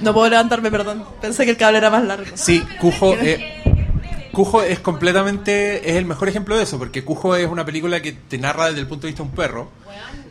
No 0.00 0.12
puedo 0.14 0.28
levantarme, 0.28 0.70
perdón. 0.70 1.04
Pensé 1.20 1.44
que 1.44 1.52
el 1.52 1.56
cable 1.56 1.78
era 1.78 1.90
más 1.90 2.04
largo. 2.04 2.26
Sí, 2.34 2.62
Cujo, 2.80 3.14
eh. 3.14 3.62
Cujo 4.32 4.62
es 4.62 4.80
completamente, 4.80 5.88
es 5.90 5.96
el 5.96 6.04
mejor 6.04 6.28
ejemplo 6.28 6.56
de 6.56 6.64
eso, 6.64 6.78
porque 6.78 7.02
Cujo 7.04 7.34
es 7.36 7.48
una 7.48 7.64
película 7.64 8.02
que 8.02 8.12
te 8.12 8.36
narra 8.36 8.66
desde 8.66 8.80
el 8.80 8.86
punto 8.86 9.06
de 9.06 9.12
vista 9.12 9.22
de 9.22 9.28
un 9.30 9.34
perro. 9.34 9.70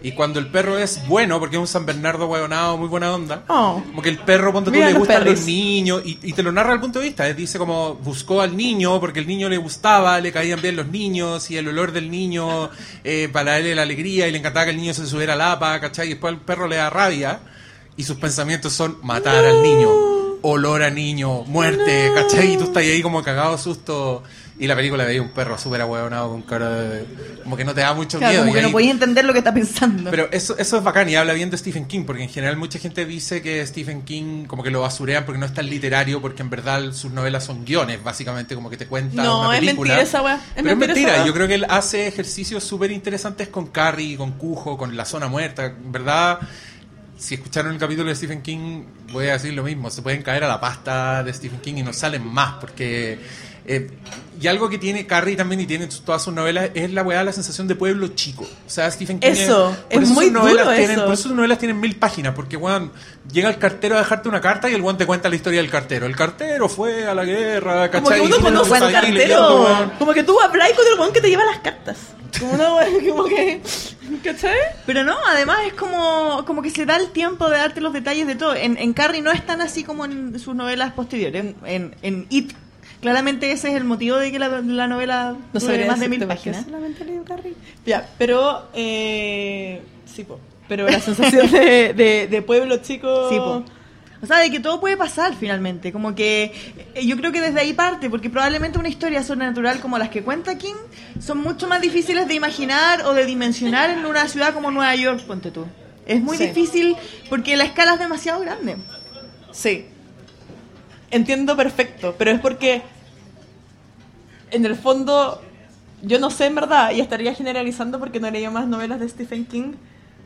Y 0.03 0.11
cuando 0.11 0.37
el 0.37 0.45
perro 0.51 0.77
es 0.77 1.07
bueno, 1.07 1.39
porque 1.39 1.55
es 1.55 1.59
un 1.59 1.65
San 1.67 1.87
Bernardo 1.87 2.27
huevonado, 2.27 2.77
muy 2.77 2.87
buena 2.87 3.11
onda, 3.11 3.43
Oh. 3.47 3.81
como 3.87 4.03
que 4.03 4.09
el 4.09 4.19
perro, 4.19 4.53
ponte 4.53 4.69
tú, 4.69 4.75
Mira 4.75 4.85
le 4.85 4.91
los 4.91 4.99
gustan 4.99 5.25
los 5.25 5.43
niños, 5.47 6.03
y, 6.05 6.19
y 6.21 6.33
te 6.33 6.43
lo 6.43 6.51
narra 6.51 6.73
al 6.73 6.79
punto 6.79 6.99
de 6.99 7.05
vista. 7.05 7.27
eh, 7.27 7.33
Dice 7.33 7.57
como, 7.57 7.95
buscó 7.95 8.41
al 8.41 8.55
niño 8.55 8.99
porque 8.99 9.19
el 9.21 9.25
niño 9.25 9.49
le 9.49 9.57
gustaba, 9.57 10.19
le 10.21 10.31
caían 10.31 10.61
bien 10.61 10.75
los 10.75 10.85
niños, 10.85 11.49
y 11.49 11.57
el 11.57 11.67
olor 11.67 11.91
del 11.91 12.11
niño, 12.11 12.69
eh, 13.03 13.27
para 13.33 13.57
él 13.57 13.65
era 13.65 13.81
alegría, 13.81 14.27
y 14.27 14.31
le 14.31 14.37
encantaba 14.37 14.65
que 14.65 14.71
el 14.71 14.77
niño 14.77 14.93
se 14.93 15.07
subiera 15.07 15.33
a 15.33 15.35
la 15.37 15.47
lapa, 15.49 15.79
¿cachai? 15.81 16.05
Y 16.05 16.09
después 16.11 16.31
al 16.35 16.41
perro 16.41 16.67
le 16.67 16.75
da 16.75 16.91
rabia, 16.91 17.39
y 17.97 18.03
sus 18.03 18.17
pensamientos 18.17 18.73
son 18.73 18.97
matar 19.03 19.45
al 19.45 19.61
niño, 19.63 19.89
olor 20.41 20.83
a 20.83 20.89
niño, 20.89 21.43
muerte, 21.43 22.11
¿cachai? 22.13 22.53
Y 22.53 22.57
tú 22.57 22.65
estás 22.65 22.83
ahí 22.83 23.01
como 23.01 23.23
cagado 23.23 23.57
susto. 23.57 24.23
Y 24.57 24.67
la 24.67 24.75
película 24.77 25.03
veía 25.03 25.21
un 25.21 25.31
perro 25.31 25.57
súper 25.57 25.81
ahueonado 25.81 26.29
con 26.29 26.41
cara 26.43 26.69
de... 26.69 27.05
Como 27.43 27.57
que 27.57 27.65
no 27.65 27.73
te 27.73 27.81
da 27.81 27.93
mucho 27.93 28.19
Claro, 28.19 28.31
miedo. 28.31 28.43
como 28.45 28.51
y 28.51 28.55
que 28.55 28.61
no 28.61 28.67
ahí- 28.67 28.71
podía 28.73 28.91
entender 28.91 29.25
lo 29.25 29.33
que 29.33 29.39
está 29.39 29.53
pensando. 29.53 30.09
pero 30.09 30.29
eso, 30.31 30.57
eso 30.57 30.77
es 30.77 30.83
bacán 30.83 31.09
y 31.09 31.15
habla 31.17 31.33
bien 31.33 31.49
de 31.49 31.57
Stephen 31.57 31.85
King, 31.87 32.05
porque 32.05 32.23
en 32.23 32.29
general 32.29 32.55
mucha 32.55 32.79
gente 32.79 33.05
dice 33.05 33.41
que 33.41 33.67
Stephen 33.67 34.03
King 34.03 34.45
como 34.45 34.63
que 34.63 34.71
lo 34.71 34.79
basurean 34.79 35.25
porque 35.25 35.39
no 35.39 35.45
es 35.45 35.53
tan 35.53 35.69
literario, 35.69 36.21
porque 36.21 36.41
en 36.41 36.49
verdad 36.49 36.93
sus 36.93 37.11
novelas 37.11 37.43
son 37.43 37.65
guiones, 37.65 38.01
básicamente, 38.01 38.55
como 38.55 38.69
que 38.69 38.77
te 38.77 38.87
cuenta 38.87 39.23
No, 39.23 39.41
una 39.49 39.55
es 39.55 39.59
película. 39.59 39.95
mentira 39.95 40.07
esa 40.07 40.21
weá, 40.21 40.35
es 40.35 40.41
Pero 40.55 40.69
es 40.69 40.77
mentira 40.77 40.93
esa 40.93 41.01
mentira, 41.01 41.25
yo 41.27 41.33
creo 41.33 41.47
que 41.49 41.55
él 41.55 41.65
hace 41.67 42.07
ejercicios 42.07 42.63
súper 42.63 42.91
interesantes 42.91 43.49
con 43.49 43.67
Carrie, 43.67 44.15
con 44.15 44.31
Cujo, 44.37 44.77
con 44.77 44.95
La 44.95 45.03
Zona 45.03 45.27
Muerta, 45.27 45.65
en 45.65 45.91
verdad... 45.91 46.39
Si 47.17 47.35
escucharon 47.35 47.73
el 47.73 47.79
capítulo 47.79 48.09
de 48.09 48.15
Stephen 48.15 48.41
King, 48.41 48.83
voy 49.11 49.27
a 49.27 49.33
decir 49.33 49.53
lo 49.53 49.63
mismo, 49.63 49.89
se 49.89 50.01
pueden 50.01 50.21
caer 50.21 50.43
a 50.43 50.47
la 50.47 50.59
pasta 50.59 51.23
de 51.23 51.33
Stephen 51.33 51.59
King 51.61 51.75
y 51.77 51.83
no 51.83 51.93
salen 51.93 52.25
más, 52.25 52.55
porque... 52.59 53.19
eh, 53.67 53.89
y 54.39 54.47
algo 54.47 54.67
que 54.69 54.77
tiene 54.77 55.07
Carrie 55.07 55.35
también 55.37 55.61
y 55.61 55.65
tiene 55.65 55.85
en 55.85 55.89
todas 56.03 56.21
sus 56.21 56.33
novelas 56.33 56.69
es 56.73 56.91
la 56.91 57.03
weá, 57.03 57.23
la 57.23 57.31
sensación 57.31 57.67
de 57.69 57.75
pueblo 57.75 58.09
chico. 58.09 58.43
O 58.43 58.69
sea, 58.69 58.91
Stephen 58.91 59.19
King... 59.19 59.29
Eso, 59.31 59.75
por 59.89 60.01
es 60.03 60.09
sus 60.09 60.15
muy 60.17 60.29
novelas 60.29 60.65
duro 60.65 60.75
tienen- 60.77 60.91
eso. 60.97 61.05
Por 61.05 61.13
eso 61.13 61.23
sus 61.23 61.31
novelas 61.31 61.57
tienen 61.57 61.79
mil 61.79 61.95
páginas, 61.95 62.33
porque 62.35 62.57
weón, 62.57 62.91
llega 63.31 63.47
el 63.49 63.57
cartero 63.57 63.95
a 63.95 63.99
dejarte 63.99 64.27
una 64.27 64.41
carta 64.41 64.69
y 64.69 64.73
el 64.73 64.81
weón 64.81 64.97
te 64.97 65.05
cuenta 65.05 65.29
la 65.29 65.35
historia 65.35 65.61
del 65.61 65.71
cartero. 65.71 66.05
El 66.05 66.15
cartero 66.17 66.67
fue 66.67 67.05
a 67.07 67.15
la 67.15 67.23
guerra, 67.23 67.89
Como 67.89 68.03
¿cachai? 68.09 68.19
que 68.21 68.25
uno 68.27 68.39
conoce 68.41 68.75
al 68.75 68.91
leyendo, 69.13 69.63
cartero. 69.63 69.91
Como 69.99 70.13
que 70.13 70.23
tú 70.23 70.39
hablas 70.41 70.69
con 70.73 70.85
el 70.93 70.99
weón 70.99 71.13
que 71.13 71.21
te 71.21 71.29
lleva 71.29 71.45
las 71.45 71.59
cartas. 71.59 71.97
Como 72.37 72.51
una 72.53 72.65
como 73.09 73.23
que. 73.25 73.61
¿Cachai? 74.23 74.57
Pero 74.85 75.03
no, 75.05 75.15
además 75.27 75.59
es 75.67 75.73
como, 75.73 76.43
como 76.45 76.61
que 76.61 76.69
se 76.69 76.85
da 76.85 76.97
el 76.97 77.11
tiempo 77.11 77.49
de 77.49 77.57
darte 77.57 77.79
los 77.79 77.93
detalles 77.93 78.27
de 78.27 78.35
todo. 78.35 78.53
En, 78.53 78.77
en 78.77 78.93
Carrie 78.93 79.21
no 79.21 79.31
es 79.31 79.45
tan 79.45 79.61
así 79.61 79.83
como 79.85 80.03
en 80.03 80.37
sus 80.39 80.53
novelas 80.55 80.91
posteriores. 80.93 81.43
En, 81.45 81.55
en, 81.65 81.95
en 82.01 82.27
It, 82.29 82.51
claramente 83.05 83.51
ese 83.51 83.69
es 83.69 83.75
el 83.75 83.83
motivo 83.83 84.17
de 84.17 84.31
que 84.31 84.39
la, 84.39 84.49
la 84.61 84.87
novela 84.87 85.35
No 85.53 85.59
dure 85.59 85.85
más 85.85 85.99
de 85.99 86.09
mil 86.09 86.25
páginas. 86.25 86.63
solamente 86.65 87.05
leo 87.05 87.23
Carrie. 87.23 87.53
Ya, 87.85 88.09
pero. 88.17 88.67
Eh, 88.73 89.81
sí, 90.05 90.23
po. 90.23 90.39
Pero 90.67 90.89
la 90.89 90.99
sensación 90.99 91.51
de, 91.51 91.93
de, 91.93 92.27
de 92.27 92.41
pueblo 92.41 92.77
chico. 92.77 93.29
Sí, 93.29 93.37
po. 93.37 93.63
O 94.21 94.25
sea, 94.25 94.39
de 94.39 94.49
que 94.49 94.59
todo 94.59 94.79
puede 94.79 94.97
pasar 94.97 95.35
finalmente. 95.35 95.91
Como 95.91 96.15
que 96.15 96.51
eh, 96.95 97.05
yo 97.05 97.15
creo 97.17 97.31
que 97.31 97.41
desde 97.41 97.59
ahí 97.59 97.73
parte, 97.73 98.09
porque 98.09 98.31
probablemente 98.31 98.79
una 98.79 98.89
historia 98.89 99.21
sobrenatural 99.23 99.79
como 99.79 99.99
las 99.99 100.09
que 100.09 100.23
cuenta 100.23 100.57
King 100.57 100.73
son 101.19 101.37
mucho 101.39 101.67
más 101.67 101.79
difíciles 101.81 102.27
de 102.27 102.33
imaginar 102.33 103.03
o 103.05 103.13
de 103.13 103.25
dimensionar 103.25 103.91
en 103.91 104.03
una 104.05 104.27
ciudad 104.27 104.53
como 104.53 104.71
Nueva 104.71 104.95
York, 104.95 105.21
ponte 105.27 105.51
tú. 105.51 105.65
Es 106.07 106.21
muy 106.21 106.37
Sí. 106.37 106.47
difícil 106.47 106.95
porque 107.29 107.55
la 107.55 107.65
escala 107.65 107.93
es 107.93 107.99
demasiado 107.99 108.39
grande. 108.39 108.77
Sí. 109.51 109.85
Entiendo 111.11 111.55
perfecto, 111.55 112.15
pero 112.17 112.31
es 112.31 112.39
porque 112.39 112.81
en 114.51 114.65
el 114.65 114.75
fondo 114.75 115.41
yo 116.01 116.19
no 116.19 116.29
sé 116.29 116.45
en 116.45 116.55
verdad 116.55 116.91
y 116.91 117.01
estaría 117.01 117.33
generalizando 117.33 117.99
porque 117.99 118.19
no 118.19 118.27
he 118.27 118.31
leído 118.31 118.51
más 118.51 118.67
novelas 118.67 118.99
de 118.99 119.09
Stephen 119.09 119.45
King, 119.45 119.73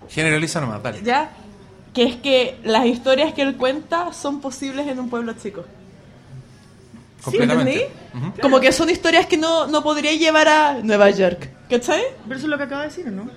Generaliza 0.09 0.59
nomás, 0.61 0.81
dale. 0.81 1.01
ya 1.03 1.29
que 1.93 2.03
es 2.03 2.15
que 2.17 2.59
las 2.63 2.85
historias 2.85 3.33
que 3.33 3.41
él 3.41 3.55
cuenta 3.55 4.13
son 4.13 4.41
posibles 4.41 4.87
en 4.87 4.99
un 4.99 5.09
pueblo 5.09 5.33
chico. 5.33 5.65
¿Sí, 7.29 7.37
entendí? 7.37 7.81
Como 8.41 8.59
que 8.59 8.71
son 8.71 8.89
historias 8.89 9.25
que 9.25 9.37
no, 9.37 9.67
no 9.67 9.83
podría 9.83 10.13
llevar 10.13 10.47
a 10.47 10.73
Nueva 10.81 11.09
York. 11.09 11.49
¿Cachai? 11.69 12.01
Pero 12.23 12.35
eso 12.35 12.47
es 12.47 12.49
lo 12.49 12.57
que 12.57 12.63
acaba 12.63 12.81
de 12.81 12.87
decir, 12.87 13.07
¿o 13.07 13.11
no? 13.11 13.29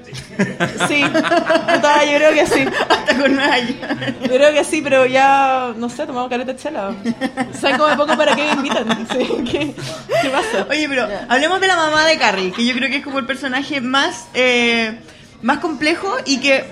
Sí. 0.88 1.04
Puta, 1.04 2.04
yo 2.04 2.16
creo 2.16 2.32
que 2.32 2.46
sí. 2.46 2.64
Hasta 2.88 3.18
con. 3.18 3.36
Yo 3.36 4.28
creo 4.28 4.52
que 4.54 4.64
sí, 4.64 4.80
pero 4.82 5.04
ya, 5.04 5.74
no 5.76 5.90
sé, 5.90 6.06
tomamos 6.06 6.30
caleta 6.30 6.54
de 6.54 6.58
chela. 6.58 6.94
¿Saben 7.52 7.76
cómo 7.76 7.90
me 7.90 7.96
pongo 7.96 8.16
para 8.16 8.34
qué 8.34 8.44
me 8.44 8.52
invitan? 8.52 9.06
Sí, 9.12 9.28
¿Qué, 9.50 9.74
qué 10.22 10.28
pasa? 10.30 10.66
Oye, 10.70 10.88
pero 10.88 11.06
hablemos 11.28 11.60
de 11.60 11.66
la 11.66 11.76
mamá 11.76 12.06
de 12.06 12.16
Carrie, 12.16 12.52
que 12.52 12.64
yo 12.64 12.74
creo 12.74 12.88
que 12.88 12.96
es 12.96 13.04
como 13.04 13.18
el 13.18 13.26
personaje 13.26 13.82
más, 13.82 14.28
eh, 14.32 14.98
más 15.42 15.58
complejo 15.58 16.16
y 16.24 16.40
que, 16.40 16.64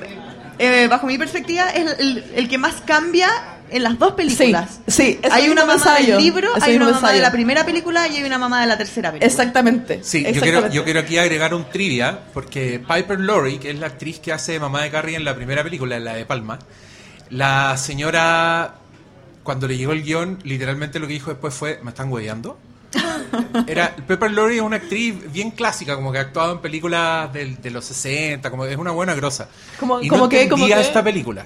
eh, 0.58 0.88
bajo 0.88 1.06
mi 1.06 1.18
perspectiva, 1.18 1.68
es 1.70 1.98
el, 1.98 2.24
el 2.36 2.48
que 2.48 2.56
más 2.56 2.80
cambia 2.86 3.28
en 3.72 3.82
las 3.82 3.98
dos 3.98 4.12
películas. 4.14 4.80
Sí, 4.86 5.18
hay 5.30 5.48
una 5.48 5.64
mamá 5.64 5.94
del 5.98 6.16
libro, 6.18 6.54
eso 6.56 6.64
hay 6.64 6.76
una 6.76 6.86
mamá 6.90 7.12
de 7.12 7.20
la 7.20 7.32
primera 7.32 7.64
película 7.64 8.08
y 8.08 8.16
hay 8.16 8.24
una 8.24 8.38
mamá 8.38 8.60
de 8.60 8.66
la 8.66 8.76
tercera 8.78 9.10
película. 9.10 9.26
Exactamente. 9.26 10.00
Sí, 10.02 10.24
yo 10.32 10.40
quiero, 10.40 10.68
yo 10.68 10.84
quiero 10.84 11.00
aquí 11.00 11.18
agregar 11.18 11.54
un 11.54 11.64
trivia, 11.70 12.18
porque 12.34 12.78
Piper 12.86 13.20
Laurie, 13.20 13.58
que 13.58 13.70
es 13.70 13.78
la 13.78 13.86
actriz 13.88 14.18
que 14.18 14.32
hace 14.32 14.52
de 14.52 14.60
mamá 14.60 14.82
de 14.82 14.90
Carrie 14.90 15.16
en 15.16 15.24
la 15.24 15.34
primera 15.34 15.62
película, 15.62 15.96
en 15.96 16.04
la 16.04 16.14
de 16.14 16.26
Palma, 16.26 16.58
la 17.30 17.76
señora, 17.76 18.74
cuando 19.42 19.68
le 19.68 19.76
llegó 19.76 19.92
el 19.92 20.02
guion, 20.02 20.38
literalmente 20.44 20.98
lo 20.98 21.06
que 21.06 21.12
dijo 21.14 21.30
después 21.30 21.54
fue, 21.54 21.80
¿me 21.82 21.90
están 21.90 22.10
hueveando? 22.10 22.58
Era, 23.68 23.94
Piper 23.94 24.32
Laurie 24.32 24.56
es 24.56 24.62
una 24.62 24.76
actriz 24.76 25.14
bien 25.32 25.52
clásica, 25.52 25.94
como 25.94 26.10
que 26.10 26.18
ha 26.18 26.22
actuado 26.22 26.52
en 26.54 26.58
películas 26.58 27.32
del- 27.32 27.60
de 27.62 27.70
los 27.70 27.84
60, 27.84 28.50
como 28.50 28.64
es 28.64 28.76
una 28.76 28.90
buena 28.90 29.14
grosa. 29.14 29.48
Como- 29.78 30.00
y 30.02 30.08
como 30.08 30.24
no 30.24 30.28
que- 30.28 30.48
como 30.48 30.66
que- 30.66 30.80
esta 30.80 31.02
película. 31.04 31.44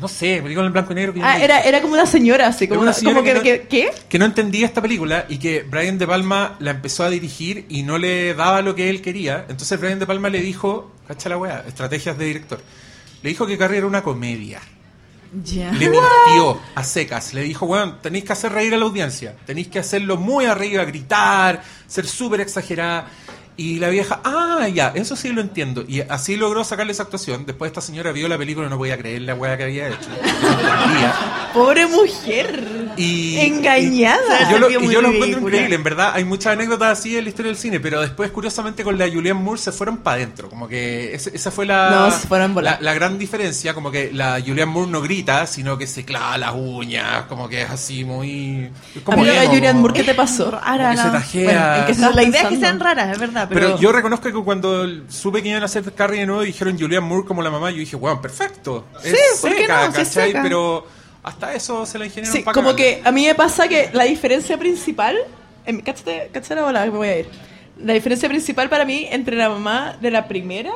No 0.00 0.08
sé, 0.08 0.40
película 0.42 0.66
en 0.66 0.72
blanco 0.72 0.92
y 0.92 0.96
negro. 0.96 1.14
que 1.14 1.22
Ah, 1.22 1.38
era, 1.42 1.60
era 1.60 1.80
como 1.80 1.94
una 1.94 2.04
señora, 2.06 2.48
así, 2.48 2.68
como, 2.68 2.80
una 2.82 2.90
una, 2.90 2.92
señora 2.98 3.16
como 3.20 3.24
que, 3.24 3.32
que 3.32 3.38
no- 3.38 3.42
que- 3.42 3.68
¿qué? 3.68 3.90
que 4.08 4.18
no 4.18 4.24
entendía 4.26 4.66
esta 4.66 4.82
película 4.82 5.24
y 5.28 5.38
que 5.38 5.62
Brian 5.62 5.96
De 5.98 6.06
Palma 6.06 6.56
la 6.58 6.72
empezó 6.72 7.04
a 7.04 7.10
dirigir 7.10 7.64
y 7.70 7.82
no 7.82 7.96
le 7.96 8.34
daba 8.34 8.60
lo 8.62 8.74
que 8.74 8.90
él 8.90 9.00
quería. 9.00 9.46
Entonces 9.48 9.80
Brian 9.80 9.98
De 9.98 10.06
Palma 10.06 10.28
le 10.28 10.40
dijo, 10.40 10.92
cacha 11.08 11.28
la 11.30 11.38
wea, 11.38 11.64
estrategias 11.66 12.18
de 12.18 12.24
director. 12.26 12.60
Le 13.22 13.30
dijo 13.30 13.46
que 13.46 13.56
Carrie 13.56 13.78
era 13.78 13.86
una 13.86 14.02
comedia. 14.02 14.60
Ya. 15.42 15.72
Le 15.72 15.90
mintió 15.90 16.60
a 16.74 16.84
secas. 16.84 17.34
Le 17.34 17.42
dijo, 17.42 17.66
bueno, 17.66 17.96
tenéis 18.00 18.24
que 18.24 18.32
hacer 18.32 18.52
reír 18.52 18.72
a 18.74 18.76
la 18.78 18.84
audiencia. 18.84 19.34
Tenéis 19.44 19.68
que 19.68 19.78
hacerlo 19.78 20.16
muy 20.16 20.44
arriba, 20.46 20.84
gritar, 20.84 21.62
ser 21.86 22.06
súper 22.06 22.40
exagerada. 22.42 23.06
Y 23.58 23.78
la 23.78 23.88
vieja, 23.88 24.20
ah, 24.22 24.68
ya, 24.68 24.92
eso 24.94 25.16
sí 25.16 25.30
lo 25.30 25.40
entiendo. 25.40 25.82
Y 25.88 26.00
así 26.02 26.36
logró 26.36 26.62
sacarle 26.62 26.92
esa 26.92 27.04
actuación. 27.04 27.46
Después 27.46 27.70
esta 27.70 27.80
señora 27.80 28.12
vio 28.12 28.28
la 28.28 28.36
película 28.36 28.66
y 28.66 28.70
no 28.70 28.76
podía 28.76 28.98
creer 28.98 29.22
la 29.22 29.34
wea 29.34 29.56
que 29.56 29.62
había 29.64 29.88
hecho. 29.88 30.08
Pobre 31.54 31.86
mujer. 31.86 32.92
Y, 32.98 33.38
Engañada. 33.38 34.42
y 34.48 34.52
yo 34.52 34.58
lo, 34.58 34.66
Sentido 34.68 34.80
y 34.80 34.84
muy 34.84 34.94
yo 34.94 35.00
lo 35.02 35.10
encuentro 35.10 35.40
increíble, 35.40 35.74
en 35.74 35.82
verdad. 35.82 36.12
Hay 36.14 36.24
muchas 36.24 36.52
anécdotas 36.52 36.98
así 36.98 37.16
en 37.16 37.24
la 37.24 37.30
historia 37.30 37.50
del 37.50 37.58
cine, 37.58 37.80
pero 37.80 38.00
después, 38.02 38.30
curiosamente, 38.30 38.84
con 38.84 38.98
la 38.98 39.06
Julianne 39.08 39.40
Moore 39.40 39.60
se 39.60 39.72
fueron 39.72 39.98
para 39.98 40.16
adentro. 40.16 40.48
Como 40.50 40.68
que 40.68 41.14
ese- 41.14 41.34
esa 41.34 41.50
fue 41.50 41.64
la, 41.66 41.90
No, 41.90 42.10
se 42.10 42.26
fueron 42.28 42.54
la, 42.62 42.78
la 42.80 42.92
gran 42.94 43.18
diferencia. 43.18 43.72
Como 43.74 43.90
que 43.90 44.10
la 44.12 44.38
Julianne 44.40 44.66
Moore 44.72 44.90
no 44.90 45.00
grita, 45.00 45.46
sino 45.46 45.78
que 45.78 45.86
se 45.86 46.04
clava 46.04 46.36
las 46.36 46.52
uñas. 46.54 47.22
Como 47.28 47.48
que 47.48 47.62
es 47.62 47.70
así 47.70 48.04
muy. 48.04 48.70
como 49.04 49.24
emo, 49.24 49.50
Julianne 49.50 49.80
Moore, 49.80 49.94
¿qué 49.94 50.04
te 50.04 50.14
pasó? 50.14 50.50
Rara, 50.50 50.90
que 50.90 50.96
se 50.98 51.04
no. 51.06 51.12
tajea. 51.12 51.44
Bueno, 51.44 51.74
¿en 51.76 51.80
qué 51.86 51.86
No, 51.86 51.92
estabas 51.92 52.16
la 52.16 52.22
idea 52.22 52.42
es 52.42 52.48
que 52.48 52.56
sean 52.58 52.80
raras, 52.80 53.12
es 53.12 53.18
verdad, 53.18 53.45
pero, 53.48 53.60
Pero 53.60 53.78
yo 53.78 53.92
reconozco 53.92 54.32
que 54.32 54.44
cuando 54.44 54.86
supe 55.08 55.42
que 55.42 55.48
iban 55.48 55.62
a 55.62 55.66
hacer 55.66 55.92
Carrie 55.92 56.20
de 56.20 56.26
nuevo 56.26 56.42
y 56.42 56.46
dijeron 56.46 56.78
Julianne 56.78 57.06
Moore 57.06 57.26
como 57.26 57.42
la 57.42 57.50
mamá, 57.50 57.70
yo 57.70 57.78
dije, 57.78 57.96
wow, 57.96 58.20
perfecto. 58.20 58.86
Es 59.02 59.10
Sí. 59.10 59.16
Sí 59.40 59.48
es 59.48 59.66
¿cachai? 59.66 60.04
seca. 60.06 60.42
Pero 60.42 60.86
hasta 61.22 61.54
eso 61.54 61.84
se 61.86 61.98
la 61.98 62.06
ingeniaron 62.06 62.36
Sí, 62.36 62.42
para 62.42 62.54
como 62.54 62.74
que 62.76 63.02
a 63.04 63.10
mí 63.12 63.26
me 63.26 63.34
pasa 63.34 63.68
que 63.68 63.90
la 63.92 64.04
diferencia 64.04 64.56
principal 64.58 65.16
en 65.66 65.80
cáchate, 65.80 66.30
cáchate 66.32 66.54
la 66.54 66.84
me 66.84 66.90
voy 66.90 67.08
a 67.08 67.18
ir. 67.18 67.28
La 67.78 67.92
diferencia 67.92 68.28
principal 68.28 68.68
para 68.68 68.84
mí 68.84 69.06
entre 69.10 69.36
la 69.36 69.48
mamá 69.48 69.96
de 70.00 70.10
la 70.10 70.28
primera 70.28 70.70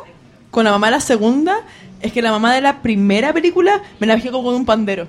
con 0.51 0.64
la 0.64 0.73
mamá 0.73 0.89
de 0.89 0.93
la 0.93 1.01
segunda 1.01 1.61
es 2.03 2.12
que 2.12 2.23
la 2.23 2.33
mamá 2.33 2.55
de 2.55 2.61
la 2.61 2.83
primera 2.83 3.33
película 3.33 3.83
me 4.01 4.07
la 4.07 4.16
dejé 4.16 4.31
como 4.31 4.45
con 4.45 4.55
un 4.55 4.66
pandero. 4.66 5.07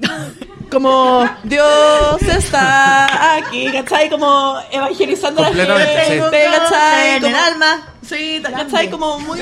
Como 0.70 1.28
Dios 1.42 2.22
está 2.22 3.36
aquí, 3.36 3.72
¿cachai? 3.72 4.08
Como 4.08 4.56
evangelizando 4.70 5.42
a 5.42 5.50
la 5.50 5.78
gente, 5.80 6.04
sí. 6.06 6.20
¿cachai? 6.30 7.16
En 7.16 7.24
el 7.24 7.34
alma. 7.34 7.88
Sí, 8.06 8.40
¿cachai? 8.42 8.88
Como 8.88 9.18
muy 9.18 9.40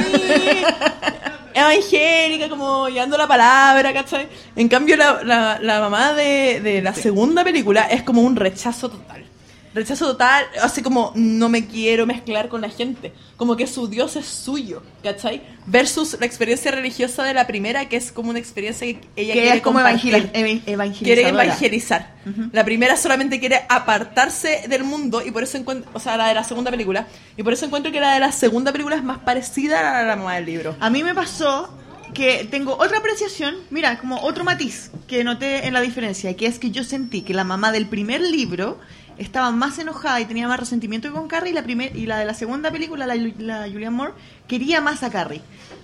evangélica, 1.53 2.49
como 2.49 2.89
llevando 2.89 3.19
la 3.19 3.27
palabra, 3.27 3.93
¿cachai? 3.93 4.27
En 4.57 4.69
cambio, 4.69 4.97
la, 4.97 5.23
la, 5.23 5.59
la 5.61 5.81
mamá 5.81 6.15
de, 6.15 6.61
de 6.63 6.81
la 6.81 6.95
segunda 6.95 7.45
película 7.45 7.83
es 7.83 8.03
como 8.03 8.23
un 8.23 8.35
rechazo 8.35 8.89
total. 8.89 9.28
Rechazo 9.75 10.07
total, 10.07 10.47
así 10.63 10.83
como 10.83 11.13
no 11.15 11.49
me 11.49 11.67
quiero 11.67 12.07
mezclar 12.07 12.49
con 12.49 12.61
la 12.61 12.69
gente. 12.71 13.13
Como 13.37 13.57
que 13.57 13.67
su 13.67 13.87
Dios 13.89 14.17
es 14.17 14.27
suyo, 14.27 14.83
¿cachai? 15.03 15.43
Versus 15.67 16.17
la 16.19 16.27
experiencia 16.27 16.71
religiosa 16.71 17.23
de 17.25 17.35
la 17.35 17.47
primera, 17.47 17.89
que 17.89 17.97
es 17.97 18.11
como 18.11 18.31
una 18.31 18.39
experiencia 18.39 18.87
que 18.87 19.01
ella 19.17 19.35
Que 19.35 19.41
quiere 19.43 19.57
es 19.59 19.63
como 19.63 19.79
compartir 19.81 20.15
evangel- 20.15 20.31
evan- 20.33 20.63
evangelizadora. 20.67 20.95
quiere 21.05 21.29
evangelizar. 21.29 22.15
La 22.53 22.65
primera 22.65 22.97
solamente 22.97 23.39
quiere 23.41 23.61
apartarse 23.69 24.65
del 24.69 24.85
mundo 24.85 25.23
y 25.25 25.31
por 25.31 25.43
eso 25.43 25.57
encuentro, 25.59 25.91
o 25.95 26.01
sea, 26.01 26.17
la 26.17 26.29
de 26.29 26.35
la 26.35 26.45
segunda 26.45 26.71
película, 26.71 27.07
y 27.37 27.43
por 27.43 27.53
eso 27.53 27.65
encuentro 27.67 27.91
que 27.93 28.01
la 28.01 28.15
de 28.15 28.21
la 28.21 28.33
segunda 28.33 28.73
película 28.73 28.97
es 28.97 29.03
más 29.05 29.19
parecida 29.19 30.01
a 30.01 30.03
la 30.05 30.17
mamá 30.17 30.35
del 30.37 30.47
libro. 30.47 30.77
A 30.81 30.91
mí 30.91 31.03
me 31.03 31.15
pasó 31.15 31.73
que 32.15 32.49
tengo 32.51 32.73
otra 32.79 32.99
apreciación, 32.99 33.55
mira, 33.71 33.99
como 33.99 34.21
otro 34.23 34.43
matiz 34.43 34.91
que 35.07 35.23
noté 35.25 35.67
en 35.67 35.75
la 35.75 35.81
diferencia, 35.81 36.35
que 36.37 36.47
es 36.47 36.59
que 36.59 36.71
yo 36.71 36.83
sentí 36.83 37.23
que 37.23 37.35
la 37.35 37.45
mamá 37.45 37.71
del 37.71 37.87
primer 37.87 38.21
libro 38.21 38.79
estaba 39.19 39.51
más 39.51 39.79
enojada 39.79 40.21
y 40.21 40.25
tenía 40.25 40.49
más 40.49 40.59
resentimiento 40.61 41.13
con 41.13 41.29
Carrie 41.29 41.51
y 41.51 41.55
la, 41.55 41.63
primer, 41.63 41.95
y 41.97 42.07
la 42.07 42.19
de 42.19 42.25
la 42.25 42.35
segunda 42.35 42.71
película, 42.71 43.07
la, 43.07 43.15
la 43.17 43.63
Julianne 43.71 43.91
Moore, 43.97 44.13
quería 44.47 44.81
más 44.81 45.03
a 45.03 45.11
Carrie. 45.11 45.41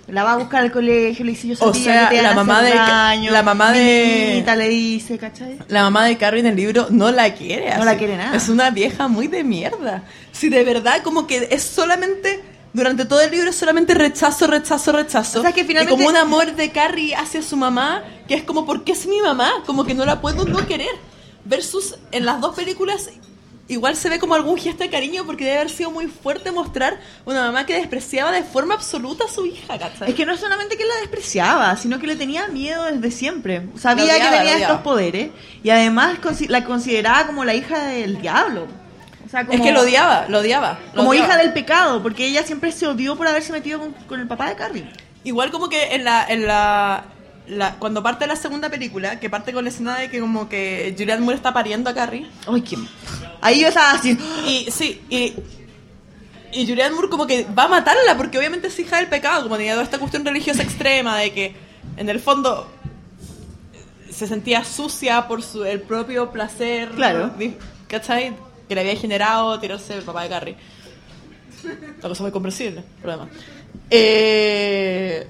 La 0.07 0.23
va 0.23 0.33
a 0.33 0.37
buscar 0.37 0.61
al 0.61 0.71
colegio, 0.71 1.25
le 1.25 1.31
dice 1.31 1.47
yo 1.47 1.53
O 1.55 1.73
sabía 1.73 1.83
sea, 1.83 2.09
que 2.09 2.17
te 2.17 2.21
la 2.21 2.33
mamá 2.33 2.61
de- 2.61 2.73
daño, 2.75 3.31
la 3.31 3.41
mamá 3.43 3.71
de- 3.71 4.43
le 4.55 4.69
dice, 4.69 5.17
¿cachai? 5.17 5.57
La 5.67 5.81
mamá 5.83 6.05
de 6.05 6.15
Carrie 6.17 6.41
en 6.41 6.45
el 6.47 6.55
libro 6.55 6.87
no 6.91 7.11
la 7.11 7.33
quiere. 7.33 7.65
No 7.69 7.75
así. 7.77 7.85
la 7.85 7.97
quiere 7.97 8.17
nada. 8.17 8.37
Es 8.37 8.47
una 8.49 8.69
vieja 8.69 9.07
muy 9.07 9.27
de 9.27 9.43
mierda. 9.43 10.03
Si 10.31 10.49
de 10.49 10.63
verdad 10.63 11.01
como 11.03 11.25
que 11.27 11.47
es 11.51 11.63
solamente 11.63 12.41
durante 12.73 13.05
todo 13.05 13.21
el 13.21 13.31
libro 13.31 13.49
es 13.49 13.55
solamente 13.55 13.93
rechazo, 13.93 14.47
rechazo, 14.47 14.91
rechazo. 14.91 15.39
O 15.39 15.41
sea, 15.41 15.53
que 15.53 15.61
Y 15.61 15.63
finalmente- 15.63 15.95
como 15.97 16.07
un 16.09 16.17
amor 16.17 16.53
de 16.55 16.71
Carrie 16.71 17.15
hacia 17.15 17.41
su 17.41 17.55
mamá, 17.57 18.03
que 18.27 18.35
es 18.35 18.43
como 18.43 18.65
porque 18.65 18.91
es 18.91 19.07
mi 19.07 19.19
mamá, 19.21 19.51
como 19.65 19.85
que 19.85 19.93
no 19.93 20.05
la 20.05 20.21
puedo 20.21 20.45
no 20.45 20.67
querer. 20.67 20.89
Versus 21.45 21.95
en 22.11 22.25
las 22.25 22.41
dos 22.41 22.55
películas 22.55 23.09
igual 23.67 23.95
se 23.95 24.09
ve 24.09 24.19
como 24.19 24.35
algún 24.35 24.57
gesto 24.57 24.83
de 24.83 24.89
cariño 24.89 25.25
porque 25.25 25.45
debe 25.45 25.57
haber 25.57 25.69
sido 25.69 25.89
muy 25.91 26.07
fuerte 26.07 26.51
mostrar 26.51 26.99
una 27.25 27.41
mamá 27.45 27.65
que 27.65 27.73
despreciaba 27.73 28.31
de 28.31 28.43
forma 28.43 28.75
absoluta 28.75 29.25
a 29.25 29.27
su 29.27 29.45
hija, 29.45 29.77
¿cachai? 29.79 30.09
Es 30.09 30.15
que 30.15 30.25
no 30.25 30.37
solamente 30.37 30.77
que 30.77 30.85
la 30.85 30.95
despreciaba, 30.97 31.75
sino 31.77 31.99
que 31.99 32.07
le 32.07 32.15
tenía 32.15 32.47
miedo 32.47 32.83
desde 32.85 33.11
siempre. 33.11 33.67
Sabía 33.79 34.05
odiaba, 34.05 34.29
que 34.29 34.37
tenía 34.37 34.57
estos 34.57 34.81
poderes 34.81 35.31
y 35.63 35.69
además 35.69 36.17
la 36.47 36.63
consideraba 36.63 37.25
como 37.27 37.43
la 37.43 37.55
hija 37.55 37.85
del 37.85 38.21
diablo. 38.21 38.67
O 39.25 39.29
sea, 39.29 39.45
como, 39.45 39.57
es 39.57 39.61
que 39.61 39.71
lo 39.71 39.81
odiaba, 39.81 40.27
lo 40.29 40.39
odiaba. 40.39 40.79
lo 40.93 40.97
como 40.97 41.09
odiaba. 41.09 41.27
hija 41.27 41.37
del 41.37 41.53
pecado, 41.53 42.03
porque 42.03 42.27
ella 42.27 42.43
siempre 42.43 42.71
se 42.71 42.85
odió 42.85 43.15
por 43.15 43.27
haberse 43.27 43.51
metido 43.51 43.79
con, 43.79 43.91
con 43.93 44.19
el 44.19 44.27
papá 44.27 44.49
de 44.49 44.55
Carrie. 44.55 44.87
Igual 45.23 45.49
como 45.49 45.69
que 45.69 45.95
en 45.95 46.03
la, 46.03 46.23
en 46.27 46.45
la, 46.45 47.05
la- 47.47 47.75
cuando 47.75 48.01
parte 48.03 48.27
la 48.27 48.35
segunda 48.35 48.69
película, 48.69 49.19
que 49.19 49.29
parte 49.29 49.53
con 49.53 49.63
la 49.63 49.69
escena 49.69 49.97
de 49.97 50.09
que 50.09 50.19
como 50.19 50.47
que 50.49 50.93
Julianne 50.97 51.21
Moore 51.23 51.37
está 51.37 51.53
pariendo 51.53 51.89
a 51.89 51.93
Carrie. 51.93 52.27
Ay, 52.47 52.61
qué... 52.61 52.77
Ahí 53.41 53.61
yo 53.61 53.67
estaba 53.67 53.91
así. 53.91 54.17
Y 54.47 54.67
sí, 54.71 55.01
y, 55.09 55.33
y 56.53 56.67
Julianne 56.67 56.93
Moore 56.95 57.09
como 57.09 57.27
que 57.27 57.45
va 57.57 57.63
a 57.63 57.67
matarla 57.67 58.17
porque 58.17 58.37
obviamente 58.37 58.67
es 58.67 58.79
hija 58.79 58.97
del 58.97 59.07
pecado, 59.07 59.43
como 59.43 59.57
tenía 59.57 59.73
toda 59.73 59.83
esta 59.83 59.99
cuestión 59.99 60.25
religiosa 60.25 60.63
extrema 60.63 61.17
de 61.17 61.31
que 61.33 61.55
en 61.97 62.09
el 62.09 62.19
fondo 62.19 62.69
se 64.09 64.27
sentía 64.27 64.63
sucia 64.63 65.27
por 65.27 65.43
su, 65.43 65.65
el 65.65 65.81
propio 65.81 66.31
placer, 66.31 66.89
Claro. 66.91 67.31
¿cachai? 67.87 68.33
Que 68.67 68.73
le 68.75 68.81
había 68.81 68.95
generado 68.95 69.59
tirarse 69.59 69.93
el 69.95 70.03
papá 70.03 70.23
de 70.23 70.29
Carrie. 70.29 70.55
La 72.01 72.09
cosa 72.09 72.23
muy 72.23 72.31
comprensible, 72.31 72.83
problema. 73.01 73.27
Eh, 73.89 75.27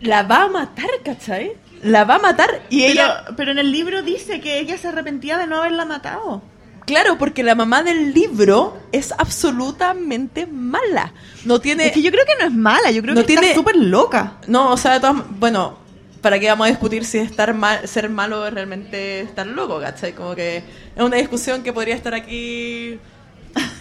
la 0.00 0.22
va 0.22 0.42
a 0.44 0.48
matar, 0.48 0.88
¿cachai? 1.04 1.52
La 1.82 2.04
va 2.04 2.16
a 2.16 2.18
matar 2.18 2.62
y 2.70 2.80
Pero, 2.80 2.92
ella... 2.92 3.24
pero 3.36 3.50
en 3.52 3.58
el 3.58 3.70
libro 3.72 4.02
dice 4.02 4.40
que 4.40 4.58
ella 4.58 4.76
se 4.78 4.88
arrepentía 4.88 5.38
de 5.38 5.46
no 5.46 5.56
haberla 5.58 5.84
matado. 5.84 6.42
Claro, 6.86 7.18
porque 7.18 7.42
la 7.42 7.54
mamá 7.54 7.82
del 7.82 8.14
libro 8.14 8.78
es 8.92 9.12
absolutamente 9.12 10.46
mala. 10.46 11.12
No 11.44 11.60
tiene... 11.60 11.86
Es 11.88 11.92
que 11.92 12.02
yo 12.02 12.10
creo 12.10 12.24
que 12.24 12.34
no 12.40 12.46
es 12.48 12.52
mala, 12.54 12.90
yo 12.90 13.02
creo 13.02 13.14
No 13.14 13.20
que 13.20 13.26
tiene- 13.26 13.48
está 13.48 13.58
súper 13.60 13.76
loca. 13.76 14.38
No, 14.46 14.70
o 14.72 14.76
sea, 14.76 14.94
de 14.94 15.00
todas... 15.00 15.16
Bueno, 15.38 15.78
¿para 16.22 16.40
qué 16.40 16.48
vamos 16.48 16.66
a 16.66 16.70
discutir 16.70 17.04
si 17.04 17.18
estar 17.18 17.52
mal, 17.54 17.86
ser 17.86 18.08
malo 18.08 18.46
es 18.46 18.54
realmente 18.54 19.20
estar 19.20 19.46
loco, 19.46 19.78
¿cachai? 19.80 20.14
Como 20.14 20.34
que 20.34 20.56
es 20.96 21.02
una 21.02 21.16
discusión 21.16 21.62
que 21.62 21.72
podría 21.74 21.94
estar 21.94 22.14
aquí 22.14 22.98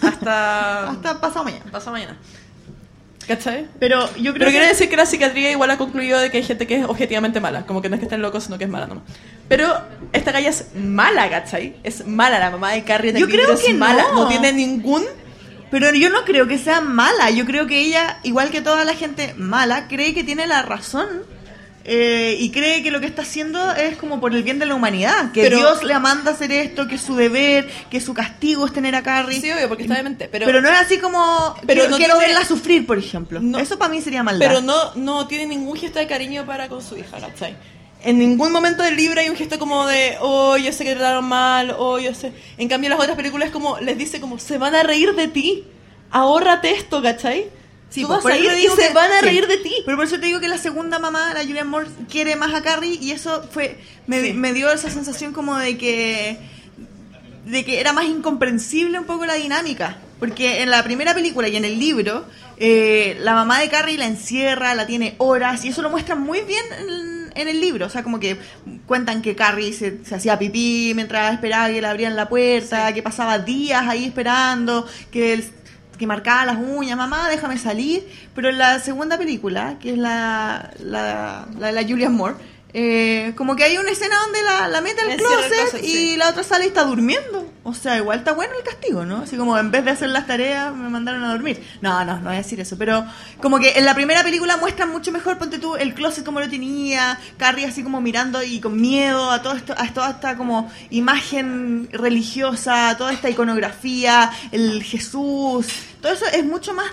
hasta... 0.02 0.90
Hasta 0.92 1.22
pasado 1.22 1.46
mañana. 1.46 1.66
pasado 1.72 1.92
mañana. 1.94 2.18
¿Cachai? 3.28 3.68
Pero 3.80 4.08
yo 4.16 4.34
creo 4.34 4.34
Pero 4.34 4.46
que... 4.46 4.52
quiere 4.52 4.68
decir 4.68 4.90
que 4.90 4.96
la 4.96 5.06
psiquiatría 5.06 5.52
igual 5.52 5.70
ha 5.72 5.78
concluido 5.78 6.18
de 6.20 6.32
que 6.32 6.38
hay 6.38 6.44
gente 6.44 6.66
que 6.66 6.78
es 6.78 6.86
objetivamente 6.86 7.42
mala. 7.42 7.66
Como 7.66 7.82
que 7.82 7.90
no 7.90 7.96
es 7.96 8.00
que 8.00 8.06
estén 8.06 8.22
locos, 8.22 8.46
sino 8.46 8.58
que 8.58 8.64
es 8.64 8.70
mala 8.70 8.88
nomás. 8.88 9.04
Pero 9.50 9.76
esta 10.14 10.32
galla 10.32 10.50
es 10.50 10.68
mala, 10.76 11.30
¿cachai? 11.30 11.76
Es 11.84 12.06
mala. 12.08 12.40
La 12.40 12.52
mamá 12.52 12.72
de 12.72 12.84
Carrie 12.84 13.10
en 13.12 13.18
el 13.18 13.22
Yo 13.24 13.28
creo 13.30 13.54
es 13.54 13.62
que 13.62 13.74
mala. 13.74 14.04
no. 14.14 14.24
No 14.24 14.28
tiene 14.30 14.54
ningún... 14.54 15.04
Pero 15.70 15.94
yo 15.94 16.10
no 16.10 16.24
creo 16.24 16.48
que 16.48 16.58
sea 16.58 16.80
mala. 16.80 17.30
Yo 17.30 17.46
creo 17.46 17.68
que 17.68 17.82
ella, 17.82 18.20
igual 18.24 18.50
que 18.52 18.62
toda 18.62 18.86
la 18.86 18.94
gente 18.94 19.34
mala, 19.36 19.90
cree 19.90 20.14
que 20.14 20.24
tiene 20.24 20.48
la 20.48 20.62
razón. 20.62 21.08
Eh, 21.90 22.36
y 22.38 22.52
cree 22.52 22.84
que 22.84 22.92
lo 22.92 23.00
que 23.00 23.06
está 23.06 23.22
haciendo 23.22 23.72
es 23.74 23.96
como 23.96 24.20
por 24.20 24.36
el 24.36 24.44
bien 24.44 24.60
de 24.60 24.66
la 24.66 24.76
humanidad. 24.76 25.32
Que 25.32 25.42
Pero- 25.44 25.58
Dios 25.58 25.84
le 25.84 25.98
manda 26.00 26.32
hacer 26.32 26.52
esto, 26.52 26.86
que 26.88 26.96
es 26.96 27.02
su 27.02 27.16
deber, 27.16 27.68
que 27.90 28.02
su 28.02 28.14
castigo 28.14 28.66
es 28.66 28.74
tener 28.74 28.94
a 28.94 29.02
Carrie. 29.04 29.40
Sí, 29.40 29.50
obvio, 29.50 29.70
porque 29.70 29.84
está 29.84 29.96
demente. 29.96 30.28
Pero, 30.28 30.46
pero, 30.46 30.62
no 30.62 30.68
es 30.70 30.78
así 30.80 30.98
como 30.98 31.56
Pero 31.66 31.84
quiero, 31.84 31.90
no 31.90 31.98
quiero 31.98 32.14
tiene- 32.18 32.34
verla 32.34 32.46
sufrir, 32.46 32.86
por 32.86 32.98
ejemplo. 32.98 33.40
No. 33.40 33.58
Eso 33.58 33.78
para 33.80 33.90
mí 33.90 34.02
sería 34.02 34.22
maldad. 34.22 34.46
pero 34.48 34.62
no, 34.62 34.94
no 34.96 35.28
tiene 35.28 35.48
ningún 35.48 35.78
gesto 35.78 35.98
de 36.00 36.08
cariño 36.08 36.46
para 36.46 36.68
con 36.68 36.84
su 36.84 36.98
hija, 36.98 37.18
¿cachai? 37.20 37.56
En 38.04 38.20
ningún 38.20 38.52
momento 38.52 38.84
del 38.84 38.96
libro 38.96 39.20
hay 39.22 39.30
un 39.30 39.36
gesto 39.38 39.58
como 39.58 39.88
de, 39.88 40.18
oh, 40.20 40.56
yo 40.58 40.72
sé 40.74 40.84
que 40.84 40.92
te 40.92 40.98
trataron 40.98 41.26
mal, 41.26 41.74
oh, 41.80 41.98
yo 42.00 42.14
sé. 42.14 42.32
En 42.58 42.68
cambio, 42.68 42.90
las 42.92 43.00
otras 43.00 43.16
películas 43.16 43.50
como 43.50 43.80
les 43.80 43.98
dice 43.98 44.20
como, 44.22 44.38
se 44.40 44.58
van 44.58 44.76
a 44.76 44.84
reír 44.84 45.16
de 45.16 45.30
ti, 45.30 45.64
ahórrate 46.12 46.72
esto, 46.72 47.02
¿cachai? 47.02 47.48
Sí, 47.90 48.02
Tú 48.02 48.08
pues, 48.08 48.18
vas 48.18 48.24
por 48.24 48.32
a 48.34 48.36
te 48.36 48.60
y 48.62 48.68
se 48.68 48.94
van 48.94 49.12
a 49.12 49.20
sí. 49.20 49.26
reír 49.26 49.48
de 49.48 49.58
ti. 49.58 49.74
Pero 49.86 49.98
por 49.98 50.06
eso 50.06 50.20
te 50.20 50.26
digo 50.26 50.40
que 50.40 50.48
la 50.50 50.58
segunda 50.58 51.00
mamá, 51.00 51.34
la 51.34 51.42
Julianne 51.42 51.70
Moore, 51.70 51.88
quiere 52.10 52.36
más 52.36 52.54
a 52.54 52.62
Carrie 52.62 52.98
y 53.02 53.12
eso 53.12 53.44
fue 53.52 53.80
me, 54.08 54.22
Sí. 54.22 54.34
me 54.34 54.54
dio 54.54 54.72
esa 54.72 54.90
sensación 54.90 55.34
como 55.34 55.58
de 55.58 55.78
que 55.78 56.38
de 57.46 57.64
que 57.64 57.80
era 57.80 57.94
más 57.94 58.06
incomprensible 58.06 59.00
un 59.00 59.06
poco 59.06 59.26
la 59.26 59.36
dinámica. 59.36 59.98
Porque 60.20 60.64
en 60.64 60.70
la 60.72 60.84
primera 60.84 61.14
película 61.14 61.48
y 61.48 61.56
en 61.56 61.64
el 61.64 61.80
libro, 61.80 62.26
eh, 62.58 63.18
la 63.22 63.34
mamá 63.36 63.60
de 63.60 63.70
Carrie 63.70 63.98
la 63.98 64.08
encierra, 64.08 64.74
la 64.74 64.88
tiene 64.88 65.14
horas, 65.20 65.64
y 65.64 65.70
eso 65.70 65.82
lo 65.84 65.90
muestran 65.92 66.20
muy 66.22 66.42
bien 66.42 66.66
en, 66.80 67.32
en 67.40 67.48
el 67.48 67.62
libro. 67.62 67.86
O 67.86 67.90
sea, 67.90 68.02
como 68.04 68.20
que 68.20 68.36
cuentan 68.88 69.22
que 69.22 69.36
Carrie 69.36 69.72
se, 69.74 70.04
se 70.04 70.16
hacía 70.16 70.40
pipí 70.40 70.92
mientras 70.96 71.34
esperaba 71.34 71.70
que 71.70 71.80
le 71.82 71.88
abrían 71.88 72.16
la 72.16 72.28
puerta, 72.28 72.92
que 72.94 73.04
pasaba 73.04 73.38
días 73.38 73.88
ahí 73.88 74.06
esperando, 74.06 74.88
que 75.12 75.34
él 75.34 75.46
que 75.98 76.08
marcaba 76.08 76.46
las 76.46 76.58
uñas, 76.58 76.98
mamá, 76.98 77.30
déjame 77.30 77.58
salir. 77.58 78.08
Pero 78.36 78.50
en 78.50 78.58
la 78.58 78.80
segunda 78.80 79.18
película, 79.18 79.78
que 79.80 79.92
es 79.92 79.98
la, 79.98 80.72
la, 80.80 81.48
la 81.58 81.68
de 81.68 81.74
la 81.74 81.84
Julian 81.84 82.14
Moore, 82.14 82.36
eh, 82.80 83.34
como 83.36 83.56
que 83.56 83.64
hay 83.64 83.76
una 83.80 83.90
escena 83.90 84.16
donde 84.20 84.44
la, 84.44 84.68
la 84.68 84.82
mete 84.82 85.02
al 85.02 85.18
closet, 85.18 85.52
closet, 85.52 85.84
y 85.84 85.88
sí. 85.88 86.16
la 86.16 86.30
otra 86.30 86.44
sale 86.44 86.66
y 86.66 86.68
está 86.68 86.84
durmiendo. 86.84 87.52
O 87.64 87.74
sea, 87.74 87.98
igual 87.98 88.20
está 88.20 88.34
bueno 88.34 88.54
el 88.56 88.64
castigo, 88.64 89.04
¿no? 89.04 89.24
Así 89.24 89.36
como 89.36 89.58
en 89.58 89.72
vez 89.72 89.84
de 89.84 89.90
hacer 89.90 90.10
las 90.10 90.28
tareas 90.28 90.76
me 90.76 90.88
mandaron 90.88 91.24
a 91.24 91.32
dormir. 91.32 91.60
No, 91.82 92.06
no, 92.06 92.20
no 92.20 92.26
voy 92.26 92.36
a 92.36 92.38
decir 92.38 92.60
eso. 92.60 92.78
Pero 92.78 93.04
como 93.42 93.58
que 93.58 93.72
en 93.80 93.84
la 93.84 93.96
primera 93.96 94.22
película 94.22 94.58
muestran 94.58 94.92
mucho 94.92 95.12
mejor, 95.12 95.40
ponte 95.40 95.58
tú, 95.58 95.76
el 95.76 95.96
closet 95.96 96.24
como 96.24 96.40
lo 96.40 96.48
tenía, 96.52 97.20
Carrie 97.38 97.66
así 97.66 97.82
como 97.82 98.00
mirando 98.00 98.44
y 98.44 98.60
con 98.60 98.80
miedo 98.80 99.32
a 99.32 99.42
todo 99.42 99.56
esto, 99.56 99.74
a 99.76 99.92
toda 99.92 100.12
esta 100.12 100.38
como 100.38 100.72
imagen 100.92 101.90
religiosa, 101.92 102.94
toda 102.96 103.12
esta 103.12 103.28
iconografía, 103.28 104.32
el 104.52 104.84
Jesús, 104.84 105.66
todo 106.00 106.14
eso 106.14 106.26
es 106.32 106.46
mucho 106.46 106.76
más, 106.76 106.92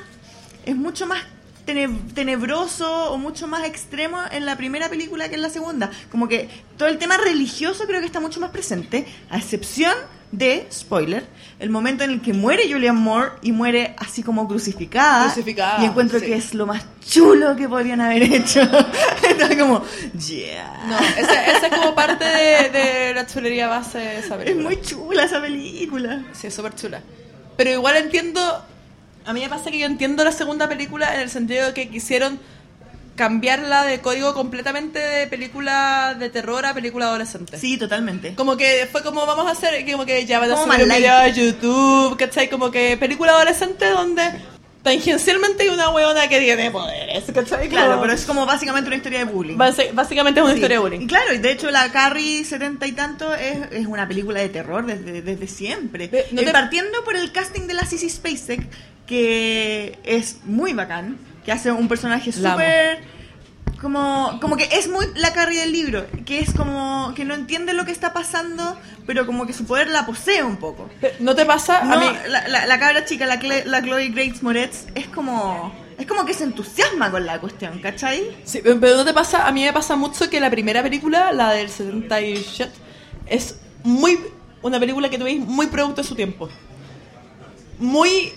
es 0.64 0.76
mucho 0.76 1.04
más 1.04 1.33
tenebroso 1.64 3.10
o 3.12 3.18
mucho 3.18 3.46
más 3.46 3.64
extremo 3.64 4.18
en 4.30 4.46
la 4.46 4.56
primera 4.56 4.88
película 4.88 5.28
que 5.28 5.34
en 5.36 5.42
la 5.42 5.50
segunda. 5.50 5.90
Como 6.10 6.28
que 6.28 6.48
todo 6.76 6.88
el 6.88 6.98
tema 6.98 7.16
religioso 7.16 7.84
creo 7.86 8.00
que 8.00 8.06
está 8.06 8.20
mucho 8.20 8.40
más 8.40 8.50
presente, 8.50 9.06
a 9.30 9.38
excepción 9.38 9.94
de, 10.32 10.66
spoiler, 10.72 11.24
el 11.60 11.70
momento 11.70 12.02
en 12.02 12.10
el 12.10 12.20
que 12.20 12.32
muere 12.32 12.64
Julian 12.70 12.96
Moore 12.96 13.32
y 13.42 13.52
muere 13.52 13.94
así 13.98 14.22
como 14.24 14.48
crucificada. 14.48 15.26
Crucificada, 15.26 15.82
Y 15.82 15.86
encuentro 15.86 16.18
sí. 16.18 16.26
que 16.26 16.34
es 16.34 16.54
lo 16.54 16.66
más 16.66 16.84
chulo 17.06 17.54
que 17.54 17.68
podrían 17.68 18.00
haber 18.00 18.24
hecho. 18.24 18.60
Entonces 19.30 19.56
como, 19.56 19.82
yeah. 20.28 20.84
No, 20.88 20.98
esa, 20.98 21.46
esa 21.46 21.66
es 21.68 21.74
como 21.76 21.94
parte 21.94 22.24
de, 22.24 22.70
de 22.70 23.14
la 23.14 23.26
chulería 23.26 23.68
base 23.68 23.98
de 23.98 24.18
esa 24.18 24.34
Es 24.34 24.40
película. 24.42 24.64
muy 24.68 24.80
chula 24.82 25.24
esa 25.24 25.40
película. 25.40 26.24
Sí, 26.32 26.48
es 26.48 26.54
súper 26.54 26.74
chula. 26.74 27.00
Pero 27.56 27.70
igual 27.70 27.96
entiendo. 27.96 28.64
A 29.26 29.32
mí 29.32 29.40
me 29.40 29.48
pasa 29.48 29.70
que 29.70 29.78
yo 29.78 29.86
entiendo 29.86 30.22
la 30.24 30.32
segunda 30.32 30.68
película 30.68 31.14
en 31.14 31.20
el 31.20 31.30
sentido 31.30 31.66
de 31.66 31.74
que 31.74 31.88
quisieron 31.88 32.38
cambiarla 33.16 33.84
de 33.84 34.00
código 34.00 34.34
completamente 34.34 34.98
de 34.98 35.26
película 35.28 36.16
de 36.18 36.30
terror 36.30 36.66
a 36.66 36.74
película 36.74 37.06
adolescente. 37.06 37.56
Sí, 37.58 37.78
totalmente. 37.78 38.34
Como 38.34 38.56
que 38.56 38.88
fue 38.90 39.02
como 39.04 39.24
vamos 39.24 39.46
a 39.46 39.52
hacer, 39.52 39.88
como 39.90 40.04
que 40.04 40.26
ya 40.26 40.40
van 40.40 40.50
a 40.50 40.56
subir 40.56 40.82
un 40.82 40.88
video 40.88 41.14
a 41.14 41.28
YouTube, 41.28 42.16
¿cachai? 42.18 42.50
Como 42.50 42.70
que 42.72 42.96
película 42.96 43.32
adolescente 43.32 43.88
donde 43.90 44.22
tangencialmente 44.82 45.62
hay 45.62 45.68
una 45.70 45.90
weona 45.90 46.28
que 46.28 46.40
tiene 46.40 46.70
poderes, 46.72 47.24
¿cachai? 47.32 47.68
Claro, 47.68 47.90
Como- 47.92 48.02
pero 48.02 48.12
es 48.14 48.24
como 48.26 48.44
básicamente 48.46 48.88
una 48.88 48.96
historia 48.96 49.20
de 49.20 49.24
bullying. 49.26 49.56
basi- 49.56 49.94
básicamente 49.94 50.40
es 50.40 50.44
una 50.44 50.52
Sí. 50.54 50.58
historia 50.58 50.76
de 50.78 50.82
bullying. 50.82 51.06
claro, 51.06 51.32
y 51.34 51.38
de 51.38 51.52
hecho 51.52 51.70
la 51.70 51.90
Carrie 51.92 52.44
70 52.44 52.86
y 52.88 52.92
tanto 52.92 53.32
es, 53.34 53.58
es 53.70 53.86
una 53.86 54.06
película 54.08 54.40
de 54.40 54.48
terror 54.50 54.84
desde, 54.84 55.22
desde 55.22 55.46
siempre. 55.46 56.08
Ve, 56.08 56.26
¿no 56.32 56.42
Y 56.42 56.44
te- 56.44 56.50
Partiendo 56.52 57.02
por 57.04 57.14
el 57.16 57.30
casting 57.32 57.66
de 57.68 57.74
la 57.74 57.86
Sissy 57.86 58.10
Spacek, 58.10 58.60
que 59.06 59.98
es 60.04 60.38
muy 60.44 60.72
bacán, 60.72 61.18
que 61.44 61.52
hace 61.52 61.70
un 61.72 61.88
personaje 61.88 62.32
súper... 62.32 63.14
Como, 63.80 64.38
como 64.40 64.56
que 64.56 64.66
es 64.72 64.88
muy 64.88 65.04
la 65.16 65.34
Carrie 65.34 65.60
del 65.60 65.72
libro, 65.72 66.06
que 66.24 66.38
es 66.38 66.54
como 66.54 67.12
que 67.14 67.26
no 67.26 67.34
entiende 67.34 67.74
lo 67.74 67.84
que 67.84 67.92
está 67.92 68.14
pasando, 68.14 68.78
pero 69.06 69.26
como 69.26 69.46
que 69.46 69.52
su 69.52 69.66
poder 69.66 69.88
la 69.88 70.06
posee 70.06 70.42
un 70.42 70.56
poco. 70.56 70.88
¿No 71.20 71.34
te 71.34 71.44
pasa? 71.44 71.84
No, 71.84 71.92
a 71.92 71.96
mí, 71.98 72.06
la, 72.28 72.48
la, 72.48 72.64
la 72.64 72.78
cabra 72.78 73.04
chica, 73.04 73.26
la, 73.26 73.38
la 73.66 73.82
Chloe 73.82 74.08
Grace 74.08 74.38
Moretz, 74.40 74.86
es 74.94 75.06
como... 75.08 75.74
Es 75.98 76.06
como 76.06 76.24
que 76.24 76.32
se 76.32 76.44
entusiasma 76.44 77.10
con 77.10 77.26
la 77.26 77.38
cuestión, 77.40 77.78
¿cachai? 77.80 78.34
Sí, 78.44 78.62
pero 78.64 78.96
¿no 78.96 79.04
te 79.04 79.12
pasa? 79.12 79.46
A 79.46 79.52
mí 79.52 79.62
me 79.62 79.72
pasa 79.72 79.96
mucho 79.96 80.30
que 80.30 80.40
la 80.40 80.50
primera 80.50 80.82
película, 80.82 81.30
la 81.32 81.50
del 81.50 81.68
77, 81.68 82.72
es 83.26 83.58
muy 83.82 84.18
una 84.62 84.80
película 84.80 85.10
que 85.10 85.18
tú 85.18 85.24
veis 85.24 85.40
muy 85.40 85.66
producto 85.66 86.00
de 86.00 86.08
su 86.08 86.14
tiempo. 86.14 86.48
Muy... 87.78 88.32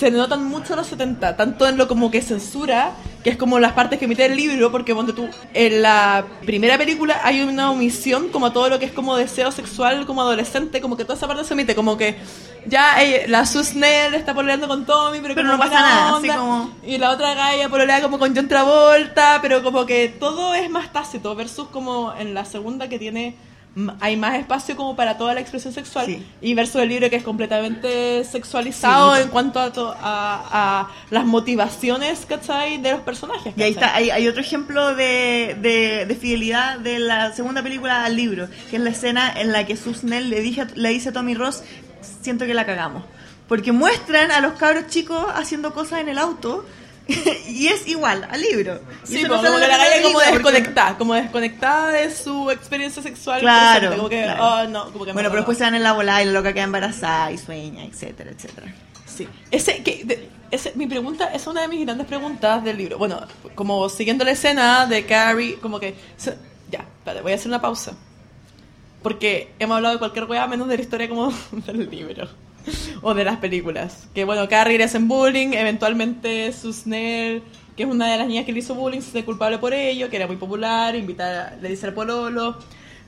Se 0.00 0.10
notan 0.10 0.46
mucho 0.46 0.74
los 0.76 0.86
70, 0.86 1.36
tanto 1.36 1.68
en 1.68 1.76
lo 1.76 1.86
como 1.86 2.10
que 2.10 2.22
censura, 2.22 2.92
que 3.22 3.28
es 3.28 3.36
como 3.36 3.58
las 3.58 3.72
partes 3.72 3.98
que 3.98 4.06
emite 4.06 4.24
el 4.24 4.34
libro, 4.34 4.72
porque 4.72 4.94
ponte 4.94 5.12
tú, 5.12 5.28
en 5.52 5.82
la 5.82 6.24
primera 6.46 6.78
película 6.78 7.20
hay 7.22 7.42
una 7.42 7.70
omisión 7.70 8.30
como 8.30 8.46
a 8.46 8.52
todo 8.54 8.70
lo 8.70 8.78
que 8.78 8.86
es 8.86 8.92
como 8.92 9.14
deseo 9.18 9.52
sexual 9.52 10.06
como 10.06 10.22
adolescente, 10.22 10.80
como 10.80 10.96
que 10.96 11.04
toda 11.04 11.16
esa 11.18 11.26
parte 11.26 11.44
se 11.44 11.52
omite, 11.52 11.74
como 11.74 11.98
que 11.98 12.16
ya 12.66 13.02
eh, 13.02 13.26
la 13.28 13.44
Susnell 13.44 14.14
está 14.14 14.32
peleando 14.32 14.68
con 14.68 14.86
Tommy, 14.86 15.18
pero, 15.20 15.34
Pero 15.34 15.48
no 15.48 15.58
pasa 15.58 15.74
nada, 15.82 16.16
así 16.16 16.30
onda. 16.30 16.36
como- 16.38 16.70
Y 16.82 16.96
la 16.96 17.10
otra 17.10 17.34
galla 17.34 17.68
pololea 17.68 18.00
como 18.00 18.18
con 18.18 18.34
John 18.34 18.48
Travolta, 18.48 19.38
pero 19.42 19.62
como 19.62 19.84
que 19.84 20.08
todo 20.08 20.54
es 20.54 20.70
más 20.70 20.90
tácito 20.94 21.34
versus 21.34 21.68
como 21.68 22.14
en 22.18 22.32
la 22.32 22.46
segunda 22.46 22.88
que 22.88 22.98
tiene 22.98 23.36
hay 24.00 24.16
más 24.16 24.34
espacio 24.36 24.74
como 24.76 24.96
para 24.96 25.16
toda 25.16 25.32
la 25.32 25.40
expresión 25.40 25.72
sexual 25.72 26.04
Sí. 26.06 26.26
y 26.42 26.54
versus 26.54 26.82
el 26.82 26.88
libro 26.88 27.08
que 27.08 27.16
es 27.16 27.22
completamente 27.22 28.24
sexualizado 28.24 29.14
Sí. 29.14 29.22
en 29.22 29.28
cuanto 29.28 29.60
a, 29.60 29.72
to- 29.72 29.94
a, 30.00 30.80
a 30.82 30.88
las 31.10 31.24
motivaciones, 31.24 32.26
¿cachai? 32.26 32.78
De 32.78 32.90
los 32.90 33.00
personajes. 33.02 33.54
Y 33.56 33.62
ahí 33.62 33.70
está, 33.72 33.94
hay, 33.94 34.10
hay 34.10 34.26
otro 34.26 34.40
ejemplo 34.40 34.94
de, 34.96 35.56
de, 35.60 36.04
de 36.06 36.14
fidelidad 36.16 36.78
de 36.80 36.98
la 36.98 37.32
segunda 37.32 37.62
película 37.62 38.04
al 38.04 38.16
libro, 38.16 38.48
que 38.70 38.76
es 38.76 38.82
la 38.82 38.90
escena 38.90 39.32
en 39.36 39.52
la 39.52 39.64
que 39.66 39.76
Susnell 39.76 40.30
le, 40.30 40.40
dije, 40.40 40.66
le 40.74 40.88
dice 40.88 41.10
a 41.10 41.12
Tommy 41.12 41.34
Ross, 41.34 41.62
siento 42.22 42.46
que 42.46 42.54
la 42.54 42.66
cagamos. 42.66 43.04
Porque 43.48 43.72
muestran 43.72 44.30
a 44.32 44.40
los 44.40 44.52
cabros 44.54 44.86
chicos 44.88 45.26
haciendo 45.34 45.74
cosas 45.74 46.00
en 46.00 46.08
el 46.08 46.18
auto 46.18 46.64
y 47.48 47.66
es 47.68 47.86
igual 47.88 48.26
al 48.30 48.40
libro. 48.40 48.80
Y 49.04 49.06
Sí, 49.06 49.22
no 49.22 49.36
sale 49.36 49.48
como 49.48 49.60
que 49.60 49.68
la 49.68 49.76
galla 49.76 50.02
como 50.02 50.14
porque- 50.18 50.30
desconectada, 50.32 50.98
como 50.98 51.14
desconectada 51.14 51.90
de 51.92 52.14
su 52.14 52.50
experiencia 52.50 53.02
sexual. 53.02 53.40
Claro, 53.40 53.72
presente, 53.90 53.96
como 53.96 54.08
que, 54.08 54.22
claro. 54.22 54.44
oh, 54.44 54.66
no, 54.68 54.92
como 54.92 55.04
que 55.04 55.12
Bueno, 55.12 55.28
no, 55.28 55.32
pero 55.32 55.40
después 55.42 55.58
se 55.58 55.64
dan 55.64 55.74
en 55.74 55.82
la 55.82 55.92
bola 55.92 56.22
y 56.22 56.26
la 56.26 56.32
loca 56.32 56.52
queda 56.52 56.64
embarazada 56.64 57.32
y 57.32 57.38
sueña, 57.38 57.84
etcétera, 57.84 58.30
etcétera. 58.30 58.74
Sí. 59.06 59.28
Ese, 59.50 59.82
que, 59.82 60.02
de- 60.04 60.28
ese, 60.50 60.72
mi 60.74 60.86
pregunta 60.86 61.26
es 61.34 61.46
una 61.46 61.62
de 61.62 61.68
mis 61.68 61.84
grandes 61.84 62.06
preguntas 62.06 62.62
del 62.64 62.76
libro. 62.76 62.98
Bueno, 62.98 63.20
como 63.54 63.88
siguiendo 63.88 64.24
la 64.24 64.30
escena 64.32 64.86
de 64.86 65.04
Carrie, 65.06 65.56
como 65.60 65.78
que... 65.80 65.94
se- 66.16 66.36
ya, 66.70 66.78
espérate, 66.98 67.22
voy 67.22 67.32
a 67.32 67.34
hacer 67.34 67.48
una 67.48 67.60
pausa. 67.60 67.92
Porque 69.02 69.52
hemos 69.58 69.76
hablado 69.76 69.94
de 69.94 69.98
cualquier 69.98 70.24
weá 70.26 70.46
menos 70.46 70.68
de 70.68 70.76
la 70.76 70.82
historia 70.82 71.08
como 71.08 71.32
del 71.66 71.88
libro. 71.90 72.28
O 73.02 73.14
de 73.14 73.24
las 73.24 73.38
películas. 73.38 74.08
Que 74.14 74.24
bueno, 74.24 74.48
Carrie 74.48 74.76
le 74.78 74.84
hacen 74.84 75.08
bullying, 75.08 75.52
eventualmente 75.54 76.52
Susnell, 76.52 77.42
que 77.76 77.84
es 77.84 77.88
una 77.88 78.10
de 78.12 78.18
las 78.18 78.26
niñas 78.26 78.44
que 78.44 78.52
le 78.52 78.58
hizo 78.58 78.74
bullying, 78.74 79.00
se 79.00 79.08
hace 79.10 79.24
culpable 79.24 79.58
por 79.58 79.72
ello, 79.72 80.10
que 80.10 80.16
era 80.16 80.26
muy 80.26 80.36
popular, 80.36 80.94
invita, 80.94 81.56
le 81.60 81.70
dice 81.70 81.86
al 81.86 81.94
pololo, 81.94 82.58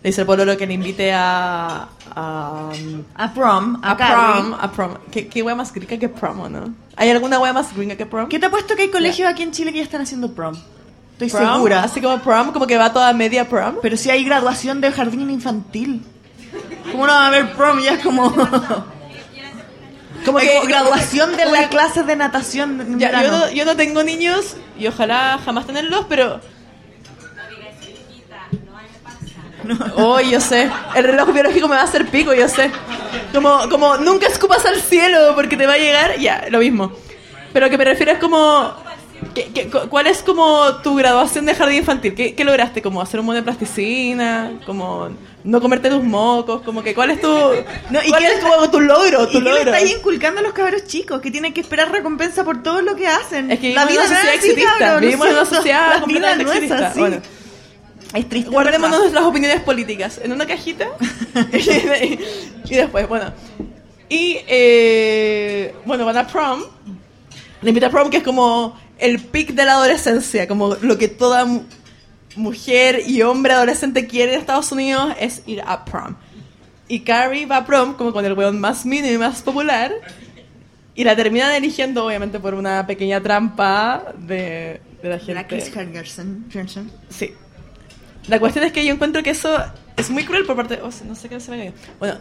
le 0.02 0.08
dice 0.08 0.22
al 0.22 0.26
pololo 0.26 0.56
que 0.56 0.66
le 0.66 0.74
invite 0.74 1.12
a... 1.12 1.88
a 2.14 2.70
A 3.16 3.34
prom, 3.34 3.78
a, 3.82 3.90
a 3.90 3.96
prom, 3.96 4.54
a 4.54 4.72
prom. 4.72 4.94
¿Qué, 5.10 5.28
qué 5.28 5.42
wea 5.42 5.54
más 5.54 5.72
gringa 5.74 5.98
que 5.98 6.08
prom, 6.08 6.40
o 6.40 6.48
no? 6.48 6.74
¿Hay 6.96 7.10
alguna 7.10 7.38
wea 7.38 7.52
más 7.52 7.74
gringa 7.76 7.96
que 7.96 8.06
prom? 8.06 8.28
¿Qué 8.28 8.38
te 8.38 8.46
ha 8.46 8.50
puesto 8.50 8.74
que 8.74 8.82
hay 8.82 8.90
colegios 8.90 9.28
aquí 9.28 9.42
en 9.42 9.52
Chile 9.52 9.72
que 9.72 9.78
ya 9.78 9.84
están 9.84 10.00
haciendo 10.00 10.32
prom? 10.32 10.54
Estoy 11.12 11.28
Prom, 11.28 11.54
segura. 11.54 11.82
Así 11.84 12.00
como 12.00 12.18
prom, 12.20 12.52
como 12.52 12.66
que 12.66 12.76
va 12.78 12.92
toda 12.92 13.12
media 13.12 13.48
prom. 13.48 13.76
Pero 13.82 13.96
si 13.96 14.10
hay 14.10 14.24
graduación 14.24 14.80
de 14.80 14.90
jardín 14.90 15.30
infantil. 15.30 16.02
¿Cómo 16.90 17.06
no 17.06 17.12
va 17.12 17.24
a 17.24 17.26
haber 17.28 17.52
prom? 17.52 17.78
Ya 17.80 17.92
es 17.94 18.02
como... 18.02 18.32
Como 20.24 20.38
que 20.38 20.54
como 20.54 20.66
graduación 20.68 21.36
de 21.36 21.46
las 21.46 21.66
clases 21.68 22.06
de 22.06 22.16
natación 22.16 22.98
Ya, 22.98 23.22
yo, 23.22 23.30
no, 23.30 23.50
yo 23.50 23.64
no 23.64 23.76
tengo 23.76 24.02
niños 24.04 24.56
y 24.78 24.86
ojalá 24.86 25.38
jamás 25.44 25.66
tenerlos, 25.66 26.06
pero... 26.08 26.40
Oh, 29.96 30.18
yo 30.20 30.40
sé. 30.40 30.68
El 30.96 31.04
reloj 31.04 31.32
biológico 31.32 31.68
me 31.68 31.76
va 31.76 31.82
a 31.82 31.84
hacer 31.84 32.06
pico, 32.08 32.34
yo 32.34 32.48
sé. 32.48 32.70
Como, 33.32 33.68
como 33.70 33.96
nunca 33.98 34.26
escupas 34.26 34.64
al 34.66 34.80
cielo 34.80 35.32
porque 35.36 35.56
te 35.56 35.66
va 35.66 35.74
a 35.74 35.78
llegar, 35.78 36.18
ya, 36.18 36.46
lo 36.50 36.58
mismo. 36.58 36.92
Pero 37.52 37.70
que 37.70 37.78
me 37.78 37.84
refiero 37.84 38.12
es 38.12 38.18
como... 38.18 38.72
¿qué- 39.34 39.50
qué- 39.54 39.70
cu- 39.70 39.88
¿Cuál 39.88 40.08
es 40.08 40.22
como 40.22 40.76
tu 40.82 40.96
graduación 40.96 41.46
de 41.46 41.54
jardín 41.54 41.78
infantil? 41.78 42.14
¿Qué, 42.14 42.34
qué 42.34 42.44
lograste? 42.44 42.82
¿Como 42.82 43.00
hacer 43.00 43.20
un 43.20 43.26
mono 43.26 43.36
de 43.36 43.42
plasticina? 43.44 44.52
¿Como 44.66 45.10
no 45.44 45.60
comerte 45.60 45.90
tus 45.90 46.02
mocos? 46.04 46.62
como 46.62 46.82
que 46.82 46.94
¿Cuál 46.94 47.10
es 47.10 47.20
tu, 47.20 47.28
No, 47.28 48.00
¿y 48.04 48.08
cuál 48.10 48.22
qué 48.22 48.32
es 48.32 48.40
tu, 48.40 48.70
tu 48.70 48.80
logro? 48.80 49.24
¿Y 49.24 49.32
Tu 49.32 49.40
le 49.40 49.50
logro? 49.50 49.72
estáis 49.74 49.90
inculcando 49.96 50.40
a 50.40 50.42
los 50.42 50.52
cabros 50.52 50.84
chicos? 50.86 51.20
Que 51.20 51.30
tienen 51.30 51.52
que 51.52 51.60
esperar 51.60 51.90
recompensa 51.90 52.44
por 52.44 52.62
todo 52.62 52.80
lo 52.82 52.94
que 52.96 53.06
hacen. 53.08 53.50
Es 53.50 53.58
que 53.58 53.72
en 53.72 53.78
una 53.78 53.84
no 53.84 53.90
es 53.90 54.10
así, 54.12 54.54
cabrón, 54.78 55.00
Vivimos 55.00 55.26
en 55.26 55.32
una 55.32 55.44
sociedad 55.44 55.80
La 55.80 55.88
vida 55.94 56.00
completamente 56.00 56.44
no 56.44 56.52
exitista. 56.52 56.88
así. 56.88 56.98
Bueno. 57.00 57.16
Es 58.14 58.28
triste. 58.28 58.50
Guardémonos 58.50 58.90
¿verdad? 58.90 58.98
nuestras 59.00 59.24
opiniones 59.24 59.60
políticas 59.62 60.20
en 60.22 60.32
una 60.32 60.46
cajita 60.46 60.86
y 62.68 62.74
después, 62.74 63.08
bueno. 63.08 63.32
Y 64.08 64.36
eh, 64.46 65.74
bueno, 65.86 66.04
van 66.04 66.18
a 66.18 66.26
prom. 66.26 66.62
Le 67.62 67.68
invita 67.70 67.86
a 67.86 67.90
prom, 67.90 68.10
que 68.10 68.18
es 68.18 68.22
como 68.22 68.78
el 68.98 69.18
pic 69.18 69.52
de 69.54 69.64
la 69.64 69.72
adolescencia, 69.72 70.46
como 70.46 70.76
lo 70.82 70.98
que 70.98 71.08
toda 71.08 71.46
mujer 72.36 73.02
y 73.06 73.22
hombre 73.22 73.52
adolescente 73.52 74.06
quiere 74.06 74.34
en 74.34 74.40
Estados 74.40 74.72
Unidos 74.72 75.14
es 75.20 75.42
ir 75.46 75.62
a 75.66 75.84
prom. 75.84 76.16
Y 76.88 77.00
Carrie 77.00 77.46
va 77.46 77.58
a 77.58 77.66
prom 77.66 77.94
como 77.94 78.12
con 78.12 78.24
el 78.24 78.32
weón 78.34 78.60
más 78.60 78.84
mínimo 78.84 79.14
y 79.14 79.18
más 79.18 79.42
popular. 79.42 79.92
Y 80.94 81.04
la 81.04 81.16
terminan 81.16 81.52
eligiendo, 81.52 82.04
obviamente, 82.04 82.38
por 82.38 82.52
una 82.54 82.86
pequeña 82.86 83.20
trampa 83.22 84.12
de, 84.18 84.80
de 85.02 85.08
la 85.08 85.18
gente. 85.18 85.34
La 85.34 85.46
Chris. 85.46 85.72
Johnson. 86.52 86.90
Sí. 87.08 87.32
La 88.28 88.38
cuestión 88.38 88.64
es 88.64 88.72
que 88.72 88.84
yo 88.84 88.92
encuentro 88.92 89.22
que 89.22 89.30
eso 89.30 89.56
es 89.96 90.10
muy 90.10 90.24
cruel 90.24 90.44
por 90.44 90.54
parte... 90.56 90.80
oh, 90.82 90.90
no 91.06 91.14
sé 91.14 91.28
qué 91.30 91.40
se 91.40 91.50
me 91.50 91.58
cayó. 91.58 91.72
Bueno, 91.98 92.18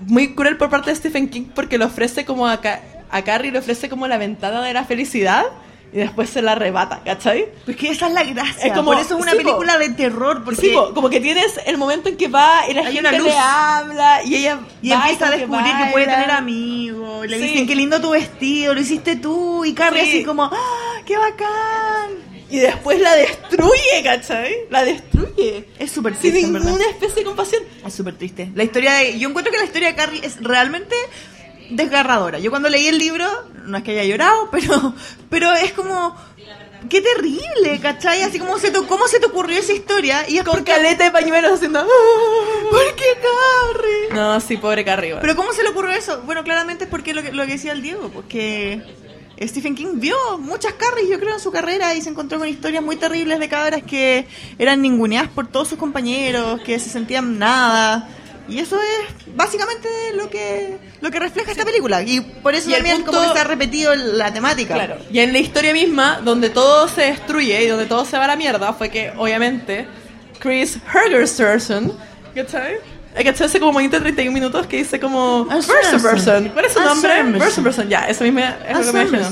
muy 0.00 0.34
cruel 0.34 0.58
por 0.58 0.68
parte 0.68 0.90
de 0.90 0.96
Stephen 0.96 1.28
King 1.30 1.46
porque 1.54 1.78
le 1.78 1.86
ofrece 1.86 2.26
como 2.26 2.46
a, 2.46 2.60
Ca- 2.60 2.82
a 3.10 3.22
Carrie, 3.22 3.50
le 3.52 3.58
ofrece 3.58 3.88
como 3.88 4.06
la 4.06 4.18
ventana 4.18 4.62
de 4.62 4.74
la 4.74 4.84
felicidad 4.84 5.44
y 5.92 5.96
después 5.98 6.30
se 6.30 6.40
la 6.42 6.52
arrebata, 6.52 7.00
¿cachai? 7.04 7.46
Pues 7.64 7.76
que 7.76 7.88
esa 7.90 8.06
es 8.08 8.12
la 8.14 8.22
gracia. 8.24 8.66
Es 8.66 8.72
como- 8.72 8.92
Por 8.92 8.98
eso 9.00 9.16
es 9.16 9.22
una 9.22 9.32
sí, 9.32 9.38
película 9.38 9.76
de 9.78 9.88
terror. 9.90 10.44
Porque... 10.44 10.60
Sí, 10.60 10.72
como 10.94 11.10
que 11.10 11.20
tienes 11.20 11.58
el 11.66 11.78
momento 11.78 12.08
en 12.08 12.16
que 12.16 12.28
va 12.28 12.62
y 12.68 12.74
la 12.74 12.82
Hay 12.82 12.92
gente 12.94 13.08
una 13.08 13.18
luz. 13.18 13.26
le 13.28 13.36
habla 13.38 14.22
y 14.24 14.34
ella 14.36 14.60
Y 14.82 14.92
empieza 14.92 15.26
a 15.26 15.30
descubrir 15.30 15.64
que, 15.84 15.90
puede 15.92 16.04
tener 16.06 16.30
amigos. 16.30 17.26
Le 17.26 17.38
Sí. 17.38 17.44
dicen, 17.44 17.66
qué 17.66 17.74
lindo 17.74 18.00
tu 18.00 18.10
vestido, 18.10 18.74
lo 18.74 18.80
hiciste 18.80 19.16
tú. 19.16 19.64
Y 19.64 19.72
Carrie 19.74 20.04
Sí. 20.04 20.08
así 20.10 20.24
como, 20.24 20.44
¡ah, 20.44 21.00
qué 21.04 21.16
bacán! 21.16 22.30
Y 22.48 22.58
después 22.58 23.00
la 23.00 23.14
destruye, 23.14 24.02
¿cachai? 24.02 24.54
La 24.70 24.84
destruye. 24.84 25.66
Es 25.78 25.92
súper 25.92 26.14
Sin 26.14 26.32
triste, 26.32 26.40
en 26.40 26.52
verdad. 26.52 26.66
ninguna 26.70 26.90
especie 26.90 27.16
de 27.16 27.24
compasión. 27.24 27.62
Es 27.86 27.94
súper 27.94 28.16
triste. 28.16 28.50
La 28.56 28.64
historia 28.64 28.92
de... 28.94 29.18
Yo 29.18 29.28
encuentro 29.28 29.52
que 29.52 29.58
la 29.58 29.64
historia 29.66 29.88
de 29.88 29.94
Carrie 29.94 30.20
es 30.24 30.42
realmente 30.42 30.96
desgarradora. 31.70 32.38
Yo 32.38 32.50
cuando 32.50 32.68
leí 32.68 32.86
el 32.86 32.98
libro, 32.98 33.26
no 33.64 33.78
es 33.78 33.84
que 33.84 33.92
haya 33.92 34.04
llorado, 34.04 34.48
pero, 34.50 34.94
pero 35.28 35.52
es 35.52 35.72
como, 35.72 36.16
qué 36.88 37.00
terrible, 37.00 37.78
¿cachai? 37.80 38.22
Así 38.22 38.38
como 38.38 38.58
se 38.58 38.70
te, 38.70 38.80
cómo 38.86 39.06
se 39.08 39.20
te 39.20 39.26
ocurrió 39.26 39.58
esa 39.58 39.72
historia 39.72 40.28
y 40.28 40.38
es 40.38 40.44
Con 40.44 40.56
porque, 40.56 40.72
caleta 40.72 41.04
de 41.04 41.10
pañuelos 41.10 41.52
haciendo... 41.52 41.86
¿por 42.70 42.94
qué 42.94 43.04
Carrie? 43.14 44.14
No, 44.14 44.40
sí, 44.40 44.56
pobre 44.56 44.84
Carrie. 44.84 45.16
Pero 45.20 45.36
¿cómo 45.36 45.52
se 45.52 45.62
le 45.62 45.70
ocurrió 45.70 45.92
eso? 45.92 46.22
Bueno, 46.22 46.44
claramente 46.44 46.84
es 46.84 46.90
porque 46.90 47.14
lo 47.14 47.22
que, 47.22 47.32
lo 47.32 47.44
que 47.46 47.52
decía 47.52 47.72
el 47.72 47.82
Diego, 47.82 48.10
porque 48.10 48.82
Stephen 49.40 49.74
King 49.74 49.94
vio 49.94 50.16
muchas 50.38 50.74
Carries, 50.74 51.08
yo 51.08 51.18
creo, 51.18 51.34
en 51.34 51.40
su 51.40 51.50
carrera 51.50 51.94
y 51.94 52.02
se 52.02 52.10
encontró 52.10 52.38
con 52.38 52.48
historias 52.48 52.82
muy 52.82 52.96
terribles 52.96 53.38
de 53.38 53.48
cabras 53.48 53.82
que 53.82 54.26
eran 54.58 54.82
ninguneadas 54.82 55.30
por 55.30 55.46
todos 55.48 55.68
sus 55.68 55.78
compañeros, 55.78 56.60
que 56.62 56.78
se 56.78 56.90
sentían 56.90 57.38
nada. 57.38 58.08
Y 58.50 58.58
eso 58.58 58.76
es 58.80 59.34
básicamente 59.36 59.88
lo 60.14 60.28
que 60.28 60.76
lo 61.00 61.10
que 61.10 61.18
refleja 61.20 61.52
esta 61.52 61.64
película. 61.64 62.02
Y 62.02 62.20
por 62.20 62.54
eso 62.54 62.68
Y 62.68 62.72
también 62.74 62.96
punto- 62.96 63.12
como 63.12 63.28
que 63.28 63.34
se 63.34 63.40
ha 63.40 63.44
repetido 63.44 63.94
la 63.94 64.32
temática. 64.32 64.74
Claro. 64.74 64.96
Y 65.10 65.20
en 65.20 65.32
la 65.32 65.38
historia 65.38 65.72
misma, 65.72 66.20
donde 66.24 66.50
todo 66.50 66.88
se 66.88 67.02
destruye 67.02 67.62
y 67.62 67.66
donde 67.68 67.86
todo 67.86 68.04
se 68.04 68.18
va 68.18 68.24
a 68.24 68.28
la 68.28 68.36
mierda, 68.36 68.72
fue 68.72 68.88
que, 68.90 69.12
obviamente, 69.16 69.86
Chris 70.40 70.78
Hergerson, 70.92 71.96
¿cachai? 72.34 72.76
¿Cachai? 73.14 73.46
Hace 73.46 73.60
como 73.60 73.72
20 73.78 74.00
31 74.00 74.32
minutos 74.32 74.66
que 74.66 74.78
dice 74.78 74.98
como... 75.00 75.44
Versa-Verson. 75.46 76.48
¿Cuál 76.50 76.64
es 76.64 76.72
su 76.72 76.80
nombre? 76.80 77.08
Versa-Verson. 77.08 77.38
Versa-Verson. 77.40 77.88
Ya, 77.88 78.08
eso 78.08 78.24
mismo 78.24 78.40
es 78.40 78.86
lo 78.86 78.92
que 78.92 78.92
me 78.92 79.02
imagino. 79.04 79.28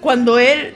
Cuando 0.00 0.38
él... 0.38 0.74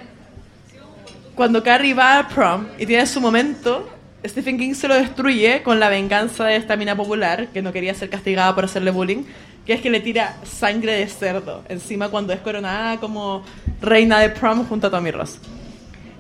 Cuando 1.35 1.63
Carrie 1.63 1.95
va 1.95 2.19
a 2.19 2.29
prom 2.29 2.67
y 2.79 2.85
tiene 2.87 3.07
su 3.07 3.21
momento, 3.21 3.89
Stephen 4.27 4.59
King 4.59 4.75
se 4.75 4.89
lo 4.89 4.95
destruye 4.95 5.63
con 5.63 5.79
la 5.79 5.89
venganza 5.89 6.45
de 6.45 6.57
esta 6.57 6.77
mina 6.77 6.97
popular, 6.97 7.49
que 7.49 7.63
no 7.63 7.73
quería 7.73 7.95
ser 7.95 8.11
castigada 8.11 8.55
por 8.55 8.65
hacerle 8.65 8.91
bullying, 8.91 9.25
que 9.65 9.75
es 9.75 9.81
que 9.81 9.91
le 9.91 10.01
tira 10.01 10.37
sangre 10.45 10.93
de 10.93 11.07
cerdo 11.07 11.63
encima 11.69 12.09
cuando 12.09 12.33
es 12.33 12.41
coronada 12.41 12.99
como 12.99 13.45
reina 13.81 14.19
de 14.19 14.31
prom 14.31 14.67
junto 14.67 14.89
a 14.89 14.91
Tommy 14.91 15.11
Ross. 15.11 15.39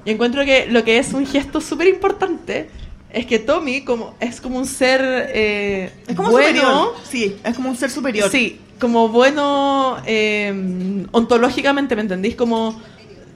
Y 0.05 0.11
encuentro 0.11 0.45
que 0.45 0.67
lo 0.67 0.85
que 0.85 0.99
es 0.99 1.13
un 1.13 1.27
gesto 1.27 1.61
súper 1.61 1.89
importante 1.89 2.71
es 3.11 3.27
que 3.27 3.39
Tommy 3.39 3.83
como, 3.83 4.15
es 4.21 4.41
como 4.41 4.59
un 4.59 4.67
ser 4.67 5.01
eh, 5.35 5.91
Es 6.07 6.15
como 6.15 6.31
bueno, 6.31 6.49
superior. 6.49 6.95
Sí, 7.09 7.37
es 7.43 7.55
como 7.55 7.71
un 7.71 7.77
ser 7.77 7.91
superior. 7.91 8.31
Sí, 8.31 8.61
como 8.79 9.09
bueno 9.09 9.97
eh, 10.07 11.05
ontológicamente, 11.11 11.97
¿me 11.97 12.03
entendís? 12.03 12.37
Como 12.37 12.81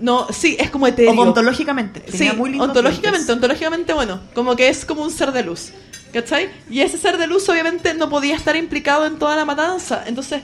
no, 0.03 0.27
sí, 0.33 0.57
es 0.59 0.69
como 0.69 0.87
etéreo. 0.89 1.13
O 1.13 1.23
ontológicamente. 1.23 2.03
Sí, 2.13 2.29
muy 2.37 2.59
ontológicamente, 2.61 3.31
ontológicamente 3.33 3.93
bueno, 3.95 4.21
como 4.35 4.57
que 4.57 4.69
es 4.69 4.85
como 4.85 5.03
un 5.03 5.11
ser 5.11 5.31
de 5.33 5.45
luz, 5.45 5.71
¿cachai? 6.13 6.51
Y 6.69 6.81
ese 6.81 6.99
ser 6.99 7.17
de 7.19 7.27
luz 7.29 7.49
obviamente 7.49 7.95
no 7.95 8.11
podía 8.11 8.35
estar 8.37 8.57
implicado 8.57 9.07
en 9.07 9.19
toda 9.19 9.37
la 9.37 9.45
matanza, 9.45 10.03
entonces, 10.07 10.43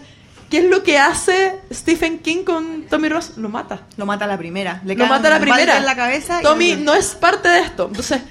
¿qué 0.49 0.59
es 0.59 0.65
lo 0.71 0.83
que 0.85 0.97
hace 0.99 1.57
Stephen 1.73 2.21
King 2.21 2.45
con 2.45 2.85
Tommy 2.89 3.09
Ross? 3.09 3.33
Lo 3.37 3.49
mata. 3.49 3.83
Lo 3.97 4.07
mata 4.07 4.25
a 4.27 4.29
la 4.29 4.39
primera. 4.39 4.81
Le 4.85 4.95
Lo 4.95 5.07
mata 5.07 5.27
a 5.27 5.31
la 5.33 5.41
primera. 5.41 5.77
en 5.77 5.85
la 5.85 5.97
cabeza 5.97 6.41
y- 6.41 6.45
Tommy 6.45 6.77
no 6.77 6.95
es 6.95 7.17
parte 7.17 7.49
de 7.49 7.59
esto, 7.61 7.89
entonces, 7.89 8.23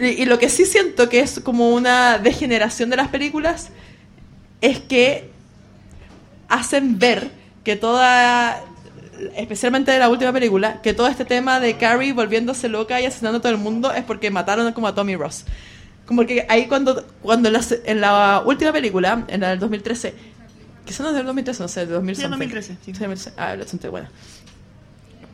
y, 0.00 0.06
y 0.22 0.24
lo 0.24 0.38
que 0.38 0.48
sí 0.48 0.64
siento 0.64 1.08
que 1.08 1.18
es 1.20 1.40
como 1.40 1.70
una 1.70 2.18
degeneración 2.18 2.90
de 2.90 2.96
las 2.96 3.08
películas 3.08 3.70
es 4.60 4.78
que 4.78 5.30
hacen 6.48 6.98
ver 6.98 7.30
que 7.64 7.74
toda 7.76 8.62
especialmente 9.36 9.90
de 9.90 9.98
la 9.98 10.08
última 10.08 10.32
película, 10.32 10.80
que 10.82 10.94
todo 10.94 11.08
este 11.08 11.24
tema 11.24 11.60
de 11.60 11.76
Carrie 11.76 12.12
volviéndose 12.12 12.68
loca 12.68 13.00
y 13.00 13.06
asesinando 13.06 13.38
a 13.38 13.40
todo 13.40 13.52
el 13.52 13.58
mundo 13.58 13.92
es 13.92 14.04
porque 14.04 14.30
mataron 14.30 14.72
como 14.72 14.86
a 14.88 14.94
Tommy 14.94 15.16
Ross. 15.16 15.44
Como 16.06 16.24
que 16.24 16.46
ahí 16.48 16.66
cuando, 16.66 17.04
cuando 17.22 17.48
en, 17.48 17.54
la, 17.54 17.60
en 17.84 18.00
la 18.00 18.42
última 18.46 18.72
película, 18.72 19.24
en 19.28 19.40
la 19.40 19.50
del 19.50 19.58
2013, 19.58 20.14
quizás 20.84 21.00
no 21.00 21.08
es 21.08 21.14
del 21.16 21.26
2013, 21.26 21.62
no 21.62 21.68
sé, 21.68 21.80
del 21.80 21.90
2000 21.90 22.16
Sí, 22.16 22.22
something. 22.22 22.38
2013, 22.38 22.76
sí. 22.84 22.92
2013. 22.92 23.32
Ah, 23.36 23.56
bastante 23.56 23.88
buena. 23.88 24.10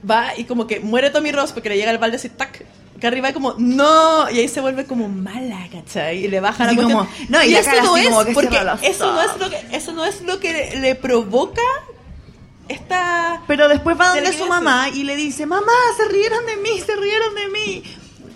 Va 0.08 0.36
y 0.36 0.44
como 0.44 0.66
que 0.66 0.80
muere 0.80 1.10
Tommy 1.10 1.30
Ross 1.30 1.52
porque 1.52 1.68
le 1.68 1.76
llega 1.76 1.90
el 1.90 1.98
balde 1.98 2.16
así, 2.16 2.28
tac. 2.28 2.64
Carrie 3.00 3.20
va 3.20 3.32
como, 3.32 3.54
no, 3.58 4.30
y 4.30 4.38
ahí 4.38 4.48
se 4.48 4.60
vuelve 4.60 4.84
como 4.86 5.08
mala, 5.08 5.66
¿cachai? 5.72 6.24
Y 6.24 6.28
le 6.28 6.38
baja 6.38 6.66
la 6.66 6.74
cuestión. 6.74 7.08
no, 7.28 7.42
y 7.42 7.50
la 7.50 7.58
eso 7.58 7.70
no 7.82 7.96
es, 7.96 8.26
que 8.26 8.32
porque 8.32 8.58
eso 8.82 9.12
no 9.12 9.22
es 9.22 9.40
lo 9.40 9.50
que, 9.50 9.76
eso 9.76 9.92
no 9.92 10.04
es 10.04 10.22
lo 10.22 10.38
que 10.38 10.78
le 10.80 10.94
provoca 10.94 11.62
esta 12.72 13.42
Pero 13.46 13.68
después 13.68 13.98
va 13.98 14.12
¿Qué 14.14 14.20
donde 14.22 14.36
su 14.36 14.46
mamá 14.46 14.88
y 14.88 15.04
le 15.04 15.16
dice, 15.16 15.46
mamá, 15.46 15.72
se 15.96 16.08
rieron 16.08 16.44
de 16.46 16.56
mí, 16.56 16.80
se 16.84 16.96
rieron 16.96 17.34
de 17.34 17.48
mí. 17.48 17.82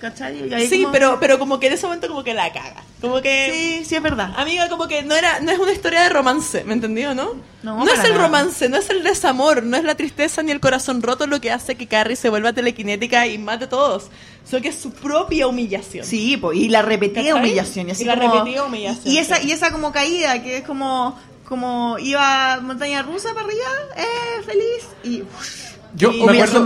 ¿Cachai? 0.00 0.66
Sí, 0.68 0.82
como- 0.82 0.92
pero, 0.92 1.18
pero 1.18 1.38
como 1.38 1.58
que 1.58 1.68
en 1.68 1.72
ese 1.72 1.86
momento 1.86 2.06
como 2.08 2.22
que 2.22 2.34
la 2.34 2.52
caga. 2.52 2.82
Como 3.00 3.22
que... 3.22 3.50
Sí, 3.80 3.84
sí 3.88 3.94
es 3.96 4.02
verdad. 4.02 4.30
Amiga, 4.36 4.68
como 4.68 4.86
que 4.88 5.02
no 5.02 5.14
era, 5.14 5.40
no 5.40 5.50
es 5.50 5.58
una 5.58 5.72
historia 5.72 6.02
de 6.02 6.10
romance, 6.10 6.64
¿me 6.64 6.74
entendió, 6.74 7.14
no? 7.14 7.30
No, 7.62 7.82
es 7.86 8.04
el 8.04 8.12
nada. 8.12 8.24
romance, 8.26 8.68
no 8.68 8.76
es 8.76 8.90
el 8.90 9.02
desamor, 9.02 9.62
no 9.62 9.76
es 9.78 9.84
la 9.84 9.94
tristeza 9.94 10.42
ni 10.42 10.52
el 10.52 10.60
corazón 10.60 11.00
roto 11.02 11.26
lo 11.26 11.40
que 11.40 11.50
hace 11.50 11.76
que 11.76 11.86
Carrie 11.86 12.14
se 12.16 12.28
vuelva 12.28 12.52
telequinética 12.52 13.26
y 13.26 13.38
mate 13.38 13.64
a 13.64 13.68
todos, 13.70 14.10
sino 14.44 14.60
que 14.60 14.68
es 14.68 14.76
su 14.76 14.92
propia 14.92 15.46
humillación. 15.46 16.04
Sí, 16.04 16.36
po, 16.36 16.52
y 16.52 16.68
la 16.68 16.82
repetida 16.82 17.22
¿Cachai? 17.22 17.40
humillación. 17.40 17.88
Y, 17.88 17.92
así 17.92 18.02
Y 18.02 18.06
la 18.06 18.16
como- 18.18 18.34
repetida 18.34 18.64
humillación, 18.64 19.14
Y 19.14 19.18
esa, 19.18 19.36
sí. 19.36 19.48
y 19.48 19.52
esa 19.52 19.72
como 19.72 19.92
caída, 19.92 20.42
que 20.42 20.58
es 20.58 20.64
como, 20.64 21.18
como 21.48 21.98
iba 21.98 22.60
montaña 22.60 23.02
rusa 23.02 23.32
para 23.34 23.46
arriba, 23.46 23.64
eh, 23.96 24.42
feliz, 24.44 24.86
y 25.04 25.22
uff, 25.22 25.76
Yo 25.94 26.12
y 26.12 26.22
me 26.24 26.32
acuerdo, 26.42 26.64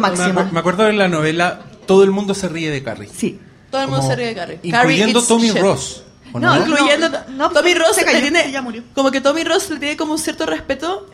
me, 0.52 0.58
acuerdo 0.60 0.84
de 0.84 0.92
la 0.94 1.08
novela 1.08 1.60
Todo 1.86 2.02
el 2.04 2.10
mundo 2.10 2.34
se 2.34 2.48
ríe 2.48 2.70
de 2.70 2.82
Carrie. 2.82 3.08
Sí. 3.14 3.38
Todo 3.70 3.82
el 3.82 3.88
mundo 3.88 4.00
Como- 4.02 4.10
se 4.10 4.16
ríe 4.16 4.26
de 4.28 4.34
Carrie. 4.34 4.60
Incluyendo 4.62 5.20
Carrie, 5.20 5.28
Tommy 5.28 5.48
shit. 5.50 5.58
Ross. 5.60 6.02
¿o 6.32 6.38
No, 6.40 6.54
no? 6.54 6.60
incluyendo 6.66 7.08
No, 7.08 7.18
no, 7.30 7.50
Tommy 7.50 7.72
se 7.72 7.78
Ross 7.78 7.96
cayó, 8.04 8.12
le 8.12 8.20
tiene 8.22 8.52
ya 8.52 8.62
murió. 8.62 8.82
como 8.94 9.10
que 9.10 9.20
Tommy 9.20 9.44
Ross 9.44 9.70
le 9.70 9.78
tiene 9.78 9.96
como 9.96 10.12
un 10.12 10.18
cierto 10.18 10.46
respeto 10.46 11.06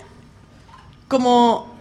como 1.08 1.74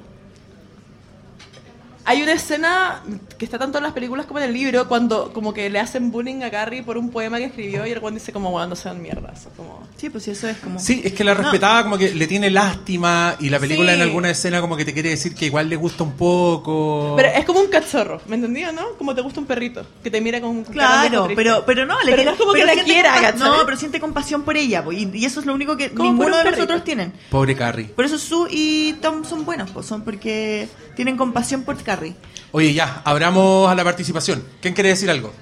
hay 2.06 2.22
una 2.22 2.34
escena 2.34 3.02
que 3.38 3.46
está 3.46 3.60
tanto 3.60 3.78
en 3.80 3.84
las 3.84 3.94
películas 3.94 4.26
como 4.26 4.40
en 4.40 4.46
el 4.46 4.54
libro 4.54 4.88
cuando 4.88 5.34
como 5.34 5.54
que 5.54 5.70
le 5.70 5.80
hacen 5.80 6.12
bullying 6.12 6.44
a 6.44 6.50
Carrie 6.52 6.84
por 6.84 6.98
un 6.98 7.10
poema 7.12 7.38
que 7.38 7.46
escribió 7.46 7.86
y 7.86 7.92
el 7.92 8.00
weón 8.00 8.14
dice 8.14 8.32
como 8.32 8.52
bueno 8.52 8.68
no 8.68 8.76
sean 8.76 9.02
mierdas 9.02 9.48
como 9.58 9.84
Sí, 9.98 10.10
pues 10.10 10.24
sí, 10.26 10.32
eso 10.32 10.48
es 10.50 10.58
como... 10.58 10.78
Sí, 10.80 11.02
es 11.06 11.14
que 11.14 11.24
la 11.24 11.34
respetaba 11.34 11.84
como 11.84 11.98
que 11.98 12.14
le 12.14 12.28
tiene 12.28 12.50
lástima 12.52 13.36
y 13.40 13.50
la 13.50 13.60
película 13.60 13.90
Sí. 13.92 13.96
en 13.96 14.02
alguna 14.02 14.30
escena 14.30 14.62
como 14.62 14.76
que 14.78 14.84
te 14.86 14.94
quiere 14.94 15.10
decir 15.10 15.34
que 15.36 15.46
igual 15.46 15.70
le 15.70 15.76
gusta 15.78 16.04
un 16.04 16.14
poco. 16.14 17.14
pero 17.16 17.30
es 17.30 17.46
como 17.46 17.60
un 17.60 17.68
cachorro 17.68 18.22
¿me 18.28 18.36
entendió 18.36 18.72
no? 18.72 18.94
como 18.98 19.14
te 19.16 19.22
gusta 19.22 19.40
un 19.40 19.46
perrito 19.46 19.86
que 20.04 20.10
te 20.12 20.22
mira 20.22 20.40
con, 20.42 20.64
de 20.64 20.70
Claro, 20.72 21.28
pero, 21.36 21.64
pero 21.66 21.86
no, 21.86 21.96
le 22.04 22.12
Pero 22.12 22.16
tiene- 22.18 22.26
no 22.26 22.32
es 22.32 22.38
como 22.38 22.54
que 22.54 22.66
la 22.66 22.84
quiera. 22.84 23.32
No, 23.34 23.66
pero 23.66 23.78
siente 23.78 24.00
compasión 24.00 24.44
por 24.44 24.56
ella, 24.58 24.84
po, 24.84 24.92
y, 24.92 25.10
y 25.14 25.26
eso 25.26 25.40
es 25.40 25.46
lo 25.46 25.54
único 25.54 25.76
que 25.78 25.92
Como 25.92 26.10
ninguno 26.10 26.30
un 26.32 26.38
de 26.38 26.44
perrito. 26.44 26.58
nosotros 26.64 26.84
tienen. 26.84 27.14
Pobre 27.30 27.56
Carrie. 27.56 27.86
Por 27.88 28.06
eso 28.06 28.18
Sue 28.18 28.48
y 28.52 28.94
Tom 29.02 29.24
son 29.26 29.46
buenos, 29.46 29.70
pues 29.72 29.86
son 29.86 30.04
porque 30.04 30.68
tienen 30.96 31.18
compasión 31.18 31.64
por 31.64 31.82
Carrie. 31.84 32.16
Oye, 32.52 32.74
ya, 32.74 33.02
abramos 33.04 33.70
a 33.70 33.76
la 33.76 33.84
participación. 33.84 34.44
¿Quién 34.62 34.74
quiere 34.74 34.90
decir 34.90 35.10
algo? 35.10 35.34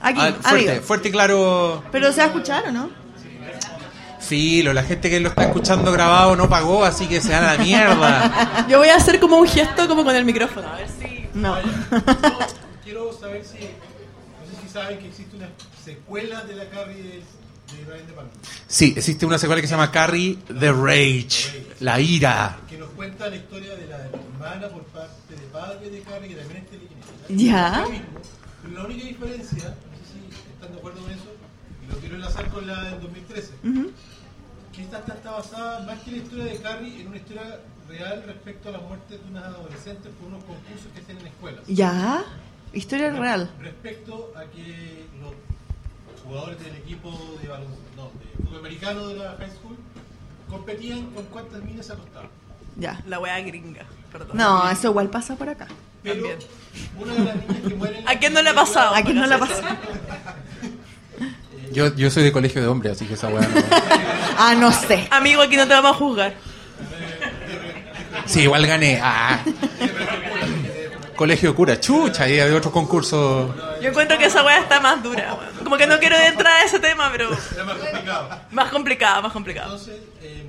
Aquí, 0.00 0.20
Ah, 0.22 0.32
fuerte, 0.40 0.70
amigo. 0.70 0.84
fuerte 0.84 1.08
y 1.08 1.12
claro. 1.12 1.82
Pero 1.90 2.12
se 2.12 2.18
va 2.18 2.24
a 2.24 2.26
escuchar, 2.28 2.64
¿o 2.68 2.72
no? 2.72 2.90
Filo, 4.20 4.72
la 4.74 4.82
gente 4.82 5.08
que 5.08 5.20
lo 5.20 5.30
está 5.30 5.44
escuchando 5.44 5.90
grabado 5.90 6.36
no 6.36 6.48
pagó, 6.48 6.84
así 6.84 7.06
que 7.06 7.20
se 7.20 7.30
dan 7.30 7.44
a 7.44 7.54
la 7.54 7.62
mierda. 7.64 8.66
yo 8.68 8.78
voy 8.78 8.88
a 8.88 8.96
hacer 8.96 9.18
como 9.20 9.38
un 9.38 9.48
gesto 9.48 9.88
como 9.88 10.04
con 10.04 10.14
el 10.14 10.24
micrófono 10.24 10.68
a 10.68 10.76
ver 10.76 10.88
si 10.88 11.28
No. 11.32 11.56
Quiero 12.84 13.10
saber 13.18 13.42
si, 13.44 13.58
no 13.58 13.60
sé 13.64 14.62
si 14.62 14.68
saben 14.72 14.98
que 14.98 15.08
existe 15.08 15.34
una 15.36 15.48
secuela 15.82 16.42
de 16.44 16.56
la 16.56 16.68
Carrie 16.68 17.22
Sí, 18.66 18.94
existe 18.96 19.24
una 19.24 19.38
secuela 19.38 19.60
que 19.60 19.66
se 19.66 19.72
llama 19.72 19.90
Carrie 19.90 20.38
the 20.46 20.72
Rage, 20.72 21.66
la 21.80 22.00
ira. 22.00 22.58
que 22.68 22.76
nos 22.78 22.90
cuenta 22.90 23.28
la 23.28 23.36
historia 23.36 23.74
de 23.76 23.86
la 23.86 23.98
hermana 24.06 24.68
por 24.68 24.84
parte 24.84 25.34
de 25.34 25.46
padre 25.52 25.90
de 25.90 26.00
Carrie, 26.00 26.28
que 26.28 26.34
también 26.36 26.64
es 26.64 26.70
telequinética. 26.70 27.24
Ya. 27.28 27.84
La 28.74 28.84
única 28.84 29.04
diferencia, 29.06 29.68
no 29.68 29.96
sé 29.96 30.12
si 30.12 30.50
están 30.52 30.72
de 30.72 30.78
acuerdo 30.78 31.00
con 31.00 31.10
eso, 31.10 31.32
y 31.82 31.92
lo 31.92 31.98
quiero 31.98 32.16
enlazar 32.16 32.48
con 32.48 32.66
la 32.66 32.84
del 32.84 33.00
2013, 33.00 33.52
que 34.74 34.82
esta 34.82 34.98
está, 34.98 35.14
está 35.14 35.30
basada 35.30 35.86
más 35.86 35.98
que 36.00 36.10
la 36.10 36.16
historia 36.18 36.44
de 36.44 36.56
Carrie 36.58 37.00
en 37.00 37.08
una 37.08 37.16
historia 37.16 37.60
real 37.88 38.22
respecto 38.26 38.68
a 38.68 38.72
la 38.72 38.78
muerte 38.78 39.16
de 39.16 39.30
unas 39.30 39.44
adolescentes 39.44 40.12
por 40.20 40.28
unos 40.28 40.44
concursos 40.44 40.86
que 40.94 41.00
hacen 41.00 41.18
en 41.18 41.26
escuelas. 41.28 41.66
Ya. 41.66 42.24
Historia 42.72 43.10
real. 43.12 43.50
Respecto 43.60 44.30
a 44.36 44.44
que 44.44 45.06
los 45.22 45.32
jugadores 46.28 46.58
del 46.60 46.76
equipo 46.76 47.10
de 47.40 47.48
no, 47.96 48.10
de 48.20 48.44
fútbol 48.44 48.58
americano 48.60 49.08
de 49.08 49.14
la 49.16 49.36
high 49.38 49.50
school 49.50 49.76
competían 50.48 51.06
con 51.06 51.24
cuántas 51.26 51.62
minas 51.62 51.86
se 51.86 51.92
acostaban. 51.94 52.28
Ya. 52.76 53.00
la 53.06 53.18
wea 53.18 53.40
gringa 53.40 53.84
perdón 54.12 54.36
No, 54.36 54.70
eso 54.70 54.88
igual 54.88 55.08
pasa 55.08 55.34
por 55.34 55.48
acá. 55.48 55.66
Pero 56.02 56.14
También. 56.14 56.38
una 56.96 57.12
de 57.14 57.24
las 57.24 57.36
niñas 57.36 57.62
que 57.66 57.74
muere 57.74 57.98
en 57.98 58.04
la 58.04 58.10
¿A 58.10 58.18
quién 58.18 58.32
no 58.34 58.42
le 58.42 58.50
ha 58.50 58.54
pasado? 58.54 58.94
¿A 58.94 59.02
quién 59.02 59.16
no 59.16 59.26
la 59.26 59.38
pasa? 59.38 59.76
Yo, 61.72 61.94
yo 61.96 62.10
soy 62.10 62.22
de 62.22 62.32
colegio 62.32 62.62
de 62.62 62.68
hombres, 62.68 62.92
así 62.92 63.06
que 63.06 63.14
esa 63.14 63.28
weá 63.28 63.46
no. 63.46 63.60
Ah, 64.40 64.54
no 64.54 64.70
sé. 64.70 65.08
Amigo, 65.10 65.42
aquí 65.42 65.56
no 65.56 65.66
te 65.66 65.74
vamos 65.74 65.92
a 65.92 65.94
juzgar. 65.94 66.34
Sí, 68.26 68.42
igual 68.42 68.66
gané. 68.66 69.00
Ah. 69.02 69.40
Colegio 71.18 71.50
de 71.50 71.56
cura, 71.56 71.80
chucha, 71.80 72.28
y 72.28 72.38
hay 72.38 72.52
otros 72.52 72.72
concursos. 72.72 73.50
Yo 73.82 73.88
encuentro 73.88 74.16
que 74.16 74.26
esa 74.26 74.44
weá 74.44 74.60
está 74.60 74.78
más 74.78 75.02
dura, 75.02 75.34
weón. 75.34 75.64
Como 75.64 75.76
que 75.76 75.84
no 75.88 75.98
quiero 75.98 76.14
entrar 76.16 76.62
a 76.62 76.64
ese 76.64 76.78
tema, 76.78 77.10
pero. 77.10 77.28
Era 77.54 77.64
más 77.64 77.76
complicado. 77.76 78.28
Más 78.52 78.70
complicada, 78.70 79.20
más 79.22 79.32
complicada. 79.32 79.66
Entonces, 79.66 80.00
eh, 80.22 80.44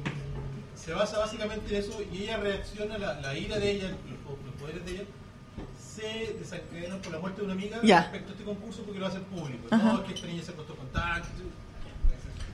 se 0.75 0.93
basa 0.93 1.17
básicamente 1.17 1.75
en 1.75 1.81
eso 1.83 1.99
y 2.13 2.23
ella 2.23 2.37
reacciona, 2.37 2.99
la, 2.99 3.15
la 3.19 3.35
ira 3.35 3.57
de 3.57 3.71
ella, 3.71 3.87
los, 3.87 4.45
los 4.45 4.55
poderes 4.61 4.85
de 4.85 4.91
ella, 4.91 5.03
se 5.95 6.35
desencadenan 6.39 6.99
por 6.99 7.13
la 7.13 7.19
muerte 7.19 7.39
de 7.41 7.45
una 7.45 7.53
amiga 7.55 7.79
respecto 7.81 8.29
a 8.29 8.31
este 8.33 8.43
concurso 8.43 8.83
porque 8.83 8.99
lo 8.99 9.07
hacen 9.07 9.23
público. 9.23 9.67
Ajá. 9.71 9.83
No, 9.93 9.99
es 10.01 10.07
que 10.07 10.13
esta 10.13 10.27
niña 10.27 10.43
se 10.43 10.51
acostó 10.51 10.75
con 10.75 10.87
tanto. 10.89 11.27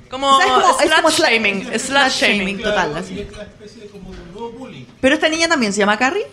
Como, 0.10 0.30
O 0.30 0.38
sea, 0.38 0.46
es 0.86 0.92
como- 0.94 1.10
es 1.10 1.16
slut 1.16 1.28
shaming, 1.28 1.70
es 1.74 1.82
slut 1.82 2.08
shaming. 2.10 2.62
total, 2.62 2.96
así. 2.96 3.16
Y 3.16 3.20
es 3.20 3.34
una 3.34 3.44
especie 3.44 3.82
de 3.82 3.88
como 3.90 4.12
de 4.14 4.22
un 4.22 4.32
nuevo 4.32 4.52
bullying. 4.52 4.86
Pero 5.02 5.16
esta 5.16 5.28
niña 5.28 5.50
también 5.50 5.74
se 5.74 5.80
llama 5.80 5.98
Carrie. 5.98 6.26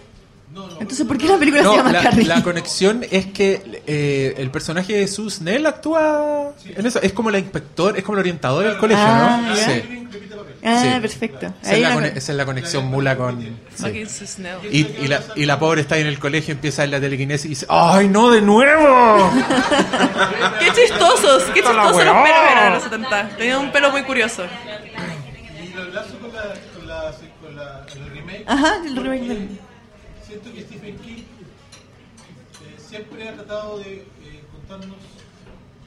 Entonces, 0.80 1.06
¿por 1.06 1.16
qué 1.18 1.26
la 1.26 1.38
película 1.38 1.62
No, 1.62 1.70
se 1.72 1.76
llama 1.78 1.92
la, 1.92 2.02
Carrie? 2.02 2.26
la 2.26 2.42
conexión 2.42 3.04
es 3.10 3.26
que 3.26 3.82
eh, 3.86 4.34
el 4.36 4.50
personaje 4.50 4.94
de 4.96 5.08
Sus 5.08 5.40
Nell 5.40 5.64
actúa 5.66 6.52
en 6.66 6.86
eso. 6.86 7.00
Es 7.00 7.12
como 7.12 7.30
la 7.30 7.38
inspector, 7.38 7.96
es 7.96 8.02
como 8.04 8.16
el 8.16 8.20
orientador 8.20 8.64
del 8.64 8.76
colegio, 8.76 9.04
Ah, 9.06 9.42
¿no? 9.48 9.54
ya. 9.54 9.64
Sí. 9.64 10.08
Ah, 10.64 10.80
Sí. 10.94 11.00
perfecto. 11.00 11.52
Esa 11.62 11.72
es, 11.74 11.80
la 11.80 12.06
esa 12.08 12.32
es 12.32 12.36
la 12.38 12.44
conexión 12.44 12.86
mula 12.86 13.16
con... 13.16 13.40
sí. 13.74 14.04
Y, 14.70 14.78
y 15.04 15.08
la, 15.08 15.20
y 15.34 15.44
la 15.46 15.58
pobre 15.58 15.80
está 15.80 15.94
ahí 15.96 16.02
en 16.02 16.06
el 16.06 16.18
colegio, 16.20 16.52
empieza 16.52 16.82
a 16.82 16.84
ver 16.84 16.90
la 16.90 17.00
telequinesis 17.00 17.46
y 17.46 17.48
dice 17.50 17.66
¡Ay, 17.68 18.08
no, 18.08 18.30
de 18.30 18.42
nuevo! 18.42 19.30
Qué 20.60 20.66
chistosos, 20.72 21.44
qué 21.54 21.60
chistosos 21.62 21.76
los 21.76 21.96
pelos 21.96 22.28
eran 22.52 22.66
en 22.68 22.72
los 22.74 22.82
70. 22.84 23.28
Tenía 23.36 23.58
un 23.58 23.72
pelo 23.72 23.90
muy 23.90 24.02
curioso. 24.02 24.44
Y 24.44 25.74
lo 25.74 25.82
enlazo 25.84 26.18
con, 26.18 26.32
la, 26.32 26.42
con, 26.76 26.86
la, 26.86 27.14
con 27.40 27.56
la, 27.56 27.86
el 27.94 28.10
remake. 28.14 28.44
Ajá, 28.46 28.74
el 28.86 28.96
remake 28.96 29.22
del- 29.28 29.58
Siento 30.42 30.52
que 30.58 30.62
Stephen 30.64 30.98
King 30.98 31.22
eh, 31.22 32.76
siempre 32.78 33.28
ha 33.28 33.34
tratado 33.34 33.78
de 33.78 33.92
eh, 33.98 34.44
contarnos 34.50 34.96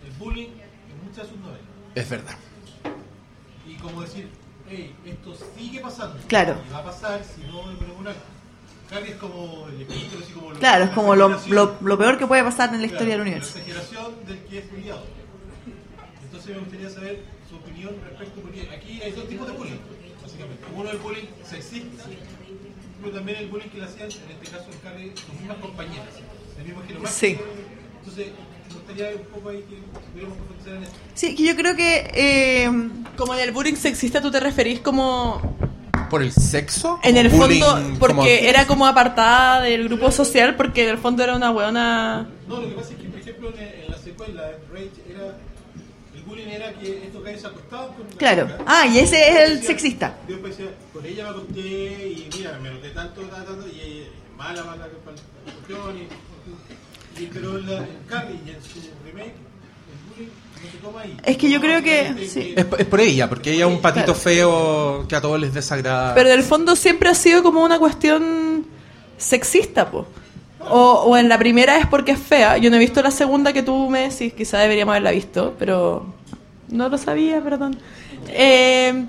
el 0.05 0.11
bullying 0.17 0.47
en 0.49 1.03
muchas 1.05 1.23
de 1.25 1.29
sus 1.31 1.39
novelas. 1.39 1.61
Es 1.95 2.09
verdad. 2.09 2.35
Y 3.67 3.73
como 3.75 4.01
decir, 4.01 4.29
hey, 4.69 4.95
esto 5.05 5.35
sigue 5.57 5.79
pasando. 5.81 6.17
Claro. 6.27 6.61
Y 6.67 6.71
va 6.71 6.79
a 6.79 6.83
pasar 6.85 7.21
si 7.23 7.41
no 7.51 7.69
le 7.71 7.75
ponemos. 7.77 8.15
Carrie 8.89 9.11
es 9.11 9.17
como 9.17 9.67
el 9.67 9.81
epíteto, 9.81 10.23
así 10.23 10.31
como 10.33 10.51
lo- 10.51 10.59
Claro, 10.59 10.83
es 10.85 10.89
como 10.91 11.15
lo, 11.15 11.29
lo, 11.47 11.77
lo 11.81 11.97
peor 11.97 12.17
que 12.19 12.27
puede 12.27 12.43
pasar 12.43 12.69
en 12.73 12.81
la 12.81 12.87
Claro, 12.87 12.93
historia 12.93 13.13
del 13.15 13.21
universo. 13.21 13.57
La 13.57 13.63
exageración 13.63 14.25
del 14.27 14.39
que 14.45 14.59
es 14.59 14.71
bulliado. 14.71 15.03
Entonces 16.23 16.51
me 16.55 16.59
gustaría 16.59 16.89
saber 16.91 17.23
su 17.49 17.55
opinión 17.55 17.95
respecto, 18.07 18.41
porque 18.41 18.69
aquí 18.69 19.01
hay 19.01 19.11
dos 19.11 19.27
tipos 19.27 19.47
de 19.47 19.53
bullying, 19.53 19.79
básicamente. 20.21 20.63
Uno 20.75 20.87
es 20.87 20.91
el 20.95 20.97
bullying 21.01 21.25
sexista, 21.49 22.03
pero 23.01 23.15
también 23.15 23.37
el 23.39 23.47
bullying 23.47 23.69
que 23.69 23.77
le 23.79 23.85
hacían, 23.85 24.09
en 24.09 24.31
este 24.31 24.51
caso 24.51 24.65
en 24.71 24.79
Carrie, 24.79 25.11
sus 25.15 25.33
mismas 25.39 25.57
compañeras, 25.57 26.07
del 26.57 26.65
mismo 26.65 26.81
género. 26.87 27.07
Sí. 27.07 27.37
Entonces, 27.99 28.27
me 28.69 28.73
gustaría 28.75 29.09
un 29.15 29.23
poco 29.33 29.49
ahí 29.49 29.63
que 29.69 29.77
pudiéramos 30.11 30.37
profundizar 30.37 30.75
en 30.75 30.83
eso. 30.83 30.91
Sí, 31.13 31.35
que 31.35 31.43
yo 31.43 31.55
creo 31.55 31.75
que 31.75 32.11
eh, 32.13 32.71
Como 33.17 33.33
en 33.33 33.39
el 33.41 33.51
bullying 33.51 33.75
sexista 33.75 34.21
tú 34.21 34.31
te 34.31 34.39
referís 34.39 34.79
como... 34.79 35.55
¿Por 36.09 36.21
el 36.21 36.31
sexo? 36.31 36.99
En 37.03 37.17
el 37.17 37.29
Bullying, 37.29 37.61
fondo, 37.61 37.99
porque 37.99 38.15
como- 38.15 38.49
era 38.49 38.67
como 38.67 38.85
apartada 38.85 39.61
del 39.61 39.85
grupo 39.85 40.11
social, 40.11 40.55
porque 40.55 40.83
en 40.83 40.89
el 40.89 40.97
fondo 40.99 41.23
era 41.23 41.35
una 41.35 41.49
weona... 41.51 42.29
No, 42.47 42.61
lo 42.61 42.69
que 42.69 42.75
pasa 42.75 42.91
es 42.91 42.97
que, 42.99 43.07
por 43.09 43.19
ejemplo, 43.19 43.49
en, 43.57 43.83
en 43.85 43.91
la 43.91 43.97
secuela, 43.97 44.43
en 44.51 44.71
Rage, 44.73 44.91
el 45.04 45.04
bullying 46.45 46.55
era 46.55 46.73
que 46.73 47.03
estos 47.05 47.23
gallos 47.23 47.41
se 47.41 47.47
acostaban 47.47 47.87
con 47.93 48.05
una 48.05 48.15
Claro. 48.17 48.45
chica. 48.47 48.63
Ah, 48.65 48.85
y 48.87 48.99
ese 48.99 49.29
es 49.29 49.49
el 49.49 49.63
sexista. 49.63 50.17
Yo 50.27 50.37
decía, 50.37 50.65
con 50.93 51.05
ella 51.05 51.23
me 51.25 51.29
acosté 51.29 51.59
y 51.61 52.29
mira, 52.37 52.59
me 52.61 52.69
noté 52.71 52.89
tanto, 52.89 53.21
tanto, 53.21 53.51
tanto, 53.53 53.67
y 53.67 53.79
ella, 53.81 54.07
mala, 54.37 54.63
mala, 54.63 54.87
para 55.03 55.17
la 55.17 55.53
cuestión. 55.53 55.97
Y, 55.97 57.23
y, 57.23 57.27
pero 57.27 57.57
en, 57.57 57.65
la, 57.65 57.77
en 57.77 57.85
y 58.45 58.49
en 58.51 58.61
su 58.61 58.79
remake, 59.05 59.33
el 59.35 60.09
bullying 60.09 60.29
no 60.63 60.71
se 60.71 60.77
toma 60.77 61.01
ahí. 61.01 61.17
Es 61.23 61.37
que 61.37 61.49
yo 61.49 61.59
creo 61.61 61.81
que- 61.81 62.27
sí. 62.27 62.53
Es, 62.55 62.65
es 62.77 62.85
por 62.85 62.99
ella, 62.99 63.29
porque 63.29 63.51
ella 63.53 63.65
es 63.65 63.71
un 63.71 63.81
patito 63.81 64.05
Claro. 64.13 64.19
feo 64.19 65.05
que 65.07 65.15
a 65.15 65.21
todos 65.21 65.39
les 65.39 65.53
desagrada. 65.53 66.13
Pero 66.13 66.29
en 66.29 66.37
el 66.39 66.43
fondo 66.43 66.75
siempre 66.75 67.09
ha 67.09 67.15
sido 67.15 67.41
como 67.43 67.63
una 67.63 67.79
cuestión 67.79 68.65
sexista, 69.17 69.89
po. 69.89 70.05
O, 70.67 71.03
o 71.07 71.17
en 71.17 71.29
la 71.29 71.37
primera 71.37 71.77
es 71.77 71.85
porque 71.85 72.13
es 72.13 72.19
fea. 72.19 72.57
Yo 72.57 72.69
no 72.71 72.77
he 72.77 72.79
visto 72.79 73.01
la 73.03 73.11
segunda 73.11 73.53
que 73.53 73.61
tú 73.61 73.87
me 73.89 74.09
decís, 74.09 74.33
quizá 74.33 74.57
deberíamos 74.57 74.93
haberla 74.93 75.11
visto, 75.11 75.53
pero 75.59 76.07
no 76.69 76.89
lo 76.89 76.97
sabía, 76.97 77.41
perdón. 77.41 77.77
Eh, 78.29 79.05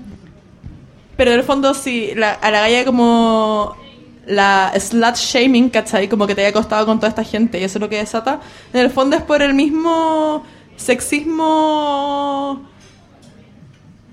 pero 1.15 1.31
en 1.31 1.37
el 1.39 1.43
fondo 1.43 1.73
sí, 1.73 2.11
la- 2.15 2.33
a 2.33 2.51
la 2.51 2.61
galla 2.61 2.85
como 2.85 3.75
la 4.25 4.71
slut 4.79 5.15
shaming, 5.15 5.69
¿cachai? 5.69 6.07
Como 6.09 6.27
que 6.27 6.35
te 6.35 6.41
haya 6.41 6.49
acostado 6.49 6.85
con 6.85 6.97
toda 6.99 7.09
esta 7.09 7.23
gente 7.23 7.59
y 7.59 7.63
eso 7.63 7.77
es 7.77 7.81
lo 7.81 7.89
que 7.89 7.97
desata. 7.97 8.39
En 8.73 8.81
el 8.81 8.89
fondo 8.91 9.15
es 9.15 9.23
por 9.23 9.41
el 9.41 9.53
mismo 9.53 10.43
sexismo 10.75 12.61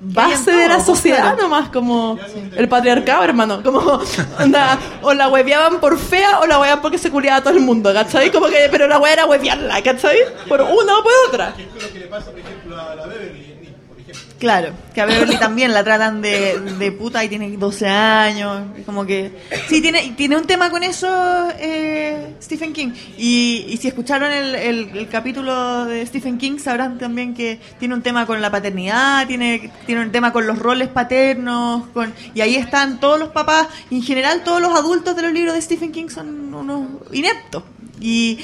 base 0.07 0.51
de 0.53 0.69
la 0.69 0.81
sociedad 0.85 1.35
nomás, 1.37 1.69
como 1.71 2.19
el 2.57 2.69
patriarcado, 2.69 3.25
hermano. 3.25 3.63
Como, 3.63 3.81
o 5.03 5.15
la 5.15 5.29
hueveaban 5.29 5.81
por 5.81 5.99
fea 5.99 6.41
o 6.41 6.47
la 6.47 6.59
hueveaban 6.59 6.83
porque 6.83 6.99
se 6.99 7.11
culiaba 7.11 7.39
a 7.39 7.43
todo 7.43 7.55
el 7.55 7.61
mundo, 7.61 7.93
¿cachai? 7.93 8.31
Como 8.31 8.47
que, 8.49 8.69
pero 8.71 8.87
la 8.87 8.99
hueá 8.99 9.15
era 9.15 9.27
huevearla, 9.27 9.83
¿cachai? 9.83 10.19
Por 10.49 10.61
una 10.61 10.99
o 10.99 11.03
por 11.03 11.13
otra. 11.29 11.55
Que 11.57 11.63
es 11.65 11.69
lo 11.83 11.93
que 11.93 11.99
le 12.01 12.07
pasa, 12.07 12.31
por 12.31 12.39
ejemplo, 12.41 12.79
a 12.81 12.95
la 12.95 13.07
Beverly, 13.07 13.45
en 13.53 13.61
Nick, 13.63 13.75
por 13.89 13.99
ejemplo. 13.99 14.34
Claro, 14.45 14.75
que 14.93 15.01
a 15.01 15.07
Beverly 15.07 15.39
también 15.39 15.73
la 15.73 15.83
tratan 15.83 16.21
de, 16.21 16.61
de 16.79 16.93
puta 16.93 17.25
y 17.25 17.31
tiene 17.31 17.49
12 17.57 17.89
años. 17.89 18.63
Como 18.85 19.07
que. 19.07 19.33
Sí, 19.71 19.81
tiene, 19.81 20.13
tiene 20.19 20.37
un 20.37 20.47
tema 20.47 20.69
con 20.69 20.83
eso 20.83 21.49
eh, 21.59 22.35
Stephen 22.43 22.75
King. 22.75 22.91
Y, 23.17 23.65
y 23.71 23.79
si 23.79 23.89
escucharon 23.89 24.31
el, 24.31 24.55
el- 24.55 24.91
el 24.99 25.09
capítulo 25.09 25.87
de 25.87 26.05
Stephen 26.05 26.37
King, 26.37 26.59
sabrán 26.59 26.99
también 26.99 27.33
que 27.33 27.59
tiene 27.79 27.95
un 27.95 28.03
tema 28.03 28.27
con 28.27 28.43
la 28.43 28.51
paternidad, 28.51 29.27
tiene, 29.27 29.71
tiene 29.87 30.03
un 30.03 30.13
tema 30.13 30.31
con 30.31 30.47
los 30.47 30.59
roles 30.59 30.89
paternos. 30.89 31.87
con 31.95 32.13
Y 32.35 32.43
ahí 32.43 32.57
están 32.57 33.01
todos 33.01 33.19
los 33.19 33.31
papás. 33.31 33.69
Y 33.89 33.97
en 33.97 34.03
general, 34.03 34.43
todos 34.45 34.61
los 34.61 34.75
adultos 34.79 35.17
de 35.17 35.23
los 35.23 35.33
libros 35.33 35.55
de 35.55 35.63
Stephen 35.63 35.91
King 35.91 36.09
son 36.11 36.53
unos 36.53 36.87
ineptos. 37.15 37.63
Y 37.99 38.41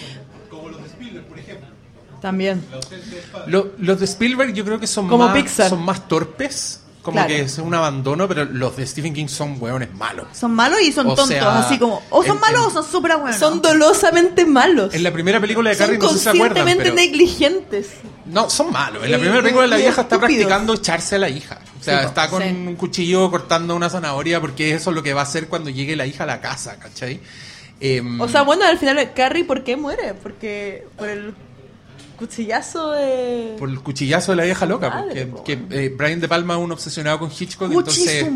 También. 2.21 2.63
La 2.71 2.79
de. 2.79 3.51
Lo- 3.51 3.73
los 3.79 3.99
de 3.99 4.05
Spielberg 4.05 4.53
yo 4.53 4.65
creo 4.65 4.79
que 4.79 4.87
son, 4.87 5.09
Como 5.09 5.27
más, 5.27 5.35
Pixar. 5.35 5.69
son 5.71 5.85
más 5.85 6.07
torpes. 6.09 6.81
Como 7.03 7.15
Claro. 7.15 7.29
que 7.29 7.41
es 7.41 7.57
un 7.57 7.73
abandono, 7.75 8.29
pero 8.29 8.45
los 8.45 8.77
de 8.77 8.87
Stephen 8.87 9.15
King 9.15 9.27
son 9.29 9.57
hueones 9.59 9.91
malos. 9.95 10.27
son 10.35 10.53
malos 10.55 10.83
y 10.83 10.93
son 10.93 11.07
O 11.07 11.15
tontos. 11.15 11.29
sea, 11.29 11.59
así 11.61 11.79
como. 11.79 12.03
O 12.11 12.23
son 12.23 12.35
en- 12.37 12.41
malos 12.43 12.61
en- 12.61 12.67
o 12.67 12.71
son 12.71 12.85
súper 12.85 13.17
buenos. 13.17 13.41
Son 13.41 13.63
dolosamente 13.63 14.45
malos. 14.45 14.93
En 14.93 15.03
la 15.03 15.11
primera 15.11 15.41
película 15.41 15.71
de 15.71 15.79
Carrie 15.79 15.97
no 15.97 16.09
sé 16.09 16.19
si 16.19 16.25
se 16.25 16.29
acuerdan, 16.29 16.49
conscientemente 16.59 16.83
pero... 16.85 16.95
negligentes. 16.97 17.87
No, 18.27 18.51
son 18.51 18.71
malos. 18.71 19.03
En 19.03 19.13
la 19.13 19.19
primera 19.19 19.41
película 19.41 19.67
la 19.67 19.79
y 19.79 19.83
vieja 19.83 20.03
está 20.03 20.17
estúpidos. 20.17 20.41
practicando 20.45 20.75
echarse 20.75 21.15
a 21.17 21.19
la 21.21 21.31
hija. 21.31 21.59
O 21.81 21.83
sea, 21.83 22.01
Sí, 22.03 22.07
está 22.09 22.29
con 22.29 22.43
Sí. 22.43 22.49
un 22.51 22.77
cuchillo 22.77 23.31
cortando 23.31 23.75
una 23.75 23.89
zanahoria 23.89 24.39
porque 24.43 24.75
eso 24.75 24.91
es 24.91 24.95
lo 24.97 25.03
que 25.03 25.15
va 25.15 25.23
a 25.23 25.25
hacer 25.25 25.49
cuando 25.49 25.71
llegue 25.71 25.97
la 25.97 26.05
hija 26.07 26.25
a 26.25 26.27
la 26.27 26.43
casa, 26.43 26.77
¿cachai? 26.79 27.19
Em, 27.81 28.21
O 28.21 28.29
sea, 28.29 28.43
bueno, 28.43 28.67
al 28.67 28.79
final, 28.79 29.15
Carrie, 29.15 29.45
¿por 29.45 29.65
qué 29.65 29.75
muere? 29.79 30.13
Porque 30.23 30.87
por 30.99 31.09
el 31.09 31.35
cuchillazo 32.21 32.93
de... 32.93 33.57
por 33.59 33.69
el 33.69 33.81
cuchillazo 33.81 34.33
de 34.33 34.37
la 34.37 34.45
vieja 34.45 34.67
loca, 34.67 34.89
Madre, 34.91 35.27
porque 35.27 35.57
po. 35.57 35.69
que, 35.69 35.85
eh, 35.87 35.95
Brian 35.97 36.21
De 36.21 36.29
Palma 36.29 36.55
es 36.55 36.61
un 36.61 36.71
obsesionado 36.71 37.19
con 37.19 37.31
Hitchcock, 37.31 37.73
entonces 37.73 38.27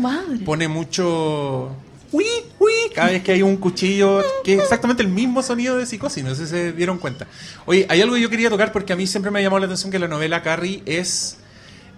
pone 0.43 0.67
mucho 0.67 1.71
uy, 2.11 2.25
uy, 2.59 2.71
cada 2.93 3.11
vez 3.11 3.23
que 3.23 3.31
hay 3.33 3.41
un 3.41 3.57
cuchillo, 3.57 4.21
que 4.43 4.55
es 4.55 4.61
exactamente 4.63 5.03
el 5.03 5.09
mismo 5.09 5.41
sonido 5.43 5.77
de 5.77 5.85
psicosis, 5.85 6.23
no 6.23 6.33
sé 6.35 6.45
si 6.45 6.51
se 6.51 6.71
dieron 6.73 6.97
cuenta. 6.97 7.27
Oye, 7.65 7.85
hay 7.89 8.01
algo 8.01 8.15
que 8.15 8.21
yo 8.21 8.29
quería 8.29 8.49
tocar 8.49 8.71
porque 8.71 8.93
a 8.93 8.95
mí 8.95 9.05
siempre 9.07 9.31
me 9.31 9.39
ha 9.39 9.41
llamado 9.41 9.59
la 9.59 9.65
atención 9.65 9.91
que 9.91 9.99
la 9.99 10.07
novela 10.07 10.41
Carrie 10.41 10.81
es, 10.85 11.37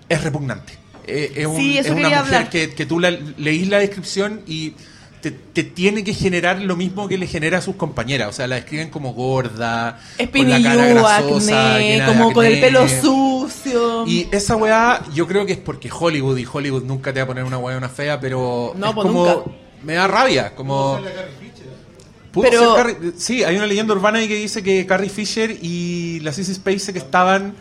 es 0.10 0.24
repugnante. 0.24 0.74
Eh, 1.06 1.32
es, 1.36 1.48
un- 1.48 1.56
Sí, 1.56 1.78
es 1.78 1.90
una 1.90 2.10
mujer 2.10 2.50
que, 2.50 2.74
que 2.74 2.86
tú 2.86 3.00
la, 3.00 3.12
leís 3.12 3.68
la 3.70 3.78
descripción 3.80 4.42
y 4.48 4.74
te, 5.22 5.32
te 5.32 5.64
tiene 5.64 6.04
que 6.04 6.14
generar 6.14 6.62
lo 6.62 6.76
mismo 6.76 7.08
que 7.08 7.18
le 7.18 7.28
genera 7.28 7.58
a 7.58 7.62
sus 7.62 7.76
compañeras. 7.76 8.30
O 8.30 8.32
sea, 8.34 8.48
la 8.48 8.56
describen 8.56 8.90
como 8.90 9.14
gorda, 9.14 10.00
con 10.32 10.50
la 10.50 10.62
cara 10.62 10.86
grasosa, 10.88 11.76
acné, 11.76 12.04
como 12.06 12.34
con 12.34 12.46
el 12.46 12.60
pelo 12.60 12.88
sucio. 12.88 14.06
Y 14.08 14.28
esa 14.32 14.56
weá, 14.56 15.04
yo 15.14 15.28
creo 15.28 15.46
que 15.46 15.54
es 15.54 15.60
porque 15.60 15.90
Hollywood, 15.92 16.38
y 16.38 16.46
Hollywood 16.52 16.84
nunca 16.84 17.14
te 17.14 17.20
va 17.20 17.24
a 17.24 17.28
poner 17.28 17.44
una 17.44 17.58
weá 17.58 17.78
una 17.78 17.90
fea, 17.90 18.20
pero 18.20 18.74
No, 18.78 18.88
es 18.90 18.94
pues 18.94 19.08
como. 19.08 19.26
nunca. 19.26 19.52
Me 19.84 19.94
da 19.94 20.08
rabia, 20.08 20.56
como. 20.56 21.00
Pero- 22.40 22.76
Carrie- 22.76 23.14
sí, 23.18 23.44
hay 23.44 23.56
una 23.56 23.66
leyenda 23.66 23.94
urbana 23.94 24.20
ahí 24.20 24.28
que 24.28 24.36
dice 24.36 24.62
que 24.62 24.86
Carrie 24.86 25.10
Fisher 25.10 25.58
y 25.62 26.20
la 26.20 26.32
Sissy 26.32 26.54
Spacek 26.54 26.96
estaban 26.96 27.56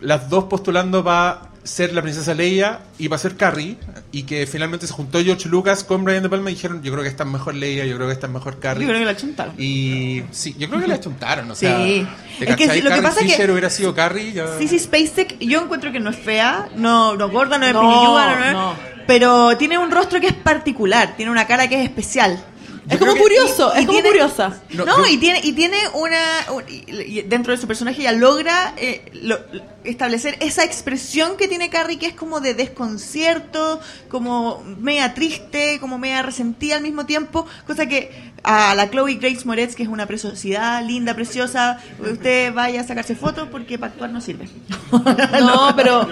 las 0.00 0.28
dos 0.28 0.44
postulando 0.44 1.04
para 1.04 1.50
ser 1.66 1.92
la 1.92 2.00
princesa 2.02 2.32
Leia 2.34 2.80
y 2.98 3.08
para 3.08 3.18
ser 3.18 3.36
Carrie, 3.36 3.76
y 4.12 4.22
que 4.22 4.46
finalmente 4.46 4.86
se 4.86 4.92
juntó 4.92 5.22
George 5.22 5.48
Lucas 5.48 5.84
con 5.84 6.04
Brian 6.04 6.22
De 6.22 6.28
Palma 6.28 6.50
y 6.50 6.54
dijeron: 6.54 6.82
Yo 6.82 6.92
creo 6.92 7.02
que 7.02 7.08
esta 7.10 7.24
es 7.24 7.28
mejor 7.30 7.54
Leia, 7.54 7.84
yo 7.84 7.96
creo 7.96 8.06
que 8.08 8.12
esta 8.14 8.26
es 8.26 8.32
mejor 8.32 8.58
Carrie. 8.58 8.82
Yo 8.84 8.88
creo 8.88 9.00
que 9.00 9.04
la 9.06 9.16
chuntaron. 9.16 9.54
Y 9.58 10.22
sí, 10.30 10.54
yo 10.58 10.68
creo 10.68 10.80
que 10.80 10.88
la 10.88 11.00
chuntaron, 11.00 11.50
o 11.50 11.54
sea, 11.54 11.76
Sí. 11.84 12.06
¿te 12.38 12.50
Es 12.50 12.56
que 12.56 12.70
sí, 12.70 12.80
lo 12.80 12.90
que 12.90 13.02
pasa 13.02 13.20
es 13.20 13.36
que- 13.36 13.50
hubiera 13.50 13.70
sido 13.70 13.94
Carrie, 13.94 14.32
ya- 14.32 14.58
Sissy 14.58 14.78
Spacek, 14.78 15.38
yo 15.40 15.62
encuentro 15.62 15.92
que 15.92 16.00
no 16.00 16.10
es 16.10 16.16
fea, 16.16 16.68
no, 16.76 17.16
no 17.16 17.28
gorda, 17.30 17.58
no 17.58 17.66
es 17.66 17.72
no, 17.72 17.82
no, 17.82 18.52
no. 18.52 18.74
pero 19.06 19.56
tiene 19.56 19.78
un 19.78 19.90
rostro 19.90 20.20
que 20.20 20.28
es 20.28 20.34
particular, 20.34 21.14
tiene 21.16 21.30
una 21.30 21.46
cara 21.46 21.68
que 21.68 21.80
es 21.80 21.84
especial. 21.88 22.42
Es 22.88 22.98
como 22.98 23.16
curioso, 23.16 23.72
y 23.74 23.80
es 23.80 23.86
como 23.86 23.98
tiene- 23.98 24.08
curiosa. 24.10 24.60
No, 24.70 24.84
No, 24.84 24.98
yo- 24.98 25.06
y 25.06 25.16
tiene 25.18 25.40
y 25.42 25.52
tiene 25.52 25.76
una 25.94 26.18
un- 26.52 26.62
y- 26.68 27.18
y 27.18 27.22
dentro 27.22 27.52
de 27.52 27.58
su 27.60 27.66
personaje 27.66 28.02
ya 28.02 28.12
logra 28.12 28.74
eh, 28.76 29.10
lo- 29.22 29.40
establecer 29.84 30.36
esa 30.40 30.62
expresión 30.64 31.36
que 31.36 31.48
tiene 31.48 31.68
Carrie 31.70 31.98
que 31.98 32.06
es 32.06 32.14
como 32.14 32.40
de 32.40 32.54
desconcierto, 32.54 33.80
como 34.08 34.62
media 34.78 35.14
triste, 35.14 35.78
como 35.80 35.98
media 35.98 36.22
resentida 36.22 36.76
al 36.76 36.82
mismo 36.82 37.06
tiempo, 37.06 37.46
cosa 37.66 37.86
que 37.86 38.32
a 38.44 38.74
la 38.76 38.88
Chloe 38.90 39.14
Grace 39.16 39.44
Moretz, 39.44 39.74
que 39.74 39.82
es 39.82 39.88
una 39.88 40.06
preciosidad 40.06 40.84
linda, 40.84 41.14
preciosa, 41.14 41.80
usted 41.98 42.52
vaya 42.54 42.82
a 42.82 42.84
sacarse 42.84 43.16
fotos 43.16 43.48
porque 43.50 43.78
para 43.78 43.92
actuar 43.92 44.10
no 44.10 44.20
sirve. 44.20 44.48
No, 45.40 45.74
pero 45.76 46.08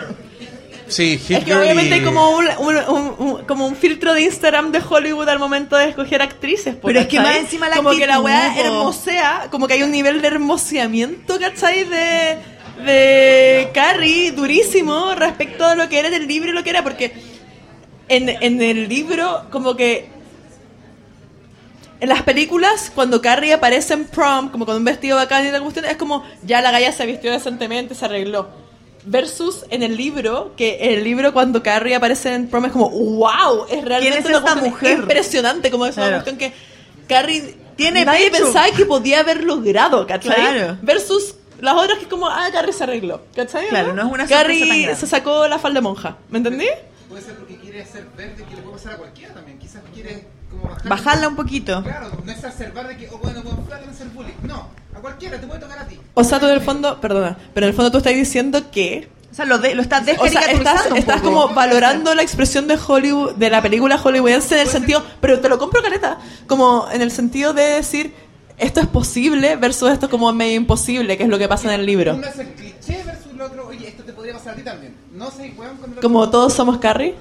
Sí, 0.95 1.19
Hit 1.19 1.39
es 1.39 1.45
que 1.45 1.51
Girl 1.51 1.61
obviamente 1.63 1.91
y- 1.97 1.99
hay 1.99 2.05
como 2.05 2.31
un, 2.31 2.47
un- 2.59 2.77
un- 2.89 3.15
un- 3.19 3.45
como 3.47 3.67
un 3.67 3.75
filtro 3.77 4.15
de 4.15 4.23
Instagram 4.23 4.71
de 4.73 4.81
Hollywood 4.89 5.29
al 5.29 5.39
momento 5.39 5.77
de 5.77 5.89
escoger 5.89 6.23
actrices. 6.23 6.77
Pero 6.83 7.01
es 7.01 7.07
que 7.09 7.17
¿cachai? 7.17 7.33
más 7.33 7.43
encima 7.43 7.69
la 7.69 7.77
Como 7.77 7.91
que 7.91 8.07
la 8.07 8.21
weá 8.21 8.55
hermosea, 8.61 9.49
como 9.51 9.67
que 9.67 9.75
hay 9.75 9.83
un 9.83 9.91
nivel 9.91 10.23
de 10.23 10.29
hermoseamiento, 10.29 11.39
¿cachai? 11.41 11.85
De, 11.85 12.37
de 12.85 13.71
Carrie 13.75 14.33
durísimo 14.33 15.15
respecto 15.15 15.65
a 15.65 15.75
lo 15.75 15.89
que 15.89 15.99
era 15.99 16.11
del 16.11 16.27
libro 16.29 16.51
y 16.51 16.55
lo 16.55 16.63
que 16.63 16.71
era, 16.71 16.83
porque 16.83 17.13
en, 18.09 18.29
en 18.29 18.61
el 18.63 18.89
libro 18.89 19.47
como 19.51 19.75
que 19.77 20.09
en 22.01 22.09
las 22.09 22.23
películas, 22.23 22.93
cuando 22.95 23.23
Carrie 23.23 23.53
aparece 23.55 23.95
en 23.95 24.05
prom, 24.05 24.51
como 24.51 24.67
con 24.67 24.77
un 24.77 24.85
vestido 24.85 25.17
bacán 25.17 25.47
y 25.47 25.51
tal 25.51 25.63
cuestión, 25.63 25.87
es 25.87 25.97
como 25.97 26.23
ya 26.43 26.61
la 26.61 26.71
galla 26.71 26.93
se 26.93 27.07
vistió 27.07 27.33
decentemente, 27.33 27.95
se 27.95 28.05
arregló. 28.05 28.64
Versus 29.07 29.65
en 29.71 29.83
el 29.83 29.97
libro, 29.97 30.53
que 30.57 30.79
en 30.81 30.99
el 30.99 31.05
libro 31.05 31.33
cuando 31.33 31.63
Carrie 31.63 31.95
aparece 31.95 32.35
en 32.35 32.49
prom 32.49 32.65
es 32.67 32.73
como, 32.73 32.89
wow, 32.91 33.67
es 33.71 33.85
realmente 33.85 34.19
es 34.19 34.25
una 34.27 34.39
esta 34.39 34.55
mujer? 34.57 34.99
impresionante, 35.01 35.71
como 35.71 35.87
es 35.87 35.97
una 35.97 36.07
Claro. 36.09 36.25
cuestión 36.25 36.39
que 36.39 36.57
Carrie 37.07 37.55
Tiene 37.77 38.05
nadie 38.05 38.31
pecho. 38.31 38.45
pensaba 38.45 38.67
que 38.71 38.87
podía 38.87 39.21
haber 39.21 39.45
logrado, 39.45 40.07
¿cachai? 40.07 40.35
Claro. 40.35 40.79
Versus 40.83 41.35
las 41.61 41.75
otras 41.75 41.99
que 41.99 42.05
es 42.05 42.11
como, 42.11 42.29
ah, 42.29 42.49
Carrie 42.53 42.73
se 42.73 42.85
arregló, 42.85 43.21
¿cachai? 43.35 43.69
Claro, 43.69 43.93
no 43.93 44.03
es 44.03 44.09
una 44.09 44.27
tan 44.27 44.29
Carrie 44.29 44.95
se 44.97 45.07
sacó 45.07 45.47
la 45.49 45.59
falda 45.59 45.81
monja, 45.81 46.17
¿me 46.31 46.39
entendí? 46.39 46.67
Puede 47.09 47.23
ser 47.23 47.35
porque 47.37 47.57
quiere 47.57 47.85
ser 47.87 48.07
verde 48.17 48.45
que 48.49 48.57
le 48.57 48.63
puede 48.63 48.77
pasar 48.77 48.95
a 48.95 48.97
cualquiera 48.97 49.35
también. 49.35 49.59
Quizás 49.59 49.83
quiere 49.93 50.25
como 50.55 50.69
bajar. 50.69 50.89
Bajarla 50.89 51.29
un 51.29 51.37
poquito. 51.37 51.83
Claro, 51.83 52.11
no 52.25 52.33
es 52.33 52.39
exacerbar 52.39 52.89
de 52.89 52.97
que, 52.97 53.09
oh, 53.11 53.19
bueno, 53.19 53.43
con 53.43 53.65
flaca 53.67 53.85
no 53.85 53.93
hacer 53.93 54.09
bullying. 54.09 54.35
No, 54.43 54.69
a 54.95 55.01
cualquiera 55.01 55.41
te 55.41 55.47
puede 55.47 55.61
tocar 55.61 55.79
a 55.79 55.87
ti. 55.87 55.99
O 56.15 56.25
sea, 56.25 56.41
tú 56.41 56.47
en 56.47 56.53
el 56.53 56.61
fondo, 56.61 57.01
perdona, 57.01 57.37
pero 57.53 57.67
en 57.67 57.71
el 57.71 57.77
fondo 57.77 57.91
tú 57.91 57.99
estás 57.99 58.15
diciendo 58.15 58.71
que 58.71 59.09
O 59.31 59.35
sea, 59.35 59.45
lo, 59.45 59.59
de, 59.59 59.75
lo 59.75 59.83
estás 59.83 60.03
O 60.19 60.29
sea, 60.29 60.43
estás, 60.43 60.87
estás 60.95 61.21
como 61.21 61.49
valorando 61.49 62.15
la 62.15 62.23
expresión 62.23 62.69
de 62.69 62.79
Hollywood, 62.87 63.35
de 63.35 63.51
la 63.51 63.63
película 63.63 63.99
hollywoodense 63.99 64.55
en 64.55 64.61
el 64.63 64.69
sentido, 64.69 65.05
pero 65.21 65.41
te 65.41 65.49
lo 65.49 65.59
compro 65.59 65.83
careta, 65.83 66.19
como 66.47 66.89
en 66.93 67.03
el 67.03 67.11
sentido 67.11 67.53
de 67.53 67.63
decir 67.63 68.15
esto 68.57 68.81
es 68.81 68.87
posible 68.87 69.57
versus 69.57 69.91
esto 69.91 70.07
es 70.07 70.11
como 70.11 70.33
medio 70.33 70.55
imposible, 70.55 71.17
que 71.17 71.25
es 71.25 71.29
lo 71.29 71.39
que 71.39 71.49
pasa 71.49 71.73
en 71.73 71.81
el 71.81 71.87
libro. 71.87 72.15
Uno 72.15 72.27
es 72.27 72.39
el 72.39 72.49
cliché 72.53 73.03
versus 73.05 73.33
el 73.33 73.41
otro, 73.41 73.67
oye, 73.67 73.89
esto 73.89 74.05
te 74.05 74.13
podría 74.13 74.35
pasar 74.35 74.53
a 74.55 74.57
ti 74.57 74.63
también. 74.63 74.95
No 75.13 75.31
sé, 75.31 75.53
weón. 75.57 75.77
Como 76.01 76.31
todos 76.31 76.53
somos 76.53 76.79
Carrie. 76.79 77.15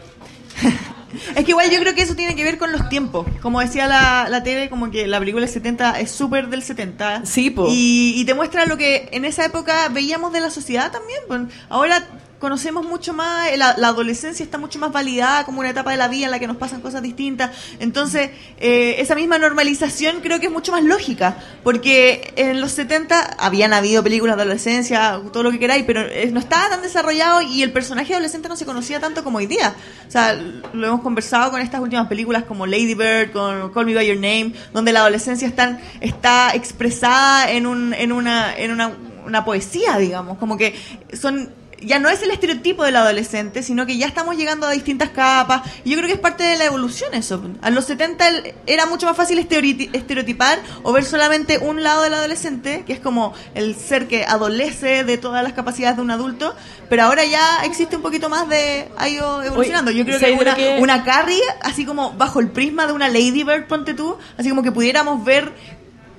Es 1.36 1.45
que 1.45 1.51
igual 1.51 1.70
yo 1.70 1.80
creo 1.80 1.95
que 1.95 2.01
eso 2.01 2.16
tiene 2.16 2.36
que 2.36 2.43
ver 2.43 2.57
con 2.57 2.72
los 2.72 2.89
tiempos. 2.89 3.28
Como 3.41 3.59
decía 3.59 3.88
la, 3.88 4.28
la 4.30 4.43
TV, 4.43 4.70
como 4.70 4.91
que 4.91 5.07
la 5.07 5.20
película 5.20 5.45
del 5.45 5.53
70 5.53 5.99
es 5.99 6.11
súper 6.11 6.49
del 6.49 6.64
70. 6.64 7.26
Sí, 7.26 7.49
po. 7.49 7.68
Y, 7.70 8.14
y 8.16 8.26
te 8.26 8.34
muestra 8.34 8.66
lo 8.66 8.78
que 8.78 9.09
en 9.11 9.26
esa 9.26 9.45
época 9.45 9.89
veíamos 9.89 10.34
de 10.34 10.41
la 10.41 10.49
sociedad 10.49 10.91
también. 10.91 11.49
Ahora 11.70 12.03
conocemos 12.44 12.86
mucho 12.86 13.14
más, 13.14 13.58
la, 13.58 13.74
la 13.78 13.88
adolescencia 13.88 14.44
está 14.44 14.58
mucho 14.58 14.78
más 14.78 14.91
validada 14.91 15.46
como 15.46 15.62
una 15.62 15.70
etapa 15.70 15.91
de 15.91 15.98
la 15.98 16.10
vida 16.10 16.26
en 16.26 16.32
la 16.32 16.39
que 16.39 16.48
nos 16.48 16.58
pasan 16.58 16.82
cosas 16.82 17.02
distintas. 17.02 17.52
Entonces, 17.80 18.32
eh, 18.58 18.96
esa 18.98 19.16
misma 19.16 19.38
normalización 19.38 20.20
creo 20.20 20.41
que 20.41 20.48
es 20.48 20.52
mucho 20.52 20.74
más 20.74 20.84
lógica, 20.84 21.38
porque 21.64 22.34
en 22.36 22.60
los 22.60 22.74
70 22.74 23.38
habían 23.39 23.72
habido 23.72 24.04
películas 24.04 24.36
de 24.36 24.41
adolescencia, 24.41 25.22
todo 25.32 25.41
lo 25.41 25.52
que 25.52 25.60
queráis, 25.60 25.86
pero 25.88 26.02
eh, 26.02 26.32
no 26.34 26.41
estaba 26.41 26.68
tan 26.68 26.82
desarrollado 26.82 27.41
y 27.41 27.64
el 27.64 27.72
personaje 27.72 28.12
adolescente 28.12 28.50
no 28.50 28.58
se 28.58 28.66
conocía 28.66 29.00
tanto 29.00 29.24
como 29.24 29.38
hoy 29.38 29.46
día. 29.46 29.74
O 30.06 30.12
sea, 30.12 30.34
lo 30.34 30.86
hemos 30.86 31.00
conversado 31.00 31.50
con 31.50 31.62
estas 31.62 31.80
últimas 31.80 32.08
películas 32.08 32.44
como 32.44 32.66
Lady 32.66 32.94
Bird, 32.94 33.32
con 33.32 33.72
Call 33.72 33.86
Me 33.86 33.96
By 33.96 34.06
Your 34.06 34.18
Name, 34.18 34.52
donde 34.74 34.91
la 34.91 35.00
adolescencia 35.00 35.48
está, 35.48 35.80
está 36.02 36.54
expresada 36.56 37.50
en, 37.52 37.68
un, 37.68 37.94
en, 37.94 38.12
una, 38.12 38.54
en 38.54 38.72
una, 38.72 38.91
una 39.26 39.46
poesía, 39.46 39.98
digamos, 39.98 40.38
como 40.39 40.58
que 40.58 40.76
son 41.14 41.62
ya 41.86 42.00
no 42.00 42.10
es 42.10 42.22
el 42.24 42.32
estereotipo 42.32 42.84
del 42.84 42.96
adolescente, 42.96 43.64
sino 43.64 43.86
que 43.86 43.98
ya 43.98 44.08
estamos 44.08 44.36
llegando 44.38 44.68
a 44.68 44.72
distintas 44.72 45.10
capas. 45.10 45.62
Y 45.84 45.92
yo 45.92 45.98
creo 45.98 46.08
que 46.08 46.14
es 46.14 46.20
parte 46.20 46.44
de 46.44 46.58
la 46.58 46.66
evolución 46.66 47.14
eso. 47.14 47.42
A 47.62 47.70
los 47.70 47.86
70 47.86 48.28
el- 48.28 48.54
era 48.68 48.86
mucho 48.86 49.06
más 49.06 49.16
fácil 49.18 49.40
estereoti- 49.40 49.90
estereotipar 49.94 50.60
o 50.84 50.92
ver 50.94 51.06
solamente 51.06 51.58
un 51.60 51.84
lado 51.84 52.02
del 52.04 52.14
adolescente, 52.14 52.84
que 52.86 52.94
es 52.94 53.00
como 53.00 53.34
el 53.56 53.76
ser 53.76 54.08
que 54.08 54.26
adolece 54.26 55.04
de 55.04 55.18
todas 55.18 55.44
las 55.44 55.54
capacidades 55.54 55.98
de 55.98 56.02
un 56.02 56.12
adulto, 56.12 56.56
pero 56.90 57.04
ahora 57.04 57.26
ya 57.26 57.64
existe 57.66 57.96
un 57.96 58.02
poquito 58.02 58.30
más 58.30 58.48
de... 58.50 58.90
ha 58.98 59.08
ido 59.10 59.42
evolucionando. 59.44 59.92
Yo 59.92 60.04
creo 60.06 60.20
que 60.20 60.26
¿sabes 60.26 60.38
de 60.38 60.44
una, 60.44 60.56
que- 60.56 60.78
una 60.82 61.04
Carrie, 61.04 61.42
así 61.62 61.86
como 61.86 62.12
bajo 62.14 62.40
el 62.40 62.50
prisma 62.52 62.86
de 62.88 62.94
una 62.94 63.08
Lady 63.10 63.44
Bird, 63.44 63.68
ponte 63.68 63.94
tú, 63.94 64.18
así 64.38 64.50
como 64.50 64.64
que 64.64 64.72
pudiéramos 64.72 65.24
ver 65.24 65.52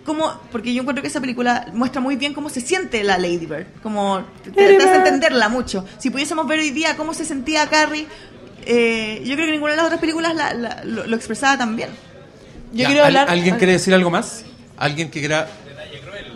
cómo, 0.04 0.40
porque 0.52 0.72
yo 0.74 0.82
encuentro 0.82 1.02
que 1.02 1.08
esa 1.08 1.20
película 1.20 1.66
muestra 1.72 2.00
muy 2.00 2.16
bien 2.16 2.34
cómo 2.34 2.48
se 2.50 2.60
siente 2.60 3.02
la 3.04 3.18
Lady 3.18 3.46
Bird, 3.46 3.66
como 3.82 4.24
te, 4.54 4.76
hace 4.76 4.96
entenderla 4.96 5.48
mucho. 5.48 5.84
Si 5.98 6.10
pudiésemos 6.10 6.46
ver 6.46 6.58
hoy 6.60 6.70
día 6.70 6.96
cómo 6.96 7.14
se 7.14 7.24
sentía 7.24 7.68
Carrie, 7.68 8.06
eh, 8.66 9.22
yo 9.24 9.34
creo 9.34 9.46
que 9.46 9.52
ninguna 9.52 9.72
de 9.72 9.76
las 9.78 9.86
otras 9.86 10.00
películas 10.00 10.34
la- 10.34 10.54
la- 10.54 10.84
lo, 10.84 11.06
lo 11.06 11.16
expresaba 11.16 11.58
tan 11.58 11.76
bien. 11.76 11.90
Yo 12.72 12.82
Ya, 12.82 12.86
quiero 12.88 13.02
¿al- 13.02 13.06
hablar. 13.16 13.30
¿Alguien 13.30 13.56
quiere 13.56 13.72
decir 13.74 13.94
algo 13.94 14.10
más? 14.10 14.44
¿Alguien 14.76 15.10
que 15.10 15.20
quiera...? 15.20 15.48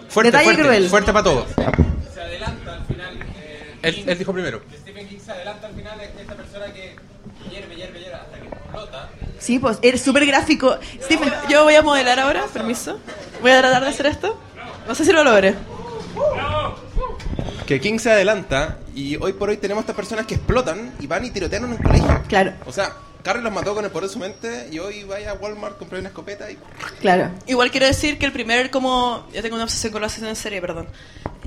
Fuerte, 0.09 0.31
Detalle 0.31 0.45
fuerte, 0.45 0.63
cruel. 0.63 0.89
fuerte 0.89 1.13
para 1.13 1.23
todos. 1.25 1.47
se 2.15 2.21
adelanta 2.21 2.75
al 2.75 2.87
final. 2.87 3.15
eh, 3.43 3.75
Él, 3.83 4.05
él 4.07 4.19
dijo 4.19 4.33
primero. 4.33 4.63
Stephen 4.81 5.07
King 5.07 5.19
se 5.23 5.33
adelanta 5.33 5.67
al 5.67 5.75
final 5.75 6.01
es 6.01 6.09
esta 6.19 6.35
persona 6.35 6.67
que 6.73 6.97
hierve, 7.51 7.77
hierve, 7.77 7.99
hierve 8.01 8.15
hasta 8.15 8.39
que 8.41 8.49
explota. 8.49 9.11
Sí, 9.39 9.59
pues 9.59 9.79
eres 9.83 10.03
súper 10.03 10.27
gráfico. 10.27 10.77
Stephen, 11.03 11.33
Yo 11.49 11.65
voy 11.65 11.75
a 11.75 11.83
modelar 11.83 12.19
ahora, 12.21 12.45
permiso. 12.53 12.99
Voy 13.41 13.51
a 13.51 13.61
tratar 13.61 13.83
de 13.83 13.91
hacer 13.91 14.07
esto. 14.07 14.39
No 14.87 14.95
sé 14.95 15.05
si 15.05 15.13
lo 15.13 15.23
logré. 15.25 15.55
Que 17.67 17.81
King 17.81 17.99
se 17.99 18.11
adelanta 18.11 18.79
y 18.95 19.17
hoy 19.17 19.35
por 19.35 19.51
hoy 19.51 19.59
tenemos 19.59 19.83
estas 19.83 19.95
personas 19.95 20.27
que 20.27 20.37
explotan 20.37 20.95
y 21.01 21.07
van 21.07 21.25
y 21.25 21.31
tirotean 21.31 21.65
en 21.65 21.71
un 21.73 21.77
colegio. 21.77 22.23
Claro. 22.27 22.55
O 22.65 22.73
sea, 22.73 22.95
Carrie 23.23 23.43
los 23.43 23.53
mató 23.53 23.75
con 23.75 23.85
el 23.85 23.91
poder 23.91 24.09
de 24.09 24.13
su 24.15 24.19
mente 24.19 24.69
y 24.73 24.79
hoy 24.79 25.05
vaya 25.05 25.33
a 25.33 25.35
Walmart, 25.35 25.77
compré 25.77 25.99
una 25.99 26.09
escopeta 26.09 26.51
y... 26.51 26.59
claro. 27.01 27.31
Igual 27.47 27.71
quiero 27.71 27.87
decir 27.87 28.19
que 28.19 28.25
el 28.25 28.33
primer 28.33 28.71
como... 28.71 29.27
Yo 29.35 29.43
tengo 29.43 29.57
una 29.57 29.65
obsesión 29.65 29.93
con 29.93 30.01
la 30.01 30.09
sesión 30.09 30.31
en 30.31 30.37
serie, 30.37 30.61
perdón. 30.61 30.89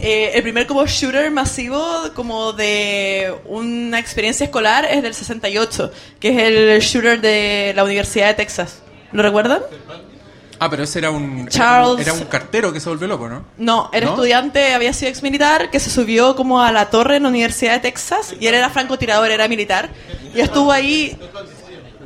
Eh, 0.04 0.32
el 0.34 0.42
primer 0.42 0.66
como 0.66 0.86
shooter 0.88 1.30
masivo 1.32 1.80
como 2.16 2.54
de 2.54 3.34
una 3.46 4.00
experiencia 4.00 4.44
escolar 4.46 4.86
es 4.86 5.04
del 5.04 5.14
68, 5.14 5.92
que 6.20 6.30
es 6.30 6.38
el 6.40 6.80
shooter 6.82 7.22
de 7.22 7.74
la 7.76 7.84
Universidad 7.84 8.28
de 8.28 8.34
Texas. 8.34 8.82
¿Lo 9.12 9.22
recuerdan? 9.22 9.62
Ah, 10.58 10.70
pero 10.70 10.84
ese 10.84 11.00
era 11.00 11.10
un... 11.12 11.48
Charles- 11.50 12.02
Era 12.02 12.14
un 12.14 12.26
cartero 12.26 12.72
que 12.72 12.80
se 12.80 12.88
volvió 12.90 13.08
loco, 13.08 13.28
¿no? 13.28 13.46
No, 13.58 13.90
era 13.94 14.06
¿No? 14.06 14.12
estudiante, 14.14 14.74
había 14.74 14.94
sido 14.94 15.10
ex 15.10 15.24
militar, 15.24 15.70
que 15.72 15.80
se 15.80 15.90
subió 15.90 16.36
como 16.36 16.62
a 16.62 16.72
la 16.72 16.90
torre 16.90 17.16
en 17.18 17.24
la 17.24 17.30
Universidad 17.30 17.74
de 17.74 17.80
Texas 17.80 18.36
y 18.40 18.46
él 18.48 18.54
era 18.54 18.70
francotirador, 18.70 19.30
era 19.32 19.48
militar. 19.48 19.90
Y 20.36 20.40
estuvo 20.40 20.72
ahí... 20.72 21.18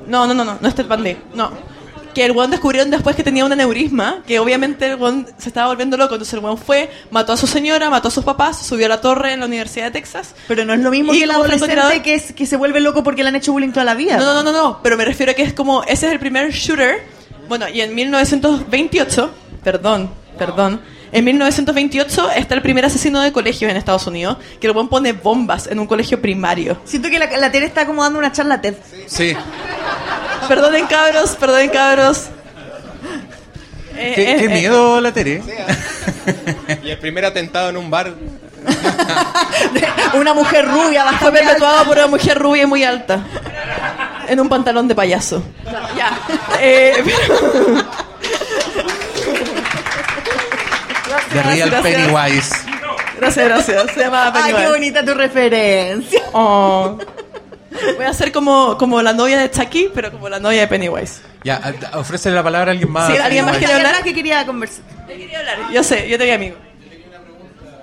No, 0.08 0.26
no, 0.28 0.34
no, 0.34 0.46
no, 0.46 0.58
no 0.62 0.68
es 0.68 0.76
Ted 0.76 0.86
Bundy, 0.86 1.18
no. 1.34 1.52
Que 2.16 2.26
el 2.26 2.32
weón 2.32 2.50
descubrieron 2.50 2.90
después 2.90 3.16
que 3.16 3.24
tenía 3.24 3.46
un 3.46 3.52
aneurisma, 3.52 4.24
que 4.26 4.40
obviamente 4.40 4.88
el 4.88 4.96
weón 4.96 5.28
se 5.38 5.50
estaba 5.50 5.68
volviendo 5.68 5.98
loco, 5.98 6.16
entonces 6.16 6.34
el 6.34 6.40
weón 6.40 6.58
fue, 6.58 6.90
mató 7.12 7.34
a 7.34 7.38
su 7.38 7.46
señora, 7.46 7.90
mató 7.90 8.08
a 8.08 8.12
sus 8.12 8.24
papás, 8.24 8.66
subió 8.66 8.88
a 8.88 8.90
la 8.90 9.02
torre 9.02 9.34
en 9.34 9.42
la 9.42 9.46
Universidad 9.46 9.86
de 9.86 9.92
Texas. 9.92 10.34
Pero 10.48 10.66
no 10.66 10.74
es 10.74 10.80
lo 10.80 10.90
mismo 10.90 11.14
Y 11.14 11.20
que 11.20 11.24
el 11.26 11.32
adolescente 11.32 12.02
que, 12.02 12.16
es, 12.16 12.32
que 12.32 12.46
se 12.46 12.56
vuelve 12.56 12.80
loco 12.80 13.04
porque 13.04 13.22
le 13.22 13.30
han 13.30 13.36
hecho 13.36 13.52
bullying 13.52 13.72
toda 13.72 13.84
la 13.84 13.94
vida. 13.94 14.18
No, 14.18 14.26
no, 14.26 14.34
no, 14.34 14.44
no, 14.44 14.52
no, 14.54 14.80
pero 14.82 14.98
me 14.98 15.06
refiero 15.06 15.34
a 15.34 15.36
que 15.36 15.44
es 15.44 15.54
como, 15.54 15.84
ese 15.84 16.08
es 16.08 16.14
el 16.14 16.20
primer 16.20 16.52
shooter. 16.52 17.04
Bueno, 17.50 17.68
y 17.68 17.82
en 17.82 17.94
1928, 17.94 19.32
perdón, 19.62 20.10
perdón, 20.38 20.82
en 21.12 21.24
1928 21.24 22.32
está 22.32 22.56
el 22.56 22.62
primer 22.62 22.86
asesino 22.86 23.22
de 23.22 23.32
colegios 23.32 23.72
en 23.72 23.78
Estados 23.78 24.06
Unidos, 24.08 24.38
que 24.60 24.68
el 24.68 24.74
buen 24.74 24.88
pone 24.88 25.14
bombas 25.14 25.68
en 25.68 25.80
un 25.80 25.88
colegio 25.88 26.22
primario. 26.22 26.78
Siento 26.84 27.10
que 27.10 27.20
la, 27.20 27.30
la 27.38 27.52
Tere 27.52 27.66
está 27.66 27.86
como 27.86 28.04
dando 28.04 28.20
una 28.20 28.32
charla 28.32 28.60
TED. 28.60 28.76
Sí. 29.06 29.34
Perdonen 30.48 30.88
cabros, 30.88 31.32
perdonen 31.36 31.70
cabros. 31.70 32.26
Eh, 33.98 34.12
Qué, 34.16 34.32
eh, 34.34 34.36
qué 34.40 34.46
eh, 34.46 34.50
miedo 34.50 35.00
la 35.02 35.12
Tere. 35.14 35.42
Y 36.84 36.90
el 36.90 36.98
primer 37.00 37.24
atentado 37.26 37.70
en 37.70 37.78
un 37.78 37.90
bar... 37.90 38.14
una 40.16 40.34
mujer 40.34 40.66
rubia 40.68 41.04
Fue 41.04 41.12
bastante 41.12 41.40
perpetuado 41.40 41.86
por 41.86 41.98
una 41.98 42.08
mujer 42.08 42.38
rubia 42.40 42.64
y 42.64 42.66
muy 42.66 42.84
alta. 42.84 43.22
En 44.28 44.40
un 44.40 44.50
pantalón 44.50 44.88
de 44.88 44.96
payaso. 44.96 45.44
Ya. 45.96 46.18
Eh, 46.60 47.04
pero- 47.06 47.84
De 51.34 51.44
Real 51.44 51.70
gracias. 51.70 51.82
Pennywise. 51.96 52.56
Gracias, 53.20 53.46
gracias. 53.48 53.92
Se 53.94 54.00
llama 54.02 54.26
Ay, 54.28 54.32
qué 54.34 54.40
Pennywise. 54.52 54.70
bonita 54.70 55.06
tu 55.06 55.14
referencia. 55.14 56.22
Oh. 56.34 56.98
Voy 57.96 58.06
a 58.06 58.14
ser 58.14 58.32
como, 58.32 58.78
como 58.78 59.02
la 59.02 59.14
novia 59.14 59.38
de 59.38 59.52
Chucky, 59.52 59.90
pero 59.94 60.12
como 60.12 60.30
la 60.30 60.40
novia 60.40 60.62
de 60.62 60.68
Pennywise. 60.68 61.22
Ya, 61.44 61.62
ofrece 61.94 62.32
la 62.32 62.44
palabra 62.44 62.72
a 62.72 62.74
alguien 62.74 62.92
más. 62.92 63.12
Sí, 63.12 63.18
alguien 63.18 63.46
más 63.46 63.56
alguien 63.56 63.72
hablar. 63.72 63.94
más 63.94 64.04
que 64.04 64.14
quería 64.14 64.46
conversar. 64.46 64.84
Yo 65.74 65.84
sé, 65.84 66.10
yo 66.10 66.18
tenía 66.18 66.36
amigo. 66.36 66.56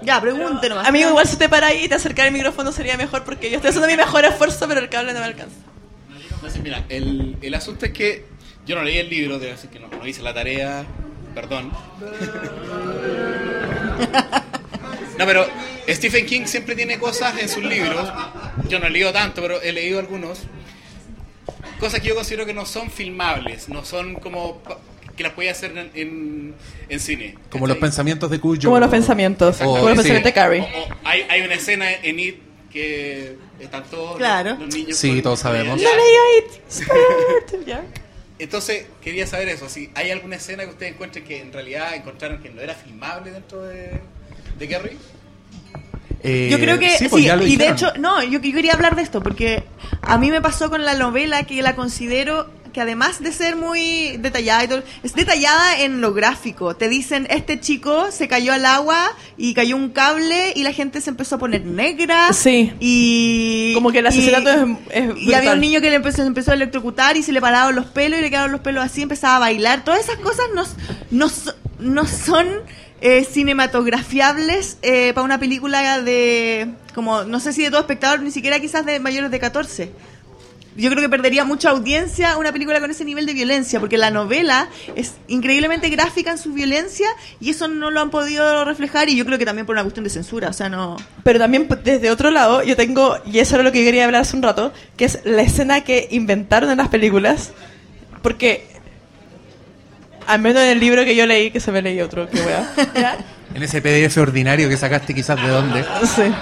Ya, 0.02 0.20
pregunte 0.20 0.68
nomás. 0.68 0.88
Amigo, 0.88 1.10
igual 1.10 1.26
si 1.26 1.36
te 1.36 1.48
para 1.48 1.68
ahí 1.68 1.84
y 1.84 1.88
te 1.88 1.94
acercar 1.94 2.26
el 2.26 2.32
micrófono 2.32 2.72
sería 2.72 2.96
mejor 2.96 3.24
porque 3.24 3.50
yo 3.50 3.56
estoy 3.56 3.68
haciendo 3.68 3.88
mi 3.88 3.96
mejor 3.96 4.24
esfuerzo, 4.24 4.66
pero 4.66 4.80
el 4.80 4.88
cable 4.88 5.12
no 5.12 5.20
me 5.20 5.26
alcanza. 5.26 5.54
Entonces, 6.34 6.60
mira, 6.60 6.84
el, 6.88 7.36
el 7.40 7.54
asunto 7.54 7.86
es 7.86 7.92
que 7.92 8.26
yo 8.66 8.74
no 8.74 8.82
leí 8.82 8.98
el 8.98 9.08
libro, 9.08 9.38
debo 9.38 9.52
decir 9.52 9.70
que 9.70 9.78
no, 9.78 9.86
no 9.88 10.06
hice 10.06 10.22
la 10.22 10.34
tarea, 10.34 10.84
perdón. 11.34 11.70
No, 15.22 15.26
pero 15.26 15.46
Stephen 15.88 16.26
King 16.26 16.42
siempre 16.46 16.74
tiene 16.74 16.98
cosas 16.98 17.38
en 17.40 17.48
sus 17.48 17.62
libros, 17.64 18.10
yo 18.68 18.78
no 18.78 18.86
he 18.86 18.90
leído 18.90 19.12
tanto, 19.12 19.40
pero 19.42 19.60
he 19.62 19.72
leído 19.72 19.98
algunos, 19.98 20.40
cosas 21.80 22.00
que 22.00 22.08
yo 22.08 22.14
considero 22.14 22.46
que 22.46 22.54
no 22.54 22.66
son 22.66 22.90
filmables, 22.90 23.68
no 23.68 23.84
son 23.84 24.14
como 24.14 24.60
que 25.16 25.22
las 25.22 25.32
podía 25.32 25.50
hacer 25.52 25.76
en, 25.76 25.90
en, 25.94 26.54
en 26.88 27.00
cine. 27.00 27.36
Como 27.50 27.66
los 27.66 27.76
pensamientos 27.76 28.30
de 28.30 28.40
Cuyo. 28.40 28.68
Como 28.68 28.80
los 28.80 28.88
pensamientos, 28.90 29.60
O- 29.60 29.64
como 29.64 29.76
los 29.80 29.90
sí. 29.90 29.94
pensamientos 29.96 30.24
de 30.24 30.32
Carrie. 30.32 30.60
O- 30.60 30.64
o 30.92 30.96
hay, 31.04 31.22
hay 31.28 31.42
una 31.42 31.54
escena 31.54 31.90
en 31.92 32.18
It 32.18 32.36
que 32.72 33.36
están 33.60 33.84
todos 33.84 34.16
Claro. 34.16 34.50
los, 34.52 34.60
los 34.60 34.74
niños. 34.74 34.96
Sí, 34.96 35.10
con- 35.10 35.22
todos 35.22 35.40
sabemos. 35.40 35.80
Ya. 35.80 35.88
No 35.90 35.96
leí 35.96 36.38
It. 36.38 37.66
Ya. 37.66 37.84
Entonces, 38.38 38.86
quería 39.02 39.26
saber 39.26 39.48
eso, 39.50 39.68
si 39.68 39.90
hay 39.94 40.10
alguna 40.10 40.36
escena 40.36 40.64
que 40.64 40.70
ustedes 40.70 40.92
encuentren 40.94 41.24
que 41.24 41.40
en 41.40 41.52
realidad 41.52 41.94
encontraron 41.94 42.42
que 42.42 42.48
no 42.50 42.60
era 42.60 42.74
filmable 42.74 43.30
dentro 43.30 43.62
de, 43.62 44.00
de 44.62 44.68
Carrie. 44.68 44.96
Eh, 46.24 46.48
Yo 46.50 46.58
creo 46.58 46.78
que 46.78 46.90
sí, 46.92 46.98
sí, 47.04 47.08
pues 47.08 47.24
ya 47.24 47.34
lo 47.36 47.44
y 47.46 47.56
de 47.56 47.68
hecho, 47.68 47.92
no, 47.98 48.22
yo, 48.22 48.38
yo 48.40 48.52
quería 48.54 48.74
hablar 48.74 48.94
de 48.94 49.02
esto 49.02 49.20
porque 49.22 49.64
a 50.02 50.18
mí 50.18 50.30
me 50.30 50.40
pasó 50.40 50.70
con 50.70 50.84
la 50.84 50.94
novela 50.94 51.42
que 51.44 51.60
la 51.62 51.74
considero 51.74 52.48
que 52.72 52.80
además 52.80 53.20
de 53.20 53.32
ser 53.32 53.54
muy 53.56 54.16
detallada 54.18 54.64
y 54.64 54.68
todo, 54.68 54.82
es 55.02 55.14
detallada 55.14 55.80
en 55.80 56.00
lo 56.00 56.14
gráfico. 56.14 56.74
Te 56.74 56.88
dicen, 56.88 57.26
este 57.28 57.60
chico 57.60 58.10
se 58.10 58.28
cayó 58.28 58.52
al 58.54 58.64
agua 58.64 59.12
y 59.36 59.52
cayó 59.52 59.76
un 59.76 59.90
cable 59.90 60.52
y 60.56 60.62
la 60.62 60.72
gente 60.72 61.02
se 61.02 61.10
empezó 61.10 61.34
a 61.34 61.38
poner 61.38 61.66
negra. 61.66 62.32
Sí. 62.32 62.72
Y... 62.80 63.72
Como 63.74 63.90
que 63.92 63.98
el 63.98 64.04
y- 64.06 64.08
asesinato 64.08 64.48
es, 64.48 64.66
es 64.90 65.18
Y 65.20 65.34
había 65.34 65.52
un 65.52 65.60
niño 65.60 65.82
que 65.82 65.90
le 65.90 65.96
empezó, 65.96 66.22
se 66.22 66.28
empezó 66.28 66.52
a 66.52 66.54
electrocutar 66.54 67.16
y 67.18 67.22
se 67.22 67.32
le 67.32 67.42
paraban 67.42 67.74
los 67.74 67.86
pelos 67.86 68.20
y 68.20 68.22
le 68.22 68.30
quedaron 68.30 68.52
los 68.52 68.62
pelos 68.62 68.82
así, 68.82 69.02
empezaba 69.02 69.36
a 69.36 69.40
bailar. 69.40 69.84
Todas 69.84 70.00
esas 70.00 70.16
cosas 70.16 70.46
no, 70.54 70.64
no, 71.10 71.28
so- 71.28 71.54
no 71.78 72.06
son 72.06 72.46
eh, 73.02 73.24
cinematografiables 73.24 74.78
eh, 74.80 75.12
para 75.12 75.24
una 75.24 75.40
película 75.40 76.00
de, 76.00 76.68
como, 76.94 77.24
no 77.24 77.40
sé 77.40 77.52
si 77.52 77.64
de 77.64 77.70
todo 77.70 77.80
espectador, 77.80 78.20
ni 78.20 78.30
siquiera 78.30 78.60
quizás 78.60 78.86
de 78.86 79.00
mayores 79.00 79.32
de 79.32 79.40
14. 79.40 79.92
Yo 80.76 80.88
creo 80.88 81.02
que 81.02 81.08
perdería 81.08 81.44
mucha 81.44 81.70
audiencia 81.70 82.38
una 82.38 82.52
película 82.52 82.80
con 82.80 82.92
ese 82.92 83.04
nivel 83.04 83.26
de 83.26 83.34
violencia, 83.34 83.80
porque 83.80 83.98
la 83.98 84.10
novela 84.10 84.68
es 84.94 85.14
increíblemente 85.26 85.90
gráfica 85.90 86.30
en 86.30 86.38
su 86.38 86.52
violencia 86.52 87.08
y 87.40 87.50
eso 87.50 87.66
no 87.66 87.90
lo 87.90 88.00
han 88.00 88.10
podido 88.10 88.64
reflejar 88.64 89.08
y 89.08 89.16
yo 89.16 89.26
creo 89.26 89.36
que 89.36 89.44
también 89.44 89.66
por 89.66 89.74
una 89.74 89.82
cuestión 89.82 90.04
de 90.04 90.10
censura, 90.10 90.48
o 90.48 90.52
sea, 90.52 90.68
no... 90.68 90.96
Pero 91.24 91.40
también 91.40 91.68
desde 91.82 92.08
otro 92.08 92.30
lado, 92.30 92.62
yo 92.62 92.76
tengo, 92.76 93.16
y 93.26 93.40
eso 93.40 93.56
era 93.56 93.64
lo 93.64 93.72
que 93.72 93.80
yo 93.80 93.84
quería 93.84 94.04
hablar 94.04 94.22
hace 94.22 94.36
un 94.36 94.44
rato, 94.44 94.72
que 94.96 95.06
es 95.06 95.18
la 95.24 95.42
escena 95.42 95.82
que 95.82 96.06
inventaron 96.12 96.70
en 96.70 96.78
las 96.78 96.88
películas, 96.88 97.50
porque 98.22 98.71
al 100.26 100.40
menos 100.40 100.62
en 100.62 100.70
el 100.70 100.80
libro 100.80 101.04
que 101.04 101.14
yo 101.14 101.26
leí, 101.26 101.50
que 101.50 101.60
se 101.60 101.72
me 101.72 101.82
leí 101.82 102.00
otro, 102.00 102.28
que 102.28 102.38
¿ya? 102.94 103.16
En 103.54 103.62
ese 103.62 103.80
PDF 103.82 104.16
ordinario 104.18 104.68
que 104.68 104.76
sacaste 104.76 105.14
quizás 105.14 105.40
de 105.40 105.48
dónde. 105.48 105.84
Sí. 106.04 106.32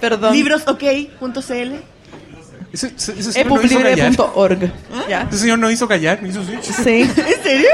Perdón. 0.00 0.32
Librosok.cl 0.34 1.74
no 2.74 3.62
hizo 3.62 3.78
callar. 3.80 4.08
epublibre.org. 4.08 4.72
Ese 5.30 5.38
señor 5.38 5.58
no 5.58 5.70
hizo 5.70 5.86
callar, 5.86 6.20
me 6.22 6.28
hizo 6.28 6.40
así. 6.40 6.58
Sí. 6.62 7.00
¿En 7.02 7.42
serio? 7.42 7.68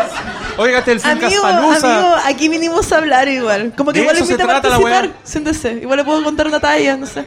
Óigate 0.59 0.93
el 0.93 1.01
Amigo, 1.03 1.45
amigo, 1.47 2.15
aquí 2.25 2.49
vinimos 2.49 2.93
a 2.93 2.99
hablar 2.99 3.29
igual. 3.29 3.73
Como 3.77 3.93
que 3.93 3.99
De 4.01 4.03
igual 4.03 4.17
eso 4.17 4.27
se 4.27 4.33
invita 4.33 4.59
a 4.59 4.61
participar. 4.63 5.05
weá. 5.05 5.13
Siéntese. 5.25 5.73
Igual 5.75 5.99
le 5.99 6.05
puedo 6.05 6.23
contar 6.23 6.47
una 6.47 6.61
talla, 6.61 6.97
no 6.97 7.07
sé. 7.07 7.25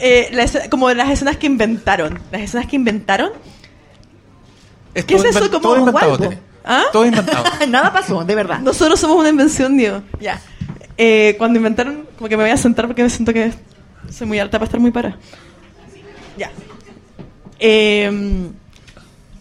Eh, 0.00 0.28
la 0.32 0.44
escena- 0.44 0.68
como 0.68 0.90
las 0.92 1.10
escenas 1.10 1.36
que 1.36 1.46
inventaron. 1.46 2.18
Las 2.30 2.42
escenas 2.42 2.66
que 2.66 2.76
inventaron. 2.76 3.32
Es 4.94 5.04
¿Qué 5.04 5.16
es 5.16 5.24
eso 5.24 5.50
como 5.50 5.60
todo 5.60 5.76
inventado. 5.78 6.32
¿Ah? 6.64 6.84
Todo 6.92 7.04
inventado. 7.06 7.44
Nada 7.68 7.92
pasó, 7.92 8.24
de 8.24 8.34
verdad. 8.34 8.58
Nosotros 8.60 8.98
somos 8.98 9.16
una 9.18 9.28
invención, 9.28 9.76
Diego. 9.76 10.02
Ya. 10.20 10.40
Eh, 10.96 11.34
cuando 11.38 11.58
inventaron, 11.58 12.06
como 12.16 12.28
que 12.28 12.36
me 12.36 12.44
voy 12.44 12.52
a 12.52 12.56
sentar 12.56 12.86
porque 12.86 13.02
me 13.02 13.10
siento 13.10 13.32
que 13.32 13.52
soy 14.10 14.26
muy 14.26 14.38
alta 14.38 14.58
para 14.58 14.66
estar 14.66 14.80
muy 14.80 14.90
para. 14.90 15.18
Ya. 16.38 16.50
Eh, 17.58 18.10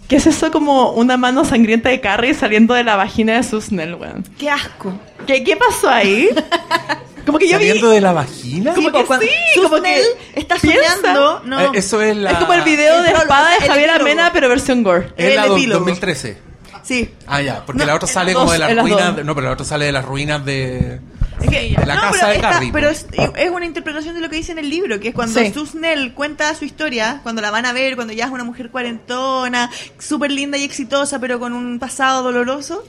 ¿Qué 0.08 0.18
es 0.18 0.28
eso 0.28 0.52
como 0.52 0.92
una 0.92 1.18
mano 1.18 1.46
sangrienta 1.46 1.90
de 1.90 2.00
Carrie 2.02 2.34
saliendo 2.34 2.74
de 2.74 2.84
la 2.84 2.96
vagina 2.96 3.34
de 3.36 3.44
Susnell, 3.44 3.96
weón? 3.96 4.24
Qué 4.38 4.50
asco. 4.50 4.94
¿Qué, 5.26 5.44
¿Qué 5.44 5.56
pasó 5.56 5.90
ahí? 5.90 6.30
Como 7.26 7.38
que 7.40 7.48
yo 7.48 7.58
vi... 7.58 7.68
¿Saliendo 7.68 7.90
de 7.90 8.02
la 8.02 8.12
vagina? 8.12 8.74
Como 8.74 8.90
Sí, 8.90 8.94
que 8.98 9.06
cuando 9.06 9.26
sí, 9.26 9.32
como 9.62 9.70
que 9.82 10.02
Susnell 10.02 10.04
está 10.36 10.60
soñando. 10.60 11.42
No. 11.46 11.62
Eh, 11.62 11.70
eso 11.76 12.02
es 12.02 12.18
la... 12.18 12.32
Es 12.32 12.38
como 12.38 12.52
el 12.52 12.64
video 12.64 12.98
El 13.00 13.06
de 13.06 13.12
espada 13.14 13.50
de 13.52 13.66
Javier. 13.66 13.90
Amena, 13.92 14.32
pero 14.34 14.50
versión 14.50 14.84
gore. 14.84 15.14
Es 15.16 15.34
la 15.34 15.44
el 15.44 15.48
do- 15.50 15.56
epílogo. 15.56 15.80
2013. 15.86 16.38
Sí. 16.84 17.10
Ah, 17.28 17.42
ya, 17.42 17.66
porque 17.66 17.80
No, 17.80 17.86
la 17.88 17.96
otra 17.96 18.08
sale 18.08 18.34
como 18.34 18.46
dos, 18.46 18.54
de 18.54 18.60
las 18.60 18.78
ruinas. 18.78 19.16
de- 19.16 19.24
no, 19.24 19.34
pero 19.36 19.48
la 19.48 19.54
otra 19.54 19.66
sale 19.66 19.86
de 19.86 19.92
las 19.92 20.06
ruinas 20.06 20.44
de. 20.46 21.00
Es 21.42 21.50
que, 21.50 21.76
De 21.78 21.86
la 21.86 21.96
casa 22.00 22.12
pero 22.22 22.28
de 22.34 22.40
Carrie, 22.40 22.72
Pero 22.72 22.88
po. 22.90 22.92
es, 22.94 23.08
es 23.36 23.50
una 23.52 23.66
interpretación 23.66 24.14
de 24.16 24.22
lo 24.22 24.30
que 24.30 24.36
dice 24.36 24.52
en 24.52 24.60
el 24.60 24.70
libro, 24.70 25.00
que 25.00 25.10
es 25.10 25.14
cuando 25.16 25.40
Sí. 25.40 25.52
Susnell 25.54 26.14
cuenta 26.14 26.54
su 26.56 26.64
historia, 26.66 27.20
cuando 27.24 27.42
la 27.42 27.50
van 27.52 27.66
a 27.66 27.74
ver, 27.74 27.96
cuando 27.96 28.14
ya 28.14 28.26
es 28.26 28.32
una 28.32 28.44
mujer 28.44 28.70
cuarentona, 28.70 29.70
súper 29.98 30.32
linda 30.32 30.58
y 30.58 30.64
exitosa, 30.64 31.20
pero 31.20 31.40
con 31.40 31.54
un 31.54 31.80
pasado 31.80 32.22
doloroso. 32.24 32.84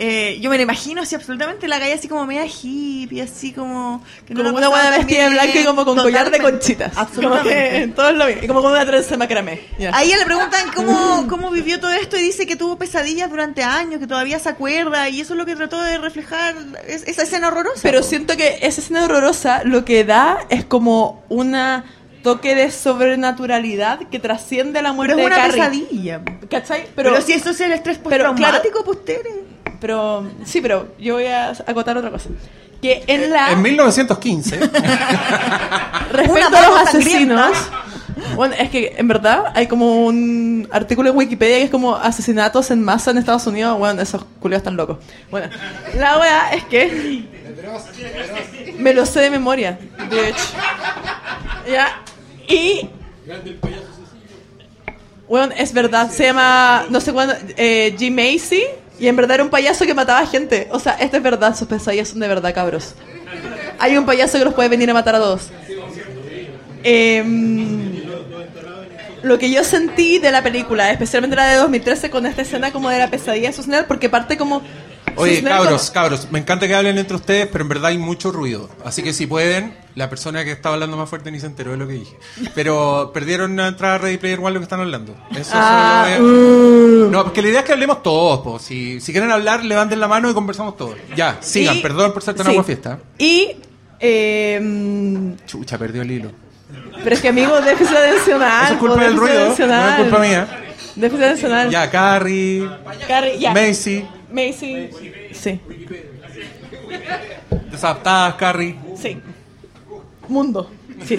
Eh, 0.00 0.38
yo 0.40 0.48
me 0.48 0.56
la 0.56 0.62
imagino 0.62 1.02
así 1.02 1.14
absolutamente 1.16 1.66
la 1.66 1.80
calle 1.80 1.92
así 1.94 2.06
como 2.08 2.24
media 2.24 2.46
hippie, 2.46 3.20
así 3.20 3.52
como... 3.52 4.02
que 4.26 4.32
Como 4.34 4.50
una 4.50 4.68
buena 4.68 4.90
vestida 4.90 5.24
de 5.24 5.30
blanco 5.30 5.58
y 5.58 5.64
como 5.64 5.84
con 5.84 5.96
collar 5.98 6.30
de 6.30 6.38
conchitas. 6.38 6.96
Absolutamente. 6.96 7.94
lo 8.14 8.26
mismo. 8.26 8.42
Y 8.44 8.46
como 8.46 8.62
con 8.62 8.72
una 8.72 8.86
trenza 8.86 9.16
macramé. 9.16 9.60
Ya. 9.78 9.90
A 9.96 10.02
ella 10.04 10.16
le 10.18 10.24
preguntan 10.24 10.70
cómo, 10.74 11.26
cómo 11.28 11.50
vivió 11.50 11.80
todo 11.80 11.90
esto 11.92 12.16
y 12.16 12.22
dice 12.22 12.46
que 12.46 12.54
tuvo 12.56 12.78
pesadillas 12.78 13.28
durante 13.28 13.62
años, 13.64 13.98
que 13.98 14.06
todavía 14.06 14.38
se 14.38 14.48
acuerda 14.48 15.08
y 15.08 15.20
eso 15.20 15.34
es 15.34 15.38
lo 15.38 15.44
que 15.46 15.56
trató 15.56 15.80
de 15.82 15.98
reflejar 15.98 16.54
es- 16.86 17.02
esa 17.08 17.22
escena 17.24 17.48
horrorosa. 17.48 17.80
Pero 17.82 18.02
siento 18.02 18.36
que 18.36 18.58
esa 18.62 18.80
escena 18.80 19.04
horrorosa 19.04 19.62
lo 19.64 19.84
que 19.84 20.04
da 20.04 20.38
es 20.48 20.64
como 20.64 21.24
una 21.28 21.84
toque 22.22 22.54
de 22.54 22.70
sobrenaturalidad 22.70 24.00
que 24.10 24.18
trasciende 24.18 24.82
la 24.82 24.90
Pero 24.90 24.94
muerte 24.94 25.20
es 25.20 25.26
una 25.26 25.36
de 25.36 25.42
Carrie. 25.58 25.82
pesadilla. 25.82 26.20
¿Cachai? 26.50 26.86
Pero, 26.94 27.10
Pero, 27.12 27.22
si 27.22 27.32
eso 27.32 27.50
es 27.50 27.60
el 27.60 27.72
estrés 27.72 27.98
pero, 27.98 28.30
postraumático, 28.30 28.84
pues 28.84 29.04
Tere. 29.04 29.30
pero 29.80 30.26
sí, 30.44 30.60
pero 30.60 30.88
yo 30.98 31.14
voy 31.14 31.26
a 31.26 31.50
acotar 31.50 31.96
otra 31.96 32.10
cosa. 32.10 32.30
Que 32.82 33.02
en 33.08 33.30
la 33.30 33.52
En 33.52 33.62
1915. 33.62 34.56
respecto 36.12 36.56
a 36.56 36.62
los 36.68 36.78
asesinos, 36.88 37.56
bueno, 38.36 38.54
es 38.58 38.70
que 38.70 38.94
en 38.96 39.08
verdad 39.08 39.46
hay 39.54 39.66
como 39.66 40.04
un 40.06 40.68
artículo 40.70 41.10
en 41.10 41.16
Wikipedia 41.16 41.56
que 41.58 41.64
es 41.64 41.70
como 41.70 41.96
asesinatos 41.96 42.70
en 42.70 42.82
masa 42.82 43.10
en 43.10 43.18
Estados 43.18 43.46
Unidos. 43.48 43.76
Bueno, 43.78 44.00
esos 44.00 44.24
culiados 44.40 44.60
están 44.62 44.76
locos. 44.76 44.98
Bueno, 45.30 45.48
la 45.96 46.18
wea 46.18 46.50
es 46.52 46.64
que 46.64 47.24
me 48.78 48.94
lo 48.94 49.04
sé 49.06 49.20
de 49.20 49.30
memoria, 49.30 49.78
de 50.10 50.28
hecho. 50.28 50.42
Ya. 51.68 52.02
Y 52.48 52.88
bueno, 55.28 55.52
es 55.56 55.74
verdad, 55.74 56.10
se 56.10 56.24
llama, 56.24 56.86
no 56.88 57.00
sé 57.02 57.12
cuándo, 57.12 57.34
eh, 57.56 57.94
G. 57.98 58.10
Macy, 58.10 58.62
y 58.98 59.08
en 59.08 59.16
verdad 59.16 59.34
era 59.34 59.44
un 59.44 59.50
payaso 59.50 59.84
que 59.84 59.92
mataba 59.92 60.26
gente. 60.26 60.68
O 60.70 60.80
sea, 60.80 60.94
esto 60.94 61.18
es 61.18 61.22
verdad, 61.22 61.54
sus 61.54 61.68
pesadillas 61.68 62.08
son 62.08 62.20
de 62.20 62.28
verdad, 62.28 62.54
cabros. 62.54 62.94
Hay 63.78 63.96
un 63.96 64.06
payaso 64.06 64.38
que 64.38 64.44
los 64.44 64.54
puede 64.54 64.70
venir 64.70 64.90
a 64.90 64.94
matar 64.94 65.14
a 65.14 65.18
todos. 65.18 65.50
Em, 66.82 68.02
lo 69.22 69.38
que 69.38 69.50
yo 69.50 69.62
sentí 69.64 70.18
de 70.18 70.30
la 70.30 70.42
película, 70.42 70.90
especialmente 70.90 71.36
la 71.36 71.48
de 71.48 71.56
2013, 71.56 72.08
con 72.08 72.24
esta 72.24 72.42
escena 72.42 72.72
como 72.72 72.88
de 72.88 72.98
la 72.98 73.10
pesadilla 73.10 73.52
Susnell, 73.52 73.84
porque 73.84 74.08
parte 74.08 74.38
como... 74.38 74.62
Oye, 75.18 75.42
cabros, 75.42 75.90
cabros, 75.90 76.28
me 76.30 76.38
encanta 76.38 76.66
que 76.66 76.74
hablen 76.74 76.96
entre 76.98 77.16
ustedes, 77.16 77.46
pero 77.50 77.62
en 77.62 77.68
verdad 77.68 77.86
hay 77.86 77.98
mucho 77.98 78.30
ruido. 78.32 78.68
Así 78.84 79.02
que 79.02 79.12
si 79.12 79.26
pueden, 79.26 79.74
la 79.94 80.08
persona 80.08 80.44
que 80.44 80.52
estaba 80.52 80.74
hablando 80.74 80.96
más 80.96 81.08
fuerte 81.08 81.30
ni 81.30 81.40
se 81.40 81.46
enteró 81.46 81.72
de 81.72 81.76
lo 81.76 81.86
que 81.86 81.94
dije. 81.94 82.16
Pero 82.54 83.10
perdieron 83.12 83.56
la 83.56 83.68
entrada 83.68 83.96
a 83.96 83.98
Ready 83.98 84.18
Player 84.18 84.38
One 84.40 84.52
lo 84.52 84.60
que 84.60 84.64
están 84.64 84.80
hablando. 84.80 85.14
Eso 85.36 85.50
Ah, 85.54 86.06
solo 86.16 87.06
a- 87.06 87.10
No, 87.10 87.24
porque 87.24 87.42
la 87.42 87.48
idea 87.48 87.60
es 87.60 87.66
que 87.66 87.72
hablemos 87.72 88.02
todos, 88.02 88.40
po. 88.40 88.58
Si, 88.58 89.00
si 89.00 89.12
quieren 89.12 89.30
hablar, 89.30 89.64
levanten 89.64 90.00
la 90.00 90.08
mano 90.08 90.30
y 90.30 90.34
conversamos 90.34 90.76
todos. 90.76 90.96
Ya, 91.16 91.38
sigan, 91.40 91.76
Y- 91.76 91.80
perdón 91.82 92.12
por 92.12 92.22
ser 92.22 92.34
tan 92.34 92.46
sí. 92.46 92.52
agua 92.52 92.64
fiesta. 92.64 92.98
Y... 93.18 93.56
em, 94.00 95.36
Chucha, 95.46 95.78
perdió 95.78 96.02
el 96.02 96.10
hilo. 96.10 96.30
pero 97.02 97.14
es 97.14 97.20
que, 97.20 97.28
amigo, 97.28 97.60
déficit 97.60 97.96
atencional. 97.96 98.64
Eso 98.64 98.74
es 98.74 98.78
culpa 98.80 99.02
del 99.04 99.16
ruido, 99.16 99.54
no 99.58 99.88
es 99.88 99.94
culpa 99.96 100.18
mía. 100.18 100.64
Déficit 100.96 101.24
atencional. 101.24 101.70
Ya, 101.70 101.90
Carrie, 101.90 102.68
Carrie, 103.06 103.38
ya. 103.38 103.52
Macy, 103.52 104.04
Macy. 104.30 104.90
Sí, 105.32 105.60
desadaptadas, 107.70 108.34
Carrie. 108.34 108.76
sí. 108.96 109.18
Mundo. 110.28 110.70
Sí. 111.06 111.16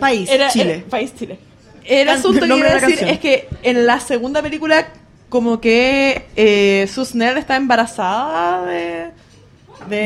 País, 0.00 0.28
Era, 0.28 0.48
Chile. 0.50 0.74
era- 0.78 0.86
país 0.88 1.14
Chile. 1.16 1.38
El 1.84 2.08
asunto 2.08 2.40
que 2.40 2.46
la 2.48 2.56
decir 2.74 2.80
canción. 2.80 3.10
es 3.10 3.20
que 3.20 3.48
en 3.62 3.86
la 3.86 4.00
segunda 4.00 4.42
película, 4.42 4.88
como 5.28 5.60
que 5.60 6.26
eh, 6.34 6.88
Susner 6.92 7.36
está 7.36 7.56
embarazada 7.56 8.64
de, 8.66 9.10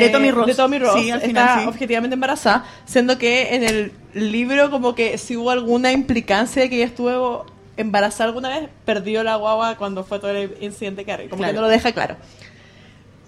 De 0.01 0.09
Tommy 0.11 0.31
Ross. 0.33 0.47
de 0.49 0.55
Tommy 0.55 0.79
Ross. 0.81 1.01
Sí, 1.01 1.11
al 1.11 1.21
final, 1.23 1.47
está 1.49 1.63
sí. 1.63 1.69
objetivamente 1.69 2.15
embarazada, 2.15 2.65
siendo 2.85 3.17
que 3.17 3.55
en 3.55 3.63
el 3.63 3.93
libro 4.13 4.71
como 4.71 4.95
que 4.95 5.17
si 5.19 5.37
hubo 5.37 5.51
alguna 5.51 5.93
implicancia 5.93 6.61
de 6.63 6.69
que 6.69 6.77
ella 6.77 6.87
estuvo 6.87 7.47
embarazada 7.79 8.25
alguna 8.29 8.49
vez, 8.51 8.69
perdió 8.85 9.23
la 9.25 9.37
guagua 9.37 9.77
cuando 9.77 10.05
fue 10.05 10.19
todo 10.19 10.31
el 10.33 10.55
incidente 10.61 11.05
que 11.05 11.29
como 11.29 11.39
Claro. 11.39 11.53
que 11.53 11.57
no 11.57 11.63
lo 11.63 11.69
deja 11.69 11.93
claro. 11.93 12.17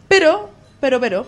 Pero, 0.08 0.50
pero, 0.80 1.00
pero, 1.00 1.26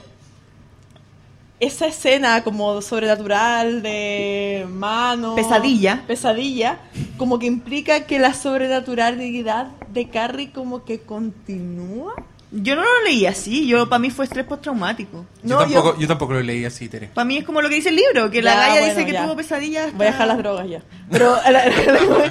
esa 1.60 1.86
escena 1.86 2.42
como 2.42 2.82
sobrenatural 2.82 3.82
de 3.82 4.66
mano 4.68 5.36
Pesadilla. 5.36 6.02
pesadilla 6.08 6.80
como 7.16 7.38
que 7.38 7.46
implica 7.46 8.00
que 8.06 8.18
la 8.18 8.34
sobrenaturalidad 8.34 9.68
de 9.88 10.08
Carrie 10.08 10.50
como 10.50 10.84
que 10.84 11.00
continúa 11.00 12.14
Yo 12.55 12.76
no 12.76 12.82
lo 12.82 13.03
leí 13.05 13.24
así, 13.24 13.66
yo 13.66 13.88
para 13.88 13.98
mí 13.98 14.11
fue 14.11 14.26
estrés 14.26 14.44
postraumático. 14.44 15.24
Yo, 15.42 15.55
No, 15.55 15.59
tampoco, 15.61 15.96
yo... 15.98 16.07
tampoco 16.07 16.34
lo 16.34 16.42
leí 16.42 16.66
así, 16.66 16.86
Tere. 16.86 17.09
Para 17.14 17.24
mí 17.24 17.38
es 17.38 17.44
como 17.44 17.62
lo 17.62 17.68
que 17.70 17.76
dice 17.76 17.88
el 17.88 17.96
libro, 17.96 18.30
que 18.30 18.42
la 18.42 18.53
Ya, 18.53 18.57
galla 18.61 18.72
bueno, 18.80 18.86
dice 18.94 19.07
que 19.07 19.12
ya. 19.12 19.24
tuvo 19.24 19.36
pesadillas. 19.36 19.92
voy 19.94 20.07
a 20.07 20.11
dejar 20.11 20.28
las 20.28 20.38
drogas 20.38 20.68
ya 20.68 20.82
pero 21.11 21.34
a, 21.34 21.50
la- 21.50 21.61
a 21.62 21.68
lo, 21.68 21.74
que 21.98 22.07
voy, 22.07 22.30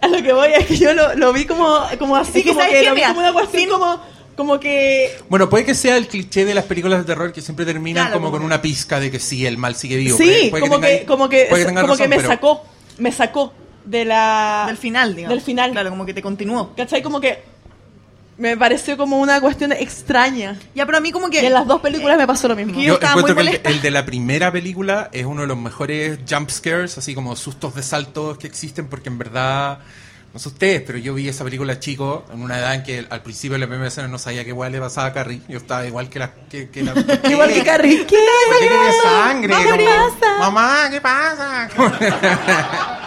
a 0.00 0.08
lo 0.08 0.22
que 0.22 0.32
voy 0.32 0.48
es 0.58 0.66
que 0.66 0.76
yo 0.78 0.94
lo, 0.94 1.14
lo 1.14 1.32
vi 1.34 1.44
como 1.44 1.78
como 1.98 2.16
así 2.16 2.38
Es 2.38 2.44
que 2.44 2.50
como 2.50 2.60
¿sabes 2.62 2.74
que 2.80 2.88
lo 2.88 2.94
vi 2.94 3.02
como 3.02 3.20
una 3.20 3.32
cuestión 3.34 3.68
como 3.70 4.00
como 4.36 4.60
que 4.60 5.10
Bueno, 5.28 5.50
puede 5.50 5.66
que 5.66 5.74
sea 5.74 5.96
el 5.98 6.06
cliché 6.08 6.46
de 6.46 6.54
las 6.54 6.64
películas 6.64 6.98
de 7.00 7.04
terror 7.04 7.30
que 7.32 7.42
siempre 7.42 7.66
terminan 7.66 8.04
Claro, 8.06 8.14
como 8.18 8.28
como 8.30 8.38
con 8.38 8.46
una 8.46 8.62
pizca 8.62 8.98
de 8.98 9.10
que 9.10 9.18
sí, 9.20 9.44
el 9.44 9.58
mal 9.58 9.74
sigue 9.74 9.96
vivo. 9.96 10.16
sí 10.16 10.24
Puede- 10.24 10.50
puede 10.50 10.62
como 10.62 10.80
que, 10.80 11.04
como 11.04 11.28
que 11.28 11.46
puede 11.50 11.66
tengan 11.66 11.84
como 11.84 11.96
que 11.98 12.08
me 12.08 12.16
pero- 12.16 12.28
sacó 12.28 12.64
me 12.96 13.12
sacó 13.12 13.52
de 13.84 14.04
la 14.06 14.64
Del 14.68 14.76
final, 14.78 15.14
digamos. 15.14 15.34
del 15.36 15.44
final 15.44 15.72
Claro, 15.72 15.90
como 15.90 16.04
que 16.06 16.14
te 16.14 16.22
continuó. 16.22 16.74
¿Cachai? 16.76 17.02
Como 17.02 17.20
que 17.20 17.42
me 18.40 18.56
pareció 18.56 18.96
como 18.96 19.18
una 19.18 19.38
cuestión 19.40 19.70
extraña. 19.72 20.58
Ya, 20.74 20.86
pero 20.86 20.98
a 20.98 21.00
mí 21.00 21.12
como 21.12 21.28
que... 21.28 21.42
Y 21.42 21.46
en 21.46 21.52
las 21.52 21.66
dos 21.66 21.82
películas 21.82 22.16
me 22.16 22.26
pasó 22.26 22.48
lo 22.48 22.56
mismo. 22.56 22.72
Yo 22.80 22.94
estaba 22.94 23.12
muy 23.12 23.30
encuentro 23.30 23.44
que 23.44 23.68
el, 23.68 23.74
el 23.76 23.82
de 23.82 23.90
la 23.90 24.06
primera 24.06 24.50
película 24.50 25.10
es 25.12 25.26
uno 25.26 25.42
de 25.42 25.46
los 25.46 25.58
mejores 25.58 26.18
jump 26.28 26.50
scares, 26.50 26.96
así 26.96 27.14
como 27.14 27.36
sustos 27.36 27.74
de 27.74 27.82
saltos 27.82 28.38
que 28.38 28.46
existen, 28.46 28.88
porque 28.88 29.10
en 29.10 29.18
verdad, 29.18 29.80
no 30.32 30.40
sé 30.40 30.48
ustedes, 30.48 30.82
pero 30.86 30.96
yo 30.96 31.12
vi 31.12 31.28
esa 31.28 31.44
película 31.44 31.78
chico, 31.78 32.24
en 32.32 32.40
una 32.40 32.58
edad 32.58 32.74
en 32.74 32.82
que 32.82 33.06
al 33.10 33.20
principio 33.20 33.52
de 33.52 33.58
la 33.58 33.66
primera 33.66 33.88
escena 33.88 34.08
no 34.08 34.18
sabía 34.18 34.42
qué 34.42 34.50
igual 34.50 34.72
le 34.72 34.80
pasaba 34.80 35.08
a 35.08 35.12
Carrie. 35.12 35.42
Yo 35.46 35.58
estaba 35.58 35.86
igual 35.86 36.08
que 36.08 36.18
la... 36.18 36.32
Que, 36.48 36.70
que 36.70 36.82
la 36.82 36.92
Igual 37.30 37.52
que 37.52 37.62
Carrie. 37.62 38.06
¿Qué? 38.06 38.16
¿Por 38.48 38.58
qué 38.58 38.68
tiene 38.68 38.92
sangre? 39.02 39.54
Mamá, 40.38 40.88
¿qué 40.90 41.00
pasa? 41.02 41.68
Mamá, 41.76 41.98
¿qué 42.00 42.10
pasa? 42.10 42.96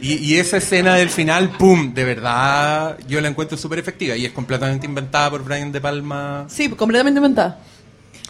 y, 0.00 0.14
y 0.14 0.36
esa 0.36 0.58
escena 0.58 0.94
del 0.94 1.10
final, 1.10 1.50
¡pum! 1.50 1.94
De 1.94 2.04
verdad, 2.04 2.98
yo 3.08 3.20
la 3.20 3.28
encuentro 3.28 3.56
súper 3.56 3.78
efectiva 3.78 4.16
y 4.16 4.26
es 4.26 4.32
completamente 4.32 4.86
inventada 4.86 5.30
por 5.30 5.44
Brian 5.44 5.72
De 5.72 5.80
Palma. 5.80 6.46
Sí, 6.48 6.68
completamente 6.68 7.18
inventada. 7.18 7.60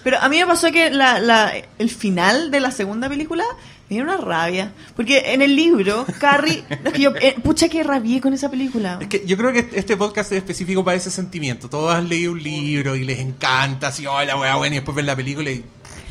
Pero 0.04 0.18
a 0.20 0.28
mí 0.28 0.38
me 0.38 0.46
pasó 0.46 0.70
que 0.70 0.90
la, 0.90 1.18
la, 1.18 1.52
el 1.78 1.90
final 1.90 2.50
de 2.50 2.60
la 2.60 2.70
segunda 2.70 3.08
película 3.08 3.44
me 3.88 3.96
dio 3.96 4.04
una 4.04 4.16
rabia. 4.16 4.72
Porque 4.94 5.32
en 5.32 5.42
el 5.42 5.56
libro, 5.56 6.06
Carrie... 6.18 6.64
es 6.84 6.92
que 6.92 7.00
yo, 7.00 7.12
eh, 7.20 7.34
pucha 7.42 7.68
que 7.68 7.82
rabié 7.82 8.20
con 8.20 8.32
esa 8.32 8.50
película. 8.50 8.98
Es 9.00 9.08
que 9.08 9.26
yo 9.26 9.36
creo 9.36 9.52
que 9.52 9.68
este 9.72 9.96
podcast 9.96 10.32
es 10.32 10.38
específico 10.38 10.84
para 10.84 10.96
ese 10.96 11.10
sentimiento. 11.10 11.68
Todos 11.68 11.94
han 11.94 12.08
leído 12.08 12.32
un 12.32 12.42
libro 12.42 12.96
y 12.96 13.04
les 13.04 13.18
encanta, 13.18 13.88
así, 13.88 14.06
oh, 14.06 14.22
la 14.24 14.36
wea 14.36 14.56
buena, 14.56 14.76
y 14.76 14.78
después 14.78 14.96
ven 14.96 15.06
la 15.06 15.16
película 15.16 15.50
y... 15.50 15.64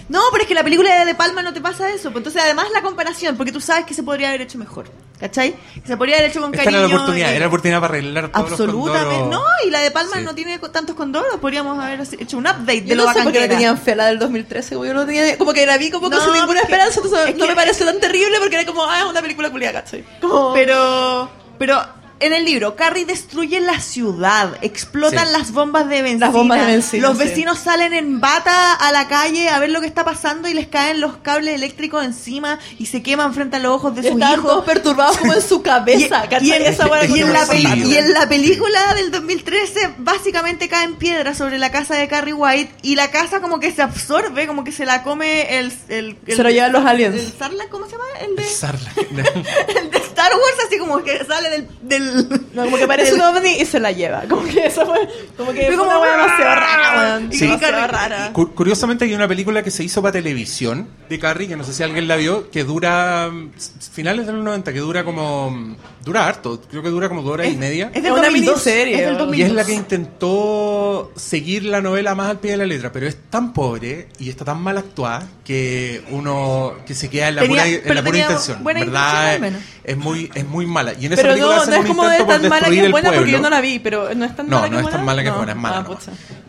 No, 0.09 0.21
pero 0.31 0.43
es 0.43 0.47
que 0.47 0.53
la 0.55 0.63
película 0.63 0.99
de 0.99 1.05
De 1.05 1.15
Palma 1.15 1.41
no 1.41 1.53
te 1.53 1.59
pasa 1.61 1.89
eso. 1.89 2.11
Pues 2.11 2.17
entonces, 2.17 2.41
además, 2.41 2.67
la 2.73 2.81
comparación, 2.81 3.35
porque 3.35 3.51
tú 3.51 3.59
sabes 3.59 3.85
que 3.85 3.93
se 3.93 4.03
podría 4.03 4.29
haber 4.29 4.41
hecho 4.41 4.57
mejor. 4.57 4.85
¿Cachai? 5.19 5.55
Se 5.83 5.97
podría 5.97 6.17
haber 6.17 6.29
hecho 6.29 6.39
con 6.41 6.53
Esta 6.53 6.63
cariño. 6.63 6.79
era 6.83 6.87
la 6.89 6.95
oportunidad, 6.95 7.27
y- 7.27 7.31
era 7.31 7.39
la 7.39 7.47
oportunidad 7.47 7.81
para 7.81 7.93
arreglar 7.95 8.29
todos 8.31 8.51
Absolutamente. 8.51 9.17
los. 9.21 9.29
No, 9.31 9.41
y 9.65 9.69
la 9.71 9.79
de 9.79 9.89
Palma 9.91 10.17
Sí. 10.17 10.23
no 10.23 10.35
tiene 10.35 10.59
tantos 10.59 10.95
condoros. 10.95 11.37
Podríamos 11.41 11.83
haber 11.83 12.01
hecho 12.19 12.37
un 12.37 12.45
update 12.45 12.81
de 12.81 12.95
lo 12.95 13.03
no 13.05 13.11
sé 13.13 13.17
bacán 13.19 13.33
que 13.33 13.39
era. 13.43 13.47
tenían 13.49 13.77
fe 13.79 13.95
la 13.95 14.05
del 14.05 14.19
2013, 14.19 14.75
como 14.75 14.85
yo 14.85 14.93
no 14.93 15.05
tenía, 15.07 15.35
como 15.37 15.53
que 15.53 15.65
la 15.65 15.77
vi 15.79 15.89
como 15.89 16.07
No, 16.09 16.17
sin 16.21 16.33
ninguna 16.33 16.45
porque- 16.45 16.61
esperanza, 16.61 17.01
entonces 17.03 17.29
es 17.29 17.35
no 17.35 17.43
que- 17.45 17.49
me 17.49 17.55
pareció 17.55 17.85
tan 17.87 17.99
terrible 17.99 18.37
porque 18.39 18.55
era 18.57 18.65
como, 18.67 18.83
ah, 18.85 18.99
es 18.99 19.05
una 19.05 19.21
película 19.21 19.49
culiada, 19.49 19.81
¿cachai? 19.83 20.05
Como... 20.21 20.53
Pero, 20.53 21.29
pero 21.57 21.81
en 22.19 22.33
el 22.33 22.45
libro, 22.45 22.75
Carrie 22.75 23.05
destruye 23.05 23.59
la 23.59 23.79
ciudad, 23.79 24.57
explotan 24.61 25.27
Sí. 25.27 25.31
las 25.33 25.51
bombas 25.51 25.87
de 25.89 26.01
benzina. 26.01 26.25
Las 26.27 26.33
bombas 26.33 26.59
de 26.61 26.65
benzina, 26.65 27.07
Los 27.07 27.17
sí. 27.17 27.23
vecinos 27.25 27.59
salen 27.59 27.93
en 27.93 28.19
bata 28.19 28.73
a 28.73 28.91
la 28.91 29.07
calle 29.07 29.49
a 29.49 29.59
ver 29.59 29.69
lo 29.69 29.81
que 29.81 29.87
está 29.87 30.03
pasando 30.03 30.47
y 30.49 30.53
les 30.53 30.67
caen 30.67 30.99
los 31.01 31.17
cables 31.17 31.55
eléctricos 31.55 32.03
encima 32.03 32.59
y 32.79 32.87
se 32.87 33.01
queman 33.03 33.33
frente 33.33 33.57
a 33.57 33.59
los 33.59 33.73
ojos 33.75 33.95
de 33.95 34.01
su 34.03 34.09
Estaban 34.09 34.39
hijo. 34.39 34.47
todos 34.47 34.65
perturbados 34.65 35.17
como 35.17 35.33
en 35.33 35.41
su 35.41 35.61
cabeza, 35.63 36.25
Y- 36.41 36.51
en, 36.51 36.61
Esa 36.63 36.87
la 36.87 37.05
y 37.05 37.19
en 37.21 37.33
la 37.33 37.45
y 37.55 37.95
en 37.97 38.29
película 38.29 38.93
del 38.95 39.11
2013 39.11 39.93
básicamente 39.97 40.67
caen 40.69 40.95
piedras 40.95 41.37
sobre 41.37 41.57
la 41.59 41.71
casa 41.71 41.95
de 41.95 42.07
Carrie 42.07 42.33
White 42.33 42.71
y 42.81 42.95
la 42.95 43.11
casa 43.11 43.41
como 43.41 43.59
que 43.59 43.71
se 43.71 43.81
absorbe, 43.81 44.47
como 44.47 44.63
que 44.63 44.71
se 44.71 44.85
la 44.85 45.03
come 45.03 45.57
el... 45.59 45.71
el, 45.89 46.17
el- 46.25 46.35
Se 46.35 46.43
lo 46.43 46.49
llevan 46.49 46.71
los 46.71 46.85
aliens. 46.85 47.15
El 47.15 47.69
¿cómo 47.69 47.85
se 47.85 47.91
llama? 47.91 48.03
El 48.21 48.35
de, 48.35 48.43
Sarlacc. 48.43 48.97
el 49.77 49.91
de 49.91 49.97
Star 49.97 50.31
Wars, 50.33 50.65
así 50.67 50.77
como 50.77 51.03
que 51.03 51.23
sale 51.25 51.49
del... 51.49 51.67
del 51.81 52.06
No, 52.53 52.63
como 52.65 52.77
que 52.77 52.87
parece 52.87 53.13
un 53.13 53.21
ovni 53.21 53.49
y 53.61 53.65
se 53.65 53.79
la 53.79 53.91
lleva. 53.91 54.23
Como 54.29 54.43
que 54.45 54.65
eso 54.65 54.85
fue, 54.85 55.07
como 55.37 55.51
que 55.53 55.65
fue 55.71 55.79
una 55.83 55.99
hueá 55.99 56.11
demasiado 56.17 56.55
rara. 56.55 57.21
Sí. 57.31 57.39
Demasiado 57.41 57.87
rara. 57.87 58.29
Cu- 58.33 58.53
Curiosamente 58.53 59.05
hay 59.05 59.13
una 59.13 59.27
película 59.27 59.63
que 59.63 59.71
se 59.71 59.83
hizo 59.83 60.01
para 60.01 60.11
televisión 60.13 60.87
de 61.09 61.19
Carrie, 61.19 61.47
que 61.47 61.55
no 61.55 61.63
sé 61.63 61.73
si 61.73 61.83
alguien 61.83 62.07
la 62.07 62.15
vio, 62.15 62.49
que 62.49 62.63
dura 62.63 63.29
mm, 63.31 63.51
finales 63.91 64.25
de 64.27 64.33
los 64.33 64.43
90, 64.43 64.73
que 64.73 64.79
dura 64.79 65.03
como 65.03 65.51
mm, 65.51 65.75
dura 66.03 66.25
harto, 66.27 66.61
creo 66.69 66.81
que 66.83 66.89
dura 66.89 67.07
como 67.09 67.21
dos 67.21 67.33
horas 67.33 67.47
y 67.47 67.57
media. 67.57 67.91
Es 67.93 68.03
del 68.03 68.11
una 68.13 68.23
2002, 68.23 68.51
miniserie, 68.55 68.95
es 68.95 69.05
del 69.07 69.15
¿o? 69.15 69.17
2002. 69.19 69.37
Y 69.37 69.41
es 69.43 69.51
la 69.55 69.65
que 69.65 69.73
intentó 69.73 71.11
seguir 71.15 71.65
la 71.65 71.81
novela 71.81 72.15
más 72.15 72.29
al 72.29 72.39
pie 72.39 72.51
de 72.51 72.57
la 72.57 72.65
letra, 72.65 72.91
pero 72.91 73.07
es 73.07 73.17
tan 73.29 73.53
pobre 73.53 74.07
y 74.19 74.29
está 74.29 74.45
tan 74.45 74.61
mal 74.61 74.77
actuada 74.77 75.27
que 75.43 76.03
uno 76.11 76.73
que 76.85 76.93
se 76.95 77.09
queda 77.09 77.29
en 77.29 77.35
la 77.35 77.41
Tenía- 77.41 77.63
pura, 77.63 77.89
en 77.89 77.95
la 77.95 78.03
pura 78.03 78.17
intención. 78.19 78.63
buena 78.63 78.79
¿Verdad? 78.81 79.11
intención, 79.11 79.33
al 79.33 79.41
menos. 79.41 79.61
Es 79.83 79.97
muy 79.97 80.31
es 80.33 80.45
muy 80.45 80.65
mala. 80.65 80.93
Y 80.99 81.05
en 81.05 81.13
esa 81.13 81.21
Pero 81.21 81.33
película 81.35 81.55
no, 81.55 81.61
hacen 81.61 81.73
no 81.73 81.79
es 82.05 82.19
intento 82.19 82.25
por 82.25 82.41
tan 82.41 82.49
mala 82.49 82.69
que 82.69 82.85
es 82.85 82.91
buena 82.91 83.11
porque 83.11 83.31
yo 83.31 83.39
no 83.39 83.49
la 83.49 83.61
vi, 83.61 83.79
pero 83.79 84.13
no 84.15 84.25
es 84.25 84.35
tan 84.35 84.47
No, 84.47 84.57
mala 84.57 84.67
que 84.69 84.73
no 84.73 84.79
es 84.79 84.85
es 84.85 84.91
tan 84.91 85.05
mala 85.05 85.21
que 85.21 85.27
es 85.27 85.33
No. 85.33 85.37
buena, 85.37 85.51
es 85.53 85.57
mala. 85.57 85.85
Ah. 85.89 85.97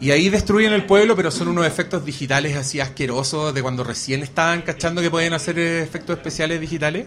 Y 0.01 0.11
ahí 0.11 0.29
destruyen 0.29 0.73
el 0.73 0.85
pueblo, 0.85 1.17
pero 1.17 1.31
son 1.31 1.49
unos 1.49 1.67
efectos 1.67 2.05
digitales 2.05 2.57
así 2.57 2.81
asquerosos 2.81 3.53
de 3.55 3.63
cuando 3.63 3.85
recién 3.85 4.23
estaban 4.23 4.63
cachando 4.63 5.01
que 5.03 5.11
pueden 5.11 5.33
hacer 5.33 5.59
efectos 5.59 6.17
especiales 6.17 6.61
digitales. 6.61 7.07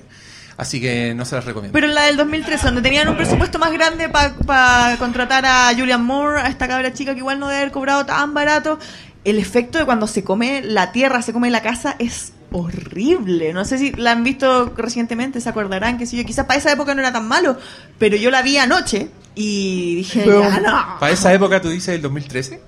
Así 0.58 0.80
que 0.82 1.14
no 1.16 1.26
se 1.26 1.36
las 1.36 1.46
recomiendo. 1.46 1.74
Pero 1.74 1.88
en 1.88 1.96
la 1.96 2.04
del 2.04 2.18
2013, 2.18 2.66
donde 2.68 2.82
tenían 2.82 3.08
un 3.08 3.16
presupuesto 3.16 3.58
más 3.58 3.72
grande 3.72 4.10
para 4.10 4.98
contratar 5.00 5.46
a 5.46 5.72
Julian 5.76 6.04
Moore, 6.04 6.42
a 6.42 6.48
esta 6.48 6.68
cabra 6.68 6.94
chica 6.94 7.14
que 7.14 7.20
igual 7.20 7.40
no 7.40 7.48
debe 7.48 7.62
haber 7.62 7.72
cobrado 7.72 8.06
tan 8.06 8.34
barato, 8.34 8.78
el 9.24 9.40
efecto 9.40 9.80
de 9.80 9.86
cuando 9.86 10.08
se 10.08 10.24
come 10.24 10.62
la 10.62 10.92
tierra, 10.92 11.22
se 11.22 11.34
come 11.34 11.50
la 11.50 11.62
casa, 11.62 11.96
es 12.00 12.34
horrible. 12.52 13.54
No 13.54 13.66
sé 13.66 13.78
si 13.78 13.92
la 13.94 14.12
han 14.12 14.24
visto 14.24 14.74
recientemente, 14.76 15.42
se 15.42 15.50
acordarán, 15.50 15.98
que 15.98 16.06
si 16.06 16.18
yo, 16.18 16.26
quizás 16.26 16.46
para 16.46 16.60
esa 16.60 16.72
época 16.72 16.94
no 16.94 17.02
era 17.02 17.12
tan 17.14 17.28
malo, 17.28 17.58
pero 17.98 18.16
yo 18.18 18.30
la 18.32 18.42
vi 18.42 18.58
anoche 18.58 19.10
y 19.36 19.96
dije, 19.96 20.26
ya 20.26 20.60
no. 20.60 21.00
Para 21.00 21.12
esa 21.14 21.34
época 21.34 21.62
tú 21.62 21.70
dices 21.70 21.96
el 21.96 22.02
2013. 22.02 22.62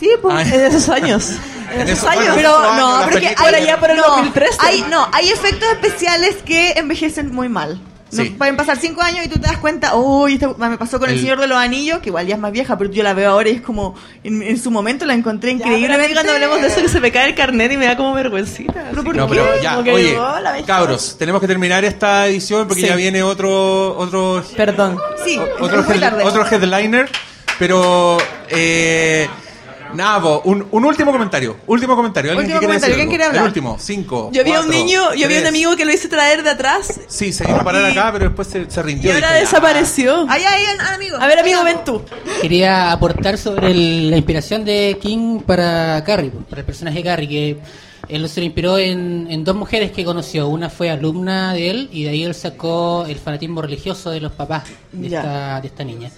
Sí, 0.00 0.10
pues. 0.20 0.34
Ay. 0.34 0.50
En 0.52 0.60
esos 0.62 0.88
años. 0.88 1.30
En 1.72 1.80
En 1.82 1.88
esos 1.88 1.98
esos 2.00 2.10
años. 2.10 2.22
años. 2.24 2.36
Pero 2.36 2.74
no, 2.74 2.98
las 2.98 3.06
pero 3.06 3.20
que 3.20 3.26
películas. 3.28 3.38
hay, 3.46 3.52
Por 3.52 3.54
allá 3.62 3.80
por 3.80 3.90
el 3.92 3.96
no, 3.96 4.02
2013. 4.08 4.56
Hay, 4.60 4.84
no, 4.90 5.08
hay 5.12 5.30
efectos 5.30 5.68
especiales 5.72 6.36
que 6.44 6.72
envejecen 6.72 7.32
muy 7.34 7.48
mal. 7.48 7.80
No, 8.12 8.22
Sí. 8.22 8.30
pueden 8.30 8.56
pasar 8.56 8.76
cinco 8.78 9.00
años 9.00 9.24
y 9.24 9.28
tú 9.28 9.36
te 9.40 9.46
das 9.48 9.56
cuenta, 9.56 9.94
uy, 9.96 10.34
este- 10.34 10.46
me 10.58 10.76
pasó 10.76 10.98
con 10.98 11.08
el, 11.08 11.14
El- 11.16 11.20
Señor 11.22 11.40
de 11.40 11.46
los 11.46 11.56
Anillos, 11.56 12.00
que 12.00 12.10
igual 12.10 12.26
ya 12.26 12.34
es 12.34 12.40
más 12.40 12.52
vieja, 12.52 12.76
pero 12.76 12.90
yo 12.90 13.02
la 13.02 13.14
veo 13.14 13.30
ahora 13.30 13.48
y 13.48 13.54
es 13.54 13.60
como, 13.62 13.94
en, 14.22 14.42
en 14.42 14.58
su 14.58 14.70
momento 14.70 15.06
la 15.06 15.14
encontré 15.14 15.52
Ya, 15.52 15.58
pero 15.64 15.68
a 15.68 15.72
mí 15.78 15.82
increíblemente. 15.84 16.14
cuando 16.14 16.32
hablemos 16.32 16.60
de 16.60 16.66
eso 16.68 16.82
que 16.82 16.88
se 16.90 17.00
me 17.00 17.10
cae 17.10 17.28
el 17.30 17.34
carnet 17.34 17.72
y 17.72 17.76
me 17.78 17.86
da 17.86 17.96
como 17.96 18.12
vergüencita. 18.12 18.80
así 18.88 18.96
No, 18.96 19.02
como- 19.02 19.28
pero 19.28 19.62
ya, 19.62 19.78
oye, 19.78 20.16
cabros, 20.66 21.16
tenemos 21.18 21.40
que 21.40 21.46
terminar 21.46 21.84
esta 21.84 22.26
edición 22.26 22.68
porque 22.68 22.82
Sí. 22.82 22.88
ya 22.88 22.96
viene 22.96 23.22
otro 23.22 23.96
otro 23.96 24.44
Perdón. 24.56 24.98
Sí, 25.24 25.38
otro, 25.60 25.82
head- 25.84 26.00
tarde. 26.00 26.24
otro 26.24 26.44
headliner, 26.46 27.08
pero 27.58 28.18
eh, 28.50 29.26
nada, 29.94 30.20
po, 30.20 30.42
un, 30.44 30.66
un 30.70 30.84
último 30.84 31.12
comentario, 31.12 31.56
último 31.66 31.94
comentario, 31.96 32.32
alguien 32.32 32.46
Último 32.46 32.60
que 32.60 32.66
quiera 32.66 32.80
comentario, 32.80 32.96
¿quién 32.96 33.08
quiere 33.08 33.24
hablar? 33.24 33.42
El 33.42 33.46
último, 33.48 33.76
cinco. 33.78 34.30
Yo 34.32 34.44
vi 34.44 34.50
a 34.52 34.60
un 34.60 34.66
cuatro, 34.66 34.72
niño, 34.84 35.14
yo 35.14 35.28
vi 35.28 35.36
a 35.36 35.40
un 35.40 35.46
amigo 35.46 35.76
que 35.76 35.84
lo 35.84 35.92
hice 35.92 36.08
traer 36.08 36.42
de 36.42 36.50
atrás 36.50 37.00
Sí, 37.08 37.32
se 37.32 37.44
vino 37.44 37.58
a 37.58 37.64
parar 37.64 37.84
acá, 37.84 38.10
pero 38.12 38.26
después 38.26 38.48
se, 38.48 38.70
se 38.70 38.80
y 38.80 38.82
rindió. 38.82 39.14
ahora 39.14 39.32
desapareció. 39.32 40.26
Ay, 40.28 40.42
ay, 40.46 40.64
amigo. 40.94 41.16
A 41.20 41.26
ver, 41.26 41.38
amigo, 41.38 41.62
ven 41.64 41.78
tú. 41.84 42.02
Quería 42.40 42.92
aportar 42.92 43.38
sobre 43.38 43.70
el- 43.70 44.10
la 44.10 44.16
inspiración 44.16 44.64
de 44.64 44.98
King 45.00 45.40
para 45.40 46.02
Carrie, 46.04 46.30
para 46.48 46.60
el 46.60 46.66
personaje 46.66 46.98
de 46.98 47.04
Carrie, 47.04 47.28
que 47.28 47.58
él 48.08 48.28
se 48.28 48.40
lo 48.40 48.46
inspiró 48.46 48.78
en, 48.78 49.26
en 49.30 49.44
dos 49.44 49.54
mujeres 49.54 49.92
que 49.92 50.04
conoció. 50.04 50.48
Una 50.48 50.68
fue 50.68 50.90
alumna 50.90 51.54
de 51.54 51.70
él 51.70 51.88
y 51.92 52.04
de 52.04 52.10
ahí 52.10 52.24
él 52.24 52.34
sacó 52.34 53.04
el 53.08 53.16
fanatismo 53.16 53.62
religioso 53.62 54.10
de 54.10 54.20
los 54.20 54.32
papás 54.32 54.64
de, 54.90 55.06
esta, 55.06 55.60
de 55.60 55.68
esta 55.68 55.84
niña. 55.84 56.10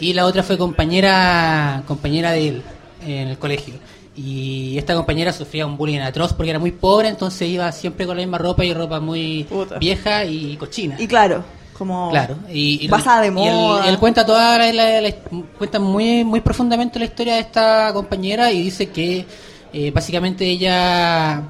Y 0.00 0.12
la 0.12 0.26
otra 0.26 0.42
fue 0.42 0.56
compañera 0.58 1.82
compañera 1.86 2.30
de 2.32 2.48
él 2.48 2.62
en 3.08 3.28
el 3.28 3.38
colegio. 3.38 3.74
Y 4.16 4.76
esta 4.78 4.94
compañera 4.94 5.32
sufría 5.32 5.64
un 5.66 5.76
bullying 5.76 6.00
atroz 6.00 6.32
porque 6.32 6.50
era 6.50 6.58
muy 6.58 6.72
pobre, 6.72 7.08
entonces 7.08 7.48
iba 7.48 7.70
siempre 7.72 8.04
con 8.06 8.16
la 8.16 8.22
misma 8.22 8.38
ropa 8.38 8.64
y 8.64 8.74
ropa 8.74 8.98
muy 9.00 9.44
Puta. 9.44 9.78
vieja 9.78 10.24
y 10.24 10.56
cochina. 10.56 10.96
Y 10.98 11.06
claro, 11.06 11.44
como 11.76 12.10
Claro, 12.10 12.36
y, 12.52 12.84
y- 12.84 12.88
basada 12.88 13.20
de 13.20 13.28
y 13.28 13.30
moda. 13.30 13.84
él, 13.84 13.90
él 13.90 13.98
cuenta 13.98 14.26
toda 14.26 14.58
la, 14.58 14.72
la- 14.72 15.00
la- 15.00 15.14
cuenta 15.56 15.78
muy 15.78 16.24
muy 16.24 16.40
profundamente 16.40 16.98
la 16.98 17.04
historia 17.04 17.34
de 17.34 17.40
esta 17.40 17.92
compañera 17.92 18.50
y 18.50 18.62
dice 18.62 18.88
que 18.90 19.24
eh, 19.72 19.92
básicamente 19.92 20.46
ella 20.46 21.42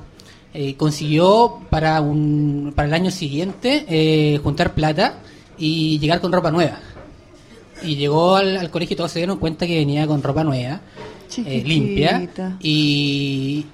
eh, 0.53 0.75
consiguió 0.77 1.61
para 1.71 2.03
un 2.03 2.75
para 2.77 2.89
el 2.89 2.93
año 2.95 3.11
siguiente 3.11 3.87
eh, 3.89 4.39
juntar 4.43 4.75
plata 4.75 5.21
y 5.57 5.99
llegar 6.01 6.21
con 6.21 6.31
ropa 6.33 6.51
nueva 6.51 6.81
y 7.83 7.97
llegó 7.97 8.37
al, 8.37 8.57
al 8.59 8.71
colegio 8.71 8.95
y 8.95 8.97
todos 8.99 9.13
se 9.13 9.21
dieron 9.21 9.39
cuenta 9.39 9.67
que 9.67 9.77
venía 9.79 10.07
con 10.07 10.23
ropa 10.23 10.43
nueva 10.45 10.81
eh, 11.37 11.63
limpia 11.65 12.29
y 12.61 13.67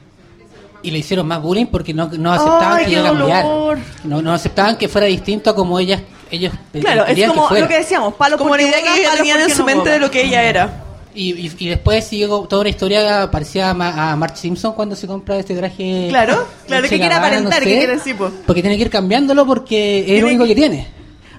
y 0.82 0.90
le 0.90 0.98
hicieron 0.98 1.26
más 1.26 1.40
bullying 1.40 1.66
porque 1.66 1.94
no, 1.94 2.08
no 2.18 2.30
aceptaban 2.30 2.78
Ay, 2.78 2.84
que 2.84 2.90
ella 2.92 3.04
cambiara. 3.04 3.48
No, 4.04 4.20
no 4.20 4.32
aceptaban 4.34 4.76
que 4.76 4.86
fuera 4.86 5.06
distinto 5.06 5.48
a 5.48 5.54
como 5.54 5.78
ellas, 5.80 6.02
ellos 6.30 6.52
Claro, 6.78 7.06
es 7.06 7.26
como 7.26 7.48
que 7.48 7.60
lo 7.60 7.68
que 7.68 7.78
decíamos, 7.78 8.14
palos 8.14 8.38
Como 8.38 8.54
la 8.54 8.62
idea 8.64 8.82
que 8.82 9.00
ellos 9.00 9.14
tenían 9.16 9.40
en 9.40 9.50
su 9.50 9.60
no 9.60 9.64
mente 9.64 9.88
de 9.90 9.98
lo 9.98 10.10
que 10.10 10.24
ella 10.26 10.42
era. 10.42 10.80
Y, 11.14 11.32
y, 11.46 11.52
y 11.58 11.68
después 11.68 12.04
siguió 12.04 12.40
toda 12.40 12.60
una 12.62 12.68
historia 12.70 13.30
parecida 13.30 13.70
a, 13.70 13.74
Ma- 13.74 14.12
a 14.12 14.16
Mark 14.16 14.36
Simpson 14.36 14.74
cuando 14.74 14.94
se 14.96 15.06
compra 15.06 15.38
este 15.38 15.54
traje. 15.54 16.08
Claro, 16.10 16.46
claro, 16.66 16.82
que 16.88 16.98
quiere 16.98 17.14
aparentar, 17.14 17.60
no 17.62 17.66
que 17.66 17.78
quiere 17.78 18.14
po. 18.18 18.30
Porque 18.44 18.60
tiene 18.62 18.76
que 18.76 18.82
ir 18.82 18.90
cambiándolo 18.90 19.46
porque 19.46 20.04
es 20.16 20.20
lo 20.20 20.26
único 20.26 20.42
que- 20.42 20.48
que 20.50 20.54
tiene. 20.56 20.88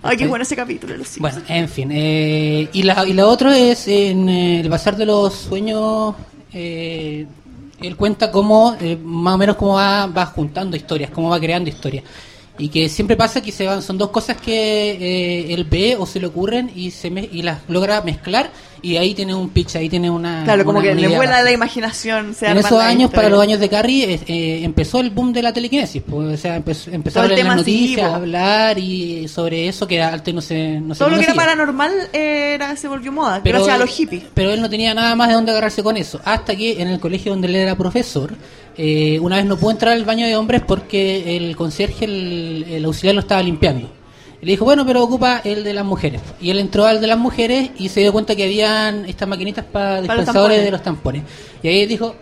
Ay, 0.08 0.18
qué 0.18 0.28
bueno 0.28 0.44
ese 0.44 0.56
capítulo 0.56 0.96
los. 0.96 1.18
Bueno, 1.20 1.42
en 1.48 1.68
fin. 1.70 1.90
eh, 1.92 2.70
y, 2.74 2.84
la, 2.84 3.06
y 3.08 3.14
la 3.14 3.28
otra 3.28 3.58
es 3.58 3.88
en 3.88 4.30
eh, 4.30 4.60
el 4.62 4.70
Bazar 4.70 4.96
de 4.96 5.06
los 5.06 5.34
Sueños. 5.34 6.16
eh, 6.54 7.26
él 7.82 7.96
cuenta 7.98 8.32
cómo, 8.32 8.78
eh, 8.80 8.98
más 9.04 9.36
o 9.36 9.38
menos, 9.38 9.56
cómo 9.58 9.74
va, 9.74 10.06
va 10.08 10.26
juntando 10.28 10.78
historias, 10.78 11.10
cómo 11.12 11.30
va 11.30 11.40
creando 11.40 11.70
historias. 11.70 12.04
Y 12.58 12.70
que 12.70 12.88
siempre 12.88 13.18
pasa 13.18 13.42
que 13.42 13.52
se 13.52 13.66
van, 13.66 13.82
son 13.82 13.98
dos 13.98 14.10
cosas 14.12 14.38
que 14.38 14.92
eh, 14.92 15.54
él 15.54 15.66
ve 15.66 15.98
o 16.00 16.06
se 16.06 16.20
le 16.22 16.28
ocurren 16.28 16.72
y 16.74 16.92
se 16.92 17.12
me- 17.12 17.28
y 17.30 17.42
las 17.42 17.60
logra 17.68 18.02
mezclar 18.02 18.50
y 18.82 18.98
ahí 18.98 19.14
tiene 19.14 19.34
un 19.34 19.50
pitch, 19.50 19.76
ahí 19.76 19.90
tiene 19.90 20.10
una. 20.10 20.44
Claro, 20.44 20.66
como 20.66 20.82
que 20.82 20.94
le 20.94 21.08
vuela 21.08 21.42
la 21.42 21.52
imaginación. 21.52 22.34
Se 22.34 22.48
En 22.48 22.58
esos 22.58 22.80
años, 22.80 23.12
para 23.12 23.30
los 23.30 23.42
años 23.42 23.60
de 23.60 23.70
Carrie, 23.70 24.20
eh, 24.28 24.64
empezó 24.64 25.00
el 25.00 25.10
boom 25.10 25.34
de 25.34 25.42
la 25.42 25.54
telequinesis. 25.54 26.04
Pues, 26.08 26.34
o 26.34 26.38
sea, 26.38 26.58
empezó, 26.58 26.92
empezó 26.92 27.20
a 27.20 27.24
hablar 27.24 27.40
en 27.40 27.48
las 27.48 27.58
noticias, 27.58 28.12
a 28.12 28.16
hablar 28.16 28.78
y 28.78 29.28
sobre 29.28 29.68
eso 29.68 29.88
que 29.88 30.02
antes 30.02 30.34
no 30.34 30.42
se, 30.42 30.80
no 30.80 30.94
se 30.94 31.00
Todo 31.00 31.10
lo 31.10 31.18
que 31.18 31.24
era 31.24 31.34
paranormal 31.34 31.92
era, 32.14 32.76
se 32.76 32.88
volvió 32.88 33.12
moda, 33.12 33.42
Pero- 33.44 33.60
gracias 33.60 33.76
a 33.76 33.80
los 33.80 33.90
hippies. 33.90 34.24
Pero 34.34 34.52
él 34.52 34.62
no 34.62 34.70
tenía 34.70 34.94
nada 34.94 35.16
más 35.16 35.28
de 35.30 35.34
dónde 35.34 35.52
agarrarse 35.52 35.82
con 35.84 35.98
eso. 35.98 36.20
Hasta 36.24 36.56
que 36.56 36.82
en 36.82 36.88
el 36.90 37.00
colegio 37.00 37.32
donde 37.32 37.48
él 37.48 37.56
era 37.56 37.76
profesor, 37.76 38.34
eh, 38.78 39.20
una 39.22 39.38
vez 39.38 39.46
no 39.46 39.58
pudo 39.58 39.72
entrar 39.72 39.94
al 39.94 40.06
baño 40.06 40.26
de 40.28 40.36
hombres 40.36 40.62
porque 40.68 41.38
el 41.38 41.56
conserje, 41.56 42.06
el, 42.06 42.66
el 42.70 42.86
auxiliar 42.86 43.16
lo 43.16 43.22
estaba 43.22 43.42
limpiando. 43.42 43.90
Y 44.42 44.46
le 44.46 44.52
dijo, 44.52 44.66
bueno, 44.66 44.86
pero 44.86 45.02
ocupa 45.04 45.42
el 45.44 45.64
de 45.64 45.74
las 45.74 45.86
mujeres. 45.86 46.22
Y 46.42 46.50
él 46.52 46.60
entró 46.60 46.86
al 46.86 47.00
de 47.02 47.08
las 47.08 47.18
mujeres 47.18 47.72
y 47.78 47.90
se 47.90 48.02
dio 48.02 48.12
cuenta 48.12 48.36
que 48.36 48.44
habían 48.44 49.06
estas 49.06 49.28
maquinitas 49.28 49.66
para 49.66 50.02
dispensadores 50.02 50.64
de 50.64 50.72
los 50.72 50.84
tampones. 50.84 51.24
Y 51.64 51.68
ahí 51.68 51.86
dijo, 51.86 52.16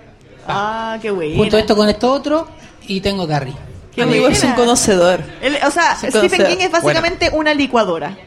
Ah, 0.48 0.98
qué 1.02 1.10
bueno. 1.12 1.36
junto 1.38 1.58
esto 1.58 1.76
con 1.76 1.90
esto 1.90 2.12
otro 2.12 2.48
y 2.88 3.02
tengo 3.02 3.28
Carrie. 3.28 3.54
Qué 3.96 4.02
Amigo 4.04 4.28
es 4.28 4.44
un 4.44 4.54
conocedor. 4.54 5.22
Él- 5.42 5.58
o 5.66 5.72
sea, 5.72 5.96
Stephen 5.96 6.12
conocedor. 6.22 6.48
King 6.48 6.58
es 6.66 6.72
básicamente 6.72 7.30
una 7.34 7.54
licuadora 7.54 8.18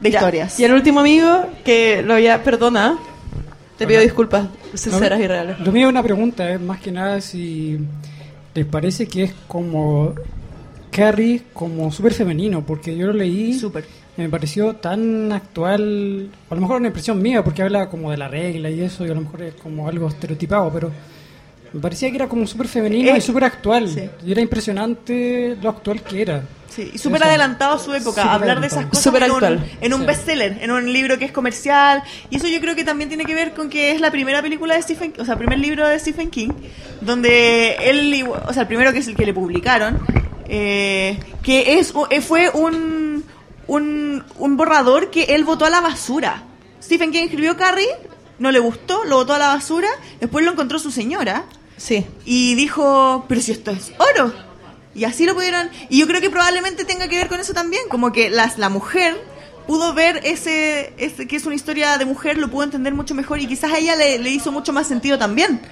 de 0.00 0.10
Ya. 0.10 0.18
historias. 0.18 0.58
Y 0.58 0.64
el 0.64 0.72
último 0.72 1.00
amigo, 1.00 1.46
que 1.64 2.02
lo 2.02 2.18
ya 2.18 2.42
perdona, 2.42 2.98
te 3.78 3.86
pido 3.86 4.00
disculpas 4.00 4.46
sinceras 4.74 5.20
y 5.20 5.26
reales. 5.26 5.58
Lo 5.60 5.70
mío 5.72 5.86
es 5.86 5.90
una 5.90 6.02
pregunta, 6.02 6.50
es 6.50 6.60
más 6.60 6.80
que 6.80 6.90
nada 6.92 7.20
si 7.20 7.78
les 8.54 8.66
parece 8.66 9.06
que 9.06 9.24
es 9.24 9.34
como 9.48 10.14
Carrie 10.92 11.42
como 11.52 11.90
súper 11.90 12.12
femenino, 12.14 12.64
porque 12.64 12.96
yo 12.96 13.06
lo 13.06 13.12
leí 13.14 13.58
Súper. 13.58 13.84
y 14.16 14.20
me 14.20 14.28
pareció 14.28 14.74
tan 14.76 15.32
actual, 15.32 16.28
a 16.50 16.54
lo 16.54 16.60
mejor 16.60 16.76
una 16.76 16.88
impresión 16.88 17.20
mía, 17.20 17.42
porque 17.42 17.62
habla 17.62 17.88
como 17.88 18.10
de 18.10 18.16
la 18.18 18.28
regla 18.28 18.70
y 18.70 18.80
eso, 18.82 19.04
y 19.06 19.10
a 19.10 19.14
lo 19.14 19.22
mejor 19.22 19.42
es 19.42 19.54
como 19.54 19.88
algo 19.88 20.06
estereotipado, 20.08 20.70
pero 20.72 20.92
me 21.72 21.80
parecía 21.80 22.10
que 22.10 22.16
era 22.16 22.28
como 22.28 22.46
súper 22.46 22.68
femenino 22.68 23.10
Eh, 23.14 23.18
y 23.18 23.20
súper 23.22 23.44
actual, 23.44 23.88
sí. 23.88 24.08
y 24.24 24.32
era 24.32 24.40
impresionante 24.42 25.56
lo 25.62 25.70
actual 25.70 26.02
que 26.02 26.22
era. 26.22 26.42
Sí, 26.68 26.90
y 26.94 26.96
súper 26.98 27.22
adelantado 27.22 27.74
a 27.74 27.78
su 27.78 27.92
época, 27.94 28.32
hablar 28.32 28.58
de 28.60 28.66
esas 28.68 28.86
cosas 28.86 29.04
Súper 29.04 29.24
en, 29.24 29.30
un, 29.30 29.36
actual. 29.44 29.70
en 29.82 29.92
un 29.92 30.00
Sí. 30.00 30.06
bestseller, 30.06 30.58
en 30.62 30.70
un 30.70 30.90
libro 30.90 31.18
que 31.18 31.26
es 31.26 31.32
comercial. 31.32 32.02
Y 32.30 32.36
eso 32.36 32.48
yo 32.48 32.60
creo 32.62 32.74
que 32.74 32.82
también 32.82 33.10
tiene 33.10 33.26
que 33.26 33.34
ver 33.34 33.52
con 33.52 33.68
que 33.68 33.90
es 33.92 34.00
la 34.00 34.10
primera 34.10 34.40
película 34.40 34.74
de 34.74 34.80
Stephen 34.82 35.12
o 35.18 35.24
sea, 35.26 35.34
el 35.34 35.38
primer 35.38 35.58
libro 35.58 35.86
de 35.86 35.98
Stephen 35.98 36.30
King, 36.30 36.48
donde 37.02 37.76
él, 37.90 38.24
o 38.26 38.52
sea, 38.54 38.62
el 38.62 38.68
primero 38.68 38.90
que 38.90 39.00
es 39.00 39.08
el 39.08 39.14
que 39.16 39.26
le 39.26 39.34
publicaron, 39.34 39.98
eh, 40.54 41.18
que 41.42 41.78
es 41.78 41.94
eh, 42.10 42.20
fue 42.20 42.50
un, 42.50 43.24
un, 43.66 44.22
un 44.38 44.56
borrador 44.58 45.10
que 45.10 45.22
él 45.34 45.44
botó 45.44 45.64
a 45.64 45.70
la 45.70 45.80
basura. 45.80 46.42
Stephen 46.82 47.10
King 47.10 47.22
escribió 47.24 47.56
Carrie, 47.56 47.88
no 48.38 48.52
le 48.52 48.58
gustó, 48.58 49.04
lo 49.04 49.16
botó 49.16 49.32
a 49.32 49.38
la 49.38 49.48
basura, 49.48 49.88
después 50.20 50.44
lo 50.44 50.52
encontró 50.52 50.78
su 50.78 50.90
señora 50.90 51.44
Sí. 51.78 52.04
y 52.26 52.54
dijo, 52.54 53.24
pero 53.28 53.40
si 53.40 53.52
esto 53.52 53.70
es 53.70 53.92
oro. 53.98 54.32
Y 54.94 55.04
así 55.04 55.24
lo 55.24 55.34
pudieron. 55.34 55.70
Y 55.88 55.98
yo 56.00 56.06
creo 56.06 56.20
que 56.20 56.28
probablemente 56.28 56.84
tenga 56.84 57.08
que 57.08 57.16
ver 57.16 57.28
con 57.28 57.40
eso 57.40 57.54
también, 57.54 57.82
como 57.88 58.12
que 58.12 58.28
las, 58.28 58.58
la 58.58 58.68
mujer 58.68 59.18
pudo 59.66 59.94
ver 59.94 60.20
ese, 60.24 60.92
ese, 60.98 61.26
que 61.26 61.36
es 61.36 61.46
una 61.46 61.54
historia 61.54 61.96
de 61.96 62.04
mujer, 62.04 62.36
lo 62.36 62.50
pudo 62.50 62.64
entender 62.64 62.92
mucho 62.92 63.14
mejor 63.14 63.40
y 63.40 63.46
quizás 63.46 63.72
a 63.72 63.78
ella 63.78 63.96
le, 63.96 64.18
le 64.18 64.28
hizo 64.28 64.52
mucho 64.52 64.72
más 64.74 64.86
sentido 64.86 65.18
también. 65.18 65.62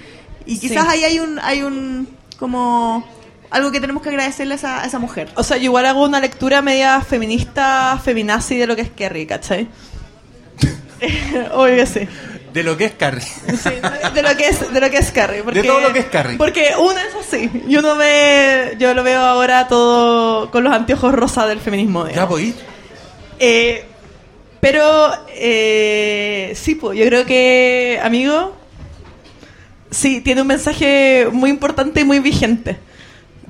Y 0.47 0.57
quizás 0.57 0.85
Sí. 0.85 0.89
ahí 0.91 1.03
hay 1.03 1.19
un, 1.19 1.37
hay 1.39 1.61
un, 1.61 2.07
como, 2.39 3.05
algo 3.51 3.71
que 3.71 3.79
tenemos 3.79 4.01
que 4.01 4.09
agradecerle 4.09 4.53
a 4.53 4.57
esa, 4.57 4.83
a 4.83 4.85
esa 4.87 4.97
mujer. 4.97 5.29
O 5.35 5.43
sea, 5.43 5.57
yo 5.57 5.65
igual 5.65 5.85
hago 5.85 6.03
una 6.03 6.19
lectura 6.19 6.61
media 6.61 7.01
feminista, 7.01 7.99
feminazi 8.03 8.57
de 8.57 8.65
lo 8.65 8.75
que 8.75 8.81
es 8.81 8.89
Kerry, 8.89 9.25
¿cachai? 9.27 9.67
Obvio 11.53 11.75
que 11.75 11.85
sí. 11.85 12.07
De 12.53 12.63
lo 12.63 12.75
que 12.77 12.85
es 12.85 12.93
Carrie. 12.93 13.21
Sí, 13.23 13.69
de 14.13 14.21
lo 14.21 14.35
que 14.35 14.47
es 14.49 14.73
de 14.73 14.81
lo 14.81 14.89
que 14.89 14.97
es 14.97 15.11
Carrie 15.11 15.41
porque, 15.41 15.61
De 15.61 15.67
todo 15.67 15.79
lo 15.79 15.93
que 15.93 15.99
es 15.99 16.05
Carrie. 16.07 16.37
porque 16.37 16.73
uno 16.77 16.97
es 16.99 17.15
así 17.15 17.49
y 17.65 17.77
uno 17.77 17.95
ve 17.95 18.75
yo 18.77 18.93
lo 18.93 19.03
veo 19.03 19.21
ahora 19.21 19.69
todo 19.69 20.51
con 20.51 20.65
los 20.65 20.73
anteojos 20.73 21.13
rosa 21.13 21.47
del 21.47 21.61
feminismo 21.61 22.09
Ya 22.09 22.25
voy. 22.25 22.53
Eh, 23.39 23.85
pero 24.59 25.11
eh, 25.29 26.51
sí 26.55 26.75
pues 26.75 26.99
yo 26.99 27.05
creo 27.05 27.25
que 27.25 28.01
amigo 28.03 28.53
sí 29.89 30.19
tiene 30.19 30.41
un 30.41 30.47
mensaje 30.47 31.29
muy 31.31 31.49
importante 31.49 32.01
y 32.01 32.03
muy 32.03 32.19
vigente 32.19 32.77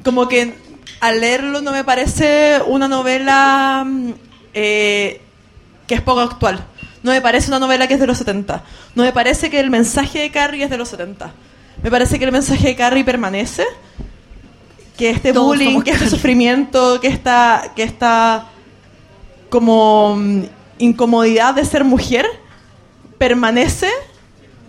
como 0.03 0.27
que 0.27 0.55
al 0.99 1.19
leerlo 1.19 1.61
no 1.61 1.71
me 1.71 1.83
parece 1.83 2.61
una 2.67 2.87
novela 2.87 3.83
mm, 3.85 4.11
eh, 4.53 5.21
que 5.87 5.95
es 5.95 6.01
poco 6.01 6.21
actual. 6.21 6.65
No 7.03 7.11
me 7.11 7.21
parece 7.21 7.47
una 7.49 7.59
novela 7.59 7.87
que 7.87 7.95
es 7.95 7.99
de 7.99 8.07
los 8.07 8.17
70. 8.17 8.63
No 8.95 9.03
me 9.03 9.11
parece 9.11 9.49
que 9.49 9.59
el 9.59 9.69
mensaje 9.69 10.19
de 10.19 10.31
Carrie 10.31 10.63
es 10.63 10.69
de 10.69 10.77
los 10.77 10.89
70. 10.89 11.33
Me 11.81 11.89
parece 11.89 12.19
que 12.19 12.25
el 12.25 12.31
mensaje 12.31 12.67
de 12.67 12.75
Carrie 12.75 13.03
permanece. 13.03 13.65
Que 14.97 15.09
este 15.09 15.33
Todos 15.33 15.47
bullying, 15.47 15.81
que 15.81 15.91
este 15.91 16.09
sufrimiento, 16.09 16.99
que 17.01 17.07
esta, 17.07 17.71
que 17.75 17.81
esta 17.81 18.45
como 19.49 20.15
mm, 20.15 20.43
incomodidad 20.77 21.55
de 21.55 21.65
ser 21.65 21.83
mujer 21.83 22.27
permanece 23.17 23.89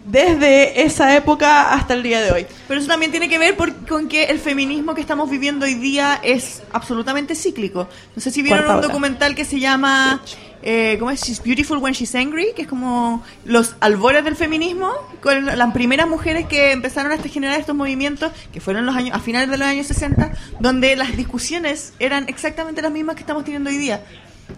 desde 0.05 0.83
esa 0.83 1.15
época 1.16 1.73
hasta 1.73 1.95
el 1.95 2.03
día 2.03 2.20
de 2.20 2.33
hoy. 2.33 2.47
Pero 2.69 2.81
eso 2.81 2.89
también 2.89 3.11
tiene 3.11 3.29
que 3.29 3.39
ver 3.39 3.57
por- 3.57 3.74
con 3.87 4.09
que 4.09 4.24
el 4.24 4.39
feminismo 4.39 4.95
que 4.95 5.01
estamos 5.01 5.31
viviendo 5.31 5.65
hoy 5.66 5.74
día 5.74 6.19
es 6.23 6.62
absolutamente 6.73 7.35
cíclico. 7.35 7.89
No 8.16 8.23
sé 8.23 8.31
si 8.31 8.43
vieron 8.43 8.65
Cuarta 8.65 8.77
un 8.77 8.83
documental 8.83 9.35
que 9.35 9.45
se 9.45 9.61
llama 9.61 10.20
eh, 10.65 10.97
¿cómo 11.01 11.11
es? 11.11 11.20
She's 11.23 11.43
Beautiful 11.43 11.79
When 11.79 11.93
She's 11.93 12.15
Angry, 12.15 12.53
que 12.55 12.62
es 12.62 12.69
como 12.69 13.24
los 13.45 13.74
albores 13.81 14.24
del 14.24 14.37
feminismo, 14.37 14.93
con 15.20 15.45
las 15.47 15.73
primeras 15.73 16.09
mujeres 16.09 16.47
que 16.47 16.70
empezaron 16.70 17.11
a 17.11 17.19
generar 17.19 17.59
estos 17.59 17.74
movimientos, 17.74 18.31
que 18.53 18.61
fueron 18.61 18.87
los 18.87 18.95
años 18.95 19.15
a 19.16 19.19
finales 19.19 19.51
de 19.51 19.59
los 19.59 19.66
años 19.66 19.89
60, 19.89 20.31
donde 20.61 20.95
las 20.95 21.16
discusiones 21.16 21.95
eran 21.99 22.29
exactamente 22.29 22.81
las 22.81 22.93
mismas 22.93 23.16
que 23.16 23.23
estamos 23.23 23.43
teniendo 23.45 23.70
hoy 23.70 23.77
día. 23.77 24.05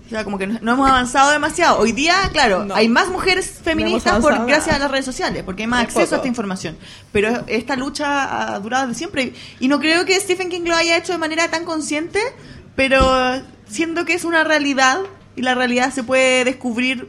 O 0.07 0.09
sea, 0.11 0.25
como 0.25 0.39
que 0.39 0.47
no, 0.47 0.59
no 0.62 0.73
hemos 0.73 0.89
avanzado 0.89 1.31
demasiado. 1.31 1.79
Hoy 1.79 1.93
día, 1.93 2.15
claro, 2.33 2.65
No. 2.65 2.75
hay 2.75 2.89
más 2.89 3.09
mujeres 3.09 3.61
feministas 3.62 4.21
por, 4.21 4.47
gracias 4.47 4.77
a 4.77 4.79
las 4.79 4.91
redes 4.91 5.05
sociales, 5.05 5.43
porque 5.45 5.62
hay 5.62 5.66
más 5.69 5.83
acceso 5.85 6.01
poco. 6.05 6.15
a 6.15 6.16
esta 6.19 6.29
información. 6.29 6.77
Pero 7.12 7.45
esta 7.47 7.77
lucha 7.77 8.55
ha 8.55 8.59
durado 8.61 8.89
de 8.89 8.95
siempre. 8.95 9.33
Y 9.61 9.69
no 9.69 9.81
creo 9.81 10.05
que 10.05 10.19
Stephen 10.21 10.49
King 10.51 10.62
lo 10.66 10.75
haya 10.77 10.97
hecho 10.97 11.12
de 11.12 11.19
manera 11.19 11.49
tan 11.51 11.65
consciente, 11.65 12.21
pero 12.77 13.41
siendo 13.69 14.05
que 14.05 14.15
es 14.15 14.25
una 14.25 14.45
realidad 14.45 14.99
y 15.37 15.43
la 15.43 15.55
realidad 15.55 15.93
se 15.93 16.03
puede 16.05 16.45
descubrir, 16.45 17.09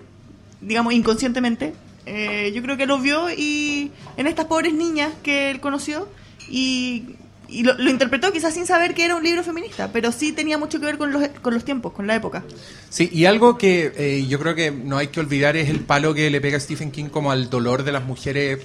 digamos, 0.62 0.94
inconscientemente. 0.94 1.74
eh, 2.07 2.52
yo 2.56 2.62
creo 2.62 2.78
que 2.78 2.86
lo 2.86 2.99
vio 2.99 3.30
y 3.32 3.91
en 4.18 4.28
estas 4.28 4.45
pobres 4.45 4.74
niñas 4.74 5.12
que 5.24 5.49
él 5.52 5.60
conoció 5.60 6.07
y, 6.49 7.16
y 7.47 7.63
lo, 7.63 7.73
lo 7.76 7.89
interpretó 7.89 8.31
quizás 8.31 8.53
sin 8.53 8.65
saber 8.65 8.93
que 8.93 9.05
era 9.05 9.15
un 9.15 9.23
libro 9.23 9.43
feminista, 9.43 9.89
pero 9.91 10.11
sí 10.11 10.31
tenía 10.31 10.57
mucho 10.57 10.80
que 10.80 10.85
ver 10.85 10.97
con 10.97 11.11
los, 11.11 11.27
con 11.41 11.53
los 11.53 11.63
tiempos, 11.65 11.93
con 11.93 12.07
la 12.07 12.15
época. 12.15 12.43
Sí, 12.89 13.09
y 13.11 13.26
algo 13.26 13.57
que 13.57 13.91
eh, 13.95 14.26
yo 14.27 14.39
creo 14.39 14.55
que 14.55 14.72
no 14.72 14.97
hay 14.97 15.07
que 15.07 15.19
olvidar 15.19 15.55
es 15.57 15.69
el 15.69 15.80
palo 15.81 16.13
que 16.13 16.30
le 16.30 16.41
pega 16.41 16.59
Stephen 16.59 16.91
King 16.91 17.05
como 17.05 17.31
al 17.31 17.49
dolor 17.49 17.84
de 17.84 17.91
las 17.91 18.03
mujeres 18.03 18.59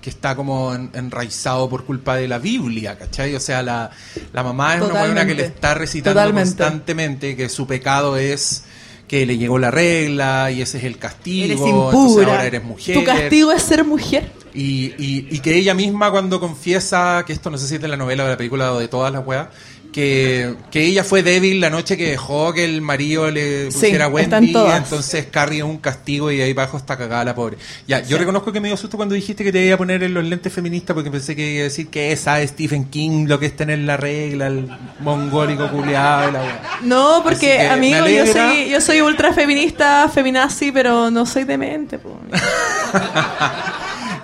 que 0.00 0.08
está 0.10 0.36
como 0.36 0.72
en- 0.72 0.90
enraizado 0.94 1.68
por 1.68 1.84
culpa 1.84 2.14
de 2.14 2.28
la 2.28 2.38
Biblia, 2.38 2.96
¿cachai? 2.96 3.34
O 3.34 3.40
sea, 3.40 3.60
la, 3.60 3.90
la 4.32 4.42
mamá 4.44 4.76
es 4.76 4.82
una 4.82 5.00
buena 5.00 5.26
que 5.26 5.34
le 5.34 5.46
está 5.46 5.74
recitando 5.74 6.20
Totalmente. 6.20 6.48
constantemente 6.62 7.34
que 7.34 7.48
su 7.48 7.66
pecado 7.66 8.16
es 8.16 8.62
que 9.08 9.26
le 9.26 9.36
llegó 9.36 9.58
la 9.58 9.70
regla 9.70 10.50
y 10.50 10.62
ese 10.62 10.78
es 10.78 10.84
el 10.84 10.98
castigo, 10.98 11.44
Eres 11.44 11.60
impura. 11.60 12.26
ahora 12.32 12.46
eres 12.46 12.64
mujer. 12.64 12.96
Tu 12.96 13.04
castigo 13.04 13.52
es 13.52 13.62
ser 13.62 13.84
mujer. 13.84 14.30
Y, 14.54 14.94
y, 14.98 15.26
y 15.30 15.38
que 15.40 15.56
ella 15.56 15.74
misma 15.74 16.10
cuando 16.10 16.38
confiesa, 16.40 17.24
que 17.26 17.32
esto 17.32 17.50
no 17.50 17.58
sé 17.58 17.66
si 17.66 17.74
es 17.74 17.80
de 17.80 17.88
la 17.88 17.96
novela 17.96 18.22
o 18.22 18.26
de 18.26 18.32
la 18.32 18.36
película 18.38 18.72
o 18.72 18.78
de 18.78 18.86
todas 18.88 19.12
las 19.12 19.26
weas, 19.26 19.48
que, 19.94 20.56
que 20.72 20.84
ella 20.86 21.04
fue 21.04 21.22
débil 21.22 21.60
la 21.60 21.70
noche 21.70 21.96
que 21.96 22.10
dejó 22.10 22.52
que 22.52 22.64
el 22.64 22.82
marido 22.82 23.30
le 23.30 23.70
Sí, 23.70 23.78
pusiera 23.78 24.06
en 24.06 24.12
Wendy, 24.12 24.52
entonces 24.76 25.26
Carrie 25.30 25.58
es 25.58 25.64
un 25.64 25.78
castigo 25.78 26.32
y 26.32 26.40
ahí 26.40 26.50
abajo 26.50 26.76
está 26.76 26.98
cagada 26.98 27.24
la 27.24 27.34
pobre. 27.36 27.58
Ya, 27.86 28.00
yo 28.00 28.18
reconozco 28.18 28.50
que 28.50 28.58
me 28.58 28.66
dio 28.66 28.76
susto 28.76 28.96
cuando 28.96 29.14
dijiste 29.14 29.44
que 29.44 29.52
te 29.52 29.64
iba 29.64 29.76
a 29.76 29.78
poner 29.78 30.02
en 30.02 30.12
los 30.12 30.24
lentes 30.24 30.52
feministas 30.52 30.94
porque 30.94 31.12
pensé 31.12 31.36
que 31.36 31.48
iba 31.52 31.60
a 31.60 31.64
decir 31.64 31.86
que 31.90 32.16
sabe 32.16 32.44
Stephen 32.48 32.86
King 32.86 33.26
lo 33.28 33.38
que 33.38 33.46
es 33.46 33.54
tener 33.54 33.78
la 33.78 33.96
regla, 33.96 34.48
el 34.48 34.68
mongólico 34.98 35.70
culiado 35.70 36.28
y 36.28 36.32
la 36.32 36.40
wea. 36.42 36.62
No, 36.82 37.20
porque 37.22 37.60
amigo, 37.68 38.08
yo 38.08 38.26
soy, 38.26 38.70
yo 38.70 38.80
soy 38.80 39.00
ultra 39.00 39.32
feminista, 39.32 40.10
feminazi, 40.12 40.72
pero 40.72 41.08
no 41.12 41.24
soy 41.24 41.44
demente. 41.44 41.98
po. 42.00 42.18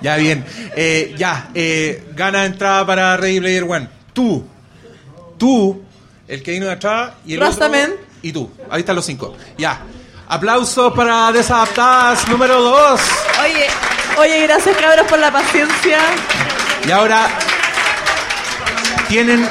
Ya, 0.03 0.17
bien. 0.17 0.45
Eh, 0.77 1.15
ya, 1.19 1.51
eh, 1.55 2.05
gana 2.17 2.47
entrada 2.47 2.87
para 2.87 3.17
Ready 3.19 3.39
Player 3.39 3.65
One. 3.65 3.87
Tú, 4.15 4.43
tú, 5.41 5.83
el 6.29 6.43
que 6.43 6.53
vino 6.53 6.67
de 6.67 6.73
atrás 6.73 7.13
y 7.27 7.35
el 7.35 7.41
Rastaman. 7.41 7.93
otro. 7.93 8.05
Y 8.23 8.33
tú. 8.33 8.51
Ahí 8.71 8.81
están 8.81 8.95
los 8.95 9.07
cinco. 9.07 9.35
Ya. 9.59 9.81
Aplausos 10.29 10.93
para 10.93 11.33
Desadaptadas 11.33 12.29
número 12.29 12.61
dos. 12.61 13.01
Oye, 13.43 13.67
oye, 14.19 14.43
gracias 14.47 14.77
cabros 14.77 15.07
por 15.09 15.19
la 15.19 15.33
paciencia. 15.33 15.99
Y 16.87 16.91
ahora 16.93 17.27
tienen, 19.09 19.49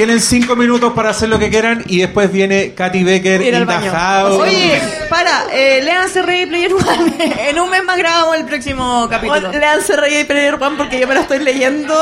tienen 0.00 0.18
cinco 0.22 0.56
minutos 0.56 0.94
para 0.94 1.10
hacer 1.10 1.28
lo 1.28 1.38
que 1.38 1.50
quieran 1.50 1.82
y 1.86 1.98
después 1.98 2.32
viene 2.32 2.72
Katy 2.72 3.04
Becker 3.04 3.42
Ir 3.42 3.54
al 3.54 3.66
baño. 3.66 3.92
house. 3.92 4.32
Oye, 4.40 4.80
para, 5.10 5.44
eh, 5.52 5.82
léanse 5.82 6.22
Ready 6.22 6.46
Player 6.46 6.72
One. 6.72 7.12
en 7.50 7.60
un 7.60 7.68
mes 7.68 7.84
más 7.84 7.98
grabamos 7.98 8.34
el 8.36 8.46
próximo 8.46 9.06
capítulo. 9.10 9.40
Bueno, 9.42 9.58
Leanse 9.58 9.96
Rey 9.96 10.20
y 10.20 10.24
Player 10.24 10.54
One 10.54 10.78
porque 10.78 10.98
yo 10.98 11.06
me 11.06 11.12
lo 11.12 11.20
estoy 11.20 11.40
leyendo 11.40 11.94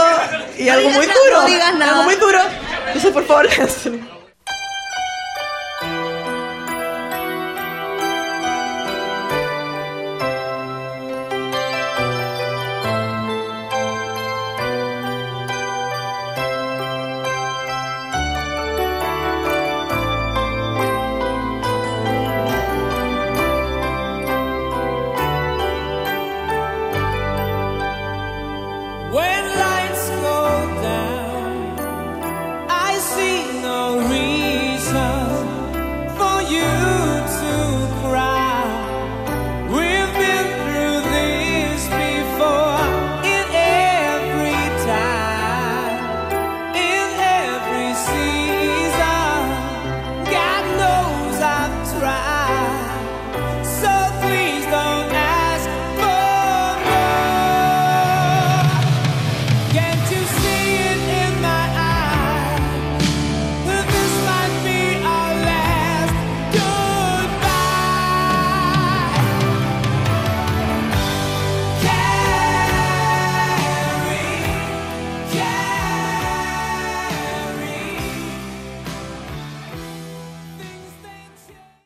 y 0.57 0.67
No 0.67 0.73
algo 0.75 0.91
muy 0.91 1.07
nada, 1.09 1.19
duro. 1.27 1.41
no 1.43 1.47
digas 1.49 1.75
nada. 1.75 1.91
Algo 1.91 2.03
muy 2.05 2.15
duro. 2.15 2.39
Entonces, 2.87 3.11
por 3.11 3.27
favor, 3.27 3.47
léanselo. 3.59 4.18